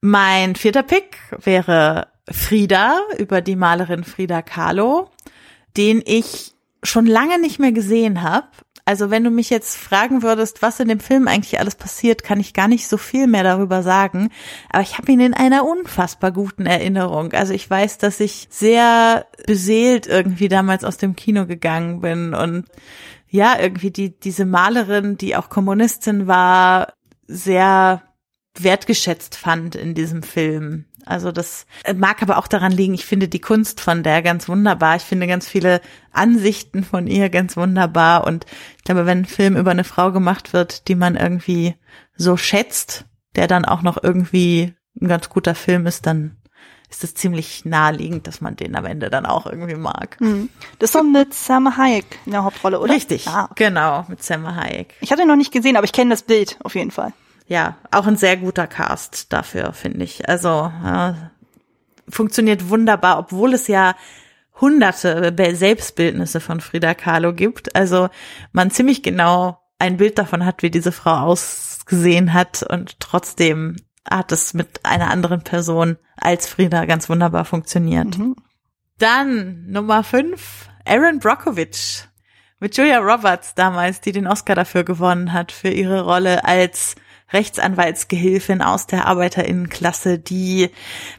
Mein 0.00 0.54
vierter 0.54 0.84
Pick 0.84 1.18
wäre 1.42 2.13
Frida 2.30 2.98
über 3.18 3.40
die 3.40 3.56
Malerin 3.56 4.04
Frida 4.04 4.42
Kahlo, 4.42 5.10
den 5.76 6.02
ich 6.04 6.54
schon 6.82 7.06
lange 7.06 7.40
nicht 7.40 7.58
mehr 7.58 7.72
gesehen 7.72 8.22
habe 8.22 8.48
also 8.86 9.10
wenn 9.10 9.24
du 9.24 9.30
mich 9.30 9.48
jetzt 9.48 9.76
fragen 9.76 10.22
würdest, 10.22 10.60
was 10.60 10.78
in 10.78 10.88
dem 10.88 11.00
Film 11.00 11.26
eigentlich 11.26 11.58
alles 11.58 11.74
passiert, 11.74 12.22
kann 12.22 12.38
ich 12.38 12.52
gar 12.52 12.68
nicht 12.68 12.86
so 12.86 12.98
viel 12.98 13.26
mehr 13.26 13.42
darüber 13.42 13.82
sagen. 13.82 14.30
Aber 14.68 14.82
ich 14.82 14.98
habe 14.98 15.10
ihn 15.10 15.20
in 15.20 15.32
einer 15.32 15.64
unfassbar 15.64 16.32
guten 16.32 16.66
Erinnerung. 16.66 17.32
Also 17.32 17.54
ich 17.54 17.68
weiß, 17.68 17.96
dass 17.98 18.20
ich 18.20 18.46
sehr 18.50 19.26
beseelt 19.46 20.06
irgendwie 20.06 20.48
damals 20.48 20.84
aus 20.84 20.98
dem 20.98 21.16
Kino 21.16 21.46
gegangen 21.46 22.00
bin 22.00 22.34
und 22.34 22.66
ja, 23.30 23.58
irgendwie 23.58 23.90
die, 23.90 24.18
diese 24.20 24.44
Malerin, 24.44 25.16
die 25.16 25.34
auch 25.34 25.48
Kommunistin 25.48 26.26
war, 26.26 26.92
sehr 27.26 28.02
wertgeschätzt 28.56 29.34
fand 29.34 29.74
in 29.74 29.94
diesem 29.94 30.22
Film. 30.22 30.84
Also 31.06 31.32
das 31.32 31.66
mag 31.96 32.22
aber 32.22 32.38
auch 32.38 32.46
daran 32.46 32.72
liegen, 32.72 32.94
ich 32.94 33.04
finde 33.04 33.28
die 33.28 33.40
Kunst 33.40 33.80
von 33.80 34.02
der 34.02 34.22
ganz 34.22 34.48
wunderbar. 34.48 34.96
Ich 34.96 35.02
finde 35.02 35.26
ganz 35.26 35.48
viele 35.48 35.80
Ansichten 36.12 36.84
von 36.84 37.06
ihr 37.06 37.30
ganz 37.30 37.56
wunderbar. 37.56 38.26
Und 38.26 38.46
ich 38.78 38.84
glaube, 38.84 39.06
wenn 39.06 39.18
ein 39.18 39.26
Film 39.26 39.56
über 39.56 39.70
eine 39.70 39.84
Frau 39.84 40.12
gemacht 40.12 40.52
wird, 40.52 40.88
die 40.88 40.94
man 40.94 41.16
irgendwie 41.16 41.74
so 42.16 42.36
schätzt, 42.36 43.06
der 43.36 43.46
dann 43.46 43.64
auch 43.64 43.82
noch 43.82 44.02
irgendwie 44.02 44.74
ein 45.00 45.08
ganz 45.08 45.28
guter 45.28 45.54
Film 45.54 45.86
ist, 45.86 46.06
dann 46.06 46.36
ist 46.88 47.02
es 47.02 47.14
ziemlich 47.14 47.64
naheliegend, 47.64 48.26
dass 48.28 48.40
man 48.40 48.54
den 48.54 48.76
am 48.76 48.84
Ende 48.84 49.10
dann 49.10 49.26
auch 49.26 49.46
irgendwie 49.46 49.74
mag. 49.74 50.16
Hm. 50.20 50.48
Das 50.78 50.90
ist 50.90 50.94
doch 50.94 51.02
mit 51.02 51.34
Sam 51.34 51.76
Hayek 51.76 52.06
in 52.24 52.32
der 52.32 52.44
Hauptrolle, 52.44 52.78
oder? 52.78 52.94
Richtig, 52.94 53.26
ah, 53.26 53.50
genau, 53.56 54.04
mit 54.08 54.22
Sam 54.22 54.54
Hayek. 54.54 54.94
Ich 55.00 55.10
hatte 55.10 55.22
ihn 55.22 55.28
noch 55.28 55.36
nicht 55.36 55.52
gesehen, 55.52 55.76
aber 55.76 55.84
ich 55.84 55.92
kenne 55.92 56.10
das 56.10 56.22
Bild 56.22 56.56
auf 56.62 56.76
jeden 56.76 56.92
Fall 56.92 57.12
ja, 57.46 57.76
auch 57.90 58.06
ein 58.06 58.16
sehr 58.16 58.36
guter 58.36 58.66
Cast 58.66 59.32
dafür, 59.32 59.72
finde 59.72 60.04
ich. 60.04 60.28
Also 60.28 60.48
ja, 60.48 61.30
funktioniert 62.08 62.68
wunderbar, 62.68 63.18
obwohl 63.18 63.54
es 63.54 63.66
ja 63.66 63.94
hunderte 64.60 65.34
Selbstbildnisse 65.54 66.40
von 66.40 66.60
Frida 66.60 66.94
Kahlo 66.94 67.34
gibt. 67.34 67.74
Also 67.76 68.08
man 68.52 68.70
ziemlich 68.70 69.02
genau 69.02 69.60
ein 69.78 69.96
Bild 69.96 70.18
davon 70.18 70.44
hat, 70.44 70.62
wie 70.62 70.70
diese 70.70 70.92
Frau 70.92 71.16
ausgesehen 71.16 72.32
hat 72.32 72.62
und 72.62 73.00
trotzdem 73.00 73.76
hat 74.08 74.32
es 74.32 74.54
mit 74.54 74.84
einer 74.84 75.10
anderen 75.10 75.42
Person 75.42 75.96
als 76.16 76.46
Frida 76.46 76.84
ganz 76.84 77.08
wunderbar 77.08 77.44
funktioniert. 77.44 78.18
Mhm. 78.18 78.36
Dann 78.98 79.66
Nummer 79.66 80.04
fünf, 80.04 80.68
Aaron 80.84 81.18
Brockovich 81.18 82.06
mit 82.60 82.76
Julia 82.76 82.98
Roberts 82.98 83.54
damals, 83.54 84.00
die 84.00 84.12
den 84.12 84.26
Oscar 84.26 84.54
dafür 84.54 84.84
gewonnen 84.84 85.32
hat, 85.32 85.52
für 85.52 85.68
ihre 85.68 86.02
Rolle 86.02 86.44
als 86.44 86.94
Rechtsanwaltsgehilfin 87.32 88.62
aus 88.62 88.86
der 88.86 89.06
Arbeiterinnenklasse, 89.06 90.18
die 90.18 90.70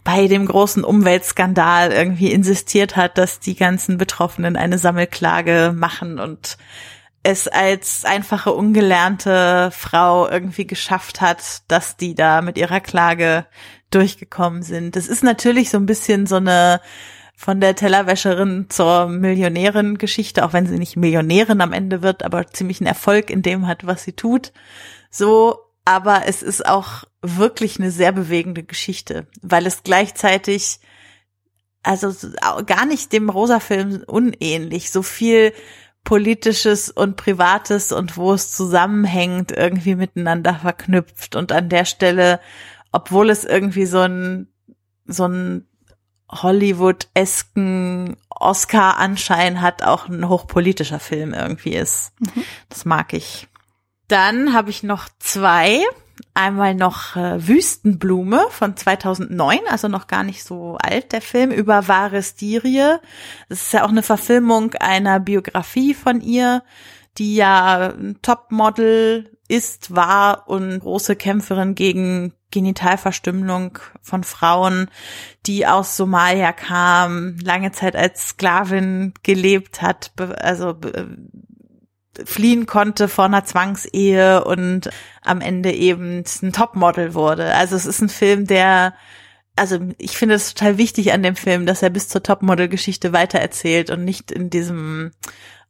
bei 0.04 0.28
dem 0.28 0.46
großen 0.46 0.84
Umweltskandal 0.84 1.92
irgendwie 1.92 2.32
insistiert 2.32 2.96
hat, 2.96 3.18
dass 3.18 3.40
die 3.40 3.56
ganzen 3.56 3.98
Betroffenen 3.98 4.56
eine 4.56 4.78
Sammelklage 4.78 5.74
machen 5.76 6.20
und 6.20 6.58
es 7.24 7.48
als 7.48 8.06
einfache 8.06 8.54
ungelernte 8.54 9.72
Frau 9.72 10.30
irgendwie 10.30 10.68
geschafft 10.68 11.22
hat, 11.22 11.64
dass 11.68 11.98
die 11.98 12.14
da 12.14 12.42
mit 12.42 12.58
ihrer 12.58 12.80
Klage 12.80 13.48
durchgekommen 13.90 14.62
sind. 14.62 14.96
Das 14.96 15.08
ist 15.08 15.24
natürlich 15.24 15.72
so 15.72 15.78
ein 15.78 15.88
bisschen 15.88 16.28
so 16.28 16.36
eine 16.36 16.82
von 17.36 17.60
der 17.60 17.76
Tellerwäscherin 17.76 18.68
zur 18.70 19.08
Millionärin 19.08 19.98
Geschichte, 19.98 20.46
auch 20.46 20.54
wenn 20.54 20.68
sie 20.68 20.78
nicht 20.78 20.96
Millionärin 20.96 21.62
am 21.62 21.74
Ende 21.74 22.02
wird, 22.02 22.24
aber 22.24 22.48
ziemlich 22.48 22.80
einen 22.80 22.88
Erfolg 22.88 23.30
in 23.30 23.42
dem 23.42 23.68
hat, 23.68 23.86
was 23.86 24.04
sie 24.04 24.14
tut. 24.14 24.54
So 25.10 25.65
aber 25.86 26.24
es 26.26 26.42
ist 26.42 26.66
auch 26.66 27.04
wirklich 27.22 27.80
eine 27.80 27.92
sehr 27.92 28.12
bewegende 28.12 28.64
Geschichte, 28.64 29.28
weil 29.42 29.66
es 29.66 29.84
gleichzeitig 29.84 30.80
also 31.84 32.12
gar 32.66 32.86
nicht 32.86 33.14
dem 33.14 33.30
Rosa-Film 33.30 34.04
unähnlich, 34.08 34.92
so 34.92 35.04
viel 35.04 35.54
politisches 36.04 36.90
und 36.90 37.16
privates 37.16 37.92
und 37.92 38.18
wo 38.18 38.34
es 38.34 38.52
zusammenhängt 38.52 39.52
irgendwie 39.52 39.96
miteinander 39.96 40.56
verknüpft 40.56 41.36
und 41.36 41.52
an 41.52 41.70
der 41.70 41.86
Stelle, 41.86 42.40
obwohl 42.92 43.30
es 43.30 43.44
irgendwie 43.44 43.86
so 43.86 44.00
ein 44.00 44.48
so 45.08 45.28
ein 45.28 45.68
Hollywood-esken 46.30 48.18
Oscar-Anschein 48.30 49.62
hat, 49.62 49.84
auch 49.84 50.08
ein 50.08 50.28
hochpolitischer 50.28 51.00
Film 51.00 51.34
irgendwie 51.34 51.76
ist. 51.76 52.14
Mhm. 52.20 52.44
Das 52.70 52.86
mag 52.86 53.14
ich. 53.14 53.48
Dann 54.08 54.54
habe 54.54 54.70
ich 54.70 54.84
noch 54.84 55.08
zwei. 55.20 55.82
Einmal 56.34 56.76
noch 56.76 57.18
äh, 57.18 57.46
Wüstenblume 57.46 58.46
von 58.50 58.78
2009, 58.78 59.60
also 59.70 59.90
noch 59.90 60.08
gar 60.08 60.24
nicht 60.24 60.44
so 60.44 60.78
alt, 60.82 61.12
der 61.12 61.22
Film 61.22 61.52
über 61.52 61.90
wahre 61.90 62.24
Styrie. 62.24 62.98
Das 63.50 63.64
ist 63.64 63.74
ja 63.74 63.84
auch 63.84 63.90
eine 63.90 64.04
Verfilmung 64.04 64.74
einer 64.76 65.20
Biografie 65.20 65.94
von 65.94 66.22
ihr, 66.22 66.64
die 67.18 67.36
ja 67.36 67.94
Topmodel 68.22 69.30
ist, 69.48 69.94
war 69.96 70.48
und 70.48 70.80
große 70.80 71.16
Kämpferin 71.16 71.76
gegen 71.76 72.34
Genitalverstümmelung 72.52 73.80
von 74.02 74.24
Frauen, 74.24 74.90
die 75.46 75.68
aus 75.68 75.98
Somalia 75.98 76.54
kam, 76.54 77.36
lange 77.44 77.72
Zeit 77.74 77.96
als 77.96 78.30
Sklavin 78.30 79.14
gelebt 79.24 79.82
hat, 79.82 80.14
also 80.40 80.78
fliehen 82.26 82.66
konnte 82.66 83.08
vor 83.08 83.26
einer 83.26 83.46
Zwangsehe 83.46 84.44
und 84.44 84.90
am 85.22 85.42
Ende 85.42 85.72
eben 85.72 86.24
ein 86.42 86.54
Topmodel 86.54 87.14
wurde. 87.14 87.54
Also 87.56 87.76
es 87.76 87.86
ist 87.86 88.02
ein 88.02 88.10
Film, 88.10 88.48
der, 88.48 88.94
also 89.56 89.80
ich 89.98 90.18
finde 90.18 90.36
es 90.36 90.54
total 90.54 90.78
wichtig 90.78 91.14
an 91.14 91.24
dem 91.24 91.36
Film, 91.36 91.66
dass 91.66 91.82
er 91.82 91.90
bis 91.90 92.08
zur 92.08 92.24
Topmodel-Geschichte 92.24 93.14
weitererzählt 93.14 93.90
und 93.90 94.06
nicht 94.06 94.32
in 94.32 94.50
diesem 94.50 95.12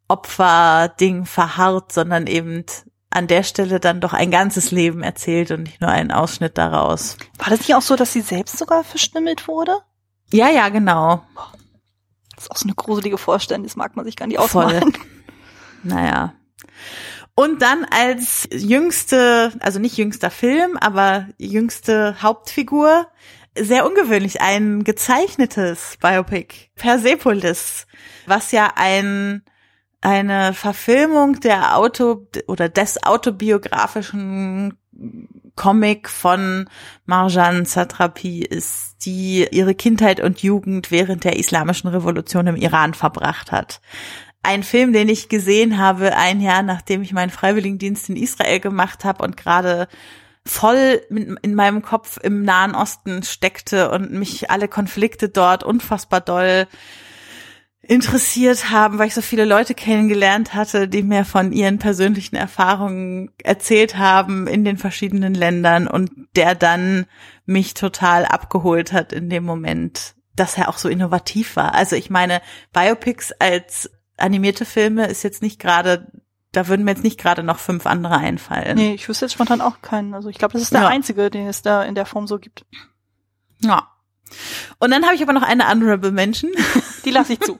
Opferding 0.07 1.25
verharrt, 1.25 1.91
sondern 1.91 2.27
eben 2.27 2.65
an 3.09 3.27
der 3.27 3.43
Stelle 3.43 3.79
dann 3.79 4.01
doch 4.01 4.13
ein 4.13 4.29
ganzes 4.29 4.71
Leben 4.71 5.01
erzählt 5.01 5.51
und 5.51 5.63
nicht 5.63 5.81
nur 5.81 5.89
einen 5.89 6.11
Ausschnitt 6.11 6.57
daraus. 6.57 7.17
War 7.37 7.49
das 7.49 7.59
nicht 7.59 7.73
auch 7.73 7.81
so, 7.81 7.95
dass 7.95 8.13
sie 8.13 8.21
selbst 8.21 8.57
sogar 8.57 8.83
verstümmelt 8.83 9.47
wurde? 9.47 9.77
Ja, 10.31 10.49
ja, 10.49 10.69
genau. 10.69 11.25
Das 12.35 12.45
ist 12.45 12.51
auch 12.51 12.57
so 12.57 12.65
eine 12.65 12.75
gruselige 12.75 13.17
Vorstellung, 13.17 13.63
das 13.63 13.77
mag 13.77 13.95
man 13.95 14.03
sich 14.05 14.15
gar 14.15 14.27
nicht 14.27 14.37
ausmalen. 14.37 14.93
Voll. 14.93 15.01
Naja. 15.85 16.33
Und 17.35 17.61
dann 17.61 17.85
als 17.89 18.47
jüngste, 18.51 19.51
also 19.59 19.79
nicht 19.79 19.97
jüngster 19.97 20.31
Film, 20.31 20.77
aber 20.77 21.27
jüngste 21.37 22.21
Hauptfigur, 22.21 23.07
sehr 23.57 23.85
ungewöhnlich, 23.85 24.41
ein 24.41 24.83
gezeichnetes 24.83 25.97
Biopic, 26.01 26.69
Persepolis, 26.75 27.87
was 28.25 28.51
ja 28.51 28.73
ein, 28.75 29.43
eine 30.01 30.53
Verfilmung 30.53 31.39
der 31.39 31.77
Auto 31.77 32.27
oder 32.47 32.69
des 32.69 33.03
autobiografischen 33.03 34.77
Comic 35.55 36.09
von 36.09 36.69
Marjan 37.05 37.65
Satrapi 37.65 38.41
ist, 38.43 39.05
die 39.05 39.47
ihre 39.51 39.75
Kindheit 39.75 40.19
und 40.19 40.41
Jugend 40.41 40.89
während 40.91 41.23
der 41.23 41.37
islamischen 41.37 41.89
Revolution 41.89 42.47
im 42.47 42.55
Iran 42.55 42.93
verbracht 42.93 43.51
hat 43.51 43.81
ein 44.45 44.63
Film, 44.63 44.93
den 44.93 45.09
ich 45.09 45.29
gesehen 45.29 45.77
habe, 45.77 46.15
ein 46.15 46.41
Jahr 46.41 46.63
nachdem 46.63 47.01
ich 47.01 47.13
meinen 47.13 47.29
Freiwilligendienst 47.29 48.09
in 48.09 48.15
Israel 48.15 48.59
gemacht 48.59 49.03
habe 49.03 49.23
und 49.23 49.37
gerade 49.37 49.87
voll 50.45 51.01
in 51.09 51.55
meinem 51.55 51.81
Kopf 51.81 52.17
im 52.21 52.43
Nahen 52.43 52.75
Osten 52.75 53.23
steckte 53.23 53.89
und 53.89 54.11
mich 54.11 54.51
alle 54.51 54.67
Konflikte 54.67 55.27
dort 55.29 55.63
unfassbar 55.63 56.21
doll 56.21 56.67
interessiert 57.81 58.71
haben, 58.71 58.97
weil 58.97 59.07
ich 59.07 59.13
so 59.13 59.21
viele 59.21 59.45
Leute 59.45 59.73
kennengelernt 59.73 60.53
hatte, 60.53 60.87
die 60.87 61.03
mir 61.03 61.25
von 61.25 61.51
ihren 61.51 61.77
persönlichen 61.77 62.35
Erfahrungen 62.35 63.31
erzählt 63.43 63.97
haben 63.97 64.47
in 64.47 64.65
den 64.65 64.77
verschiedenen 64.77 65.33
Ländern 65.33 65.87
und 65.87 66.11
der 66.35 66.55
dann 66.55 67.05
mich 67.45 67.73
total 67.73 68.25
abgeholt 68.25 68.91
hat 68.91 69.13
in 69.13 69.29
dem 69.29 69.43
Moment 69.43 70.15
dass 70.35 70.57
er 70.57 70.69
auch 70.69 70.77
so 70.77 70.89
innovativ 70.89 71.55
war. 71.55 71.73
Also 71.73 71.95
ich 71.95 72.09
meine, 72.09 72.41
Biopics 72.73 73.31
als 73.33 73.89
animierte 74.17 74.65
Filme 74.65 75.07
ist 75.07 75.23
jetzt 75.23 75.41
nicht 75.41 75.59
gerade, 75.59 76.11
da 76.51 76.67
würden 76.67 76.85
mir 76.85 76.91
jetzt 76.91 77.03
nicht 77.03 77.19
gerade 77.19 77.43
noch 77.43 77.59
fünf 77.59 77.85
andere 77.85 78.17
einfallen. 78.17 78.75
Nee, 78.77 78.93
ich 78.93 79.07
wüsste 79.09 79.25
jetzt 79.25 79.33
spontan 79.33 79.61
auch 79.61 79.81
keinen. 79.81 80.13
Also 80.13 80.29
ich 80.29 80.37
glaube, 80.37 80.53
das 80.53 80.61
ist 80.63 80.73
der 80.73 80.81
Ja. 80.83 80.87
einzige, 80.87 81.29
den 81.29 81.47
es 81.47 81.61
da 81.61 81.83
in 81.83 81.95
der 81.95 82.05
Form 82.05 82.27
so 82.27 82.39
gibt. 82.39 82.65
Ja. 83.61 83.89
Und 84.79 84.91
dann 84.91 85.03
habe 85.05 85.15
ich 85.15 85.21
aber 85.21 85.33
noch 85.33 85.43
eine 85.43 85.67
Honorable 85.69 86.11
Mention. 86.11 86.51
Die 87.05 87.11
lasse 87.11 87.33
ich 87.33 87.39
zu. 87.41 87.59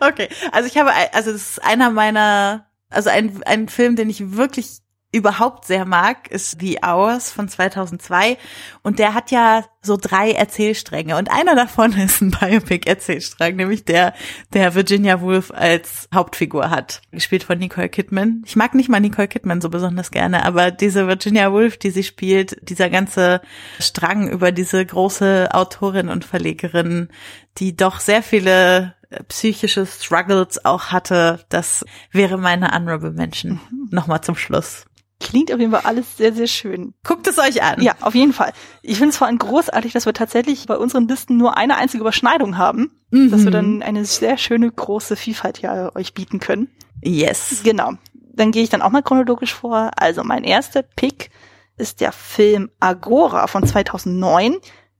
Okay, 0.00 0.28
also 0.52 0.66
ich 0.68 0.76
habe, 0.76 0.90
also 1.12 1.30
das 1.32 1.50
ist 1.50 1.64
einer 1.64 1.90
meiner, 1.90 2.66
also 2.90 3.10
ein, 3.10 3.42
ein 3.44 3.68
Film, 3.68 3.94
den 3.94 4.10
ich 4.10 4.32
wirklich 4.32 4.78
überhaupt 5.10 5.64
sehr 5.64 5.86
mag, 5.86 6.30
ist 6.30 6.60
The 6.60 6.80
Hours 6.84 7.32
von 7.32 7.48
2002 7.48 8.36
und 8.82 8.98
der 8.98 9.14
hat 9.14 9.30
ja 9.30 9.64
so 9.80 9.96
drei 9.96 10.32
Erzählstränge 10.32 11.16
und 11.16 11.30
einer 11.30 11.54
davon 11.54 11.92
ist 11.98 12.20
ein 12.20 12.30
Biopic-Erzählstrang, 12.30 13.56
nämlich 13.56 13.86
der, 13.86 14.12
der 14.52 14.74
Virginia 14.74 15.22
Woolf 15.22 15.50
als 15.50 16.08
Hauptfigur 16.14 16.68
hat, 16.68 17.00
gespielt 17.10 17.44
von 17.44 17.58
Nicole 17.58 17.88
Kidman. 17.88 18.42
Ich 18.44 18.54
mag 18.54 18.74
nicht 18.74 18.90
mal 18.90 19.00
Nicole 19.00 19.28
Kidman 19.28 19.62
so 19.62 19.70
besonders 19.70 20.10
gerne, 20.10 20.44
aber 20.44 20.70
diese 20.70 21.06
Virginia 21.06 21.52
Woolf, 21.52 21.78
die 21.78 21.90
sie 21.90 22.04
spielt, 22.04 22.58
dieser 22.68 22.90
ganze 22.90 23.40
Strang 23.80 24.28
über 24.28 24.52
diese 24.52 24.84
große 24.84 25.48
Autorin 25.52 26.10
und 26.10 26.26
Verlegerin, 26.26 27.08
die 27.56 27.74
doch 27.74 28.00
sehr 28.00 28.22
viele 28.22 28.94
äh, 29.08 29.22
psychische 29.24 29.86
Struggles 29.86 30.66
auch 30.66 30.86
hatte, 30.86 31.46
das 31.48 31.86
wäre 32.12 32.36
meine 32.36 32.72
Honorable 32.72 33.12
Mention. 33.12 33.58
Nochmal 33.90 34.20
zum 34.20 34.36
Schluss. 34.36 34.84
Klingt 35.20 35.52
auf 35.52 35.58
jeden 35.58 35.72
Fall 35.72 35.82
alles 35.84 36.16
sehr, 36.16 36.32
sehr 36.32 36.46
schön. 36.46 36.94
Guckt 37.04 37.26
es 37.26 37.38
euch 37.38 37.62
an. 37.62 37.82
Ja, 37.82 37.94
auf 38.00 38.14
jeden 38.14 38.32
Fall. 38.32 38.52
Ich 38.82 38.98
finde 38.98 39.10
es 39.10 39.16
vor 39.16 39.26
allem 39.26 39.38
großartig, 39.38 39.92
dass 39.92 40.06
wir 40.06 40.12
tatsächlich 40.14 40.66
bei 40.66 40.76
unseren 40.76 41.08
Listen 41.08 41.36
nur 41.36 41.56
eine 41.56 41.76
einzige 41.76 42.02
Überschneidung 42.02 42.56
haben, 42.56 42.92
Mhm. 43.10 43.30
dass 43.30 43.42
wir 43.44 43.50
dann 43.50 43.82
eine 43.82 44.04
sehr 44.04 44.36
schöne 44.38 44.70
große 44.70 45.16
Vielfalt 45.16 45.60
ja 45.60 45.94
euch 45.96 46.14
bieten 46.14 46.38
können. 46.38 46.68
Yes. 47.02 47.62
Genau. 47.64 47.92
Dann 48.14 48.52
gehe 48.52 48.62
ich 48.62 48.68
dann 48.70 48.82
auch 48.82 48.90
mal 48.90 49.02
chronologisch 49.02 49.54
vor. 49.54 49.90
Also 49.96 50.22
mein 50.22 50.44
erster 50.44 50.82
Pick 50.82 51.30
ist 51.76 52.00
der 52.00 52.12
Film 52.12 52.70
Agora 52.78 53.46
von 53.48 53.66
2009. 53.66 54.56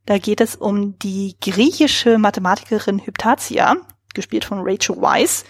Da 0.07 0.19
geht 0.19 0.41
es 0.41 0.57
um 0.57 0.99
die 0.99 1.37
griechische 1.41 2.19
Mathematikerin 2.19 2.99
Hyptatia, 3.05 3.77
gespielt 4.15 4.45
von 4.45 4.61
Rachel 4.63 4.97
Weisz. 5.01 5.45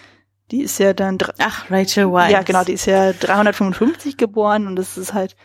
Die 0.51 0.61
ist 0.61 0.79
ja 0.79 0.93
dann 0.93 1.17
Ach, 1.37 1.69
Rachel 1.69 2.11
Weisz. 2.11 2.31
ja, 2.31 2.41
genau, 2.41 2.63
die 2.63 2.73
ist 2.73 2.85
ja 2.85 3.13
355 3.13 4.17
geboren 4.17 4.67
und 4.67 4.75
das 4.75 4.97
ist 4.97 5.13
halt 5.13 5.35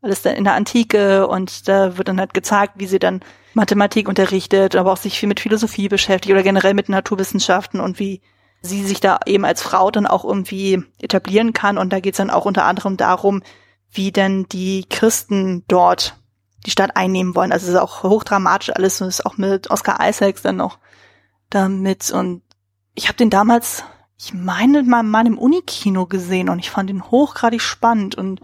alles 0.00 0.22
dann 0.22 0.34
in 0.34 0.44
der 0.44 0.54
Antike 0.54 1.26
und 1.26 1.68
da 1.68 1.96
wird 1.96 2.08
dann 2.08 2.20
halt 2.20 2.34
gezeigt, 2.34 2.74
wie 2.76 2.86
sie 2.86 2.98
dann 2.98 3.20
Mathematik 3.54 4.08
unterrichtet, 4.08 4.76
aber 4.76 4.92
auch 4.92 4.96
sich 4.96 5.18
viel 5.18 5.28
mit 5.28 5.40
Philosophie 5.40 5.88
beschäftigt 5.88 6.32
oder 6.32 6.42
generell 6.42 6.74
mit 6.74 6.88
Naturwissenschaften 6.88 7.80
und 7.80 7.98
wie 7.98 8.20
sie 8.60 8.84
sich 8.84 9.00
da 9.00 9.20
eben 9.26 9.44
als 9.44 9.62
Frau 9.62 9.90
dann 9.90 10.06
auch 10.06 10.24
irgendwie 10.24 10.82
etablieren 11.00 11.52
kann. 11.52 11.78
Und 11.78 11.92
da 11.92 12.00
geht's 12.00 12.18
dann 12.18 12.30
auch 12.30 12.44
unter 12.44 12.64
anderem 12.64 12.96
darum, 12.96 13.42
wie 13.90 14.12
denn 14.12 14.46
die 14.50 14.84
Christen 14.88 15.64
dort 15.68 16.16
die 16.66 16.70
Stadt 16.70 16.96
einnehmen 16.96 17.34
wollen. 17.34 17.52
Also 17.52 17.66
es 17.66 17.74
ist 17.74 17.80
auch 17.80 18.02
hochdramatisch 18.02 18.70
alles 18.70 19.00
und 19.00 19.08
ist 19.08 19.24
auch 19.24 19.36
mit 19.36 19.70
Oscar 19.70 19.98
Isaacs 20.06 20.42
dann 20.42 20.56
noch 20.56 20.78
damit. 21.50 22.10
Und 22.10 22.42
ich 22.94 23.08
habe 23.08 23.16
den 23.16 23.30
damals, 23.30 23.84
ich 24.20 24.34
meine, 24.34 24.82
mal 24.82 25.02
Mann 25.02 25.26
im 25.26 25.38
Unikino 25.38 26.06
gesehen 26.06 26.48
und 26.48 26.58
ich 26.58 26.70
fand 26.70 26.90
ihn 26.90 27.04
hochgradig 27.10 27.60
spannend 27.62 28.16
und 28.16 28.40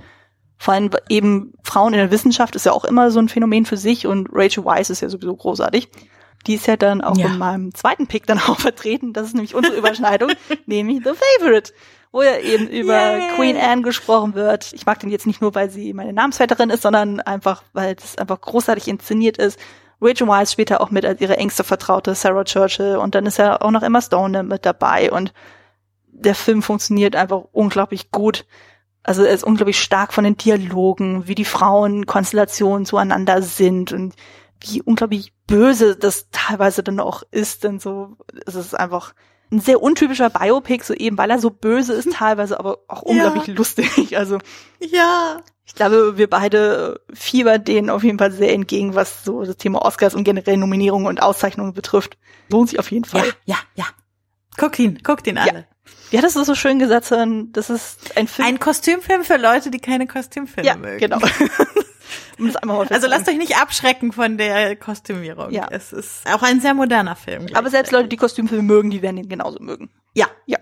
vor 0.57 0.73
allem 0.75 0.91
eben 1.09 1.53
Frauen 1.63 1.93
in 1.95 1.99
der 1.99 2.11
Wissenschaft 2.13 2.55
ist 2.55 2.65
ja 2.65 2.73
auch 2.73 2.85
immer 2.85 3.11
so 3.11 3.19
ein 3.19 3.29
Phänomen 3.29 3.67
für 3.67 3.77
sich 3.77 4.07
und 4.07 4.29
Rachel 4.33 4.65
Weisz 4.65 4.89
ist 4.91 5.01
ja 5.03 5.09
sowieso 5.09 5.35
großartig. 5.35 5.89
Die 6.47 6.55
ist 6.55 6.67
ja 6.67 6.77
dann 6.77 7.01
auch 7.01 7.17
Ja. 7.17 7.27
in 7.27 7.39
meinem 7.39 7.75
zweiten 7.75 8.07
Pick 8.07 8.27
dann 8.27 8.39
auch 8.49 8.61
vertreten. 8.61 9.13
Das 9.13 9.27
ist 9.27 9.35
nämlich 9.35 9.55
unsere 9.55 9.77
Überschneidung, 9.77 10.31
nämlich 10.67 10.99
The 11.05 11.11
Favorite, 11.41 11.73
wo 12.13 12.23
ja 12.23 12.37
eben 12.39 12.69
über 12.69 13.17
Yay. 13.19 13.29
Queen 13.35 13.57
Anne 13.57 13.83
gesprochen 13.83 14.35
wird. 14.35 14.73
Ich 14.75 14.87
mag 14.87 15.01
den 15.01 15.11
jetzt 15.11 15.27
nicht 15.27 15.41
nur, 15.41 15.55
weil 15.57 15.71
sie 15.71 15.93
meine 15.93 16.13
Namensvetterin 16.13 16.71
ist, 16.71 16.83
sondern 16.83 17.21
einfach, 17.21 17.65
weil 17.73 17.97
es 17.99 18.17
einfach 18.17 18.41
großartig 18.41 18.87
inszeniert 18.87 19.39
ist. 19.39 19.59
Rachel 20.01 20.29
Weisz 20.29 20.53
später 20.53 20.81
auch 20.81 20.91
mit 20.91 21.05
als 21.05 21.21
ihre 21.21 21.37
engste 21.37 21.65
Vertraute 21.65 22.15
Sarah 22.15 22.45
Churchill 22.45 22.97
und 22.97 23.15
dann 23.15 23.27
ist 23.27 23.39
ja 23.39 23.61
auch 23.61 23.71
noch 23.71 23.83
Emma 23.83 24.01
Stone 24.01 24.43
mit 24.45 24.65
dabei 24.65 25.11
und 25.11 25.33
der 26.17 26.35
Film 26.35 26.63
funktioniert 26.63 27.17
einfach 27.17 27.43
unglaublich 27.53 28.11
gut. 28.11 28.47
Also 29.03 29.23
er 29.23 29.33
ist 29.35 29.45
unglaublich 29.45 29.81
stark 29.81 30.13
von 30.15 30.25
den 30.25 30.37
Dialogen, 30.37 31.27
wie 31.29 31.35
die 31.35 31.45
Frauenkonstellationen 31.45 32.87
zueinander 32.87 33.43
sind 33.43 33.93
und 33.93 34.15
wie 34.61 34.81
unglaublich 34.83 35.33
böse 35.47 35.97
das 35.97 36.29
teilweise 36.31 36.83
dann 36.83 37.01
auch 37.01 37.23
ist. 37.31 37.65
Denn 37.65 37.81
so, 37.81 38.17
es 38.47 38.55
ist 38.55 38.75
einfach 38.75 39.15
ein 39.53 39.61
sehr 39.61 39.83
untypischer 39.83 40.31
Biopic, 40.31 40.85
so 40.85 40.95
eben 40.95 41.19
weil 41.19 41.31
er 41.31 41.39
so 41.39 41.51
böse 41.51 41.93
ist 41.93 42.13
teilweise, 42.13 42.59
aber 42.59 42.79
auch 42.89 43.03
unglaublich 43.03 43.47
lustig. 43.49 44.17
Also 44.17 44.39
Ja. 44.81 45.43
ich 45.67 45.75
glaube, 45.75 46.17
wir 46.17 46.31
beide 46.31 47.01
fiebern 47.13 47.63
denen 47.63 47.91
auf 47.91 48.03
jeden 48.05 48.19
Fall 48.19 48.33
sehr 48.33 48.55
entgegen, 48.55 48.95
was 48.95 49.23
so 49.25 49.45
das 49.45 49.57
Thema 49.59 49.83
Oscars 49.85 50.15
und 50.15 50.25
generell 50.25 50.57
Nominierungen 50.57 51.07
und 51.07 51.23
Auszeichnungen 51.23 51.75
betrifft. 51.75 52.17
Lohnt 52.49 52.71
sich 52.71 52.79
auf 52.79 52.91
jeden 52.91 53.05
Ja, 53.05 53.11
Fall. 53.21 53.33
ja, 53.45 53.57
ja. 53.75 53.85
Guckt 54.57 54.79
ihn, 54.79 55.01
guckt 55.03 55.27
ihn 55.27 55.37
alle. 55.37 55.67
Wie 56.15 56.19
hattest 56.19 56.37
du 56.37 56.45
so 56.45 56.55
schön 56.55 56.79
gesagt, 56.79 57.07
Sören? 57.07 57.51
das 57.53 57.71
ist 57.71 58.17
ein 58.17 58.29
Film. 58.29 58.47
Ein 58.47 58.61
Kostümfilm 58.61 59.25
für 59.25 59.37
Leute, 59.37 59.73
die 59.73 59.81
keine 59.81 60.07
Kostümfilme 60.07 60.69
ja, 60.69 60.77
mögen. 60.77 60.99
genau. 60.99 61.19
um 62.39 62.53
Also 62.71 63.09
lasst 63.09 63.29
euch 63.29 63.37
nicht 63.37 63.57
abschrecken 63.57 64.13
von 64.13 64.39
der 64.39 64.77
Kostümierung. 64.77 65.51
Ja. 65.51 65.67
Es 65.73 65.93
ist 65.93 66.23
auch 66.33 66.43
ein 66.43 66.61
sehr 66.61 66.75
moderner 66.75 67.17
Film. 67.17 67.47
Aber 67.55 67.69
selbst 67.69 67.91
Leute, 67.91 68.07
die 68.07 68.17
Kostümfilme 68.17 68.63
mögen, 68.63 68.91
die 68.91 69.03
werden 69.03 69.17
ihn 69.17 69.29
genauso 69.29 69.59
mögen. 69.61 69.91
Ja. 70.15 70.29
Ja. 70.47 70.59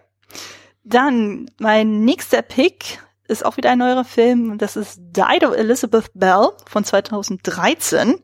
Dann, 0.85 1.51
mein 1.59 2.01
nächster 2.01 2.41
Pick 2.41 3.01
ist 3.29 3.45
auch 3.45 3.59
wieder 3.59 3.73
ein 3.73 3.79
neuer 3.79 4.05
Film 4.05 4.53
und 4.53 4.63
das 4.63 4.77
ist 4.77 5.01
Died 5.01 5.45
of 5.45 5.55
Elizabeth 5.55 6.11
Bell 6.15 6.49
von 6.67 6.83
2013. 6.83 8.23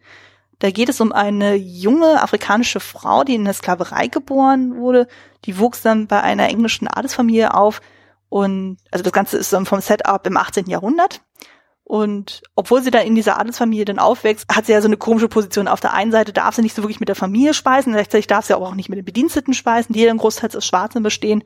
Da 0.58 0.70
geht 0.70 0.88
es 0.88 1.00
um 1.00 1.12
eine 1.12 1.54
junge 1.54 2.20
afrikanische 2.20 2.80
Frau, 2.80 3.22
die 3.22 3.36
in 3.36 3.44
der 3.44 3.54
Sklaverei 3.54 4.08
geboren 4.08 4.76
wurde. 4.76 5.06
Die 5.44 5.58
wuchs 5.58 5.82
dann 5.82 6.08
bei 6.08 6.20
einer 6.20 6.48
englischen 6.48 6.88
Adelsfamilie 6.88 7.54
auf 7.54 7.80
und 8.28 8.78
also 8.90 9.02
das 9.02 9.12
Ganze 9.12 9.38
ist 9.38 9.52
dann 9.52 9.66
vom 9.66 9.80
Setup 9.80 10.26
im 10.26 10.36
18. 10.36 10.66
Jahrhundert. 10.66 11.22
Und 11.84 12.42
obwohl 12.54 12.82
sie 12.82 12.90
dann 12.90 13.06
in 13.06 13.14
dieser 13.14 13.38
Adelsfamilie 13.38 13.86
dann 13.86 13.98
aufwächst, 13.98 14.46
hat 14.54 14.66
sie 14.66 14.72
ja 14.72 14.82
so 14.82 14.88
eine 14.88 14.98
komische 14.98 15.28
Position. 15.28 15.68
Auf 15.68 15.80
der 15.80 15.94
einen 15.94 16.12
Seite 16.12 16.34
darf 16.34 16.54
sie 16.54 16.60
nicht 16.60 16.76
so 16.76 16.82
wirklich 16.82 17.00
mit 17.00 17.08
der 17.08 17.16
Familie 17.16 17.54
speisen, 17.54 17.94
gleichzeitig 17.94 18.26
darf 18.26 18.44
sie 18.44 18.54
aber 18.54 18.68
auch 18.68 18.74
nicht 18.74 18.90
mit 18.90 18.98
den 18.98 19.06
Bediensteten 19.06 19.54
speisen, 19.54 19.94
die 19.94 20.04
dann 20.04 20.18
großteils 20.18 20.54
aus 20.54 20.66
Schwarzen 20.66 21.02
bestehen. 21.02 21.44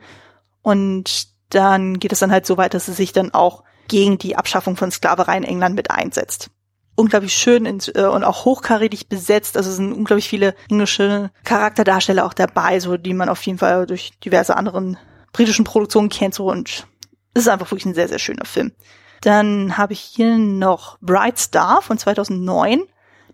Und 0.63 1.29
dann 1.51 2.01
geht 2.01 2.13
es 2.13 2.19
dann 2.19 2.33
halt 2.33 2.47
so 2.47 2.57
weit, 2.57 2.75
dass 2.75 2.87
sie 2.87 2.93
sich 2.93 3.13
dann 3.13 3.33
auch 3.33 3.63
gegen 3.87 4.19
die 4.19 4.35
Abschaffung 4.35 4.77
von 4.77 4.91
Sklaverei 4.91 5.37
in 5.37 5.45
England 5.45 5.77
mit 5.77 5.93
einsetzt. 5.93 6.51
Unglaublich 6.95 7.35
schön 7.35 7.67
äh, 7.67 8.03
und 8.03 8.25
auch 8.25 8.45
hochkarätig 8.45 9.09
besetzt. 9.09 9.57
Also 9.57 9.71
es 9.71 9.77
sind 9.77 9.93
unglaublich 9.93 10.29
viele 10.29 10.55
englische 10.69 11.31
Charakterdarsteller 11.45 12.25
auch 12.25 12.35
dabei, 12.35 12.81
so 12.81 12.97
die 12.97 13.15
man 13.15 13.29
auf 13.29 13.43
jeden 13.43 13.59
Fall 13.59 13.87
durch 13.87 14.13
diverse 14.25 14.57
anderen 14.57 14.99
britischen 15.33 15.65
Produktionen 15.65 16.11
kennt. 16.11 16.35
So 16.35 16.51
und 16.51 16.87
es 17.35 17.43
ist 17.43 17.49
einfach 17.49 17.71
wirklich 17.71 17.87
ein 17.87 17.95
sehr, 17.95 18.09
sehr 18.09 18.19
schöner 18.19 18.45
Film. 18.45 18.73
Dann 19.23 19.79
habe 19.79 19.93
ich 19.93 20.01
hier 20.01 20.37
noch 20.37 20.99
Bright 21.01 21.39
Star 21.39 21.81
von 21.81 21.97
2009. 21.97 22.83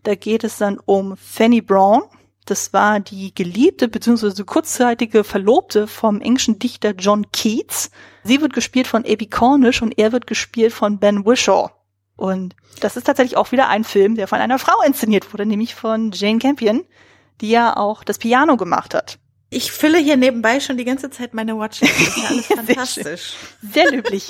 Da 0.04 0.14
geht 0.14 0.44
es 0.44 0.58
dann 0.58 0.78
um 0.84 1.16
Fanny 1.16 1.60
Brown. 1.60 2.02
Das 2.44 2.72
war 2.72 3.00
die 3.00 3.34
geliebte 3.34 3.88
bzw. 3.88 4.44
kurzzeitige 4.44 5.24
Verlobte 5.24 5.86
vom 5.86 6.20
englischen 6.20 6.58
Dichter 6.58 6.94
John 6.96 7.30
Keats. 7.32 7.90
Sie 8.24 8.40
wird 8.40 8.52
gespielt 8.52 8.86
von 8.86 9.04
Abby 9.04 9.26
Cornish 9.26 9.82
und 9.82 9.98
er 9.98 10.12
wird 10.12 10.26
gespielt 10.26 10.72
von 10.72 10.98
Ben 10.98 11.26
Whishaw. 11.26 11.70
Und 12.18 12.56
das 12.80 12.96
ist 12.96 13.04
tatsächlich 13.04 13.36
auch 13.36 13.52
wieder 13.52 13.68
ein 13.68 13.84
Film, 13.84 14.16
der 14.16 14.26
von 14.26 14.40
einer 14.40 14.58
Frau 14.58 14.82
inszeniert 14.84 15.32
wurde, 15.32 15.46
nämlich 15.46 15.76
von 15.76 16.10
Jane 16.10 16.40
Campion, 16.40 16.84
die 17.40 17.48
ja 17.48 17.76
auch 17.76 18.02
das 18.02 18.18
Piano 18.18 18.56
gemacht 18.56 18.92
hat. 18.92 19.18
Ich 19.50 19.70
fülle 19.70 19.98
hier 19.98 20.16
nebenbei 20.16 20.58
schon 20.58 20.76
die 20.76 20.84
ganze 20.84 21.10
Zeit 21.10 21.32
meine 21.32 21.56
Watchlist. 21.56 21.94
Das 21.96 22.08
ist 22.08 22.18
ja 22.18 22.28
alles 22.28 22.48
Ja, 22.48 22.56
sehr 22.56 22.64
fantastisch. 22.64 23.32
Sehr 23.72 23.90
löblich. 23.92 24.26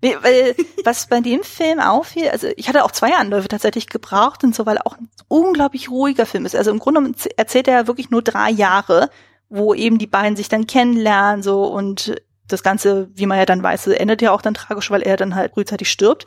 Nee, 0.00 0.16
weil, 0.22 0.56
was 0.82 1.08
bei 1.08 1.20
dem 1.20 1.42
Film 1.42 1.78
auffiel, 1.78 2.30
also 2.30 2.48
ich 2.56 2.70
hatte 2.70 2.84
auch 2.84 2.90
zwei 2.90 3.14
Anläufe 3.14 3.48
tatsächlich 3.48 3.88
gebraucht 3.88 4.42
und 4.42 4.54
so, 4.54 4.64
weil 4.64 4.78
er 4.78 4.86
auch 4.86 4.96
ein 4.96 5.10
unglaublich 5.28 5.90
ruhiger 5.90 6.24
Film 6.24 6.46
ist. 6.46 6.56
Also 6.56 6.70
im 6.70 6.78
Grunde 6.78 7.12
erzählt 7.36 7.68
er 7.68 7.74
ja 7.74 7.86
wirklich 7.86 8.08
nur 8.08 8.22
drei 8.22 8.50
Jahre, 8.50 9.10
wo 9.50 9.74
eben 9.74 9.98
die 9.98 10.06
beiden 10.06 10.36
sich 10.36 10.48
dann 10.48 10.66
kennenlernen, 10.66 11.42
so 11.42 11.64
und 11.64 12.14
das 12.48 12.62
Ganze, 12.62 13.10
wie 13.14 13.26
man 13.26 13.38
ja 13.38 13.44
dann 13.44 13.62
weiß, 13.62 13.88
endet 13.88 14.22
ja 14.22 14.32
auch 14.32 14.40
dann 14.40 14.54
tragisch, 14.54 14.90
weil 14.90 15.02
er 15.02 15.18
dann 15.18 15.34
halt 15.34 15.52
frühzeitig 15.52 15.90
stirbt. 15.90 16.24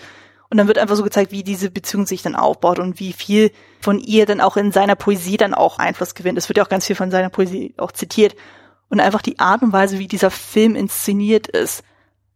Und 0.50 0.58
dann 0.58 0.68
wird 0.68 0.80
einfach 0.80 0.96
so 0.96 1.04
gezeigt, 1.04 1.32
wie 1.32 1.44
diese 1.44 1.70
Beziehung 1.70 2.08
sich 2.08 2.24
dann 2.24 2.36
aufbaut 2.36 2.80
und 2.80 3.00
wie 3.00 3.14
viel 3.14 3.52
von 3.82 4.00
ihr 4.00 4.26
dann 4.26 4.42
auch 4.42 4.58
in 4.58 4.72
seiner 4.72 4.96
Poesie 4.96 5.38
dann 5.38 5.54
auch 5.54 5.78
Einfluss 5.78 6.16
gewinnt. 6.16 6.40
Es 6.40 6.50
wird 6.50 6.58
ja 6.58 6.64
auch 6.64 6.70
ganz 6.70 6.88
viel 6.88 6.96
von 6.96 7.12
seiner 7.12 7.30
Poesie 7.30 7.76
auch 7.78 7.92
zitiert. 7.92 8.36
Und 8.90 9.00
einfach 9.00 9.22
die 9.22 9.38
Art 9.38 9.62
und 9.62 9.74
Weise, 9.74 10.00
wie 10.00 10.08
dieser 10.08 10.32
Film 10.32 10.76
inszeniert 10.76 11.48
ist, 11.48 11.84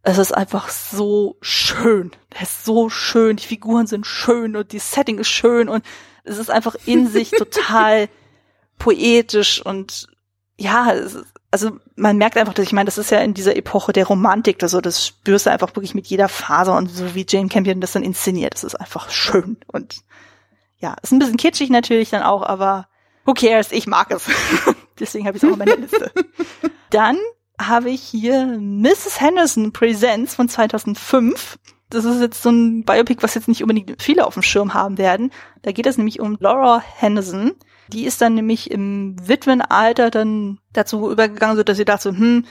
es 0.02 0.18
ist 0.18 0.32
einfach 0.32 0.68
so 0.68 1.36
schön. 1.40 2.12
Er 2.30 2.42
ist 2.42 2.64
so 2.64 2.88
schön, 2.90 3.36
die 3.36 3.46
Figuren 3.46 3.86
sind 3.86 4.06
schön 4.06 4.54
und 4.54 4.72
die 4.72 4.78
Setting 4.78 5.18
ist 5.18 5.28
schön 5.28 5.68
und 5.68 5.84
es 6.24 6.38
ist 6.38 6.50
einfach 6.50 6.76
in 6.86 7.08
sich 7.08 7.30
total 7.38 8.08
poetisch 8.78 9.64
und 9.64 10.06
ja, 10.56 10.94
also 11.54 11.70
man 11.94 12.16
merkt 12.16 12.36
einfach, 12.36 12.52
dass 12.52 12.66
ich 12.66 12.72
meine, 12.72 12.86
das 12.86 12.98
ist 12.98 13.12
ja 13.12 13.20
in 13.20 13.32
dieser 13.32 13.54
Epoche 13.54 13.92
der 13.92 14.08
Romantik, 14.08 14.60
also 14.60 14.80
das 14.80 15.06
spürst 15.06 15.46
du 15.46 15.52
einfach 15.52 15.68
wirklich 15.76 15.94
mit 15.94 16.08
jeder 16.08 16.28
Faser 16.28 16.76
und 16.76 16.88
so 16.88 17.14
wie 17.14 17.24
Jane 17.28 17.48
Campion 17.48 17.80
das 17.80 17.92
dann 17.92 18.02
inszeniert, 18.02 18.54
das 18.54 18.64
ist 18.64 18.74
einfach 18.74 19.08
schön 19.08 19.58
und 19.68 19.98
ja, 20.78 20.96
ist 21.00 21.12
ein 21.12 21.20
bisschen 21.20 21.36
kitschig 21.36 21.70
natürlich 21.70 22.10
dann 22.10 22.24
auch, 22.24 22.42
aber 22.42 22.88
who 23.24 23.34
cares, 23.34 23.70
ich 23.70 23.86
mag 23.86 24.10
es. 24.10 24.28
Deswegen 24.98 25.28
habe 25.28 25.36
ich 25.36 25.44
es 25.44 25.48
auch 25.48 25.52
auf 25.52 25.58
meiner 25.58 25.76
Liste. 25.76 26.10
Dann 26.90 27.16
habe 27.60 27.90
ich 27.90 28.02
hier 28.02 28.46
Mrs. 28.46 29.20
Henderson 29.20 29.72
Presents 29.72 30.34
von 30.34 30.48
2005. 30.48 31.58
Das 31.88 32.04
ist 32.04 32.20
jetzt 32.20 32.42
so 32.42 32.50
ein 32.50 32.84
Biopic, 32.84 33.22
was 33.22 33.34
jetzt 33.34 33.48
nicht 33.48 33.62
unbedingt 33.62 34.02
viele 34.02 34.26
auf 34.26 34.34
dem 34.34 34.42
Schirm 34.42 34.74
haben 34.74 34.98
werden. 34.98 35.30
Da 35.62 35.70
geht 35.72 35.86
es 35.86 35.96
nämlich 35.96 36.20
um 36.20 36.36
Laura 36.40 36.82
Henderson. 36.96 37.52
Die 37.88 38.04
ist 38.04 38.20
dann 38.20 38.34
nämlich 38.34 38.70
im 38.70 39.16
Witwenalter 39.26 40.10
dann 40.10 40.58
dazu 40.72 41.10
übergegangen, 41.10 41.56
so 41.56 41.62
dass 41.62 41.76
sie 41.76 41.84
dachte, 41.84 42.10
hm, 42.10 42.44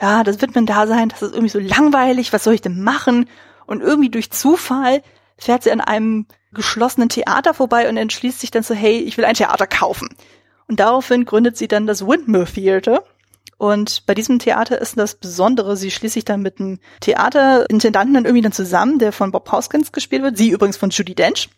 ja, 0.00 0.24
das 0.24 0.40
Witwen-Dasein, 0.40 1.08
das 1.08 1.22
ist 1.22 1.32
irgendwie 1.32 1.50
so 1.50 1.60
langweilig, 1.60 2.32
was 2.32 2.44
soll 2.44 2.54
ich 2.54 2.62
denn 2.62 2.82
machen? 2.82 3.28
Und 3.66 3.80
irgendwie 3.80 4.10
durch 4.10 4.30
Zufall 4.30 5.02
fährt 5.38 5.62
sie 5.62 5.70
an 5.70 5.80
einem 5.80 6.26
geschlossenen 6.52 7.08
Theater 7.08 7.54
vorbei 7.54 7.88
und 7.88 7.96
entschließt 7.96 8.40
sich 8.40 8.50
dann 8.50 8.62
so, 8.62 8.74
hey, 8.74 8.98
ich 8.98 9.16
will 9.16 9.24
ein 9.24 9.34
Theater 9.34 9.66
kaufen. 9.66 10.08
Und 10.68 10.80
daraufhin 10.80 11.24
gründet 11.24 11.56
sie 11.56 11.68
dann 11.68 11.86
das 11.86 12.06
Windmill 12.06 12.46
Theater. 12.46 13.04
Und 13.58 14.06
bei 14.06 14.14
diesem 14.14 14.38
Theater 14.38 14.80
ist 14.80 14.98
das 14.98 15.14
Besondere, 15.14 15.76
sie 15.76 15.90
schließt 15.90 16.14
sich 16.14 16.24
dann 16.24 16.42
mit 16.42 16.58
einem 16.58 16.80
Theaterintendanten 17.00 18.14
dann 18.14 18.24
irgendwie 18.24 18.42
dann 18.42 18.52
zusammen, 18.52 18.98
der 18.98 19.12
von 19.12 19.30
Bob 19.30 19.50
Hoskins 19.52 19.92
gespielt 19.92 20.22
wird, 20.22 20.36
sie 20.36 20.50
übrigens 20.50 20.76
von 20.76 20.90
Judy 20.90 21.14
Dench. 21.14 21.48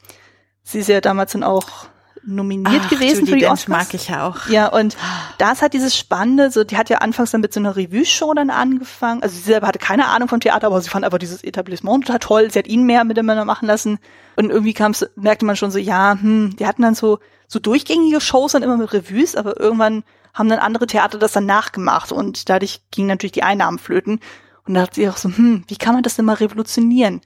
Sie 0.62 0.80
ist 0.80 0.88
ja 0.88 1.00
damals 1.00 1.32
dann 1.32 1.42
auch 1.42 1.86
nominiert 2.26 2.82
Ach, 2.84 2.90
gewesen 2.90 3.20
Judy 3.20 3.30
für 3.30 3.36
die 3.36 3.40
Dench 3.42 3.52
Oscars. 3.52 3.68
mag 3.68 3.94
ich 3.94 4.08
ja 4.08 4.26
auch. 4.26 4.48
Ja, 4.48 4.68
und 4.68 4.96
das 5.38 5.62
hat 5.62 5.74
dieses 5.74 5.96
Spannende, 5.96 6.50
so, 6.50 6.64
die 6.64 6.76
hat 6.76 6.90
ja 6.90 6.98
anfangs 6.98 7.30
dann 7.30 7.40
mit 7.40 7.52
so 7.52 7.60
einer 7.60 7.76
Revue-Show 7.76 8.34
dann 8.34 8.50
angefangen. 8.50 9.22
Also 9.22 9.36
sie 9.36 9.42
selber 9.42 9.66
hatte 9.66 9.78
keine 9.78 10.06
Ahnung 10.06 10.28
vom 10.28 10.40
Theater, 10.40 10.68
aber 10.68 10.80
sie 10.80 10.90
fand 10.90 11.04
einfach 11.04 11.18
dieses 11.18 11.44
Etablissement 11.44 12.06
total 12.06 12.18
toll. 12.18 12.50
Sie 12.50 12.58
hat 12.58 12.66
ihn 12.66 12.84
mehr 12.84 13.04
miteinander 13.04 13.44
machen 13.44 13.66
lassen. 13.66 13.98
Und 14.36 14.50
irgendwie 14.50 14.74
kam's, 14.74 15.06
merkte 15.16 15.44
man 15.44 15.56
schon 15.56 15.70
so, 15.70 15.78
ja, 15.78 16.18
hm, 16.20 16.56
die 16.56 16.66
hatten 16.66 16.82
dann 16.82 16.94
so, 16.94 17.18
so 17.46 17.58
durchgängige 17.58 18.20
Shows 18.20 18.52
dann 18.52 18.62
immer 18.62 18.76
mit 18.76 18.92
Revues, 18.92 19.36
aber 19.36 19.60
irgendwann 19.60 20.04
haben 20.32 20.48
dann 20.48 20.58
andere 20.58 20.86
Theater 20.86 21.18
das 21.18 21.32
dann 21.32 21.46
nachgemacht 21.46 22.10
und 22.10 22.48
dadurch 22.48 22.80
gingen 22.90 23.08
natürlich 23.08 23.32
die 23.32 23.44
Einnahmen 23.44 23.78
flöten. 23.78 24.20
Und 24.66 24.74
da 24.74 24.80
dachte 24.80 24.96
sie 24.96 25.08
auch 25.08 25.16
so, 25.16 25.28
hm, 25.28 25.64
wie 25.68 25.76
kann 25.76 25.94
man 25.94 26.02
das 26.02 26.16
denn 26.16 26.24
mal 26.24 26.34
revolutionieren? 26.34 27.20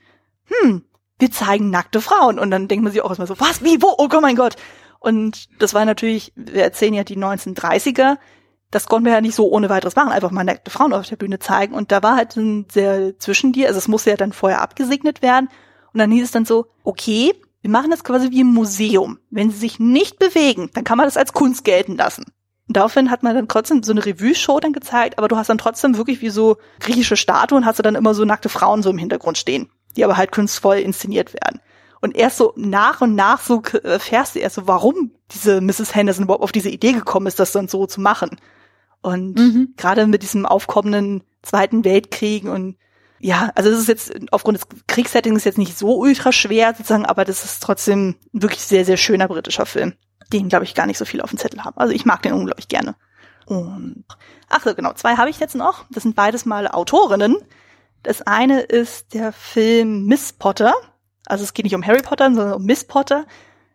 Hm, 0.45 0.83
wir 1.19 1.31
zeigen 1.31 1.71
nackte 1.71 2.01
Frauen. 2.01 2.39
Und 2.39 2.51
dann 2.51 2.69
denkt 2.69 2.85
man 2.85 2.93
sich 2.93 3.03
auch 3.03 3.11
erstmal 3.11 3.29
so, 3.29 3.39
was, 3.41 3.63
wie, 3.63 3.81
wo, 3.83 3.95
oh 3.97 4.09
mein 4.21 4.37
Gott. 4.37 4.57
Und 4.99 5.49
das 5.61 5.75
war 5.75 5.85
natürlich, 5.85 6.33
wir 6.35 6.63
erzählen 6.63 6.95
ja 6.95 7.05
die 7.05 7.17
1930er, 7.17 8.17
das 8.71 8.87
konnten 8.87 9.07
wir 9.07 9.15
ja 9.15 9.21
nicht 9.21 9.35
so 9.35 9.49
ohne 9.51 9.71
weiteres 9.71 9.97
machen, 9.97 10.13
einfach 10.13 10.31
mal 10.31 10.45
nackte 10.45 10.71
Frauen 10.71 10.93
auf 10.93 11.07
der 11.07 11.17
Bühne 11.17 11.39
zeigen. 11.39 11.75
Und 11.75 11.91
da 11.91 12.03
war 12.03 12.17
halt 12.17 12.37
ein 12.37 12.67
sehr 12.71 13.19
zwischen 13.19 13.53
dir, 13.53 13.69
also 13.69 13.79
es 13.79 13.89
musste 13.89 14.11
ja 14.11 14.17
dann 14.17 14.33
vorher 14.33 14.61
abgesegnet 14.61 15.23
werden. 15.23 15.49
Und 15.93 15.99
dann 15.99 16.11
hieß 16.11 16.25
es 16.25 16.31
dann 16.33 16.45
so, 16.45 16.67
okay, 16.85 17.33
wir 17.63 17.71
machen 17.71 17.91
das 17.91 18.05
quasi 18.05 18.31
wie 18.31 18.41
im 18.41 18.53
Museum. 18.53 19.19
Wenn 19.31 19.51
sie 19.51 19.59
sich 19.59 19.81
nicht 19.81 20.19
bewegen, 20.19 20.71
dann 20.75 20.85
kann 20.85 20.99
man 20.99 21.07
das 21.07 21.17
als 21.17 21.33
Kunst 21.33 21.65
gelten 21.65 21.97
lassen. 21.97 22.25
Und 22.69 22.77
daraufhin 22.77 23.11
hat 23.11 23.23
man 23.23 23.35
dann 23.35 23.49
trotzdem 23.49 23.83
so 23.83 23.93
eine 23.93 24.05
Revue-Show 24.05 24.61
dann 24.61 24.75
gezeigt, 24.75 25.19
aber 25.19 25.29
du 25.29 25.37
hast 25.37 25.49
dann 25.49 25.57
trotzdem 25.57 25.97
wirklich 25.97 26.21
wie 26.21 26.29
so 26.29 26.59
griechische 26.81 27.17
Statuen, 27.17 27.65
hast 27.65 27.79
du 27.79 27.83
dann 27.83 27.95
immer 27.95 28.13
so 28.13 28.27
nackte 28.27 28.51
Frauen 28.51 28.83
so 28.83 28.91
im 28.91 28.99
Hintergrund 28.99 29.39
stehen, 29.39 29.71
die 29.97 30.05
aber 30.05 30.19
halt 30.19 30.33
kunstvoll 30.33 30.77
inszeniert 30.77 31.33
werden. 31.33 31.61
Und 32.01 32.17
erst 32.17 32.37
so 32.37 32.53
nach 32.57 33.01
und 33.01 33.15
nach 33.15 33.41
so 33.41 33.63
erfährst 33.83 34.35
du 34.35 34.39
erst 34.39 34.57
so, 34.57 34.67
warum 34.67 35.13
diese 35.33 35.61
Mrs. 35.61 35.95
Henderson 35.95 36.25
überhaupt 36.25 36.45
auf 36.45 36.53
diese 36.53 36.71
Idee 36.71 36.93
gekommen 36.93 37.27
ist, 37.27 37.41
das 37.41 37.53
dann 37.53 37.69
so 37.69 37.87
zu 37.87 38.01
machen. 38.01 38.39
Und 39.01 39.39
mhm. 39.39 39.75
gerade 39.77 40.07
mit 40.07 40.23
diesem 40.23 40.47
aufkommenden 40.47 41.23
Zweiten 41.43 41.85
Weltkrieg 41.85 42.45
und 42.45 42.77
ja, 43.21 43.51
also 43.55 43.71
das 43.71 43.81
ist 43.81 43.89
jetzt 43.89 44.13
aufgrund 44.31 44.59
des 44.59 44.67
Kriegssettings 44.87 45.45
jetzt 45.45 45.59
nicht 45.59 45.77
so 45.77 45.97
ultra 45.99 46.31
schwer 46.31 46.75
sozusagen, 46.77 47.07
aber 47.07 47.25
das 47.25 47.45
ist 47.45 47.63
trotzdem 47.63 48.17
wirklich 48.33 48.63
sehr, 48.63 48.85
sehr 48.85 48.97
schöner 48.97 49.27
britischer 49.27 49.67
Film, 49.67 49.95
den, 50.33 50.49
glaube 50.49 50.65
ich, 50.65 50.75
gar 50.75 50.87
nicht 50.87 50.99
so 50.99 51.05
viel 51.05 51.21
auf 51.21 51.31
dem 51.31 51.39
Zettel 51.39 51.65
haben. 51.65 51.77
Also 51.79 51.93
ich 51.93 52.05
mag 52.05 52.23
den 52.23 52.33
unglaublich 52.33 52.69
gerne. 52.69 52.95
Und 53.47 54.05
ach 54.49 54.63
so, 54.63 54.75
genau, 54.75 54.93
zwei 54.93 55.17
habe 55.17 55.31
ich 55.31 55.41
jetzt 55.41 55.57
noch. 55.57 55.85
Das 55.91 56.03
sind 56.03 56.15
beides 56.15 56.45
mal 56.45 56.69
Autorinnen. 56.69 57.37
Das 58.03 58.23
eine 58.23 58.61
ist 58.61 59.15
der 59.15 59.33
Film 59.33 60.05
Miss 60.07 60.33
Potter. 60.33 60.75
Also 61.29 61.45
es 61.45 61.55
geht 61.55 61.65
nicht 61.65 61.75
um 61.75 61.87
Harry 61.87 62.03
Potter, 62.03 62.27
sondern 62.27 62.55
um 62.55 62.65
Miss 62.65 62.85
Potter. 62.85 63.27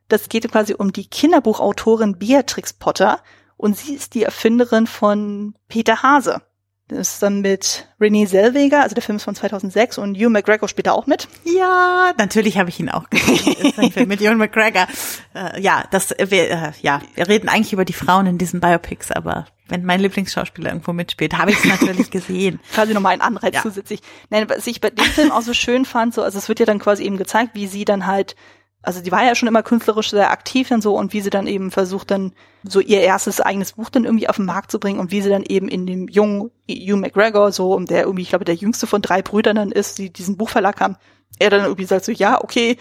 Das 0.07 0.29
geht 0.29 0.49
quasi 0.51 0.73
um 0.73 0.91
die 0.91 1.07
Kinderbuchautorin 1.07 2.17
Beatrix 2.17 2.73
Potter 2.73 3.19
und 3.57 3.77
sie 3.77 3.93
ist 3.93 4.13
die 4.13 4.23
Erfinderin 4.23 4.87
von 4.87 5.55
Peter 5.67 6.03
Hase. 6.03 6.41
Das 6.89 7.13
ist 7.13 7.23
dann 7.23 7.41
mit 7.41 7.87
Renee 7.99 8.27
Zellweger, 8.27 8.83
also 8.83 8.93
der 8.93 9.01
Film 9.01 9.15
ist 9.15 9.23
von 9.23 9.35
2006 9.35 9.97
und 9.97 10.15
Hugh 10.17 10.29
McGregor 10.29 10.67
spielt 10.67 10.87
da 10.87 10.91
auch 10.91 11.07
mit. 11.07 11.29
Ja, 11.45 12.11
natürlich 12.17 12.57
habe 12.57 12.69
ich 12.69 12.79
ihn 12.79 12.89
auch 12.89 13.09
gesehen. 13.09 13.55
ist 13.67 13.79
ein 13.79 13.91
Film 13.91 14.09
mit 14.09 14.19
Hugh 14.19 14.35
McGregor. 14.35 14.87
Äh, 15.33 15.61
ja, 15.61 15.85
das 15.91 16.09
wir, 16.11 16.51
äh, 16.51 16.71
ja, 16.81 17.01
wir 17.15 17.27
reden 17.27 17.47
eigentlich 17.47 17.73
über 17.73 17.85
die 17.85 17.93
Frauen 17.93 18.25
in 18.27 18.37
diesen 18.37 18.59
Biopics, 18.59 19.11
aber 19.11 19.45
wenn 19.67 19.85
mein 19.85 20.01
Lieblingsschauspieler 20.01 20.69
irgendwo 20.69 20.93
mitspielt, 20.93 21.37
habe 21.37 21.51
ich 21.51 21.57
es 21.57 21.65
natürlich 21.65 22.11
gesehen. 22.11 22.59
quasi 22.73 22.93
nochmal 22.93 23.13
ein 23.13 23.21
Anreiz 23.21 23.55
ja. 23.55 23.61
zusätzlich. 23.61 24.01
Nein, 24.29 24.49
was 24.49 24.67
ich 24.67 24.81
bei 24.81 24.89
dem 24.89 25.05
Film 25.05 25.31
auch 25.31 25.41
so 25.41 25.53
schön 25.53 25.85
fand, 25.85 26.13
so, 26.13 26.21
also 26.21 26.37
es 26.37 26.49
wird 26.49 26.59
ja 26.59 26.65
dann 26.65 26.79
quasi 26.79 27.03
eben 27.03 27.17
gezeigt, 27.17 27.51
wie 27.53 27.67
sie 27.67 27.85
dann 27.85 28.05
halt 28.05 28.35
also 28.83 29.01
die 29.01 29.11
war 29.11 29.23
ja 29.23 29.33
schon 29.33 29.47
immer 29.47 29.63
künstlerisch 29.63 30.11
sehr 30.11 30.29
aktiv 30.29 30.69
und 30.69 30.83
so 30.83 30.95
und 30.95 31.13
wie 31.13 31.21
sie 31.21 31.29
dann 31.29 31.47
eben 31.47 31.71
versucht 31.71 32.11
dann 32.11 32.33
so 32.63 32.81
ihr 32.81 32.99
erstes 32.99 33.39
eigenes 33.39 33.73
Buch 33.73 33.89
dann 33.89 34.03
irgendwie 34.03 34.27
auf 34.27 34.35
den 34.35 34.45
Markt 34.45 34.71
zu 34.71 34.79
bringen 34.79 34.99
und 34.99 35.09
wie 35.09 35.21
sie 35.21 35.29
dann 35.29 35.43
eben 35.43 35.69
in 35.69 35.87
dem 35.87 36.09
jungen 36.09 36.51
Hugh 36.69 36.97
McGregor 36.97 37.53
so 37.53 37.73
und 37.73 37.89
der 37.89 38.03
irgendwie 38.03 38.23
ich 38.23 38.29
glaube 38.29 38.45
der 38.45 38.55
jüngste 38.55 38.85
von 38.85 39.01
drei 39.01 39.21
Brüdern 39.21 39.55
dann 39.55 39.71
ist, 39.71 39.97
die 39.97 40.11
diesen 40.11 40.35
Buchverlag 40.35 40.81
haben, 40.81 40.97
er 41.39 41.49
dann 41.49 41.61
irgendwie 41.61 41.85
sagt 41.85 42.03
so 42.03 42.11
ja 42.11 42.43
okay, 42.43 42.77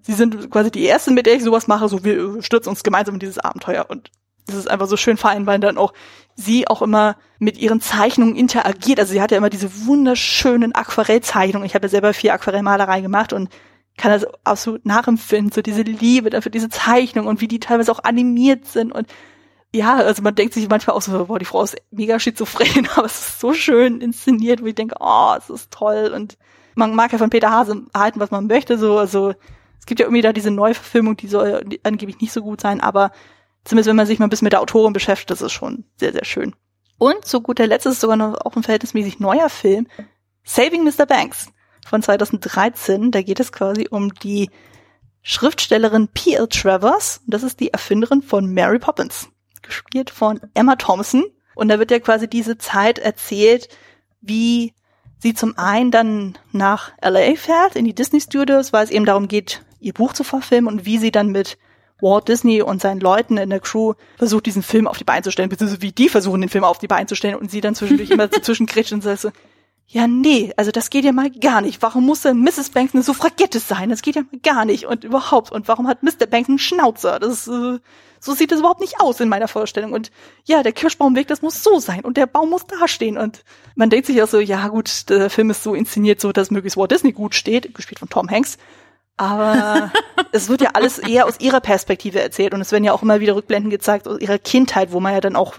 sie 0.00 0.14
sind 0.14 0.50
quasi 0.50 0.70
die 0.70 0.84
erste, 0.84 1.10
mit 1.10 1.26
der 1.26 1.34
ich 1.34 1.44
sowas 1.44 1.68
mache, 1.68 1.86
so 1.86 2.02
wir 2.02 2.42
stürzen 2.42 2.70
uns 2.70 2.82
gemeinsam 2.82 3.14
in 3.14 3.20
dieses 3.20 3.38
Abenteuer 3.38 3.86
und 3.88 4.10
das 4.46 4.56
ist 4.56 4.70
einfach 4.70 4.88
so 4.88 4.96
schön 4.96 5.18
fein, 5.18 5.46
weil 5.46 5.60
dann 5.60 5.78
auch 5.78 5.92
sie 6.34 6.68
auch 6.68 6.82
immer 6.82 7.16
mit 7.38 7.58
ihren 7.58 7.80
Zeichnungen 7.80 8.36
interagiert. 8.36 8.98
Also 8.98 9.12
sie 9.12 9.20
hat 9.20 9.30
ja 9.30 9.36
immer 9.36 9.50
diese 9.50 9.86
wunderschönen 9.86 10.74
Aquarellzeichnungen. 10.74 11.66
Ich 11.66 11.74
habe 11.74 11.86
ja 11.86 11.90
selber 11.90 12.14
viel 12.14 12.30
Aquarellmalerei 12.30 13.00
gemacht 13.00 13.32
und 13.32 13.48
kann 13.96 14.12
das 14.12 14.26
absolut 14.44 14.86
nachempfinden, 14.86 15.52
so 15.52 15.60
diese 15.60 15.82
Liebe 15.82 16.30
dafür, 16.30 16.50
diese 16.50 16.70
Zeichnung 16.70 17.26
und 17.26 17.40
wie 17.40 17.48
die 17.48 17.60
teilweise 17.60 17.92
auch 17.92 18.02
animiert 18.04 18.66
sind 18.66 18.90
und 18.92 19.06
ja, 19.74 19.96
also 19.96 20.22
man 20.22 20.34
denkt 20.34 20.52
sich 20.52 20.68
manchmal 20.68 20.96
auch 20.96 21.02
so, 21.02 21.26
boah, 21.26 21.38
die 21.38 21.46
Frau 21.46 21.62
ist 21.62 21.76
mega 21.90 22.18
schizophren, 22.20 22.88
aber 22.96 23.06
es 23.06 23.28
ist 23.28 23.40
so 23.40 23.54
schön 23.54 24.00
inszeniert, 24.00 24.62
wo 24.62 24.66
ich 24.66 24.74
denke, 24.74 24.96
oh, 25.00 25.34
es 25.36 25.48
ist 25.48 25.70
toll 25.70 26.12
und 26.14 26.36
man 26.74 26.94
mag 26.94 27.12
ja 27.12 27.18
von 27.18 27.30
Peter 27.30 27.50
Hase 27.50 27.82
halten, 27.94 28.20
was 28.20 28.30
man 28.30 28.46
möchte, 28.46 28.78
so, 28.78 28.98
also 28.98 29.34
es 29.78 29.86
gibt 29.86 30.00
ja 30.00 30.06
irgendwie 30.06 30.22
da 30.22 30.32
diese 30.32 30.50
Neuverfilmung, 30.50 31.16
die 31.16 31.26
soll 31.26 31.64
angeblich 31.82 32.20
nicht 32.20 32.32
so 32.32 32.42
gut 32.42 32.60
sein, 32.60 32.80
aber 32.80 33.12
zumindest 33.64 33.88
wenn 33.88 33.96
man 33.96 34.06
sich 34.06 34.18
mal 34.18 34.26
ein 34.26 34.30
bisschen 34.30 34.46
mit 34.46 34.52
der 34.52 34.60
Autorin 34.60 34.92
beschäftigt, 34.92 35.30
das 35.30 35.42
ist 35.42 35.52
schon 35.52 35.84
sehr, 35.96 36.12
sehr 36.12 36.24
schön. 36.24 36.54
Und 36.98 37.24
zu 37.24 37.40
guter 37.40 37.66
Letzt 37.66 37.86
ist 37.86 38.00
sogar 38.00 38.16
noch 38.16 38.34
auch 38.44 38.56
ein 38.56 38.62
verhältnismäßig 38.62 39.18
neuer 39.18 39.48
Film, 39.48 39.88
Saving 40.44 40.84
Mr. 40.84 41.06
Banks 41.06 41.48
von 41.86 42.02
2013. 42.02 43.10
Da 43.10 43.22
geht 43.22 43.40
es 43.40 43.52
quasi 43.52 43.88
um 43.90 44.14
die 44.14 44.50
Schriftstellerin 45.22 46.08
P.L. 46.08 46.48
Travers. 46.48 47.20
Das 47.26 47.42
ist 47.42 47.60
die 47.60 47.72
Erfinderin 47.72 48.22
von 48.22 48.52
Mary 48.52 48.78
Poppins, 48.78 49.28
gespielt 49.62 50.10
von 50.10 50.40
Emma 50.54 50.76
Thompson. 50.76 51.24
Und 51.54 51.68
da 51.68 51.78
wird 51.78 51.90
ja 51.90 51.98
quasi 51.98 52.28
diese 52.28 52.58
Zeit 52.58 52.98
erzählt, 52.98 53.68
wie 54.20 54.74
sie 55.18 55.34
zum 55.34 55.56
einen 55.58 55.90
dann 55.90 56.38
nach 56.50 56.92
LA 57.02 57.36
fährt, 57.36 57.76
in 57.76 57.84
die 57.84 57.94
Disney 57.94 58.20
Studios, 58.20 58.72
weil 58.72 58.84
es 58.84 58.90
eben 58.90 59.04
darum 59.04 59.28
geht, 59.28 59.62
ihr 59.78 59.92
Buch 59.92 60.12
zu 60.12 60.24
verfilmen 60.24 60.72
und 60.72 60.84
wie 60.86 60.98
sie 60.98 61.12
dann 61.12 61.28
mit 61.28 61.58
Walt 62.02 62.28
Disney 62.28 62.60
und 62.60 62.82
seinen 62.82 63.00
Leuten 63.00 63.38
in 63.38 63.50
der 63.50 63.60
Crew 63.60 63.94
versucht, 64.18 64.46
diesen 64.46 64.62
Film 64.62 64.86
auf 64.86 64.98
die 64.98 65.04
Beine 65.04 65.22
zu 65.22 65.30
stellen, 65.30 65.48
beziehungsweise 65.48 65.82
wie 65.82 65.92
die 65.92 66.08
versuchen, 66.08 66.40
den 66.40 66.50
Film 66.50 66.64
auf 66.64 66.78
die 66.78 66.88
Beine 66.88 67.06
zu 67.06 67.14
stellen 67.14 67.36
und 67.36 67.50
sie 67.50 67.60
dann 67.60 67.74
zwischendurch 67.74 68.10
immer 68.10 68.28
dazwischen 68.28 68.66
kretscht 68.66 68.92
und 68.92 69.02
sagt 69.02 69.20
so, 69.20 69.30
ja, 69.92 70.06
nee, 70.06 70.52
also 70.56 70.70
das 70.70 70.88
geht 70.88 71.04
ja 71.04 71.12
mal 71.12 71.30
gar 71.30 71.60
nicht. 71.60 71.82
Warum 71.82 72.06
muss 72.06 72.22
denn 72.22 72.40
Mrs. 72.40 72.70
Banks 72.70 72.94
eine 72.94 73.02
Suffragette 73.02 73.58
sein? 73.58 73.90
Das 73.90 74.00
geht 74.00 74.16
ja 74.16 74.22
mal 74.22 74.40
gar 74.42 74.64
nicht. 74.64 74.86
Und 74.86 75.04
überhaupt. 75.04 75.52
Und 75.52 75.68
warum 75.68 75.86
hat 75.86 76.02
Mr. 76.02 76.26
Banks 76.26 76.48
einen 76.48 76.58
Schnauzer? 76.58 77.20
Das, 77.20 77.46
äh, 77.46 77.78
so 78.18 78.32
sieht 78.32 78.52
das 78.52 78.60
überhaupt 78.60 78.80
nicht 78.80 79.00
aus 79.00 79.20
in 79.20 79.28
meiner 79.28 79.48
Vorstellung. 79.48 79.92
Und 79.92 80.10
ja, 80.44 80.62
der 80.62 80.72
Kirschbaumweg, 80.72 81.26
das 81.26 81.42
muss 81.42 81.62
so 81.62 81.78
sein. 81.78 82.00
Und 82.06 82.16
der 82.16 82.24
Baum 82.26 82.48
muss 82.48 82.64
da 82.66 82.88
stehen. 82.88 83.18
Und 83.18 83.44
man 83.74 83.90
denkt 83.90 84.06
sich 84.06 84.16
ja 84.16 84.26
so, 84.26 84.40
ja 84.40 84.68
gut, 84.68 85.10
der 85.10 85.28
Film 85.28 85.50
ist 85.50 85.62
so 85.62 85.74
inszeniert, 85.74 86.22
so 86.22 86.32
dass 86.32 86.50
möglichst 86.50 86.78
Walt 86.78 86.90
Disney 86.90 87.12
gut 87.12 87.34
steht, 87.34 87.74
gespielt 87.74 87.98
von 87.98 88.08
Tom 88.08 88.30
Hanks. 88.30 88.56
Aber 89.22 89.92
es 90.32 90.48
wird 90.48 90.62
ja 90.62 90.70
alles 90.74 90.98
eher 90.98 91.26
aus 91.26 91.38
ihrer 91.38 91.60
Perspektive 91.60 92.20
erzählt. 92.20 92.54
Und 92.54 92.60
es 92.60 92.72
werden 92.72 92.82
ja 92.82 92.92
auch 92.92 93.02
immer 93.02 93.20
wieder 93.20 93.36
Rückblenden 93.36 93.70
gezeigt 93.70 94.08
aus 94.08 94.18
ihrer 94.18 94.38
Kindheit, 94.38 94.90
wo 94.92 94.98
man 94.98 95.12
ja 95.12 95.20
dann 95.20 95.36
auch 95.36 95.58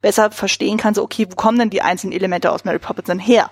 besser 0.00 0.32
verstehen 0.32 0.76
kann, 0.76 0.94
so, 0.94 1.04
okay, 1.04 1.26
wo 1.30 1.36
kommen 1.36 1.58
denn 1.58 1.70
die 1.70 1.82
einzelnen 1.82 2.12
Elemente 2.12 2.50
aus 2.50 2.64
Mary 2.64 2.80
Poppins 2.80 3.06
dann 3.06 3.20
her? 3.20 3.50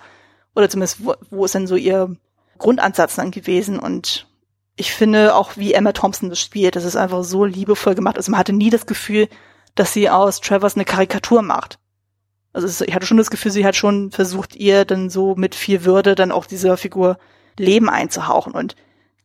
Oder 0.55 0.69
zumindest, 0.69 1.05
wo, 1.05 1.13
wo 1.29 1.45
ist 1.45 1.55
denn 1.55 1.67
so 1.67 1.77
ihr 1.77 2.15
Grundansatz 2.57 3.15
dann 3.15 3.31
gewesen? 3.31 3.79
Und 3.79 4.27
ich 4.75 4.91
finde 4.91 5.35
auch, 5.35 5.55
wie 5.55 5.73
Emma 5.73 5.93
Thompson 5.93 6.29
das 6.29 6.41
spielt, 6.41 6.75
das 6.75 6.83
ist 6.83 6.97
einfach 6.97 7.23
so 7.23 7.45
liebevoll 7.45 7.95
gemacht. 7.95 8.17
Also 8.17 8.29
man 8.31 8.39
hatte 8.39 8.53
nie 8.53 8.69
das 8.69 8.85
Gefühl, 8.85 9.29
dass 9.75 9.93
sie 9.93 10.09
aus 10.09 10.41
Travers 10.41 10.75
eine 10.75 10.85
Karikatur 10.85 11.41
macht. 11.41 11.79
Also 12.51 12.83
ich 12.83 12.93
hatte 12.93 13.05
schon 13.05 13.17
das 13.17 13.31
Gefühl, 13.31 13.51
sie 13.51 13.65
hat 13.65 13.75
schon 13.77 14.11
versucht, 14.11 14.55
ihr 14.55 14.83
dann 14.83 15.09
so 15.09 15.35
mit 15.35 15.55
viel 15.55 15.85
Würde 15.85 16.13
dann 16.15 16.31
auch 16.31 16.45
dieser 16.45 16.75
Figur 16.75 17.17
Leben 17.57 17.89
einzuhauchen. 17.89 18.53
Und 18.53 18.75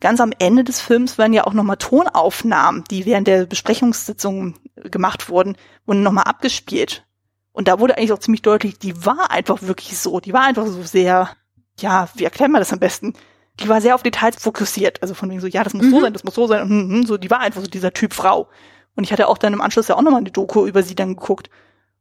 ganz 0.00 0.20
am 0.20 0.32
Ende 0.38 0.64
des 0.64 0.80
Films 0.80 1.18
werden 1.18 1.32
ja 1.32 1.46
auch 1.46 1.52
nochmal 1.52 1.76
Tonaufnahmen, 1.76 2.84
die 2.90 3.06
während 3.06 3.26
der 3.26 3.46
Besprechungssitzung 3.46 4.54
gemacht 4.76 5.28
wurden, 5.28 5.56
wurden 5.86 6.02
nochmal 6.02 6.24
abgespielt. 6.24 7.04
Und 7.52 7.68
da 7.68 7.78
wurde 7.78 7.96
eigentlich 7.96 8.12
auch 8.12 8.18
ziemlich 8.18 8.42
deutlich, 8.42 8.78
die 8.78 9.04
war 9.04 9.30
einfach 9.30 9.62
wirklich 9.62 9.98
so. 9.98 10.20
Die 10.20 10.32
war 10.32 10.42
einfach 10.42 10.66
so 10.66 10.82
sehr, 10.82 11.30
ja, 11.78 12.08
wie 12.14 12.24
erklären 12.24 12.52
wir 12.52 12.58
das 12.58 12.72
am 12.72 12.78
besten? 12.78 13.14
Die 13.60 13.68
war 13.68 13.80
sehr 13.80 13.94
auf 13.94 14.02
Details 14.02 14.42
fokussiert. 14.42 15.02
Also 15.02 15.14
von 15.14 15.28
wegen 15.28 15.40
so, 15.40 15.46
ja, 15.46 15.62
das 15.62 15.74
muss 15.74 15.86
mhm. 15.86 15.90
so 15.90 16.00
sein, 16.00 16.12
das 16.12 16.24
muss 16.24 16.34
so 16.34 16.46
sein. 16.46 16.62
Und, 16.62 16.70
und, 16.70 16.94
und, 16.94 17.06
so, 17.06 17.18
die 17.18 17.30
war 17.30 17.40
einfach 17.40 17.60
so 17.60 17.66
dieser 17.66 17.92
Typ 17.92 18.14
Frau. 18.14 18.48
Und 18.96 19.04
ich 19.04 19.12
hatte 19.12 19.28
auch 19.28 19.38
dann 19.38 19.52
im 19.52 19.60
Anschluss 19.60 19.88
ja 19.88 19.96
auch 19.96 20.02
nochmal 20.02 20.20
eine 20.20 20.30
Doku 20.30 20.66
über 20.66 20.82
sie 20.82 20.94
dann 20.94 21.16
geguckt. 21.16 21.50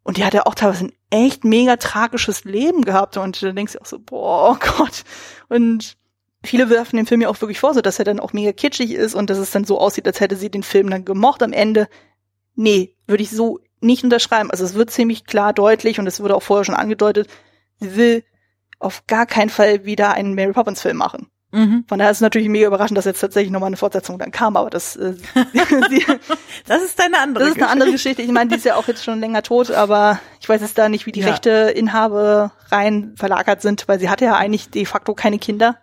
Und 0.03 0.17
die 0.17 0.23
hatte 0.23 0.45
auch 0.45 0.55
teilweise 0.55 0.85
ein 0.85 0.93
echt 1.09 1.43
mega 1.43 1.75
tragisches 1.75 2.45
Leben 2.45 2.85
gehabt. 2.85 3.17
Und 3.17 3.43
da 3.43 3.51
denkst 3.51 3.73
du 3.73 3.81
auch 3.81 3.85
so, 3.85 3.99
boah, 3.99 4.57
Gott. 4.77 5.03
Und 5.49 5.97
viele 6.43 6.69
werfen 6.69 6.97
den 6.97 7.05
Film 7.05 7.21
ja 7.21 7.29
auch 7.29 7.41
wirklich 7.41 7.59
vor, 7.59 7.73
so 7.73 7.81
dass 7.81 7.99
er 7.99 8.05
dann 8.05 8.19
auch 8.19 8.33
mega 8.33 8.51
kitschig 8.51 8.91
ist 8.91 9.15
und 9.15 9.29
dass 9.29 9.37
es 9.37 9.51
dann 9.51 9.65
so 9.65 9.79
aussieht, 9.79 10.07
als 10.07 10.19
hätte 10.19 10.35
sie 10.35 10.49
den 10.49 10.63
Film 10.63 10.89
dann 10.89 11.05
gemocht 11.05 11.43
am 11.43 11.53
Ende. 11.53 11.87
Nee, 12.55 12.95
würde 13.07 13.23
ich 13.23 13.31
so 13.31 13.59
nicht 13.81 14.03
unterschreiben. 14.03 14.51
Also 14.51 14.63
es 14.63 14.73
wird 14.73 14.91
ziemlich 14.91 15.25
klar 15.25 15.53
deutlich 15.53 15.99
und 15.99 16.07
es 16.07 16.19
wurde 16.21 16.35
auch 16.35 16.43
vorher 16.43 16.65
schon 16.65 16.75
angedeutet, 16.75 17.29
sie 17.79 17.95
will 17.95 18.23
auf 18.79 19.05
gar 19.07 19.25
keinen 19.25 19.49
Fall 19.49 19.85
wieder 19.85 20.13
einen 20.13 20.35
Mary 20.35 20.53
Poppins 20.53 20.81
Film 20.81 20.97
machen. 20.97 21.29
Mhm. 21.51 21.85
Von 21.87 21.97
daher 21.97 22.11
ist 22.11 22.17
es 22.17 22.21
natürlich 22.21 22.47
mega 22.47 22.67
überraschend, 22.67 22.97
dass 22.97 23.05
jetzt 23.05 23.21
tatsächlich 23.21 23.51
nochmal 23.51 23.67
eine 23.67 23.77
Fortsetzung 23.77 24.19
dann 24.19 24.31
kam, 24.31 24.55
aber 24.55 24.69
das, 24.69 24.95
äh, 24.95 25.15
das 26.67 26.83
ist 26.83 27.01
eine 27.01 27.17
andere 27.17 27.45
Das 27.45 27.55
ist 27.55 27.61
eine 27.61 27.71
andere 27.71 27.91
Geschichte. 27.91 28.21
Ich 28.21 28.31
meine, 28.31 28.49
die 28.49 28.55
ist 28.55 28.65
ja 28.65 28.75
auch 28.75 28.87
jetzt 28.87 29.03
schon 29.03 29.19
länger 29.19 29.41
tot, 29.41 29.71
aber 29.71 30.19
ich 30.39 30.47
weiß 30.47 30.61
jetzt 30.61 30.77
da 30.77 30.89
nicht, 30.89 31.07
wie 31.07 31.11
die 31.11 31.21
ja. 31.21 31.29
Rechteinhaber 31.29 32.51
rein 32.69 33.15
verlagert 33.17 33.63
sind, 33.63 33.87
weil 33.87 33.99
sie 33.99 34.09
hatte 34.09 34.25
ja 34.25 34.35
eigentlich 34.35 34.69
de 34.69 34.85
facto 34.85 35.15
keine 35.15 35.39
Kinder. 35.39 35.77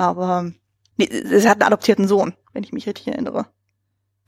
Aber 0.00 0.50
nee, 0.96 1.10
sie 1.10 1.46
hat 1.46 1.60
einen 1.60 1.66
adoptierten 1.66 2.08
Sohn, 2.08 2.32
wenn 2.54 2.64
ich 2.64 2.72
mich 2.72 2.86
richtig 2.86 3.08
erinnere. 3.08 3.44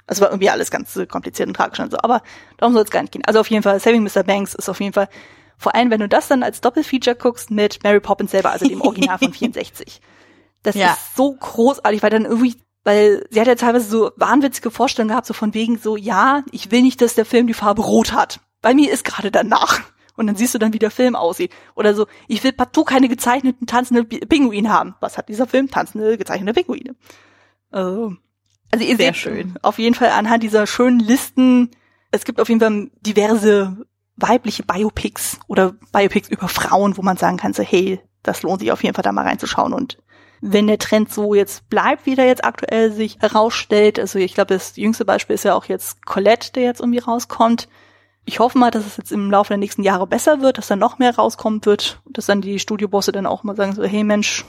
Also 0.07 0.21
war 0.21 0.29
irgendwie 0.29 0.51
alles 0.51 0.71
ganz 0.71 1.01
kompliziert 1.09 1.49
und 1.49 1.55
tragisch 1.55 1.81
und 1.81 1.91
so. 1.91 1.97
Aber 2.03 2.23
darum 2.59 2.75
soll 2.75 2.83
es 2.83 2.91
gar 2.91 3.01
nicht 3.01 3.13
gehen. 3.13 3.25
Also 3.25 3.41
auf 3.41 3.49
jeden 3.49 3.63
Fall, 3.63 3.81
Saving 3.81 4.03
Mr. 4.03 4.23
Banks 4.23 4.53
ist 4.53 4.69
auf 4.69 4.83
jeden 4.83 4.93
Fall, 4.93 5.09
vor 5.57 5.75
allem 5.75 5.91
wenn 5.91 6.01
du 6.01 6.11
das 6.11 6.29
dann 6.29 6.43
als 6.43 6.61
Doppelfeature 6.61 7.17
guckst 7.17 7.51
mit 7.51 7.83
Mary 7.83 8.01
Poppins 8.01 8.33
selber, 8.33 8.51
also 8.51 8.69
dem 8.69 8.83
Original 8.83 9.17
von 9.17 9.33
64. 9.33 10.03
Das 10.63 10.75
ja. 10.75 10.93
ist 10.93 11.17
so 11.17 11.33
großartig, 11.33 12.03
weil 12.03 12.11
dann 12.11 12.27
irgendwie, 12.27 12.57
weil 12.85 13.27
sie 13.31 13.41
hat 13.41 13.47
ja 13.47 13.55
teilweise 13.55 13.89
so 13.89 14.11
wahnwitzige 14.17 14.71
Vorstellungen 14.71 15.09
gehabt, 15.09 15.27
so 15.27 15.33
von 15.33 15.55
wegen 15.55 15.79
so, 15.79 15.97
ja, 15.97 16.43
ich 16.53 16.71
will 16.71 16.83
nicht, 16.83 17.01
dass 17.01 17.15
der 17.15 17.25
Film 17.25 17.47
die 17.47 17.55
Farbe 17.55 17.81
rot 17.81 18.13
hat. 18.13 18.41
Bei 18.61 18.75
mir 18.75 18.93
ist 18.93 19.05
gerade 19.05 19.31
danach. 19.31 19.81
Und 20.17 20.27
dann 20.27 20.37
siehst 20.37 20.55
du 20.55 20.59
dann, 20.59 20.73
wie 20.73 20.79
der 20.79 20.91
Film 20.91 21.17
aussieht. 21.17 21.53
Oder 21.75 21.95
so, 21.95 22.07
ich 22.29 22.45
will 22.45 22.53
partout 22.53 22.85
keine 22.85 23.09
gezeichneten 23.09 23.67
tanzenden 23.67 24.09
Pinguine 24.09 24.71
haben. 24.71 24.95
Was 25.01 25.19
hat 25.19 25.29
dieser 25.29 25.47
Film? 25.47 25.71
Tanzende, 25.71 26.19
gezeichnete 26.19 26.53
Pinguine. 26.53 26.95
Also, 27.71 28.15
also 28.71 28.85
ihr 28.85 28.97
Sehr 28.97 29.07
seht 29.07 29.17
schön. 29.17 29.55
auf 29.63 29.79
jeden 29.79 29.95
Fall 29.95 30.11
anhand 30.11 30.43
dieser 30.43 30.67
schönen 30.67 31.01
Listen, 31.01 31.71
es 32.11 32.25
gibt 32.25 32.41
auf 32.41 32.49
jeden 32.49 32.61
Fall 32.61 32.91
diverse 33.01 33.87
weibliche 34.17 34.63
Biopics 34.63 35.41
oder 35.49 35.75
Biopics 35.93 36.29
über 36.29 36.49
Frauen, 36.49 36.97
wo 36.97 37.03
man 37.03 37.17
sagen 37.17 37.39
kann, 37.39 37.55
so, 37.55 37.63
hey, 37.63 38.01
das 38.23 38.43
lohnt 38.43 38.61
sich 38.61 38.71
auf 38.71 38.83
jeden 38.83 38.95
Fall 38.95 39.03
da 39.03 39.13
mal 39.13 39.27
reinzuschauen 39.27 39.73
und 39.73 39.99
wenn 40.45 40.67
der 40.67 40.79
Trend 40.79 41.11
so 41.11 41.35
jetzt 41.35 41.69
bleibt, 41.71 42.05
wie 42.05 42.17
der 42.17 42.27
jetzt 42.27 42.45
aktuell 42.45 42.93
sich 42.93 43.21
herausstellt, 43.21 44.01
also 44.01 44.19
ich 44.19 44.35
glaube, 44.35 44.53
das 44.55 44.77
jüngste 44.77 45.05
Beispiel 45.05 45.35
ist 45.35 45.45
ja 45.45 45.55
auch 45.55 45.67
jetzt 45.67 46.05
Colette, 46.05 46.53
der 46.53 46.65
jetzt 46.65 46.81
irgendwie 46.81 46.99
rauskommt. 46.99 47.69
Ich 48.25 48.39
hoffe 48.39 48.59
mal, 48.59 48.71
dass 48.71 48.87
es 48.87 48.97
jetzt 48.97 49.13
im 49.13 49.31
Laufe 49.31 49.49
der 49.49 49.59
nächsten 49.59 49.83
Jahre 49.83 50.07
besser 50.07 50.41
wird, 50.41 50.59
dass 50.59 50.69
dann 50.69 50.79
noch 50.79 50.99
mehr 50.99 51.15
rauskommen 51.15 51.65
wird, 51.65 52.01
dass 52.07 52.27
dann 52.27 52.41
die 52.41 52.59
Studiobosse 52.59 53.13
dann 53.13 53.27
auch 53.27 53.43
mal 53.43 53.57
sagen 53.57 53.75
so, 53.75 53.83
hey 53.83 54.05
Mensch, 54.05 54.45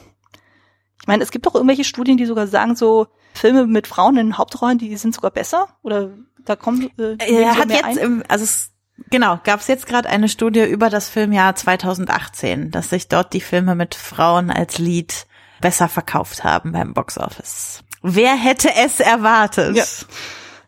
ich 1.01 1.07
meine, 1.07 1.23
es 1.23 1.31
gibt 1.31 1.45
doch 1.45 1.55
irgendwelche 1.55 1.83
Studien, 1.83 2.17
die 2.17 2.25
sogar 2.25 2.47
sagen 2.47 2.75
so, 2.75 3.07
Filme 3.33 3.65
mit 3.65 3.87
Frauen 3.87 4.15
in 4.17 4.37
Hauptrollen, 4.37 4.77
die 4.77 4.95
sind 4.95 5.15
sogar 5.15 5.31
besser 5.31 5.67
oder 5.81 6.11
da 6.45 6.55
kommen 6.55 6.89
äh, 6.97 7.17
er 7.19 7.57
hat 7.57 7.71
jetzt 7.71 7.97
im, 7.97 8.23
also 8.27 8.43
es, 8.43 8.71
genau 9.09 9.39
gab 9.43 9.59
es 9.59 9.67
jetzt 9.67 9.87
gerade 9.87 10.07
eine 10.07 10.29
Studie 10.29 10.63
über 10.63 10.89
das 10.89 11.09
Filmjahr 11.09 11.55
2018, 11.55 12.71
dass 12.71 12.89
sich 12.89 13.07
dort 13.07 13.33
die 13.33 13.41
Filme 13.41 13.75
mit 13.75 13.95
Frauen 13.95 14.51
als 14.51 14.77
Lead 14.77 15.25
besser 15.61 15.89
verkauft 15.89 16.43
haben 16.43 16.73
beim 16.73 16.93
Boxoffice. 16.93 17.83
Wer 18.01 18.35
hätte 18.35 18.69
es 18.75 18.99
erwartet? 18.99 19.75
Ja. 19.75 19.85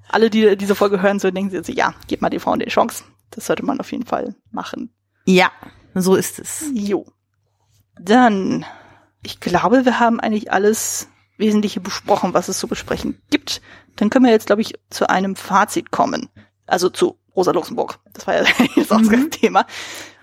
Alle, 0.10 0.30
die 0.30 0.56
diese 0.56 0.76
Folge 0.76 1.02
hören, 1.02 1.20
so 1.20 1.32
denken 1.32 1.64
sie, 1.64 1.74
ja, 1.74 1.94
gib 2.08 2.22
mal 2.22 2.30
die 2.30 2.40
Frauen 2.40 2.60
die 2.60 2.66
Chance. 2.68 3.04
Das 3.32 3.48
sollte 3.48 3.66
man 3.66 3.80
auf 3.80 3.92
jeden 3.92 4.06
Fall 4.06 4.36
machen. 4.52 4.94
Ja, 5.26 5.52
so 5.94 6.16
ist 6.16 6.40
es. 6.40 6.66
Jo. 6.74 7.06
Dann, 8.00 8.66
ich 9.24 9.40
glaube, 9.40 9.86
wir 9.86 10.00
haben 10.00 10.20
eigentlich 10.20 10.52
alles 10.52 11.08
Wesentliche 11.38 11.80
besprochen, 11.80 12.34
was 12.34 12.48
es 12.48 12.60
zu 12.60 12.68
besprechen 12.68 13.22
gibt. 13.30 13.62
Dann 13.96 14.10
können 14.10 14.26
wir 14.26 14.32
jetzt, 14.32 14.48
glaube 14.48 14.62
ich, 14.62 14.76
zu 14.90 15.10
einem 15.10 15.36
Fazit 15.36 15.92
kommen. 15.92 16.30
Also 16.66 16.90
zu 16.90 17.18
Rosa 17.36 17.52
Luxemburg. 17.52 18.00
Das 18.14 18.28
war 18.28 18.36
ja 18.36 18.44
jetzt 18.76 18.92
mhm. 18.92 19.32
Thema. 19.32 19.66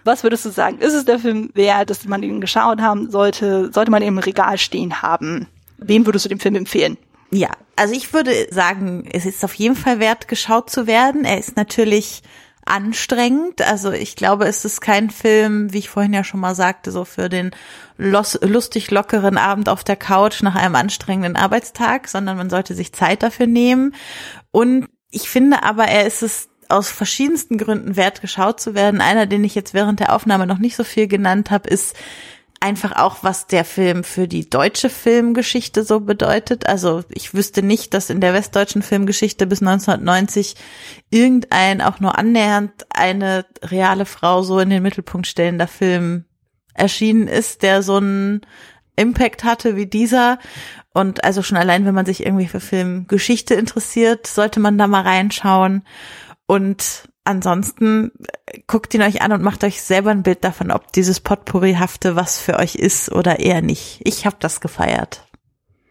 Was 0.05 0.23
würdest 0.23 0.45
du 0.45 0.51
sagen? 0.51 0.79
Ist 0.79 0.95
es 0.95 1.05
der 1.05 1.19
Film 1.19 1.51
wert, 1.55 1.91
dass 1.91 2.05
man 2.07 2.23
ihn 2.23 2.41
geschaut 2.41 2.81
haben 2.81 3.11
sollte? 3.11 3.71
Sollte 3.73 3.91
man 3.91 4.03
ihn 4.03 4.09
im 4.09 4.19
Regal 4.19 4.59
stehen 4.59 5.03
haben? 5.03 5.49
Wem 5.79 6.07
würdest 6.07 6.25
du 6.25 6.29
den 6.29 6.41
Film 6.41 6.57
empfehlen? 6.57 6.97
Ja, 7.33 7.51
also 7.77 7.95
ich 7.95 8.13
würde 8.13 8.49
sagen, 8.51 9.09
es 9.11 9.25
ist 9.25 9.43
auf 9.43 9.55
jeden 9.55 9.75
Fall 9.75 9.99
wert, 10.01 10.29
geschaut 10.29 10.69
zu 10.69 10.87
werden. 10.87 11.25
Er 11.25 11.39
ist 11.39 11.57
natürlich 11.57 12.23
anstrengend. 12.67 13.63
Also 13.63 13.91
ich 13.91 14.17
glaube, 14.17 14.45
es 14.45 14.65
ist 14.67 14.81
kein 14.83 15.09
Film, 15.11 15.73
wie 15.73 15.79
ich 15.79 15.89
vorhin 15.89 16.13
ja 16.13 16.25
schon 16.25 16.41
mal 16.41 16.55
sagte, 16.55 16.93
so 16.93 17.05
für 17.05 17.31
den 17.31 17.51
lustig 17.97 18.91
lockeren 18.91 19.39
Abend 19.39 19.69
auf 19.69 19.83
der 19.83 19.97
Couch 19.97 20.43
nach 20.43 20.55
einem 20.55 20.77
anstrengenden 20.77 21.37
Arbeitstag, 21.37 22.07
sondern 22.07 22.37
man 22.37 22.51
sollte 22.51 22.75
sich 22.75 22.93
Zeit 22.93 23.23
dafür 23.23 23.47
nehmen. 23.47 23.95
Und 24.51 24.89
ich 25.11 25.31
finde 25.31 25.63
aber, 25.63 25.87
er 25.87 26.07
ist 26.07 26.23
es 26.23 26.51
aus 26.69 26.91
verschiedensten 26.91 27.59
Gründen 27.59 27.97
wert, 27.97 28.21
geschaut 28.21 28.61
zu 28.61 28.75
werden. 28.75 29.01
Einer, 29.01 29.27
den 29.27 29.45
ich 29.45 29.55
jetzt 29.55 29.75
während 29.75 30.01
der 30.01 30.15
Aufnahme 30.15 30.47
noch 30.47 30.59
nicht 30.59 30.77
so 30.77 30.85
viel 30.85 31.07
genannt 31.07 31.51
habe, 31.51 31.69
ist 31.69 31.97
einfach 32.63 32.93
auch, 32.97 33.19
was 33.23 33.49
der 33.49 33.65
Film 33.65 34.05
für 34.05 34.29
die 34.29 34.49
deutsche 34.49 34.89
Filmgeschichte 34.89 35.83
so 35.83 36.01
bedeutet. 36.01 36.67
Also 36.67 37.03
ich 37.11 37.35
wüsste 37.35 37.63
nicht, 37.63 37.93
dass 37.93 38.09
in 38.09 38.21
der 38.21 38.33
westdeutschen 38.35 38.83
Filmgeschichte 38.83 39.47
bis 39.47 39.61
1990 39.61 40.55
irgendein 41.11 41.81
auch 41.81 41.99
nur 41.99 42.17
annähernd 42.17 42.73
eine 42.91 43.45
reale 43.63 44.07
Frau 44.07 44.43
so 44.43 44.61
in 44.61 44.71
den 44.71 44.83
Mittelpunkt 44.83 45.27
stellender 45.27 45.67
Film 45.67 46.25
erschienen 46.73 47.27
ist, 47.27 47.63
der 47.63 47.83
so 47.83 47.97
einen 47.97 48.43
Impact 48.97 49.43
hatte 49.43 49.77
wie 49.77 49.87
dieser. 49.87 50.39
Und 50.95 51.25
also 51.25 51.43
schon 51.43 51.59
allein, 51.59 51.85
wenn 51.85 51.95
man 51.95 52.07
sich 52.07 52.25
irgendwie 52.25 52.47
für 52.47 52.61
Filmgeschichte 52.61 53.55
interessiert, 53.55 54.27
sollte 54.27 54.61
man 54.61 54.79
da 54.79 54.87
mal 54.87 55.03
reinschauen. 55.03 55.85
Und 56.47 57.09
ansonsten 57.25 58.13
äh, 58.47 58.61
guckt 58.67 58.95
ihn 58.95 59.03
euch 59.03 59.23
an 59.23 59.33
und 59.33 59.43
macht 59.43 59.65
euch 59.65 59.83
selber 59.83 60.11
ein 60.11 60.23
Bild 60.23 60.45
davon, 60.45 60.71
ob 60.71 60.93
dieses 60.93 61.21
Potpourrihafte 61.21 62.17
was 62.17 62.39
für 62.39 62.59
euch 62.59 62.75
ist 62.75 63.13
oder 63.13 63.41
eher 63.41 63.63
nicht. 63.63 64.01
Ich 64.05 64.27
habe 64.27 64.37
das 64.39 64.61
gefeiert. 64.61 65.27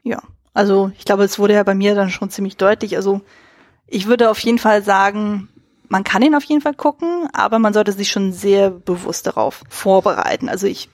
Ja, 0.03 0.21
also 0.53 0.91
ich 0.97 1.05
glaube, 1.05 1.23
es 1.23 1.39
wurde 1.39 1.53
ja 1.53 1.63
bei 1.63 1.75
mir 1.75 1.95
dann 1.95 2.09
schon 2.09 2.29
ziemlich 2.29 2.57
deutlich. 2.57 2.95
Also 2.95 3.21
ich 3.87 4.07
würde 4.07 4.29
auf 4.29 4.39
jeden 4.39 4.59
Fall 4.59 4.83
sagen, 4.83 5.49
man 5.87 6.03
kann 6.03 6.21
ihn 6.21 6.35
auf 6.35 6.43
jeden 6.43 6.61
Fall 6.61 6.73
gucken, 6.73 7.27
aber 7.33 7.59
man 7.59 7.73
sollte 7.73 7.91
sich 7.91 8.09
schon 8.09 8.31
sehr 8.31 8.69
bewusst 8.69 9.27
darauf 9.27 9.63
vorbereiten. 9.69 10.49
Also 10.49 10.67
ich, 10.67 10.89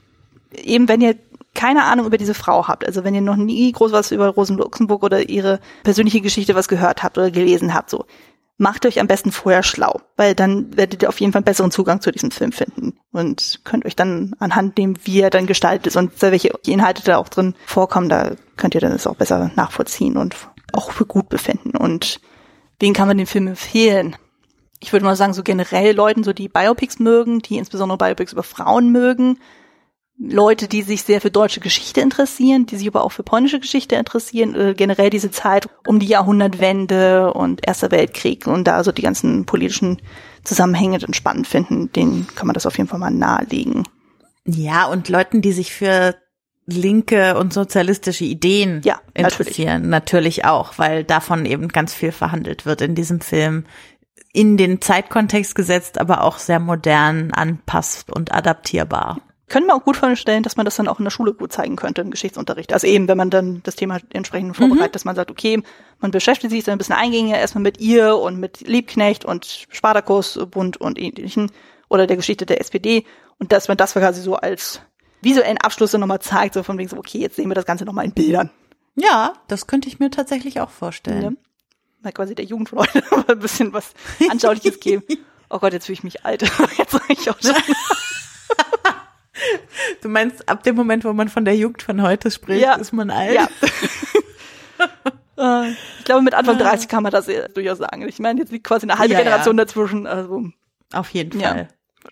eben 0.51 0.87
wenn 0.87 1.01
ihr 1.01 1.15
keine 1.53 1.85
Ahnung 1.85 2.05
über 2.05 2.19
diese 2.19 2.35
Frau 2.35 2.67
habt, 2.67 2.85
also 2.85 3.03
wenn 3.03 3.15
ihr 3.15 3.21
noch 3.21 3.35
nie 3.35 3.71
groß 3.71 3.91
was 3.91 4.11
über 4.11 4.27
Rosen 4.27 4.57
Luxemburg 4.57 5.01
oder 5.01 5.27
ihre 5.27 5.59
persönliche 5.83 6.21
Geschichte 6.21 6.53
was 6.53 6.67
gehört 6.67 7.01
habt 7.01 7.17
oder 7.17 7.31
gelesen 7.31 7.73
habt, 7.73 7.89
so, 7.89 8.05
macht 8.57 8.85
euch 8.85 8.99
am 8.99 9.07
besten 9.07 9.31
vorher 9.31 9.63
schlau, 9.63 10.01
weil 10.15 10.33
dann 10.33 10.75
werdet 10.75 11.03
ihr 11.03 11.09
auf 11.09 11.19
jeden 11.19 11.31
Fall 11.31 11.39
einen 11.39 11.45
besseren 11.45 11.71
Zugang 11.71 12.01
zu 12.01 12.11
diesem 12.11 12.31
Film 12.31 12.51
finden 12.51 12.99
und 13.11 13.61
könnt 13.63 13.85
euch 13.85 13.95
dann 13.95 14.33
anhand 14.39 14.77
dem, 14.77 14.95
wie 15.03 15.21
er 15.21 15.29
dann 15.29 15.45
gestaltet 15.45 15.87
ist 15.87 15.95
und 15.95 16.21
welche 16.21 16.51
Inhalte 16.65 17.03
da 17.03 17.17
auch 17.17 17.29
drin 17.29 17.55
vorkommen, 17.65 18.09
da 18.09 18.31
könnt 18.55 18.73
ihr 18.73 18.81
dann 18.81 18.91
das 18.91 19.07
auch 19.07 19.15
besser 19.15 19.51
nachvollziehen 19.55 20.17
und 20.17 20.35
auch 20.73 20.91
für 20.91 21.05
gut 21.05 21.29
befinden. 21.29 21.77
Und 21.77 22.19
wen 22.79 22.93
kann 22.93 23.07
man 23.07 23.17
den 23.17 23.27
Film 23.27 23.47
empfehlen? 23.47 24.15
Ich 24.79 24.91
würde 24.91 25.05
mal 25.05 25.15
sagen, 25.15 25.33
so 25.33 25.43
generell 25.43 25.95
Leuten, 25.95 26.23
so 26.23 26.33
die 26.33 26.49
Biopics 26.49 26.99
mögen, 26.99 27.39
die 27.39 27.57
insbesondere 27.57 27.97
Biopics 27.97 28.33
über 28.33 28.43
Frauen 28.43 28.91
mögen, 28.91 29.39
Leute, 30.19 30.67
die 30.67 30.81
sich 30.81 31.03
sehr 31.03 31.21
für 31.21 31.29
deutsche 31.29 31.59
Geschichte 31.59 32.01
interessieren, 32.01 32.65
die 32.65 32.75
sich 32.75 32.87
aber 32.87 33.03
auch 33.03 33.11
für 33.11 33.21
polnische 33.21 33.59
Geschichte 33.59 33.95
interessieren, 33.95 34.55
äh, 34.55 34.73
generell 34.75 35.11
diese 35.11 35.29
Zeit 35.29 35.69
um 35.85 35.99
die 35.99 36.07
Jahrhundertwende 36.07 37.33
und 37.33 37.67
Erster 37.67 37.91
Weltkrieg 37.91 38.47
und 38.47 38.63
da 38.63 38.83
so 38.83 38.91
die 38.91 39.03
ganzen 39.03 39.45
politischen 39.45 40.01
Zusammenhänge 40.43 40.97
dann 40.97 41.13
spannend 41.13 41.47
finden, 41.47 41.91
denen 41.91 42.25
kann 42.35 42.47
man 42.47 42.55
das 42.55 42.65
auf 42.65 42.77
jeden 42.77 42.89
Fall 42.89 42.99
mal 42.99 43.11
nahelegen. 43.11 43.83
Ja, 44.45 44.85
und 44.87 45.07
Leuten, 45.09 45.41
die 45.41 45.51
sich 45.51 45.71
für 45.71 46.15
linke 46.65 47.37
und 47.37 47.53
sozialistische 47.53 48.25
Ideen 48.25 48.81
ja, 48.83 48.99
interessieren, 49.13 49.89
natürlich. 49.89 50.37
natürlich 50.37 50.45
auch, 50.45 50.73
weil 50.77 51.03
davon 51.03 51.45
eben 51.45 51.67
ganz 51.67 51.93
viel 51.93 52.11
verhandelt 52.11 52.65
wird 52.65 52.81
in 52.81 52.95
diesem 52.95 53.21
Film 53.21 53.65
in 54.33 54.57
den 54.57 54.81
Zeitkontext 54.81 55.55
gesetzt, 55.55 55.99
aber 55.99 56.23
auch 56.23 56.37
sehr 56.37 56.59
modern, 56.59 57.31
anpasst 57.31 58.11
und 58.11 58.33
adaptierbar. 58.33 59.21
Können 59.49 59.67
wir 59.67 59.75
auch 59.75 59.83
gut 59.83 59.95
vorstellen, 59.95 60.43
dass 60.43 60.57
man 60.57 60.65
das 60.65 60.75
dann 60.75 60.89
auch 60.89 60.99
in 60.99 61.05
der 61.05 61.11
Schule 61.11 61.33
gut 61.33 61.53
zeigen 61.53 61.77
könnte 61.77 62.01
im 62.01 62.11
Geschichtsunterricht. 62.11 62.73
Also 62.73 62.85
eben, 62.85 63.07
wenn 63.07 63.17
man 63.17 63.29
dann 63.29 63.61
das 63.63 63.75
Thema 63.75 63.99
entsprechend 64.11 64.57
vorbereitet, 64.57 64.89
mhm. 64.89 64.93
dass 64.93 65.05
man 65.05 65.15
sagt, 65.15 65.31
okay, 65.31 65.63
man 65.99 66.11
beschäftigt 66.11 66.51
sich 66.51 66.65
dann 66.65 66.73
ein 66.73 66.77
bisschen 66.77 66.95
eingängiger 66.95 67.37
erstmal 67.37 67.61
mit 67.61 67.79
ihr 67.79 68.17
und 68.17 68.39
mit 68.39 68.61
Liebknecht 68.61 69.23
und 69.23 69.67
Spartakus, 69.71 70.37
Bund 70.51 70.77
und 70.77 70.99
ähnlichen 70.99 71.49
oder 71.89 72.07
der 72.07 72.17
Geschichte 72.17 72.45
der 72.45 72.59
SPD 72.59 73.05
und 73.39 73.51
dass 73.53 73.69
man 73.69 73.77
das 73.77 73.93
quasi 73.93 74.21
so 74.21 74.35
als 74.35 74.81
visuellen 75.21 75.57
Abschluss 75.57 75.91
dann 75.91 76.01
nochmal 76.01 76.19
zeigt, 76.19 76.53
so 76.53 76.63
von 76.63 76.77
wegen 76.77 76.89
so, 76.89 76.97
okay, 76.97 77.19
jetzt 77.19 77.37
sehen 77.37 77.49
wir 77.49 77.55
das 77.55 77.65
Ganze 77.65 77.85
nochmal 77.85 78.05
in 78.05 78.11
Bildern. 78.11 78.49
Ja, 78.95 79.33
das 79.47 79.67
könnte 79.67 79.87
ich 79.87 79.99
mir 79.99 80.09
tatsächlich 80.09 80.59
auch 80.59 80.71
vorstellen. 80.71 81.21
Ja. 81.21 81.31
Mal 82.01 82.11
quasi 82.11 82.35
der 82.35 82.45
Jugend 82.45 82.69
von 82.69 82.79
heute 82.79 83.03
ein 83.27 83.39
bisschen 83.39 83.73
was 83.73 83.93
Anschauliches 84.29 84.79
geben. 84.79 85.03
Oh 85.49 85.59
Gott, 85.59 85.71
jetzt 85.71 85.85
fühle 85.85 85.93
ich 85.93 86.03
mich 86.03 86.25
alt. 86.25 86.41
jetzt 86.77 86.91
sag 86.91 87.09
ich 87.09 87.29
auch 87.29 87.41
schon. 87.41 87.55
Du 90.01 90.09
meinst, 90.09 90.47
ab 90.49 90.63
dem 90.63 90.75
Moment, 90.75 91.05
wo 91.05 91.13
man 91.13 91.29
von 91.29 91.45
der 91.45 91.55
Jugend 91.55 91.83
von 91.83 92.01
heute 92.01 92.31
spricht, 92.31 92.61
ja. 92.61 92.75
ist 92.75 92.93
man 92.93 93.09
alt? 93.09 93.33
Ja. 93.33 93.47
Äh, 95.39 95.69
ich 95.99 96.03
glaube, 96.03 96.23
mit 96.23 96.33
Anfang 96.33 96.57
30 96.57 96.87
kann 96.87 97.03
man 97.03 97.11
das 97.11 97.29
durchaus 97.53 97.77
sagen. 97.77 98.07
Ich 98.07 98.17
meine, 98.17 98.39
jetzt 98.39 98.51
liegt 98.51 98.65
quasi 98.65 98.87
eine 98.87 98.97
halbe 98.97 99.13
ja, 99.13 99.19
Generation 99.19 99.55
ja. 99.55 99.65
dazwischen. 99.65 100.07
Also. 100.07 100.45
Auf 100.91 101.11
jeden 101.11 101.39
Fall. 101.39 101.67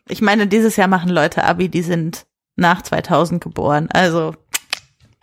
Ich 0.08 0.22
meine, 0.22 0.46
dieses 0.46 0.76
Jahr 0.76 0.88
machen 0.88 1.10
Leute 1.10 1.44
Abi, 1.44 1.68
die 1.70 1.82
sind 1.82 2.28
nach 2.56 2.84
2000 2.84 3.44
geboren. 3.44 3.90
Also 3.92 4.36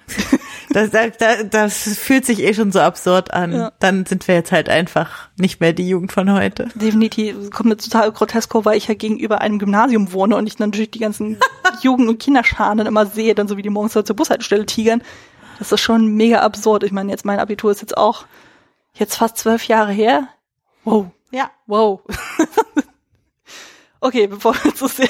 das, 0.73 0.90
das, 0.90 1.36
das 1.51 1.99
fühlt 1.99 2.24
sich 2.24 2.40
eh 2.40 2.55
schon 2.55 2.73
so 2.73 2.81
absurd 2.81 3.32
an. 3.32 3.53
Ja. 3.53 3.73
Dann 3.78 4.07
sind 4.07 4.27
wir 4.28 4.35
jetzt 4.35 4.53
halt 4.53 4.69
einfach 4.69 5.28
nicht 5.36 5.61
mehr 5.61 5.73
die 5.73 5.89
Jugend 5.89 6.12
von 6.12 6.32
heute. 6.32 6.69
Definitiv. 6.74 7.51
Kommt 7.51 7.69
mir 7.69 7.77
total 7.77 8.11
grotesk 8.12 8.53
vor, 8.53 8.65
weil 8.65 8.77
ich 8.77 8.89
ja 8.89 8.94
gegenüber 8.94 9.40
einem 9.40 9.59
Gymnasium 9.59 10.12
wohne 10.12 10.36
und 10.36 10.47
ich 10.47 10.59
natürlich 10.59 10.90
die 10.90 10.99
ganzen 10.99 11.39
Jugend- 11.82 12.09
und 12.09 12.19
Kinderscharen 12.19 12.78
dann 12.78 12.86
immer 12.86 13.07
sehe, 13.07 13.35
dann 13.35 13.49
so 13.49 13.57
wie 13.57 13.62
die 13.62 13.70
morgens 13.70 13.93
zur 13.93 14.16
Bushaltestelle 14.16 14.66
tigern. 14.66 15.03
Das 15.59 15.73
ist 15.73 15.81
schon 15.81 16.15
mega 16.15 16.40
absurd. 16.40 16.82
Ich 16.82 16.93
meine, 16.93 17.11
jetzt 17.11 17.24
mein 17.24 17.39
Abitur 17.39 17.70
ist 17.70 17.81
jetzt 17.81 17.97
auch 17.97 18.24
jetzt 18.94 19.16
fast 19.16 19.39
zwölf 19.39 19.65
Jahre 19.69 19.93
her. 19.93 20.28
Wow. 20.85 21.07
Ja. 21.31 21.51
Wow. 21.66 22.01
okay, 24.01 24.27
bevor 24.27 24.55
wir 24.62 24.74
zu 24.74 24.89
sehr. 24.89 25.09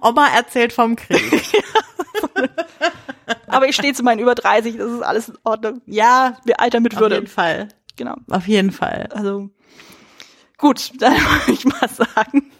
Oma 0.00 0.28
erzählt 0.28 0.72
vom 0.72 0.96
Krieg. 0.96 1.62
Aber 3.46 3.68
ich 3.68 3.76
stehe 3.76 3.94
zu 3.94 4.02
meinen 4.02 4.18
über 4.18 4.34
30, 4.34 4.76
das 4.76 4.90
ist 4.90 5.02
alles 5.02 5.28
in 5.28 5.38
Ordnung. 5.44 5.82
Ja, 5.86 6.38
wir 6.44 6.60
altern 6.60 6.82
mit 6.82 6.98
Würde. 6.98 7.16
Auf 7.16 7.20
jeden 7.20 7.32
Fall. 7.32 7.68
Genau. 7.96 8.16
Auf 8.30 8.48
jeden 8.48 8.72
Fall. 8.72 9.08
Also 9.12 9.50
gut, 10.56 10.92
dann 10.98 11.14
würde 11.14 11.52
ich 11.52 11.64
mal 11.64 11.88
sagen. 11.88 12.50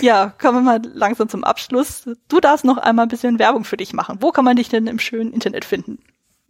Ja, 0.00 0.32
kommen 0.40 0.58
wir 0.58 0.78
mal 0.78 0.82
langsam 0.94 1.28
zum 1.28 1.44
Abschluss. 1.44 2.08
Du 2.28 2.40
darfst 2.40 2.64
noch 2.64 2.78
einmal 2.78 3.06
ein 3.06 3.08
bisschen 3.08 3.38
Werbung 3.38 3.64
für 3.64 3.76
dich 3.76 3.92
machen. 3.92 4.18
Wo 4.20 4.30
kann 4.30 4.44
man 4.44 4.56
dich 4.56 4.68
denn 4.68 4.86
im 4.86 4.98
schönen 4.98 5.32
Internet 5.32 5.64
finden? 5.64 5.98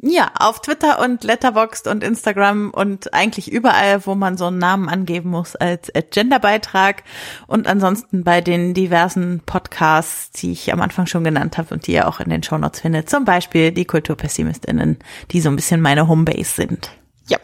Ja, 0.02 0.30
auf 0.38 0.62
Twitter 0.62 0.98
und 1.00 1.24
Letterboxd 1.24 1.86
und 1.86 2.02
Instagram 2.02 2.70
und 2.70 3.12
eigentlich 3.12 3.52
überall, 3.52 4.06
wo 4.06 4.14
man 4.14 4.38
so 4.38 4.46
einen 4.46 4.56
Namen 4.56 4.88
angeben 4.88 5.28
muss 5.28 5.56
als 5.56 5.92
Genderbeitrag 6.10 7.04
und 7.46 7.66
ansonsten 7.66 8.24
bei 8.24 8.40
den 8.40 8.72
diversen 8.72 9.42
Podcasts, 9.44 10.30
die 10.30 10.52
ich 10.52 10.72
am 10.72 10.80
Anfang 10.80 11.04
schon 11.04 11.22
genannt 11.22 11.58
habe 11.58 11.74
und 11.74 11.86
die 11.86 11.92
ihr 11.92 12.08
auch 12.08 12.18
in 12.20 12.30
den 12.30 12.42
Shownotes 12.42 12.80
findet. 12.80 13.10
Zum 13.10 13.26
Beispiel 13.26 13.72
die 13.72 13.84
KulturpessimistInnen, 13.84 14.98
die 15.32 15.40
so 15.42 15.50
ein 15.50 15.56
bisschen 15.56 15.82
meine 15.82 16.08
Homebase 16.08 16.54
sind. 16.54 16.90
Ja, 17.26 17.36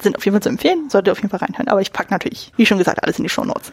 sind 0.00 0.16
auf 0.16 0.24
jeden 0.24 0.34
Fall 0.34 0.42
zu 0.42 0.48
empfehlen, 0.48 0.90
solltet 0.90 1.10
ihr 1.10 1.12
auf 1.12 1.18
jeden 1.18 1.30
Fall 1.30 1.38
reinhören. 1.38 1.68
Aber 1.68 1.80
ich 1.80 1.92
packe 1.92 2.10
natürlich, 2.10 2.52
wie 2.56 2.66
schon 2.66 2.78
gesagt, 2.78 3.04
alles 3.04 3.18
in 3.18 3.22
die 3.22 3.28
Shownotes. 3.28 3.72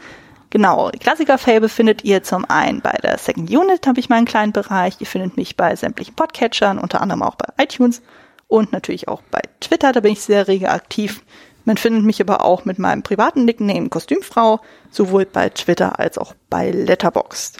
Genau, 0.51 0.91
Klassiker-Fable 0.99 1.69
findet 1.69 2.03
ihr 2.03 2.21
zum 2.21 2.45
einen 2.45 2.81
bei 2.81 2.93
der 3.01 3.17
Second 3.17 3.49
Unit, 3.49 3.87
habe 3.87 3.99
ich 3.99 4.09
meinen 4.09 4.25
kleinen 4.25 4.53
Bereich. 4.53 4.97
Ihr 4.99 5.07
findet 5.07 5.37
mich 5.37 5.57
bei 5.57 5.75
sämtlichen 5.75 6.13
Podcatchern, 6.13 6.77
unter 6.77 7.01
anderem 7.01 7.23
auch 7.23 7.35
bei 7.35 7.47
iTunes 7.61 8.03
und 8.47 8.71
natürlich 8.71 9.07
auch 9.07 9.21
bei 9.31 9.41
Twitter, 9.59 9.91
da 9.91 9.99
bin 9.99 10.13
ich 10.13 10.21
sehr 10.21 10.47
rege 10.47 10.69
aktiv. 10.69 11.23
Man 11.65 11.77
findet 11.77 12.03
mich 12.03 12.21
aber 12.21 12.45
auch 12.45 12.65
mit 12.65 12.79
meinem 12.79 13.03
privaten 13.03 13.43
Nickname 13.43 13.89
Kostümfrau, 13.89 14.61
sowohl 14.89 15.25
bei 15.25 15.49
Twitter 15.49 15.99
als 15.99 16.17
auch 16.17 16.33
bei 16.49 16.71
Letterboxd. 16.71 17.57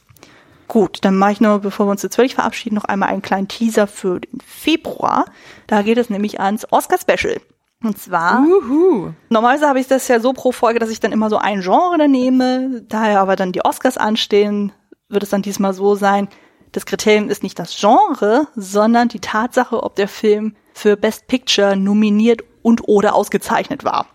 Gut, 0.68 1.00
dann 1.02 1.18
mache 1.18 1.34
ich 1.34 1.42
nur, 1.42 1.60
bevor 1.60 1.88
wir 1.88 1.92
uns 1.92 2.04
jetzt 2.04 2.18
wirklich 2.18 2.36
verabschieden, 2.36 2.76
noch 2.76 2.86
einmal 2.86 3.10
einen 3.10 3.22
kleinen 3.22 3.48
Teaser 3.48 3.88
für 3.88 4.20
den 4.20 4.40
Februar. 4.46 5.26
Da 5.68 5.82
geht 5.82 5.98
es 5.98 6.10
nämlich 6.10 6.40
ans 6.40 6.66
Oscar-Special. 6.72 7.40
Und 7.84 8.00
zwar, 8.00 8.42
Uhu. 8.42 9.12
normalerweise 9.30 9.68
habe 9.68 9.80
ich 9.80 9.88
das 9.88 10.08
ja 10.08 10.20
so 10.20 10.34
pro 10.34 10.52
Folge, 10.52 10.80
dass 10.80 10.90
ich 10.90 11.00
dann 11.00 11.12
immer 11.12 11.30
so 11.30 11.38
ein 11.38 11.62
Genre 11.62 12.08
nehme. 12.08 12.84
Daher 12.88 13.22
aber 13.22 13.36
dann 13.36 13.52
die 13.52 13.64
Oscars 13.64 13.98
anstehen, 13.98 14.72
wird 15.10 15.24
es 15.24 15.30
dann 15.30 15.44
diesmal 15.44 15.74
so 15.74 15.96
sein, 15.96 16.28
das 16.72 16.86
Kriterium 16.86 17.30
ist 17.30 17.44
nicht 17.44 17.60
das 17.60 17.78
Genre, 17.80 18.48
sondern 18.56 19.10
die 19.10 19.20
Tatsache, 19.20 19.84
ob 19.84 19.96
der 19.96 20.08
Film 20.08 20.56
für 20.78 20.96
Best 20.96 21.28
Picture 21.28 21.76
nominiert 21.76 22.42
und 22.62 22.88
oder 22.88 23.16
ausgezeichnet 23.16 23.84
war. 23.84 24.08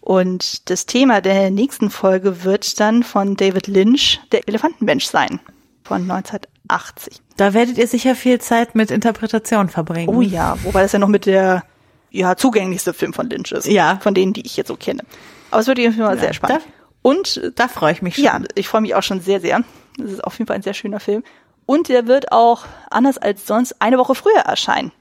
Und 0.00 0.68
das 0.70 0.86
Thema 0.86 1.20
der 1.20 1.50
nächsten 1.50 1.90
Folge 1.90 2.44
wird 2.44 2.78
dann 2.80 3.02
von 3.02 3.36
David 3.36 3.68
Lynch 3.68 4.20
der 4.32 4.46
Elefantenmensch 4.48 5.06
sein 5.06 5.40
von 5.82 6.02
1980. 6.02 7.20
Da 7.36 7.54
werdet 7.54 7.78
ihr 7.78 7.86
sicher 7.86 8.14
viel 8.14 8.40
Zeit 8.40 8.74
mit 8.74 8.90
Interpretation 8.90 9.68
verbringen. 9.68 10.14
Oh 10.14 10.20
ja, 10.20 10.56
wobei 10.62 10.82
das 10.82 10.92
ja 10.92 10.98
noch 10.98 11.08
mit 11.08 11.26
der 11.26 11.62
ja 12.10 12.36
zugänglichste 12.36 12.92
Film 12.92 13.12
von 13.12 13.28
Lynch 13.28 13.52
ist. 13.52 13.66
Ja. 13.66 13.98
Von 14.02 14.14
denen, 14.14 14.32
die 14.32 14.44
ich 14.44 14.56
jetzt 14.56 14.68
so 14.68 14.76
kenne. 14.76 15.02
Aber 15.50 15.60
es 15.60 15.66
wird 15.66 15.78
jedenfalls 15.78 16.16
ja, 16.16 16.26
sehr 16.26 16.34
spannend. 16.34 16.62
Da, 16.62 17.08
und 17.08 17.52
da 17.56 17.68
freue 17.68 17.92
ich 17.92 18.02
mich 18.02 18.16
schon. 18.16 18.24
Ja, 18.24 18.40
ich 18.54 18.68
freue 18.68 18.80
mich 18.80 18.94
auch 18.94 19.02
schon 19.02 19.20
sehr, 19.20 19.40
sehr. 19.40 19.62
Das 19.98 20.12
ist 20.12 20.24
auf 20.24 20.38
jeden 20.38 20.46
Fall 20.46 20.56
ein 20.56 20.62
sehr 20.62 20.74
schöner 20.74 21.00
Film. 21.00 21.22
Und 21.66 21.88
der 21.88 22.06
wird 22.06 22.30
auch 22.32 22.64
anders 22.90 23.18
als 23.18 23.46
sonst 23.46 23.80
eine 23.80 23.98
Woche 23.98 24.14
früher 24.14 24.40
erscheinen. 24.40 24.92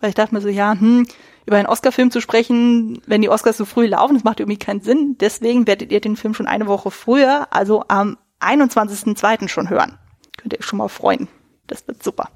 Weil 0.00 0.10
ich 0.10 0.14
dachte 0.14 0.34
mir 0.34 0.40
so, 0.40 0.48
ja, 0.48 0.72
hm, 0.78 1.06
über 1.46 1.56
einen 1.56 1.66
Oscar-Film 1.66 2.10
zu 2.10 2.20
sprechen, 2.20 3.00
wenn 3.06 3.22
die 3.22 3.30
Oscars 3.30 3.56
so 3.56 3.64
früh 3.64 3.86
laufen, 3.86 4.14
das 4.14 4.24
macht 4.24 4.40
irgendwie 4.40 4.58
keinen 4.58 4.80
Sinn. 4.80 5.16
Deswegen 5.18 5.66
werdet 5.66 5.90
ihr 5.90 6.00
den 6.00 6.16
Film 6.16 6.34
schon 6.34 6.46
eine 6.46 6.66
Woche 6.66 6.90
früher, 6.90 7.48
also 7.50 7.84
am 7.88 8.18
21.02. 8.40 9.48
schon 9.48 9.70
hören. 9.70 9.98
Könnt 10.36 10.52
ihr 10.52 10.60
euch 10.60 10.66
schon 10.66 10.78
mal 10.78 10.88
freuen. 10.88 11.28
Das 11.66 11.86
wird 11.88 12.02
super. 12.02 12.28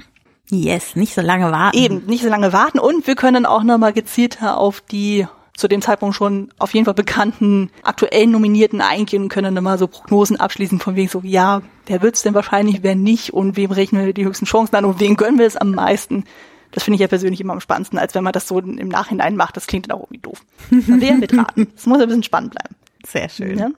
Yes, 0.50 0.96
nicht 0.96 1.14
so 1.14 1.20
lange 1.20 1.50
warten. 1.52 1.78
Eben, 1.78 2.04
nicht 2.06 2.22
so 2.22 2.28
lange 2.28 2.52
warten 2.52 2.78
und 2.78 3.06
wir 3.06 3.14
können 3.14 3.46
auch 3.46 3.62
nochmal 3.62 3.92
gezielter 3.92 4.58
auf 4.58 4.80
die 4.80 5.26
zu 5.54 5.68
dem 5.68 5.82
Zeitpunkt 5.82 6.16
schon 6.16 6.50
auf 6.58 6.72
jeden 6.72 6.86
Fall 6.86 6.94
bekannten 6.94 7.70
aktuellen 7.82 8.30
Nominierten 8.30 8.80
eingehen 8.80 9.24
und 9.24 9.28
können 9.28 9.54
dann 9.54 9.64
mal 9.64 9.78
so 9.78 9.86
Prognosen 9.86 10.40
abschließen 10.40 10.80
von 10.80 10.96
wegen 10.96 11.08
so, 11.08 11.20
ja, 11.22 11.62
wer 11.86 12.02
wird's 12.02 12.22
denn 12.22 12.34
wahrscheinlich, 12.34 12.82
wer 12.82 12.94
nicht 12.94 13.32
und 13.32 13.56
wem 13.56 13.70
rechnen 13.70 14.04
wir 14.04 14.14
die 14.14 14.24
höchsten 14.24 14.46
Chancen 14.46 14.74
an 14.76 14.84
und 14.84 14.98
wem 15.00 15.16
gönnen 15.16 15.38
wir 15.38 15.46
es 15.46 15.56
am 15.56 15.72
meisten. 15.72 16.24
Das 16.72 16.84
finde 16.84 16.96
ich 16.96 17.00
ja 17.00 17.06
persönlich 17.06 17.40
immer 17.40 17.52
am 17.52 17.60
spannendsten, 17.60 17.98
als 17.98 18.14
wenn 18.14 18.24
man 18.24 18.32
das 18.32 18.48
so 18.48 18.58
im 18.58 18.88
Nachhinein 18.88 19.36
macht. 19.36 19.56
Das 19.56 19.66
klingt 19.66 19.88
dann 19.88 19.96
auch 19.96 20.02
irgendwie 20.02 20.18
doof. 20.18 20.42
Wer 20.70 21.14
mitraten. 21.14 21.68
Es 21.76 21.86
muss 21.86 22.00
ein 22.00 22.08
bisschen 22.08 22.22
spannend 22.22 22.52
bleiben. 22.52 22.74
Sehr 23.06 23.28
schön. 23.28 23.58
Ja? 23.58 23.70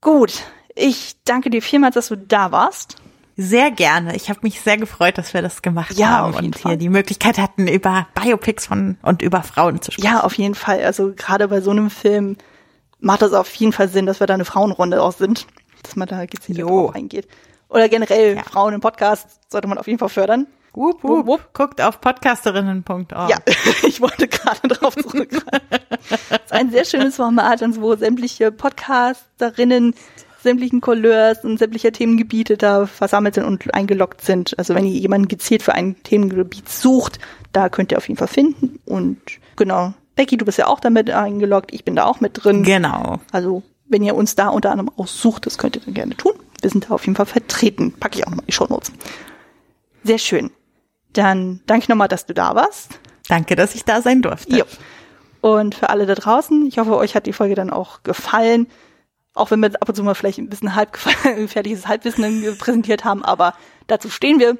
Gut. 0.00 0.42
Ich 0.74 1.16
danke 1.24 1.50
dir 1.50 1.62
vielmals, 1.62 1.94
dass 1.94 2.08
du 2.08 2.16
da 2.16 2.52
warst. 2.52 2.96
Sehr 3.36 3.70
gerne. 3.70 4.14
Ich 4.16 4.28
habe 4.28 4.40
mich 4.42 4.60
sehr 4.60 4.76
gefreut, 4.76 5.16
dass 5.16 5.32
wir 5.32 5.40
das 5.40 5.62
gemacht 5.62 5.96
ja, 5.96 6.08
haben 6.08 6.34
und 6.34 6.58
hier 6.58 6.76
die 6.76 6.90
Möglichkeit 6.90 7.38
hatten, 7.38 7.68
über 7.68 8.06
Biopics 8.14 8.66
von 8.66 8.98
und 9.02 9.22
über 9.22 9.42
Frauen 9.42 9.80
zu 9.80 9.92
sprechen. 9.92 10.12
Ja, 10.12 10.20
auf 10.20 10.34
jeden 10.34 10.54
Fall. 10.54 10.84
Also 10.84 11.14
gerade 11.16 11.48
bei 11.48 11.60
so 11.60 11.70
einem 11.70 11.90
Film 11.90 12.36
macht 12.98 13.22
das 13.22 13.32
auf 13.32 13.52
jeden 13.54 13.72
Fall 13.72 13.88
Sinn, 13.88 14.04
dass 14.04 14.20
wir 14.20 14.26
da 14.26 14.34
eine 14.34 14.44
Frauenrunde 14.44 15.02
auch 15.02 15.12
sind, 15.12 15.46
dass 15.82 15.96
man 15.96 16.06
da 16.06 16.26
gezielt 16.26 16.60
drauf 16.60 16.94
eingeht. 16.94 17.28
Oder 17.68 17.88
generell 17.88 18.36
ja. 18.36 18.42
Frauen 18.42 18.74
im 18.74 18.80
Podcast 18.80 19.40
sollte 19.48 19.68
man 19.68 19.78
auf 19.78 19.86
jeden 19.86 19.98
Fall 19.98 20.08
fördern. 20.08 20.46
Wupp, 20.72 21.02
wupp, 21.02 21.26
wupp. 21.26 21.52
Guckt 21.52 21.80
auf 21.80 22.00
podcasterinnen.org. 22.00 23.30
Ja, 23.30 23.38
ich 23.86 24.00
wollte 24.00 24.28
gerade 24.28 24.68
darauf 24.68 24.94
zurückgreifen. 24.94 25.60
das 26.08 26.20
ist 26.44 26.52
ein 26.52 26.70
sehr 26.70 26.84
schönes 26.84 27.16
Format, 27.16 27.60
wo 27.80 27.96
sämtliche 27.96 28.52
Podcasterinnen 28.52 29.94
sämtlichen 30.42 30.80
Couleurs 30.80 31.44
und 31.44 31.58
sämtlicher 31.58 31.92
Themengebiete 31.92 32.56
da 32.56 32.86
versammelt 32.86 33.34
sind 33.34 33.44
und 33.44 33.74
eingeloggt 33.74 34.22
sind. 34.22 34.58
Also 34.58 34.74
wenn 34.74 34.86
ihr 34.86 34.98
jemanden 34.98 35.28
gezielt 35.28 35.62
für 35.62 35.74
ein 35.74 36.02
Themengebiet 36.02 36.68
sucht, 36.68 37.18
da 37.52 37.68
könnt 37.68 37.92
ihr 37.92 37.98
auf 37.98 38.08
jeden 38.08 38.18
Fall 38.18 38.28
finden. 38.28 38.80
Und 38.86 39.18
genau, 39.56 39.92
Becky, 40.16 40.36
du 40.36 40.44
bist 40.44 40.58
ja 40.58 40.66
auch 40.66 40.80
damit 40.80 41.10
eingeloggt, 41.10 41.72
ich 41.72 41.84
bin 41.84 41.96
da 41.96 42.04
auch 42.06 42.20
mit 42.20 42.42
drin. 42.42 42.62
Genau. 42.62 43.20
Also 43.32 43.62
wenn 43.88 44.02
ihr 44.02 44.14
uns 44.14 44.34
da 44.34 44.48
unter 44.48 44.70
anderem 44.70 44.90
aussucht, 44.96 45.46
das 45.46 45.58
könnt 45.58 45.76
ihr 45.76 45.82
dann 45.82 45.94
gerne 45.94 46.16
tun. 46.16 46.32
Wir 46.60 46.70
sind 46.70 46.88
da 46.88 46.94
auf 46.94 47.04
jeden 47.06 47.16
Fall 47.16 47.26
vertreten. 47.26 47.92
Packe 47.92 48.18
ich 48.18 48.26
auch 48.26 48.30
nochmal 48.30 48.46
die 48.46 48.52
Show 48.52 48.66
Notes. 48.66 48.92
Sehr 50.04 50.18
schön. 50.18 50.50
Dann 51.12 51.60
danke 51.66 51.84
ich 51.84 51.88
nochmal, 51.88 52.08
dass 52.08 52.26
du 52.26 52.34
da 52.34 52.54
warst. 52.54 52.98
Danke, 53.28 53.56
dass 53.56 53.74
ich 53.74 53.84
da 53.84 54.02
sein 54.02 54.22
durfte. 54.22 54.56
Jo. 54.58 54.64
Und 55.40 55.74
für 55.74 55.88
alle 55.88 56.06
da 56.06 56.14
draußen, 56.14 56.66
ich 56.66 56.78
hoffe, 56.78 56.96
euch 56.96 57.14
hat 57.14 57.26
die 57.26 57.32
Folge 57.32 57.54
dann 57.54 57.70
auch 57.70 58.02
gefallen. 58.02 58.66
Auch 59.34 59.50
wenn 59.50 59.60
wir 59.60 59.70
ab 59.80 59.88
und 59.88 59.94
zu 59.94 60.02
mal 60.02 60.14
vielleicht 60.14 60.38
ein 60.38 60.48
bisschen 60.48 60.74
halb 60.74 60.92
gefährliches 60.92 61.86
Halbwissen 61.88 62.58
präsentiert 62.58 63.04
haben, 63.04 63.24
aber 63.24 63.54
dazu 63.86 64.10
stehen 64.10 64.40
wir. 64.40 64.58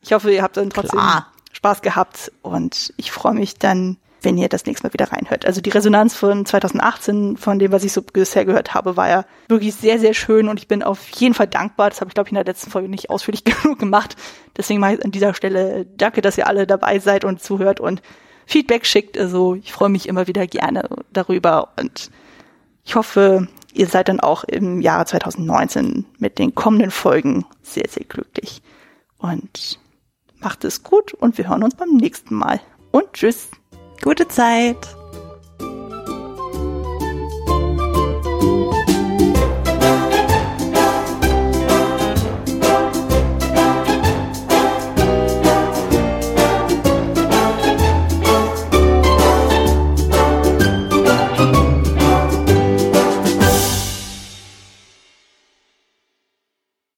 Ich 0.00 0.12
hoffe, 0.12 0.32
ihr 0.32 0.42
habt 0.42 0.56
dann 0.56 0.70
trotzdem 0.70 1.00
Klar. 1.00 1.32
Spaß 1.52 1.82
gehabt 1.82 2.32
und 2.42 2.94
ich 2.96 3.10
freue 3.10 3.34
mich 3.34 3.58
dann 3.58 3.98
wenn 4.22 4.38
ihr 4.38 4.48
das 4.48 4.66
nächste 4.66 4.86
Mal 4.86 4.92
wieder 4.92 5.12
reinhört. 5.12 5.46
Also 5.46 5.60
die 5.60 5.70
Resonanz 5.70 6.14
von 6.14 6.46
2018, 6.46 7.36
von 7.36 7.58
dem, 7.58 7.72
was 7.72 7.84
ich 7.84 7.92
so 7.92 8.02
bisher 8.02 8.44
gehört 8.44 8.74
habe, 8.74 8.96
war 8.96 9.08
ja 9.08 9.24
wirklich 9.48 9.74
sehr, 9.74 9.98
sehr 9.98 10.14
schön 10.14 10.48
und 10.48 10.58
ich 10.58 10.68
bin 10.68 10.82
auf 10.82 11.08
jeden 11.10 11.34
Fall 11.34 11.46
dankbar. 11.46 11.90
Das 11.90 12.00
habe 12.00 12.08
ich, 12.08 12.14
glaube 12.14 12.28
ich, 12.28 12.32
in 12.32 12.36
der 12.36 12.44
letzten 12.44 12.70
Folge 12.70 12.88
nicht 12.88 13.10
ausführlich 13.10 13.44
genug 13.44 13.78
gemacht. 13.78 14.16
Deswegen 14.56 14.80
mache 14.80 14.94
ich 14.94 15.04
an 15.04 15.10
dieser 15.10 15.34
Stelle 15.34 15.86
danke, 15.96 16.22
dass 16.22 16.38
ihr 16.38 16.46
alle 16.46 16.66
dabei 16.66 16.98
seid 16.98 17.24
und 17.24 17.42
zuhört 17.42 17.80
und 17.80 18.02
Feedback 18.46 18.86
schickt. 18.86 19.18
Also 19.18 19.54
ich 19.54 19.72
freue 19.72 19.88
mich 19.88 20.08
immer 20.08 20.26
wieder 20.26 20.46
gerne 20.46 20.88
darüber 21.12 21.72
und 21.78 22.10
ich 22.84 22.94
hoffe, 22.94 23.48
ihr 23.74 23.88
seid 23.88 24.08
dann 24.08 24.20
auch 24.20 24.44
im 24.44 24.80
Jahre 24.80 25.04
2019 25.04 26.06
mit 26.18 26.38
den 26.38 26.54
kommenden 26.54 26.90
Folgen 26.90 27.44
sehr, 27.62 27.88
sehr 27.88 28.04
glücklich. 28.04 28.62
Und 29.18 29.78
macht 30.38 30.64
es 30.64 30.82
gut 30.82 31.12
und 31.12 31.36
wir 31.38 31.48
hören 31.48 31.64
uns 31.64 31.74
beim 31.74 31.96
nächsten 31.96 32.34
Mal. 32.34 32.60
Und 32.92 33.12
tschüss. 33.12 33.50
Gute 34.06 34.28
Zeit. 34.28 34.94